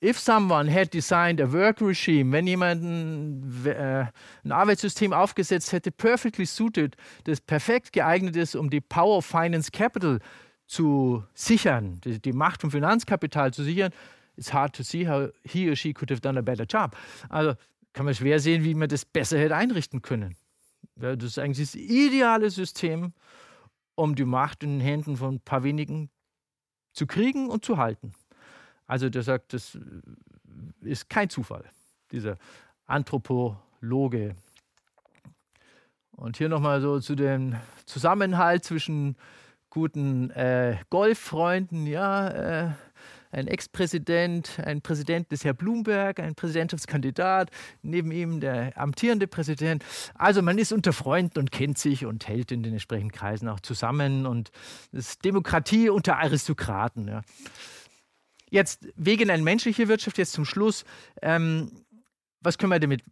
If 0.03 0.19
someone 0.19 0.67
had 0.67 0.93
designed 0.93 1.39
a 1.39 1.49
work 1.49 1.79
regime, 1.79 2.33
wenn 2.33 2.45
jemand 2.45 2.83
ein, 2.83 3.65
äh, 3.65 4.05
ein 4.43 4.51
Arbeitssystem 4.51 5.13
aufgesetzt 5.13 5.71
hätte, 5.71 5.91
perfectly 5.91 6.45
suited, 6.45 6.97
das 7.23 7.39
perfekt 7.39 7.93
geeignet 7.93 8.35
ist, 8.35 8.55
um 8.55 8.69
die 8.69 8.81
Power 8.81 9.19
of 9.19 9.25
Finance 9.25 9.71
Capital 9.71 10.19
zu 10.67 11.23
sichern, 11.33 12.01
die, 12.03 12.19
die 12.19 12.33
Macht 12.33 12.59
vom 12.59 12.71
Finanzkapital 12.71 13.53
zu 13.53 13.63
sichern, 13.63 13.93
it's 14.35 14.51
hard 14.51 14.75
to 14.75 14.83
see 14.83 15.07
how 15.07 15.29
he 15.45 15.69
or 15.69 15.75
she 15.75 15.93
could 15.93 16.11
have 16.11 16.19
done 16.19 16.37
a 16.37 16.41
better 16.41 16.65
job. 16.65 16.97
Also 17.29 17.53
kann 17.93 18.03
man 18.03 18.13
schwer 18.13 18.39
sehen, 18.39 18.65
wie 18.65 18.75
man 18.75 18.89
das 18.89 19.05
besser 19.05 19.39
hätte 19.39 19.55
einrichten 19.55 20.01
können. 20.01 20.35
Ja, 20.99 21.15
das 21.15 21.29
ist 21.29 21.39
eigentlich 21.39 21.71
das 21.71 21.75
ideale 21.75 22.49
System, 22.49 23.13
um 23.95 24.15
die 24.15 24.25
Macht 24.25 24.63
in 24.63 24.79
den 24.79 24.81
Händen 24.81 25.15
von 25.15 25.35
ein 25.35 25.39
paar 25.39 25.63
wenigen 25.63 26.09
zu 26.91 27.07
kriegen 27.07 27.49
und 27.49 27.63
zu 27.63 27.77
halten. 27.77 28.13
Also 28.87 29.09
der 29.09 29.23
sagt, 29.23 29.53
das 29.53 29.77
ist 30.81 31.09
kein 31.09 31.29
Zufall, 31.29 31.63
dieser 32.11 32.37
Anthropologe. 32.85 34.35
Und 36.11 36.37
hier 36.37 36.49
nochmal 36.49 36.81
so 36.81 36.99
zu 36.99 37.15
dem 37.15 37.55
Zusammenhalt 37.85 38.63
zwischen 38.63 39.15
guten 39.69 40.29
äh, 40.31 40.77
Golffreunden, 40.89 41.87
ja, 41.87 42.27
äh, 42.27 42.69
ein 43.33 43.47
Ex-Präsident, 43.47 44.59
ein 44.63 44.81
Präsident 44.81 45.31
des 45.31 45.43
Herr 45.43 45.53
Bloomberg, 45.53 46.19
ein 46.19 46.35
Präsidentschaftskandidat, 46.35 47.49
neben 47.81 48.11
ihm 48.11 48.39
der 48.39 48.77
amtierende 48.77 49.27
Präsident. 49.27 49.83
Also 50.13 50.43
man 50.43 50.59
ist 50.59 50.71
unter 50.71 50.93
Freunden 50.93 51.39
und 51.39 51.51
kennt 51.51 51.79
sich 51.79 52.05
und 52.05 52.27
hält 52.27 52.51
in 52.51 52.61
den 52.61 52.73
entsprechenden 52.73 53.11
Kreisen 53.11 53.49
auch 53.49 53.59
zusammen 53.59 54.27
und 54.27 54.51
es 54.91 55.09
ist 55.09 55.25
Demokratie 55.25 55.89
unter 55.89 56.19
Aristokraten. 56.19 57.07
Ja. 57.07 57.21
Jetzt 58.53 58.87
wegen 58.95 59.31
einer 59.31 59.41
menschlichen 59.41 59.87
Wirtschaft, 59.87 60.19
jetzt 60.19 60.33
zum 60.33 60.45
Schluss, 60.45 60.85
ähm, 61.23 61.71
was 62.39 62.59
können 62.59 62.71
wir 62.71 62.79
damit 62.79 63.03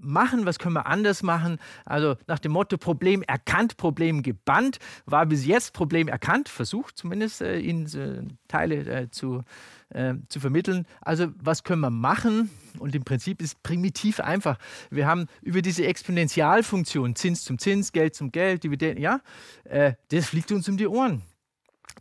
machen, 0.00 0.46
was 0.46 0.58
können 0.58 0.72
wir 0.72 0.86
anders 0.86 1.22
machen. 1.22 1.58
Also 1.84 2.16
nach 2.26 2.38
dem 2.38 2.52
Motto 2.52 2.78
Problem 2.78 3.22
erkannt, 3.22 3.76
Problem 3.76 4.22
gebannt, 4.22 4.78
war 5.04 5.26
bis 5.26 5.44
jetzt 5.44 5.74
Problem 5.74 6.08
erkannt, 6.08 6.48
versucht 6.48 6.96
zumindest 6.96 7.42
äh, 7.42 7.58
Ihnen 7.58 7.84
äh, 7.94 8.22
Teile 8.48 8.76
äh, 8.86 9.10
zu, 9.10 9.42
äh, 9.90 10.14
zu 10.30 10.40
vermitteln. 10.40 10.86
Also 11.02 11.26
was 11.42 11.62
können 11.62 11.82
wir 11.82 11.90
machen? 11.90 12.48
Und 12.78 12.94
im 12.94 13.04
Prinzip 13.04 13.42
ist 13.42 13.62
primitiv 13.62 14.18
einfach. 14.18 14.56
Wir 14.88 15.06
haben 15.06 15.26
über 15.42 15.60
diese 15.60 15.84
Exponentialfunktion, 15.84 17.16
Zins 17.16 17.44
zum 17.44 17.58
Zins, 17.58 17.92
Geld 17.92 18.14
zum 18.14 18.32
Geld, 18.32 18.64
Dividenden, 18.64 19.02
ja, 19.02 19.20
äh, 19.64 19.92
das 20.08 20.24
fliegt 20.24 20.52
uns 20.52 20.66
um 20.70 20.78
die 20.78 20.86
Ohren. 20.86 21.20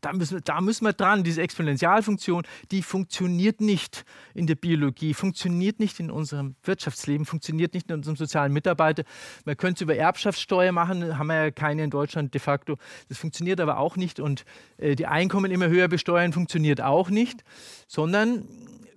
Da 0.01 0.13
müssen, 0.13 0.41
da 0.43 0.61
müssen 0.61 0.85
wir 0.85 0.93
dran. 0.93 1.23
Diese 1.23 1.41
Exponentialfunktion, 1.41 2.43
die 2.72 2.81
funktioniert 2.81 3.61
nicht 3.61 4.05
in 4.34 4.45
der 4.45 4.55
Biologie, 4.55 5.13
funktioniert 5.13 5.80
nicht 5.80 5.99
in 5.99 6.11
unserem 6.11 6.55
Wirtschaftsleben, 6.63 7.26
funktioniert 7.26 7.73
nicht 7.73 7.89
in 7.89 7.95
unserem 7.95 8.15
sozialen 8.15 8.51
Mitarbeiter. 8.51 9.03
Man 9.45 9.57
könnte 9.57 9.80
es 9.80 9.81
über 9.81 9.95
Erbschaftssteuer 9.95 10.72
machen, 10.72 11.17
haben 11.17 11.27
wir 11.27 11.35
ja 11.35 11.51
keine 11.51 11.84
in 11.84 11.89
Deutschland 11.89 12.34
de 12.34 12.41
facto. 12.41 12.77
Das 13.09 13.17
funktioniert 13.17 13.59
aber 13.59 13.77
auch 13.77 13.95
nicht. 13.95 14.19
Und 14.19 14.45
äh, 14.77 14.95
die 14.95 15.07
Einkommen 15.07 15.51
immer 15.51 15.69
höher 15.69 15.88
besteuern, 15.88 16.34
funktioniert 16.34 16.81
auch 16.81 17.09
nicht. 17.09 17.43
Sondern 17.88 18.45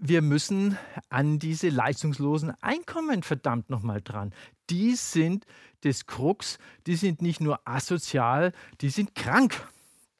wir 0.00 0.22
müssen 0.22 0.78
an 1.08 1.38
diese 1.38 1.68
leistungslosen 1.68 2.52
Einkommen 2.60 3.22
verdammt 3.22 3.70
nochmal 3.70 4.00
dran. 4.02 4.32
Die 4.70 4.94
sind 4.94 5.44
des 5.84 6.06
Krux, 6.06 6.58
die 6.86 6.96
sind 6.96 7.22
nicht 7.22 7.40
nur 7.40 7.60
asozial, 7.66 8.52
die 8.80 8.90
sind 8.90 9.14
krank 9.14 9.66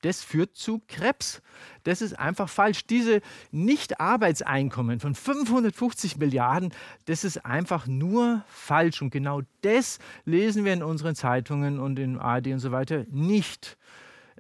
das 0.02 0.22
führt 0.22 0.56
zu 0.56 0.80
Krebs. 0.88 1.42
Das 1.84 2.02
ist 2.02 2.18
einfach 2.18 2.48
falsch. 2.48 2.86
Diese 2.86 3.20
Nicht-Arbeitseinkommen 3.50 5.00
von 5.00 5.14
550 5.14 6.16
Milliarden, 6.18 6.72
das 7.06 7.24
ist 7.24 7.44
einfach 7.44 7.86
nur 7.86 8.44
falsch. 8.48 9.02
Und 9.02 9.10
genau 9.10 9.42
das 9.62 9.98
lesen 10.24 10.64
wir 10.64 10.72
in 10.72 10.82
unseren 10.82 11.14
Zeitungen 11.14 11.80
und 11.80 11.98
in 11.98 12.18
ARD 12.18 12.48
und 12.48 12.60
so 12.60 12.72
weiter 12.72 13.04
nicht. 13.10 13.76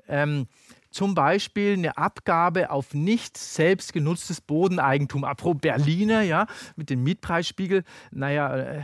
Ähm, 0.08 0.46
zum 0.90 1.14
Beispiel 1.14 1.74
eine 1.74 1.98
Abgabe 1.98 2.70
auf 2.70 2.94
nicht 2.94 3.36
selbst 3.36 3.92
genutztes 3.92 4.40
Bodeneigentum. 4.40 5.24
Apropos 5.24 5.60
Berliner, 5.60 6.22
ja, 6.22 6.46
mit 6.76 6.90
dem 6.90 7.02
Mietpreisspiegel. 7.02 7.84
Naja, 8.10 8.56
äh, 8.56 8.82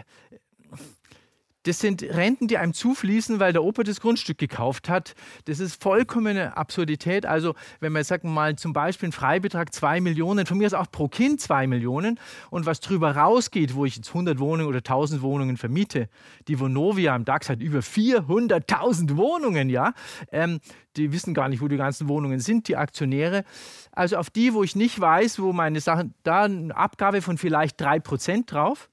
das 1.64 1.78
sind 1.78 2.02
Renten, 2.02 2.46
die 2.46 2.58
einem 2.58 2.74
zufließen, 2.74 3.40
weil 3.40 3.52
der 3.52 3.64
Opa 3.64 3.82
das 3.82 4.00
Grundstück 4.00 4.38
gekauft 4.38 4.88
hat. 4.88 5.14
Das 5.46 5.60
ist 5.60 5.82
vollkommene 5.82 6.56
Absurdität. 6.56 7.26
Also, 7.26 7.54
wenn 7.80 7.92
man 7.92 8.04
sagen 8.04 8.32
mal 8.32 8.56
zum 8.56 8.72
Beispiel 8.72 9.06
einen 9.06 9.12
Freibetrag 9.12 9.74
2 9.74 10.00
Millionen, 10.00 10.46
von 10.46 10.58
mir 10.58 10.66
ist 10.66 10.74
auch 10.74 10.90
pro 10.90 11.08
Kind 11.08 11.40
2 11.40 11.66
Millionen 11.66 12.20
und 12.50 12.66
was 12.66 12.80
drüber 12.80 13.16
rausgeht, 13.16 13.74
wo 13.74 13.84
ich 13.84 13.96
jetzt 13.96 14.08
100 14.08 14.38
Wohnungen 14.38 14.68
oder 14.68 14.78
1000 14.78 15.22
Wohnungen 15.22 15.56
vermiete, 15.56 16.08
die 16.48 16.60
Vonovia 16.60 17.14
am 17.14 17.24
DAX 17.24 17.48
hat 17.48 17.60
über 17.60 17.80
400.000 17.80 19.16
Wohnungen, 19.16 19.70
ja. 19.70 19.94
Ähm, 20.30 20.60
die 20.96 21.12
wissen 21.12 21.34
gar 21.34 21.48
nicht, 21.48 21.60
wo 21.60 21.68
die 21.68 21.76
ganzen 21.76 22.08
Wohnungen 22.08 22.40
sind, 22.40 22.68
die 22.68 22.76
Aktionäre. 22.76 23.44
Also 23.90 24.16
auf 24.16 24.30
die, 24.30 24.54
wo 24.54 24.62
ich 24.62 24.76
nicht 24.76 25.00
weiß, 25.00 25.40
wo 25.40 25.52
meine 25.52 25.80
Sachen, 25.80 26.14
da 26.22 26.44
eine 26.44 26.76
Abgabe 26.76 27.22
von 27.22 27.38
vielleicht 27.38 27.80
3% 27.82 28.46
drauf. 28.46 28.90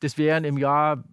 Das 0.00 0.16
wären 0.16 0.44
im 0.44 0.56
Jahr 0.56 1.04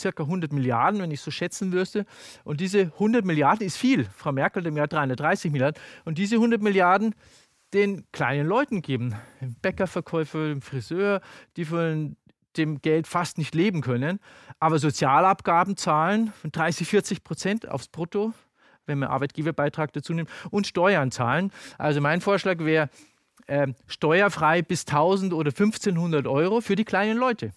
circa 0.00 0.22
100 0.24 0.52
Milliarden, 0.52 1.00
wenn 1.00 1.10
ich 1.10 1.20
so 1.20 1.30
schätzen 1.30 1.72
würde. 1.72 2.06
Und 2.44 2.60
diese 2.60 2.80
100 2.80 3.24
Milliarden 3.24 3.66
ist 3.66 3.76
viel. 3.76 4.04
Frau 4.04 4.32
Merkel 4.32 4.66
im 4.66 4.76
Jahr 4.76 4.88
330 4.88 5.52
Milliarden. 5.52 5.80
Und 6.04 6.18
diese 6.18 6.36
100 6.36 6.62
Milliarden 6.62 7.14
den 7.74 8.04
kleinen 8.12 8.46
Leuten 8.46 8.82
geben. 8.82 9.14
Bäckerverkäufer, 9.62 10.60
Friseur, 10.60 11.20
die 11.56 11.64
von 11.64 12.16
dem 12.56 12.80
Geld 12.80 13.06
fast 13.06 13.38
nicht 13.38 13.54
leben 13.54 13.82
können. 13.82 14.20
Aber 14.58 14.78
Sozialabgaben 14.78 15.76
zahlen 15.76 16.32
von 16.40 16.50
30, 16.50 16.88
40 16.88 17.24
Prozent 17.24 17.68
aufs 17.68 17.88
Brutto, 17.88 18.32
wenn 18.86 18.98
man 18.98 19.10
Arbeitgeberbeitrag 19.10 19.92
dazu 19.92 20.14
nimmt, 20.14 20.30
und 20.50 20.66
Steuern 20.66 21.10
zahlen. 21.10 21.52
Also 21.76 22.00
mein 22.00 22.20
Vorschlag 22.20 22.58
wäre, 22.58 22.88
äh, 23.46 23.68
steuerfrei 23.86 24.62
bis 24.62 24.86
1000 24.86 25.32
oder 25.32 25.52
1500 25.52 26.26
Euro 26.26 26.60
für 26.60 26.74
die 26.74 26.84
kleinen 26.84 27.18
Leute 27.18 27.52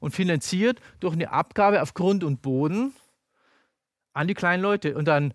und 0.00 0.14
finanziert 0.14 0.80
durch 1.00 1.14
eine 1.14 1.30
Abgabe 1.30 1.82
auf 1.82 1.94
Grund 1.94 2.24
und 2.24 2.42
Boden 2.42 2.92
an 4.12 4.28
die 4.28 4.34
kleinen 4.34 4.62
Leute. 4.62 4.94
Und 4.94 5.06
dann, 5.06 5.32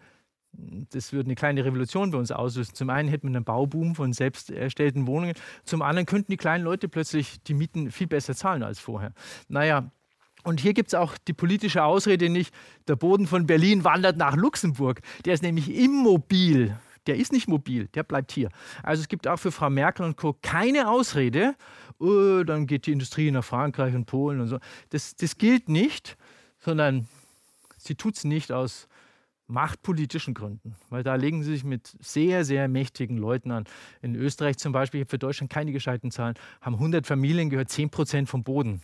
das 0.51 1.13
würde 1.13 1.27
eine 1.27 1.35
kleine 1.35 1.65
Revolution 1.65 2.11
bei 2.11 2.17
uns 2.17 2.31
auslösen. 2.31 2.75
Zum 2.75 2.89
einen 2.89 3.09
hätten 3.09 3.29
wir 3.29 3.35
einen 3.35 3.45
Bauboom 3.45 3.95
von 3.95 4.13
selbst 4.13 4.51
erstellten 4.51 5.07
Wohnungen, 5.07 5.35
zum 5.63 5.81
anderen 5.81 6.05
könnten 6.05 6.31
die 6.31 6.37
kleinen 6.37 6.63
Leute 6.63 6.89
plötzlich 6.89 7.41
die 7.43 7.53
Mieten 7.53 7.91
viel 7.91 8.07
besser 8.07 8.35
zahlen 8.35 8.63
als 8.63 8.79
vorher. 8.79 9.13
Naja, 9.47 9.91
und 10.43 10.59
hier 10.59 10.73
gibt 10.73 10.89
es 10.89 10.93
auch 10.93 11.17
die 11.17 11.33
politische 11.33 11.83
Ausrede 11.83 12.29
nicht, 12.29 12.53
der 12.87 12.97
Boden 12.97 13.27
von 13.27 13.47
Berlin 13.47 13.83
wandert 13.83 14.17
nach 14.17 14.35
Luxemburg. 14.35 15.01
Der 15.25 15.33
ist 15.33 15.43
nämlich 15.43 15.73
immobil. 15.73 16.77
Der 17.07 17.17
ist 17.17 17.31
nicht 17.31 17.47
mobil, 17.47 17.87
der 17.93 18.03
bleibt 18.03 18.31
hier. 18.31 18.49
Also 18.81 19.01
es 19.01 19.07
gibt 19.07 19.27
auch 19.27 19.37
für 19.37 19.51
Frau 19.51 19.69
Merkel 19.69 20.05
und 20.05 20.15
Co. 20.15 20.37
keine 20.41 20.89
Ausrede, 20.89 21.55
oh, 21.99 22.43
dann 22.43 22.67
geht 22.67 22.87
die 22.87 22.91
Industrie 22.91 23.31
nach 23.31 23.43
Frankreich 23.43 23.93
und 23.95 24.05
Polen 24.05 24.39
und 24.39 24.47
so. 24.47 24.59
Das, 24.89 25.15
das 25.15 25.37
gilt 25.37 25.69
nicht, 25.69 26.17
sondern 26.59 27.07
sie 27.77 27.95
tut 27.95 28.15
es 28.15 28.23
nicht 28.23 28.51
aus 28.51 28.87
machtpolitischen 29.47 30.33
Gründen, 30.33 30.75
weil 30.89 31.03
da 31.03 31.15
legen 31.15 31.43
sie 31.43 31.51
sich 31.51 31.63
mit 31.63 31.95
sehr, 31.99 32.45
sehr 32.45 32.67
mächtigen 32.67 33.17
Leuten 33.17 33.51
an. 33.51 33.65
In 34.01 34.15
Österreich 34.15 34.57
zum 34.57 34.71
Beispiel, 34.71 35.01
ich 35.01 35.05
habe 35.05 35.11
für 35.11 35.19
Deutschland 35.19 35.51
keine 35.51 35.71
gescheiten 35.71 36.11
Zahlen, 36.11 36.35
haben 36.61 36.75
100 36.75 37.05
Familien 37.05 37.49
gehört 37.49 37.69
10 37.69 37.89
Prozent 37.89 38.29
vom 38.29 38.43
Boden. 38.43 38.81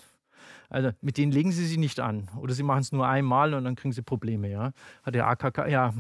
Also 0.70 0.91
mit 1.02 1.18
denen 1.18 1.32
legen 1.32 1.52
sie 1.52 1.66
sich 1.66 1.78
nicht 1.78 2.00
an. 2.00 2.30
Oder 2.38 2.54
sie 2.54 2.64
machen 2.64 2.82
es 2.82 2.91
nur 2.91 3.08
einmal 3.08 3.54
und 3.54 3.64
dann 3.64 3.76
kriegen 3.76 3.91
sie 3.91 4.04
Probleme. 4.04 4.50
Ja? 4.50 4.74
Hat 5.04 5.16
der 5.16 5.28
AKK, 5.28 5.68
ja. 5.68 5.94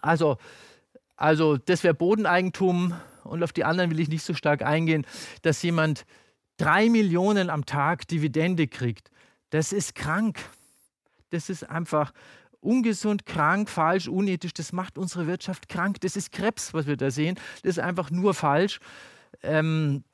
Also, 0.00 0.38
also 1.24 1.56
das 1.56 1.82
wäre 1.84 1.94
Bodeneigentum 1.94 2.92
und 3.22 3.42
auf 3.42 3.54
die 3.54 3.64
anderen 3.64 3.90
will 3.90 3.98
ich 3.98 4.10
nicht 4.10 4.24
so 4.24 4.34
stark 4.34 4.60
eingehen, 4.60 5.06
dass 5.40 5.62
jemand 5.62 6.04
drei 6.58 6.90
Millionen 6.90 7.48
am 7.48 7.64
Tag 7.64 8.06
Dividende 8.08 8.68
kriegt. 8.68 9.10
Das 9.48 9.72
ist 9.72 9.94
krank. 9.94 10.38
Das 11.30 11.48
ist 11.48 11.62
einfach 11.64 12.12
ungesund, 12.60 13.24
krank, 13.24 13.70
falsch, 13.70 14.06
unethisch. 14.06 14.52
Das 14.52 14.74
macht 14.74 14.98
unsere 14.98 15.26
Wirtschaft 15.26 15.70
krank. 15.70 15.98
Das 16.02 16.14
ist 16.14 16.30
Krebs, 16.30 16.74
was 16.74 16.86
wir 16.86 16.98
da 16.98 17.10
sehen. 17.10 17.36
Das 17.62 17.70
ist 17.70 17.78
einfach 17.78 18.10
nur 18.10 18.34
falsch. 18.34 18.78
Ähm, 19.42 20.04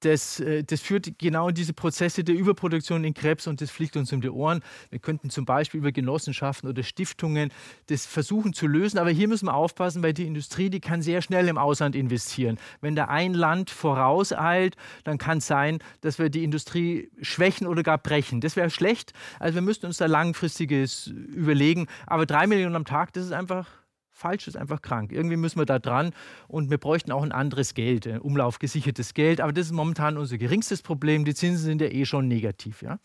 das, 0.00 0.40
äh, 0.40 0.64
das 0.64 0.80
führt 0.80 1.18
genau 1.18 1.48
in 1.48 1.54
diese 1.54 1.72
Prozesse 1.72 2.24
der 2.24 2.34
Überproduktion 2.34 3.04
in 3.04 3.14
Krebs 3.14 3.46
und 3.46 3.60
das 3.60 3.70
fliegt 3.70 3.96
uns 3.96 4.12
um 4.12 4.20
die 4.20 4.30
Ohren. 4.30 4.62
Wir 4.90 4.98
könnten 4.98 5.30
zum 5.30 5.44
Beispiel 5.44 5.78
über 5.78 5.92
Genossenschaften 5.92 6.68
oder 6.68 6.82
Stiftungen 6.82 7.50
das 7.86 8.06
versuchen 8.06 8.52
zu 8.52 8.66
lösen, 8.66 8.98
aber 8.98 9.10
hier 9.10 9.28
müssen 9.28 9.46
wir 9.46 9.54
aufpassen, 9.54 10.02
weil 10.02 10.12
die 10.12 10.26
Industrie, 10.26 10.70
die 10.70 10.80
kann 10.80 11.02
sehr 11.02 11.22
schnell 11.22 11.48
im 11.48 11.58
Ausland 11.58 11.96
investieren. 11.96 12.58
Wenn 12.80 12.94
da 12.94 13.06
ein 13.06 13.34
Land 13.34 13.70
vorauseilt, 13.70 14.76
dann 15.04 15.18
kann 15.18 15.38
es 15.38 15.46
sein, 15.46 15.78
dass 16.00 16.18
wir 16.18 16.30
die 16.30 16.44
Industrie 16.44 17.10
schwächen 17.20 17.66
oder 17.66 17.82
gar 17.82 17.98
brechen. 17.98 18.40
Das 18.40 18.56
wäre 18.56 18.70
schlecht. 18.70 19.12
Also 19.38 19.56
wir 19.56 19.62
müssten 19.62 19.86
uns 19.86 19.98
da 19.98 20.06
langfristiges 20.06 21.06
überlegen. 21.08 21.86
Aber 22.06 22.26
drei 22.26 22.46
Millionen 22.46 22.76
am 22.76 22.84
Tag, 22.84 23.12
das 23.12 23.24
ist 23.24 23.32
einfach 23.32 23.66
falsch, 24.18 24.48
ist 24.48 24.56
einfach 24.56 24.82
krank. 24.82 25.12
Irgendwie 25.12 25.36
müssen 25.36 25.58
wir 25.58 25.66
da 25.66 25.78
dran 25.78 26.12
und 26.48 26.70
wir 26.70 26.78
bräuchten 26.78 27.12
auch 27.12 27.22
ein 27.22 27.32
anderes 27.32 27.74
Geld, 27.74 28.06
ein 28.06 28.20
umlaufgesichertes 28.20 29.14
Geld. 29.14 29.40
Aber 29.40 29.52
das 29.52 29.66
ist 29.66 29.72
momentan 29.72 30.18
unser 30.18 30.36
geringstes 30.38 30.82
Problem. 30.82 31.24
Die 31.24 31.34
Zinsen 31.34 31.64
sind 31.64 31.80
ja 31.80 31.88
eh 31.88 32.04
schon 32.04 32.28
negativ. 32.28 32.82
Ja? 32.82 32.98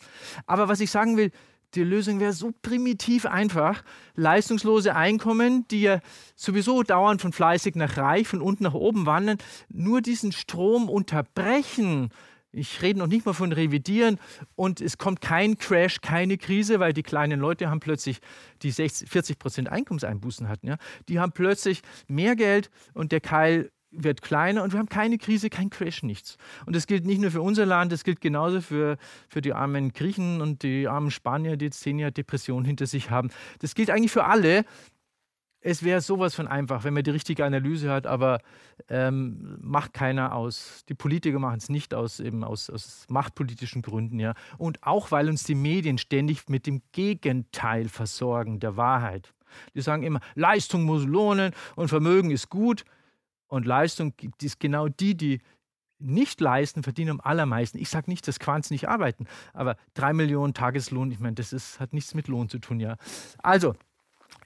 Aber 0.46 0.68
was 0.68 0.80
ich 0.80 0.92
sagen 0.92 1.16
will, 1.16 1.32
die 1.76 1.84
Lösung 1.84 2.20
wäre 2.20 2.34
so 2.34 2.52
primitiv 2.62 3.26
einfach. 3.26 3.84
Leistungslose 4.16 4.96
Einkommen, 4.96 5.68
die 5.70 5.82
ja 5.82 6.00
sowieso 6.36 6.84
dauernd 6.84 7.22
von 7.22 7.34
fleißig 7.34 7.76
nach 7.76 7.98
reich, 7.98 8.28
von 8.28 8.42
unten 8.42 8.64
nach 8.64 8.74
oben 8.74 9.06
wandern, 9.06 9.38
nur 9.70 10.02
diesen 10.02 10.32
Strom 10.32 10.90
unterbrechen 10.90 12.12
ich 12.54 12.82
rede 12.82 13.00
noch 13.00 13.08
nicht 13.08 13.26
mal 13.26 13.34
von 13.34 13.52
Revidieren 13.52 14.20
und 14.56 14.80
es 14.80 14.98
kommt 14.98 15.22
kein 15.22 15.58
Crash, 15.58 16.00
keine 16.02 16.38
Krise, 16.38 16.80
weil 16.80 16.94
die 16.94 17.04
kleinen 17.04 17.40
Leute 17.40 17.70
haben 17.70 17.80
plötzlich, 17.80 18.20
die 18.62 18.72
60, 18.72 19.10
40 19.10 19.40
Prozent 19.40 19.70
Einkommenseinbußen 19.70 20.48
hatten, 20.48 20.68
ja, 20.68 20.78
die 21.10 21.20
haben 21.20 21.32
plötzlich 21.32 21.82
mehr 22.08 22.36
Geld 22.36 22.70
und 22.94 23.12
der 23.12 23.22
Keil 23.22 23.72
wird 23.96 24.22
kleiner 24.22 24.64
und 24.64 24.74
wir 24.74 24.80
haben 24.80 24.90
keine 24.90 25.18
Krise, 25.18 25.50
kein 25.50 25.70
Crash, 25.70 26.04
nichts. 26.04 26.38
Und 26.66 26.76
das 26.76 26.88
gilt 26.88 27.06
nicht 27.06 27.22
nur 27.22 27.32
für 27.32 27.42
unser 27.42 27.66
Land, 27.66 27.92
das 27.92 28.04
gilt 28.04 28.22
genauso 28.22 28.62
für, 28.62 28.98
für 29.30 29.42
die 29.42 29.54
armen 29.54 29.94
Griechen 29.94 30.42
und 30.42 30.64
die 30.64 30.88
armen 30.88 31.12
Spanier, 31.12 31.58
die 31.58 31.66
jetzt 31.66 31.82
zehn 31.82 32.00
Jahre 32.00 32.12
Depression 32.12 32.66
hinter 32.66 32.88
sich 32.88 33.10
haben. 33.10 33.30
Das 33.60 33.76
gilt 33.76 33.90
eigentlich 33.90 34.12
für 34.12 34.26
alle 34.26 34.66
es 35.64 35.82
wäre 35.82 36.02
sowas 36.02 36.36
von 36.36 36.48
einfach, 36.48 36.84
wenn 36.84 36.94
man 36.94 37.04
die 37.04 37.12
richtige 37.12 37.46
Analyse 37.46 37.90
hat, 37.90 38.06
aber 38.06 38.40
ähm, 38.90 39.58
macht 39.62 39.94
keiner 39.94 40.36
aus. 40.36 40.84
Die 40.90 40.94
Politiker 40.94 41.40
machen 41.40 41.58
es 41.58 41.70
nicht 41.70 41.94
aus, 41.94 42.20
eben 42.20 42.44
aus, 42.44 42.70
aus 42.70 43.06
machtpolitischen 43.10 43.82
Gründen, 43.82 44.20
ja. 44.20 44.34
Und 44.58 44.84
auch, 44.84 45.12
weil 45.12 45.30
uns 45.30 45.44
die 45.44 45.56
Medien 45.56 45.98
ständig 45.98 46.50
mit 46.50 46.68
dem 46.68 46.82
Gegenteil 46.92 47.88
versorgen, 47.88 48.60
der 48.60 48.76
Wahrheit. 48.76 49.34
Die 49.74 49.82
sagen 49.82 50.04
immer, 50.04 50.20
Leistung 50.36 50.84
muss 50.84 51.06
lohnen 51.06 51.54
und 51.76 51.88
Vermögen 51.88 52.32
ist 52.32 52.50
gut. 52.50 52.84
Und 53.48 53.66
Leistung 53.66 54.14
ist 54.42 54.60
genau 54.60 54.90
die, 54.90 55.16
die 55.16 55.40
nicht 56.00 56.42
leisten, 56.42 56.84
verdienen 56.84 57.12
am 57.12 57.22
allermeisten. 57.22 57.78
Ich 57.78 57.90
sage 57.90 58.10
nicht, 58.10 58.28
dass 58.28 58.40
Quants 58.40 58.70
nicht 58.72 58.90
arbeiten, 58.90 59.28
aber 59.54 59.78
drei 59.94 60.12
Millionen 60.12 60.54
Tageslohn, 60.54 61.12
ich 61.12 61.20
meine, 61.20 61.36
das 61.36 61.54
ist, 61.54 61.80
hat 61.80 61.94
nichts 61.94 62.14
mit 62.14 62.28
Lohn 62.28 62.50
zu 62.50 62.60
tun, 62.60 62.82
ja. 62.82 62.98
Also, 63.42 63.76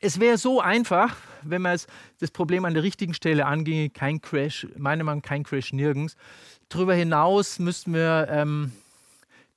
es 0.02 0.20
wäre 0.20 0.38
so 0.38 0.62
einfach, 0.62 1.16
wenn 1.44 1.62
man 1.62 1.80
das 2.20 2.32
Problem 2.32 2.66
an 2.66 2.74
der 2.74 2.84
richtigen 2.84 3.14
Stelle 3.14 3.46
anginge, 3.46 3.90
kein 3.90 4.22
Crash, 4.22 4.68
meiner 4.78 5.04
Meinung 5.04 5.22
nach 5.22 5.28
kein 5.28 5.44
Crash 5.44 5.74
nirgends. 5.74 6.16
Darüber 6.70 6.94
hinaus 6.94 7.60
müssten 7.60 7.94
wir 7.94 8.28
ähm, 8.30 8.72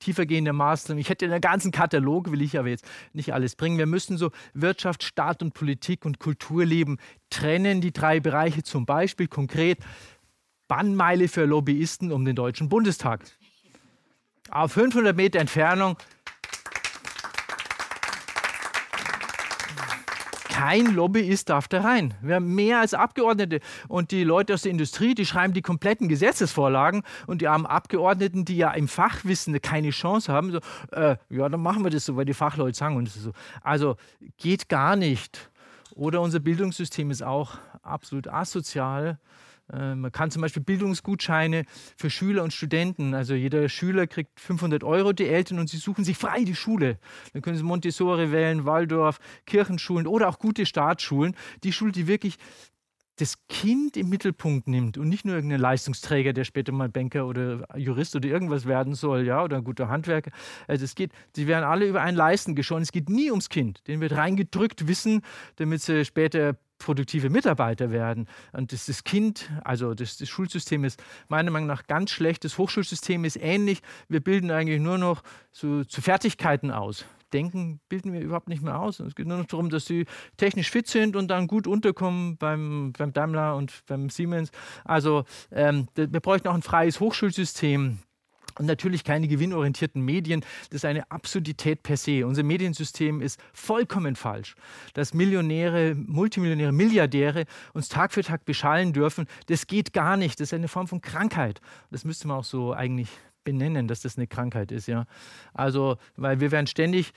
tiefergehende 0.00 0.52
Maßnahmen, 0.52 1.00
ich 1.00 1.08
hätte 1.08 1.26
einen 1.26 1.40
ganzen 1.40 1.70
Katalog, 1.70 2.32
will 2.32 2.42
ich 2.42 2.58
aber 2.58 2.68
jetzt 2.68 2.86
nicht 3.12 3.32
alles 3.34 3.54
bringen. 3.54 3.78
Wir 3.78 3.86
müssen 3.86 4.16
so 4.16 4.30
Wirtschaft, 4.54 5.02
Staat 5.02 5.42
und 5.42 5.54
Politik 5.54 6.04
und 6.04 6.18
Kulturleben 6.18 6.98
trennen, 7.28 7.80
die 7.80 7.92
drei 7.92 8.20
Bereiche 8.20 8.62
zum 8.62 8.86
Beispiel 8.86 9.28
konkret 9.28 9.78
Bannmeile 10.68 11.28
für 11.28 11.44
Lobbyisten 11.44 12.12
um 12.12 12.24
den 12.24 12.36
Deutschen 12.36 12.68
Bundestag. 12.68 13.24
Auf 14.50 14.72
500 14.72 15.16
Meter 15.16 15.38
Entfernung 15.38 15.96
kein 20.60 20.94
Lobbyist 20.94 21.48
darf 21.48 21.68
da 21.68 21.80
rein. 21.80 22.12
Wir 22.20 22.34
haben 22.34 22.54
mehr 22.54 22.80
als 22.80 22.92
Abgeordnete 22.92 23.60
und 23.88 24.10
die 24.10 24.24
Leute 24.24 24.52
aus 24.52 24.60
der 24.60 24.70
Industrie, 24.70 25.14
die 25.14 25.24
schreiben 25.24 25.54
die 25.54 25.62
kompletten 25.62 26.06
Gesetzesvorlagen 26.06 27.02
und 27.26 27.40
die 27.40 27.48
armen 27.48 27.64
Abgeordneten, 27.64 28.44
die 28.44 28.58
ja 28.58 28.70
im 28.72 28.86
Fachwissen 28.86 29.58
keine 29.62 29.88
Chance 29.88 30.30
haben, 30.30 30.52
so, 30.52 30.58
äh, 30.92 31.16
ja, 31.30 31.48
dann 31.48 31.62
machen 31.62 31.82
wir 31.82 31.90
das 31.90 32.04
so, 32.04 32.14
weil 32.16 32.26
die 32.26 32.34
Fachleute 32.34 32.76
sagen 32.76 32.96
und 32.96 33.08
so. 33.08 33.32
Also 33.62 33.96
geht 34.36 34.68
gar 34.68 34.96
nicht. 34.96 35.50
Oder 35.94 36.20
unser 36.20 36.40
Bildungssystem 36.40 37.10
ist 37.10 37.22
auch 37.22 37.56
absolut 37.82 38.28
asozial. 38.28 39.18
Äh, 39.72 39.94
man 39.94 40.12
kann 40.12 40.30
zum 40.30 40.42
Beispiel 40.42 40.62
Bildungsgutscheine 40.62 41.64
für 41.96 42.10
Schüler 42.10 42.42
und 42.42 42.52
Studenten, 42.52 43.14
also 43.14 43.34
jeder 43.34 43.68
Schüler 43.68 44.06
kriegt 44.06 44.40
500 44.40 44.84
Euro, 44.84 45.12
die 45.12 45.26
Eltern, 45.26 45.58
und 45.58 45.68
sie 45.68 45.78
suchen 45.78 46.04
sich 46.04 46.16
frei 46.16 46.44
die 46.44 46.54
Schule. 46.54 46.98
Dann 47.32 47.42
können 47.42 47.56
sie 47.56 47.62
Montessori 47.62 48.32
wählen, 48.32 48.64
Waldorf, 48.64 49.18
Kirchenschulen 49.46 50.06
oder 50.06 50.28
auch 50.28 50.38
gute 50.38 50.66
Staatsschulen. 50.66 51.36
Die 51.64 51.72
Schule, 51.72 51.92
die 51.92 52.06
wirklich 52.06 52.36
das 53.20 53.36
Kind 53.48 53.96
im 53.98 54.08
Mittelpunkt 54.08 54.66
nimmt 54.66 54.96
und 54.96 55.08
nicht 55.08 55.26
nur 55.26 55.34
irgendein 55.34 55.60
Leistungsträger, 55.60 56.32
der 56.32 56.44
später 56.44 56.72
mal 56.72 56.88
Banker 56.88 57.26
oder 57.26 57.66
Jurist 57.76 58.16
oder 58.16 58.28
irgendwas 58.28 58.64
werden 58.64 58.94
soll, 58.94 59.26
ja, 59.26 59.44
oder 59.44 59.58
ein 59.58 59.64
guter 59.64 59.88
Handwerker. 59.88 60.30
Also 60.66 60.84
es 60.84 60.94
geht, 60.94 61.12
sie 61.36 61.46
werden 61.46 61.64
alle 61.64 61.86
über 61.86 62.00
einen 62.00 62.16
Leisten 62.16 62.54
geschoren. 62.54 62.82
Es 62.82 62.92
geht 62.92 63.10
nie 63.10 63.30
ums 63.30 63.50
Kind. 63.50 63.86
Den 63.86 64.00
wird 64.00 64.12
reingedrückt 64.12 64.88
Wissen, 64.88 65.20
damit 65.56 65.82
sie 65.82 66.04
später 66.06 66.56
produktive 66.80 67.30
Mitarbeiter 67.30 67.92
werden. 67.92 68.26
Und 68.52 68.72
das, 68.72 68.86
das 68.86 69.04
Kind, 69.04 69.48
also 69.62 69.94
das, 69.94 70.16
das, 70.16 70.28
Schulsystem 70.28 70.82
ist 70.82 71.00
meiner 71.28 71.52
Meinung 71.52 71.68
nach 71.68 71.86
ganz 71.86 72.10
schlecht. 72.10 72.44
Das 72.44 72.58
Hochschulsystem 72.58 73.24
ist 73.24 73.36
ähnlich. 73.36 73.82
Wir 74.08 74.20
bilden 74.20 74.50
eigentlich 74.50 74.80
nur 74.80 74.98
noch 74.98 75.22
so 75.52 75.84
zu 75.84 76.02
Fertigkeiten 76.02 76.72
aus. 76.72 77.04
Denken 77.32 77.80
bilden 77.88 78.12
wir 78.12 78.20
überhaupt 78.20 78.48
nicht 78.48 78.62
mehr 78.62 78.80
aus. 78.80 78.98
Es 78.98 79.14
geht 79.14 79.28
nur 79.28 79.38
noch 79.38 79.46
darum, 79.46 79.70
dass 79.70 79.86
sie 79.86 80.06
technisch 80.36 80.70
fit 80.70 80.88
sind 80.88 81.14
und 81.14 81.28
dann 81.28 81.46
gut 81.46 81.68
unterkommen 81.68 82.36
beim, 82.38 82.92
beim 82.98 83.12
Daimler 83.12 83.54
und 83.54 83.84
beim 83.86 84.10
Siemens. 84.10 84.50
Also 84.84 85.24
ähm, 85.52 85.86
wir 85.94 86.08
bräuchten 86.08 86.48
auch 86.48 86.54
ein 86.54 86.62
freies 86.62 86.98
Hochschulsystem 86.98 88.00
und 88.60 88.66
natürlich 88.66 89.04
keine 89.04 89.26
gewinnorientierten 89.26 90.02
Medien. 90.02 90.42
Das 90.68 90.76
ist 90.76 90.84
eine 90.84 91.10
Absurdität 91.10 91.82
per 91.82 91.96
se. 91.96 92.26
Unser 92.26 92.42
Mediensystem 92.42 93.22
ist 93.22 93.40
vollkommen 93.54 94.16
falsch. 94.16 94.54
Dass 94.92 95.14
Millionäre, 95.14 95.94
Multimillionäre, 95.94 96.70
Milliardäre 96.70 97.46
uns 97.72 97.88
Tag 97.88 98.12
für 98.12 98.22
Tag 98.22 98.44
beschallen 98.44 98.92
dürfen, 98.92 99.26
das 99.46 99.66
geht 99.66 99.94
gar 99.94 100.18
nicht. 100.18 100.40
Das 100.40 100.48
ist 100.48 100.54
eine 100.54 100.68
Form 100.68 100.88
von 100.88 101.00
Krankheit. 101.00 101.62
Das 101.90 102.04
müsste 102.04 102.28
man 102.28 102.36
auch 102.36 102.44
so 102.44 102.74
eigentlich 102.74 103.08
benennen, 103.44 103.88
dass 103.88 104.02
das 104.02 104.18
eine 104.18 104.26
Krankheit 104.26 104.72
ist. 104.72 104.86
Ja? 104.86 105.06
Also, 105.54 105.96
weil 106.16 106.40
wir 106.40 106.50
werden 106.50 106.66
ständig 106.66 107.14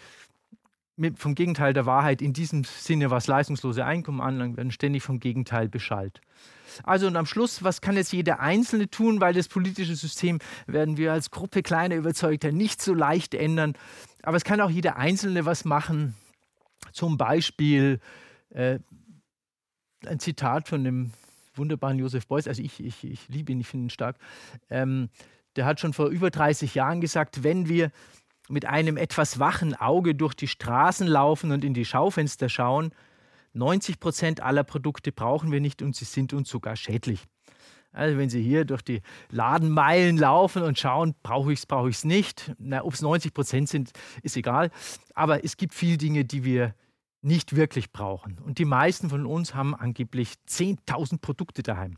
mit, 0.95 1.19
vom 1.19 1.35
Gegenteil 1.35 1.73
der 1.73 1.85
Wahrheit 1.85 2.21
in 2.21 2.31
diesem 2.31 2.63
Sinne, 2.63 3.11
was 3.11 3.27
leistungslose 3.27 3.83
Einkommen 3.83 4.21
anlangt, 4.21 4.55
werden 4.55 4.71
ständig 4.71 5.03
vom 5.03 5.19
Gegenteil 5.19 5.67
beschallt. 5.67 6.21
Also 6.83 7.07
und 7.07 7.15
am 7.15 7.25
Schluss, 7.25 7.63
was 7.63 7.81
kann 7.81 7.95
jetzt 7.95 8.13
jeder 8.13 8.39
Einzelne 8.39 8.89
tun, 8.89 9.21
weil 9.21 9.33
das 9.33 9.47
politische 9.47 9.95
System 9.95 10.39
werden 10.65 10.97
wir 10.97 11.13
als 11.13 11.31
Gruppe 11.31 11.61
kleiner 11.61 11.95
Überzeugter 11.95 12.51
nicht 12.51 12.81
so 12.81 12.93
leicht 12.93 13.33
ändern. 13.33 13.73
Aber 14.23 14.37
es 14.37 14.43
kann 14.43 14.61
auch 14.61 14.69
jeder 14.69 14.97
Einzelne 14.97 15.45
was 15.45 15.65
machen. 15.65 16.15
Zum 16.91 17.17
Beispiel 17.17 17.99
äh, 18.49 18.79
ein 20.05 20.19
Zitat 20.19 20.67
von 20.67 20.83
dem 20.83 21.11
wunderbaren 21.55 21.99
Josef 21.99 22.27
Beuys, 22.27 22.47
also 22.47 22.61
ich, 22.61 22.83
ich, 22.83 23.03
ich 23.03 23.29
liebe 23.29 23.51
ihn, 23.51 23.59
ich 23.59 23.67
finde 23.67 23.87
ihn 23.87 23.89
stark. 23.89 24.17
Ähm, 24.69 25.09
der 25.55 25.65
hat 25.65 25.79
schon 25.79 25.93
vor 25.93 26.07
über 26.07 26.31
30 26.31 26.73
Jahren 26.75 26.99
gesagt, 26.99 27.43
wenn 27.43 27.69
wir 27.69 27.91
mit 28.49 28.65
einem 28.65 28.97
etwas 28.97 29.39
wachen 29.39 29.75
Auge 29.75 30.15
durch 30.15 30.33
die 30.33 30.47
Straßen 30.47 31.07
laufen 31.07 31.51
und 31.51 31.63
in 31.63 31.73
die 31.73 31.85
Schaufenster 31.85 32.49
schauen, 32.49 32.91
90 33.53 33.99
Prozent 33.99 34.41
aller 34.41 34.63
Produkte 34.63 35.11
brauchen 35.11 35.51
wir 35.51 35.61
nicht 35.61 35.81
und 35.81 35.95
sie 35.95 36.05
sind 36.05 36.33
uns 36.33 36.49
sogar 36.49 36.75
schädlich. 36.75 37.25
Also 37.93 38.17
wenn 38.17 38.29
Sie 38.29 38.41
hier 38.41 38.65
durch 38.65 38.81
die 38.81 39.01
Ladenmeilen 39.29 40.17
laufen 40.17 40.63
und 40.63 40.79
schauen, 40.79 41.13
brauche 41.21 41.53
ich 41.53 41.59
es, 41.59 41.65
brauche 41.67 41.89
ich 41.89 41.97
es 41.97 42.03
nicht. 42.05 42.51
Ob 42.81 42.93
es 42.93 43.01
90 43.03 43.33
Prozent 43.33 43.69
sind, 43.69 43.91
ist 44.23 44.35
egal. 44.35 44.71
Aber 45.13 45.45
es 45.45 45.57
gibt 45.57 45.75
viele 45.75 45.97
Dinge, 45.97 46.25
die 46.25 46.43
wir 46.43 46.73
nicht 47.21 47.55
wirklich 47.55 47.91
brauchen. 47.91 48.39
Und 48.39 48.57
die 48.57 48.65
meisten 48.65 49.09
von 49.09 49.25
uns 49.27 49.53
haben 49.53 49.75
angeblich 49.75 50.33
10.000 50.49 51.19
Produkte 51.19 51.61
daheim. 51.61 51.97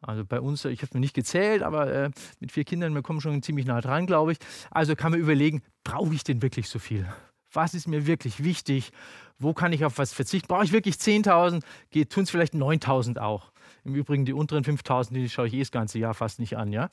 Also 0.00 0.24
bei 0.24 0.40
uns, 0.40 0.64
ich 0.64 0.80
habe 0.80 0.86
es 0.86 0.94
mir 0.94 1.00
nicht 1.00 1.14
gezählt, 1.14 1.62
aber 1.62 1.92
äh, 1.92 2.10
mit 2.40 2.50
vier 2.50 2.64
Kindern, 2.64 2.94
wir 2.94 3.02
kommen 3.02 3.20
schon 3.20 3.42
ziemlich 3.42 3.66
nah 3.66 3.82
dran, 3.82 4.06
glaube 4.06 4.32
ich. 4.32 4.38
Also 4.70 4.96
kann 4.96 5.12
man 5.12 5.20
überlegen, 5.20 5.62
brauche 5.84 6.14
ich 6.14 6.24
denn 6.24 6.40
wirklich 6.40 6.68
so 6.68 6.78
viel? 6.78 7.06
Was 7.52 7.74
ist 7.74 7.88
mir 7.88 8.06
wirklich 8.06 8.44
wichtig? 8.44 8.92
Wo 9.38 9.54
kann 9.54 9.72
ich 9.72 9.84
auf 9.84 9.98
was 9.98 10.12
verzichten? 10.12 10.48
Brauche 10.48 10.64
ich 10.64 10.72
wirklich 10.72 10.96
10.000? 10.96 11.62
Tun 12.08 12.22
es 12.22 12.30
vielleicht 12.30 12.54
9.000 12.54 13.18
auch. 13.18 13.50
Im 13.84 13.94
Übrigen 13.94 14.24
die 14.24 14.32
unteren 14.32 14.64
5.000, 14.64 15.14
die 15.14 15.28
schaue 15.28 15.46
ich 15.46 15.54
eh 15.54 15.60
das 15.60 15.70
ganze 15.70 15.98
Jahr 15.98 16.14
fast 16.14 16.38
nicht 16.38 16.56
an. 16.56 16.72
Ja? 16.72 16.90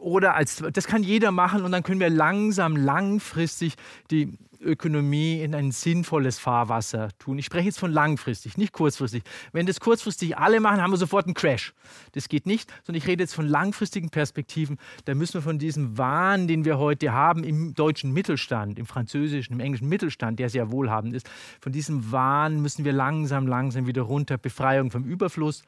Oder 0.00 0.34
als, 0.34 0.62
das 0.72 0.86
kann 0.86 1.02
jeder 1.02 1.30
machen 1.30 1.62
und 1.62 1.72
dann 1.72 1.82
können 1.82 2.00
wir 2.00 2.10
langsam, 2.10 2.76
langfristig 2.76 3.74
die 4.10 4.36
Ökonomie 4.62 5.42
in 5.42 5.54
ein 5.54 5.72
sinnvolles 5.72 6.38
Fahrwasser 6.38 7.08
tun. 7.18 7.38
Ich 7.38 7.46
spreche 7.46 7.66
jetzt 7.66 7.78
von 7.78 7.92
langfristig, 7.92 8.56
nicht 8.56 8.72
kurzfristig. 8.72 9.22
Wenn 9.52 9.66
das 9.66 9.80
kurzfristig 9.80 10.38
alle 10.38 10.60
machen, 10.60 10.80
haben 10.80 10.92
wir 10.92 10.96
sofort 10.96 11.26
einen 11.26 11.34
Crash. 11.34 11.74
Das 12.12 12.28
geht 12.28 12.46
nicht, 12.46 12.72
sondern 12.84 13.02
ich 13.02 13.06
rede 13.06 13.22
jetzt 13.22 13.34
von 13.34 13.46
langfristigen 13.46 14.10
Perspektiven. 14.10 14.78
Da 15.04 15.14
müssen 15.14 15.34
wir 15.34 15.42
von 15.42 15.58
diesem 15.58 15.98
Wahn, 15.98 16.48
den 16.48 16.64
wir 16.64 16.78
heute 16.78 17.12
haben 17.12 17.44
im 17.44 17.74
deutschen 17.74 18.12
Mittelstand, 18.12 18.78
im 18.78 18.86
französischen, 18.86 19.54
im 19.54 19.60
englischen 19.60 19.88
Mittelstand, 19.88 20.38
der 20.38 20.48
sehr 20.48 20.70
wohlhabend 20.70 21.14
ist, 21.14 21.28
von 21.60 21.72
diesem 21.72 22.12
Wahn 22.12 22.62
müssen 22.62 22.84
wir 22.84 22.92
langsam, 22.92 23.46
langsam 23.46 23.86
wieder 23.86 24.02
runter. 24.02 24.38
Befreiung 24.38 24.90
vom 24.90 25.04
Überfluss. 25.04 25.62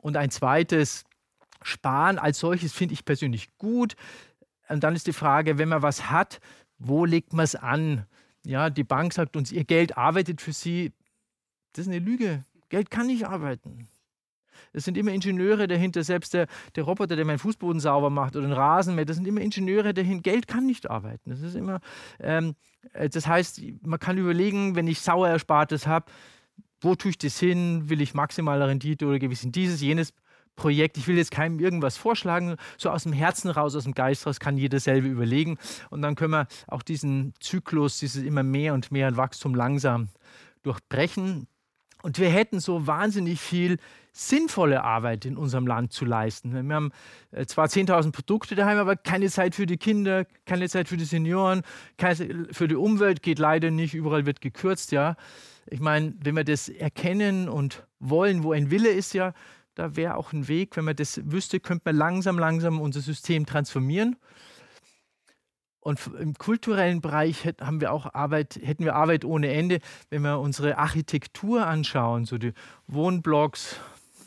Und 0.00 0.16
ein 0.16 0.30
zweites, 0.30 1.04
Sparen 1.64 2.18
als 2.18 2.38
solches 2.38 2.72
finde 2.72 2.94
ich 2.94 3.04
persönlich 3.04 3.48
gut. 3.58 3.94
Und 4.68 4.84
dann 4.84 4.94
ist 4.94 5.06
die 5.06 5.12
Frage, 5.12 5.58
wenn 5.58 5.68
man 5.68 5.82
was 5.82 6.10
hat, 6.10 6.40
wo 6.78 7.04
legt 7.04 7.32
man 7.32 7.44
es 7.44 7.54
an? 7.54 8.06
Ja, 8.44 8.70
die 8.70 8.84
Bank 8.84 9.12
sagt 9.12 9.36
uns, 9.36 9.52
ihr 9.52 9.64
Geld 9.64 9.96
arbeitet 9.96 10.40
für 10.40 10.52
sie. 10.52 10.92
Das 11.72 11.86
ist 11.86 11.92
eine 11.92 12.04
Lüge. 12.04 12.44
Geld 12.68 12.90
kann 12.90 13.06
nicht 13.06 13.26
arbeiten. 13.26 13.88
Es 14.72 14.84
sind 14.84 14.96
immer 14.96 15.12
Ingenieure 15.12 15.68
dahinter, 15.68 16.02
selbst 16.02 16.34
der, 16.34 16.46
der 16.74 16.84
Roboter, 16.84 17.16
der 17.16 17.24
meinen 17.24 17.38
Fußboden 17.38 17.80
sauber 17.80 18.10
macht 18.10 18.36
oder 18.36 18.46
den 18.46 18.52
Rasenmäher, 18.52 19.04
das 19.04 19.16
sind 19.16 19.26
immer 19.26 19.40
Ingenieure 19.40 19.92
dahinter. 19.94 20.22
Geld 20.22 20.48
kann 20.48 20.66
nicht 20.66 20.90
arbeiten. 20.90 21.30
Das 21.30 21.40
ist 21.40 21.54
immer, 21.54 21.80
ähm, 22.20 22.54
äh, 22.92 23.08
das 23.08 23.26
heißt, 23.26 23.60
man 23.82 23.98
kann 23.98 24.18
überlegen, 24.18 24.74
wenn 24.74 24.88
ich 24.88 25.00
sauer 25.00 25.28
Erspartes 25.28 25.86
habe, 25.86 26.06
wo 26.80 26.94
tue 26.94 27.10
ich 27.10 27.18
das 27.18 27.38
hin? 27.38 27.88
Will 27.88 28.00
ich 28.00 28.14
maximale 28.14 28.66
Rendite 28.66 29.06
oder 29.06 29.18
gewiss 29.18 29.44
in 29.44 29.52
dieses, 29.52 29.80
jenes 29.80 30.12
Projekt. 30.56 30.96
Ich 30.98 31.06
will 31.08 31.16
jetzt 31.16 31.30
keinem 31.30 31.58
irgendwas 31.58 31.96
vorschlagen, 31.96 32.56
so 32.78 32.90
aus 32.90 33.04
dem 33.04 33.12
Herzen 33.12 33.50
raus, 33.50 33.74
aus 33.74 33.84
dem 33.84 33.94
Geist 33.94 34.26
raus 34.26 34.40
kann 34.40 34.56
jeder 34.56 34.80
selber 34.80 35.08
überlegen. 35.08 35.58
Und 35.90 36.02
dann 36.02 36.14
können 36.14 36.32
wir 36.32 36.46
auch 36.66 36.82
diesen 36.82 37.34
Zyklus, 37.40 37.98
dieses 37.98 38.22
immer 38.22 38.42
mehr 38.42 38.74
und 38.74 38.92
mehr 38.92 39.16
Wachstum 39.16 39.54
langsam 39.54 40.08
durchbrechen. 40.62 41.46
Und 42.02 42.18
wir 42.18 42.30
hätten 42.30 42.60
so 42.60 42.86
wahnsinnig 42.86 43.40
viel 43.40 43.78
sinnvolle 44.12 44.84
Arbeit 44.84 45.24
in 45.24 45.36
unserem 45.36 45.66
Land 45.66 45.92
zu 45.92 46.04
leisten. 46.04 46.52
Wir 46.52 46.74
haben 46.74 46.92
äh, 47.30 47.46
zwar 47.46 47.66
10.000 47.66 48.12
Produkte 48.12 48.54
daheim, 48.54 48.78
aber 48.78 48.96
keine 48.96 49.30
Zeit 49.30 49.54
für 49.54 49.66
die 49.66 49.78
Kinder, 49.78 50.26
keine 50.44 50.68
Zeit 50.68 50.88
für 50.88 50.98
die 50.98 51.04
Senioren, 51.04 51.62
keine 51.96 52.48
für 52.52 52.68
die 52.68 52.74
Umwelt 52.74 53.22
geht 53.22 53.38
leider 53.38 53.70
nicht. 53.70 53.94
Überall 53.94 54.26
wird 54.26 54.40
gekürzt, 54.40 54.92
ja. 54.92 55.16
Ich 55.66 55.80
meine, 55.80 56.12
wenn 56.20 56.36
wir 56.36 56.44
das 56.44 56.68
erkennen 56.68 57.48
und 57.48 57.86
wollen, 58.00 58.42
wo 58.42 58.52
ein 58.52 58.70
Wille 58.70 58.90
ist, 58.90 59.14
ja, 59.14 59.32
da 59.74 59.96
wäre 59.96 60.16
auch 60.16 60.32
ein 60.32 60.48
Weg, 60.48 60.76
wenn 60.76 60.84
man 60.84 60.96
das 60.96 61.20
wüsste, 61.24 61.60
könnte 61.60 61.82
man 61.86 61.96
langsam, 61.96 62.38
langsam 62.38 62.80
unser 62.80 63.00
System 63.00 63.46
transformieren. 63.46 64.16
Und 65.80 65.98
im 66.18 66.34
kulturellen 66.34 67.00
Bereich 67.00 67.44
haben 67.60 67.80
wir 67.80 67.92
auch 67.92 68.14
Arbeit, 68.14 68.60
hätten 68.62 68.84
wir 68.84 68.94
Arbeit 68.94 69.24
ohne 69.24 69.52
Ende, 69.52 69.80
wenn 70.10 70.22
wir 70.22 70.38
unsere 70.38 70.78
Architektur 70.78 71.66
anschauen, 71.66 72.24
so 72.24 72.38
die 72.38 72.52
Wohnblocks, 72.86 73.80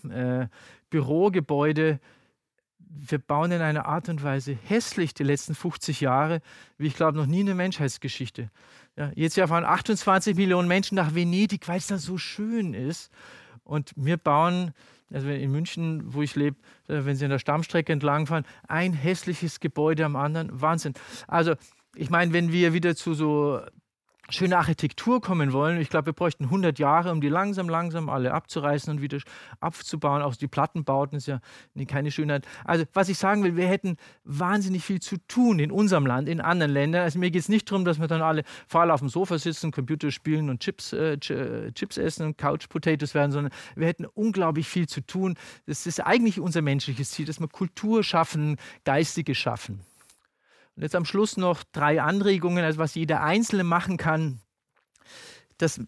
äh, 0.09 0.47
Bürogebäude. 0.89 2.01
Wir 2.77 3.19
bauen 3.19 3.51
in 3.51 3.61
einer 3.61 3.85
Art 3.85 4.09
und 4.09 4.21
Weise 4.21 4.57
hässlich 4.65 5.13
die 5.13 5.23
letzten 5.23 5.55
50 5.55 6.01
Jahre, 6.01 6.41
wie 6.77 6.87
ich 6.87 6.95
glaube 6.95 7.17
noch 7.17 7.25
nie 7.25 7.39
in 7.41 7.45
der 7.45 7.55
Menschheitsgeschichte. 7.55 8.49
Ja, 8.97 9.11
jetzt 9.15 9.39
fahren 9.39 9.65
28 9.65 10.35
Millionen 10.35 10.67
Menschen 10.67 10.95
nach 10.95 11.15
Venedig, 11.15 11.67
weil 11.67 11.77
es 11.77 11.87
da 11.87 11.97
so 11.97 12.17
schön 12.17 12.73
ist. 12.73 13.11
Und 13.63 13.93
wir 13.95 14.17
bauen 14.17 14.73
also 15.13 15.29
in 15.29 15.51
München, 15.51 16.13
wo 16.13 16.21
ich 16.21 16.35
lebe, 16.35 16.57
äh, 16.87 17.05
wenn 17.05 17.15
Sie 17.15 17.25
an 17.25 17.31
der 17.31 17.39
Stammstrecke 17.39 17.93
entlangfahren, 17.93 18.45
ein 18.67 18.93
hässliches 18.93 19.59
Gebäude 19.59 20.05
am 20.05 20.15
anderen, 20.15 20.49
Wahnsinn. 20.61 20.93
Also 21.27 21.55
ich 21.95 22.09
meine, 22.09 22.33
wenn 22.33 22.51
wir 22.51 22.73
wieder 22.73 22.95
zu 22.95 23.13
so 23.13 23.61
schöne 24.29 24.57
Architektur 24.57 25.21
kommen 25.21 25.53
wollen. 25.53 25.79
Ich 25.79 25.89
glaube, 25.89 26.07
wir 26.07 26.13
bräuchten 26.13 26.45
100 26.45 26.79
Jahre, 26.79 27.11
um 27.11 27.21
die 27.21 27.29
langsam, 27.29 27.69
langsam 27.69 28.09
alle 28.09 28.33
abzureißen 28.33 28.91
und 28.91 29.01
wieder 29.01 29.19
abzubauen. 29.59 30.21
Auch 30.21 30.35
die 30.35 30.47
Plattenbauten 30.47 31.17
ist 31.17 31.27
ja 31.27 31.39
keine 31.87 32.11
Schönheit. 32.11 32.45
Also, 32.63 32.85
was 32.93 33.09
ich 33.09 33.17
sagen 33.17 33.43
will, 33.43 33.55
wir 33.55 33.67
hätten 33.67 33.97
wahnsinnig 34.23 34.83
viel 34.83 34.99
zu 34.99 35.17
tun 35.27 35.59
in 35.59 35.71
unserem 35.71 36.05
Land, 36.05 36.27
in 36.27 36.41
anderen 36.41 36.71
Ländern. 36.71 37.03
Also, 37.03 37.19
mir 37.19 37.31
geht 37.31 37.41
es 37.41 37.49
nicht 37.49 37.69
darum, 37.69 37.85
dass 37.85 37.99
wir 37.99 38.07
dann 38.07 38.21
alle 38.21 38.43
faul 38.67 38.91
auf 38.91 38.99
dem 38.99 39.09
Sofa 39.09 39.37
sitzen, 39.37 39.71
Computer 39.71 40.11
spielen 40.11 40.49
und 40.49 40.61
Chips, 40.61 40.93
äh, 40.93 41.13
äh, 41.13 41.71
Chips 41.73 41.97
essen 41.97 42.25
und 42.25 42.37
Couch 42.37 42.67
Potatoes 42.69 43.13
werden, 43.13 43.31
sondern 43.31 43.53
wir 43.75 43.87
hätten 43.87 44.05
unglaublich 44.05 44.67
viel 44.67 44.87
zu 44.87 45.01
tun. 45.01 45.35
Das 45.67 45.85
ist 45.85 45.99
eigentlich 45.99 46.39
unser 46.39 46.61
menschliches 46.61 47.11
Ziel, 47.11 47.25
dass 47.25 47.39
wir 47.39 47.47
Kultur 47.47 48.03
schaffen, 48.03 48.57
Geistige 48.85 49.35
schaffen. 49.35 49.81
Und 50.75 50.83
jetzt 50.83 50.95
am 50.95 51.05
Schluss 51.05 51.37
noch 51.37 51.63
drei 51.71 52.01
Anregungen, 52.01 52.63
also 52.63 52.79
was 52.79 52.95
jeder 52.95 53.23
Einzelne 53.23 53.63
machen 53.63 53.97
kann, 53.97 54.41
dass, 55.57 55.79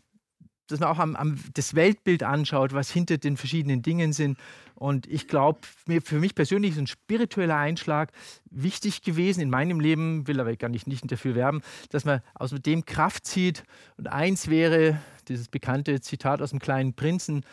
dass 0.68 0.80
man 0.80 0.89
auch 0.89 0.99
am, 0.99 1.15
am, 1.15 1.38
das 1.53 1.76
Weltbild 1.76 2.23
anschaut, 2.23 2.73
was 2.73 2.89
hinter 2.89 3.18
den 3.18 3.35
verschiedenen 3.35 3.81
Dingen 3.81 4.14
sind. 4.14 4.38
Und 4.76 5.05
ich 5.07 5.27
glaube, 5.27 5.59
für 6.03 6.19
mich 6.19 6.35
persönlich 6.35 6.72
ist 6.72 6.77
ein 6.77 6.88
spiritueller 6.88 7.57
Einschlag 7.57 8.11
wichtig 8.49 9.01
gewesen 9.01 9.41
in 9.41 9.49
meinem 9.49 9.80
Leben, 9.80 10.27
will 10.27 10.39
aber 10.39 10.55
gar 10.55 10.69
nicht, 10.69 10.88
nicht 10.88 11.11
dafür 11.11 11.35
werben, 11.35 11.61
dass 11.89 12.05
man 12.05 12.22
aus 12.34 12.51
dem 12.51 12.85
Kraft 12.85 13.26
zieht. 13.26 13.64
Und 13.97 14.07
eins 14.07 14.49
wäre 14.49 15.01
dieses 15.27 15.49
bekannte 15.49 15.99
Zitat 15.99 16.41
aus 16.41 16.51
dem 16.51 16.59
kleinen 16.59 16.93
Prinzen, 16.93 17.43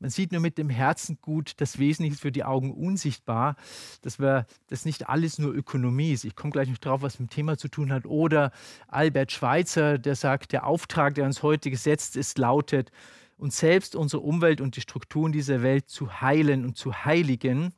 man 0.00 0.10
sieht 0.10 0.32
nur 0.32 0.40
mit 0.40 0.58
dem 0.58 0.70
Herzen 0.70 1.18
gut, 1.20 1.54
das 1.58 1.78
Wesentliche 1.78 2.14
ist 2.14 2.20
für 2.20 2.32
die 2.32 2.44
Augen 2.44 2.72
unsichtbar, 2.72 3.56
dass 4.02 4.18
wir 4.18 4.46
das 4.68 4.84
nicht 4.84 5.08
alles 5.08 5.38
nur 5.38 5.52
Ökonomie 5.52 6.12
ist. 6.12 6.24
Ich 6.24 6.36
komme 6.36 6.52
gleich 6.52 6.68
noch 6.68 6.78
drauf, 6.78 7.02
was 7.02 7.18
mit 7.18 7.30
dem 7.30 7.34
Thema 7.34 7.56
zu 7.56 7.68
tun 7.68 7.92
hat. 7.92 8.06
Oder 8.06 8.52
Albert 8.86 9.32
Schweitzer, 9.32 9.98
der 9.98 10.14
sagt, 10.14 10.52
der 10.52 10.66
Auftrag, 10.66 11.14
der 11.14 11.24
uns 11.24 11.42
heute 11.42 11.70
gesetzt 11.70 12.16
ist, 12.16 12.38
lautet, 12.38 12.92
uns 13.36 13.58
selbst, 13.58 13.96
unsere 13.96 14.22
Umwelt 14.22 14.60
und 14.60 14.76
die 14.76 14.80
Strukturen 14.80 15.32
dieser 15.32 15.62
Welt 15.62 15.88
zu 15.88 16.20
heilen 16.20 16.64
und 16.64 16.76
zu 16.76 17.04
heiligen. 17.04 17.72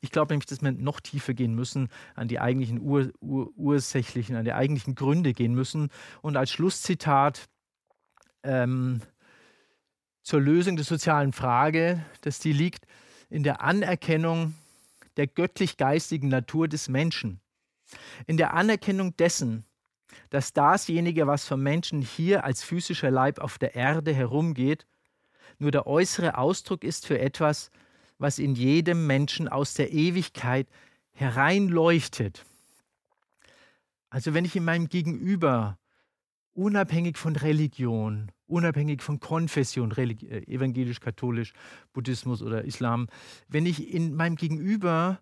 Ich 0.00 0.10
glaube 0.10 0.32
nämlich, 0.32 0.46
dass 0.46 0.62
wir 0.62 0.72
noch 0.72 1.00
tiefer 1.00 1.34
gehen 1.34 1.54
müssen, 1.54 1.88
an 2.14 2.28
die 2.28 2.38
eigentlichen 2.38 2.80
Ur, 2.80 3.10
Ur, 3.20 3.50
ursächlichen, 3.56 4.36
an 4.36 4.44
die 4.44 4.52
eigentlichen 4.52 4.94
Gründe 4.94 5.32
gehen 5.32 5.54
müssen. 5.54 5.88
Und 6.20 6.36
als 6.36 6.50
Schlusszitat, 6.50 7.48
ähm, 8.44 9.00
zur 10.28 10.42
Lösung 10.42 10.76
der 10.76 10.84
sozialen 10.84 11.32
Frage, 11.32 12.04
dass 12.20 12.38
die 12.38 12.52
liegt 12.52 12.84
in 13.30 13.44
der 13.44 13.62
Anerkennung 13.62 14.52
der 15.16 15.26
göttlich-geistigen 15.26 16.28
Natur 16.28 16.68
des 16.68 16.90
Menschen, 16.90 17.40
in 18.26 18.36
der 18.36 18.52
Anerkennung 18.52 19.16
dessen, 19.16 19.64
dass 20.28 20.52
dasjenige, 20.52 21.26
was 21.26 21.46
vom 21.46 21.62
Menschen 21.62 22.02
hier 22.02 22.44
als 22.44 22.62
physischer 22.62 23.10
Leib 23.10 23.38
auf 23.38 23.56
der 23.56 23.74
Erde 23.74 24.12
herumgeht, 24.12 24.86
nur 25.58 25.70
der 25.70 25.86
äußere 25.86 26.36
Ausdruck 26.36 26.84
ist 26.84 27.06
für 27.06 27.18
etwas, 27.18 27.70
was 28.18 28.38
in 28.38 28.54
jedem 28.54 29.06
Menschen 29.06 29.48
aus 29.48 29.72
der 29.72 29.94
Ewigkeit 29.94 30.68
hereinleuchtet. 31.12 32.44
Also 34.10 34.34
wenn 34.34 34.44
ich 34.44 34.54
in 34.54 34.66
meinem 34.66 34.90
Gegenüber 34.90 35.78
unabhängig 36.52 37.16
von 37.16 37.34
Religion, 37.34 38.30
unabhängig 38.48 39.02
von 39.02 39.20
Konfession, 39.20 39.92
äh, 39.92 40.12
evangelisch, 40.46 41.00
katholisch, 41.00 41.52
Buddhismus 41.92 42.42
oder 42.42 42.64
Islam, 42.64 43.08
wenn 43.48 43.66
ich 43.66 43.92
in 43.92 44.14
meinem 44.14 44.36
Gegenüber 44.36 45.20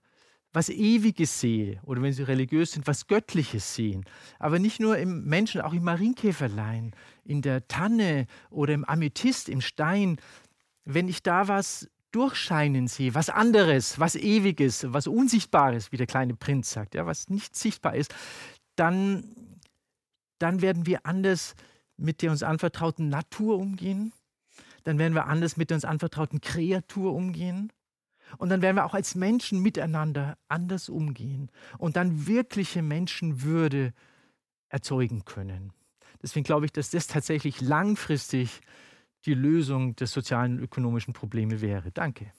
was 0.53 0.70
Ewiges 0.70 1.39
sehe 1.39 1.78
oder 1.82 2.01
wenn 2.01 2.15
sie 2.15 2.23
religiös 2.23 2.73
sind, 2.73 2.86
was 2.86 3.07
Göttliches 3.07 3.74
sehen. 3.74 4.07
Aber 4.39 4.59
nicht 4.59 4.81
nur 4.81 4.97
im 4.97 5.24
Menschen, 5.24 5.61
auch 5.61 5.74
im 5.74 5.85
Marienkäferlein, 5.85 6.93
in 7.24 7.43
der 7.43 7.69
Tanne 7.69 8.27
oder 8.48 8.73
im 8.73 8.85
Amethyst, 8.86 9.51
im 9.51 9.61
Stein. 9.61 10.16
Wenn 10.86 11.09
ich 11.09 11.23
da 11.23 11.48
was 11.48 11.90
durchscheinen 12.11 12.89
sehe, 12.89 13.15
was 13.15 13.28
anderes, 13.28 14.01
was 14.01 14.15
Ewiges, 14.15 14.86
was 14.89 15.07
Unsichtbares, 15.07 15.93
wie 15.93 15.98
der 15.98 16.07
kleine 16.07 16.35
Prinz 16.35 16.70
sagt, 16.70 16.94
ja, 16.94 17.05
was 17.05 17.28
nicht 17.28 17.55
sichtbar 17.55 17.94
ist, 17.94 18.15
dann, 18.77 19.24
dann 20.39 20.62
werden 20.62 20.86
wir 20.86 21.05
anders 21.05 21.55
mit 21.97 22.23
der 22.23 22.31
uns 22.31 22.43
anvertrauten 22.43 23.09
Natur 23.09 23.59
umgehen. 23.59 24.12
Dann 24.85 24.98
werden 24.98 25.14
wir 25.14 25.27
anders 25.27 25.56
mit 25.56 25.70
der 25.70 25.77
uns 25.77 25.85
anvertrauten 25.85 26.40
Kreatur 26.40 27.14
umgehen. 27.14 27.73
Und 28.39 28.48
dann 28.48 28.62
werden 28.62 28.77
wir 28.77 28.85
auch 28.85 28.94
als 28.94 29.14
Menschen 29.14 29.62
miteinander 29.62 30.36
anders 30.48 30.89
umgehen 30.89 31.51
und 31.78 31.97
dann 31.97 32.27
wirkliche 32.27 32.82
Menschenwürde 32.82 33.93
erzeugen 34.68 35.24
können. 35.24 35.73
Deswegen 36.23 36.44
glaube 36.44 36.66
ich, 36.66 36.73
dass 36.73 36.90
das 36.90 37.06
tatsächlich 37.06 37.60
langfristig 37.60 38.60
die 39.27 39.35
Lösung 39.35 39.94
der 39.97 40.06
sozialen 40.06 40.59
und 40.59 40.64
ökonomischen 40.64 41.14
Probleme 41.14 41.60
wäre. 41.60 41.93
Danke. 41.93 42.32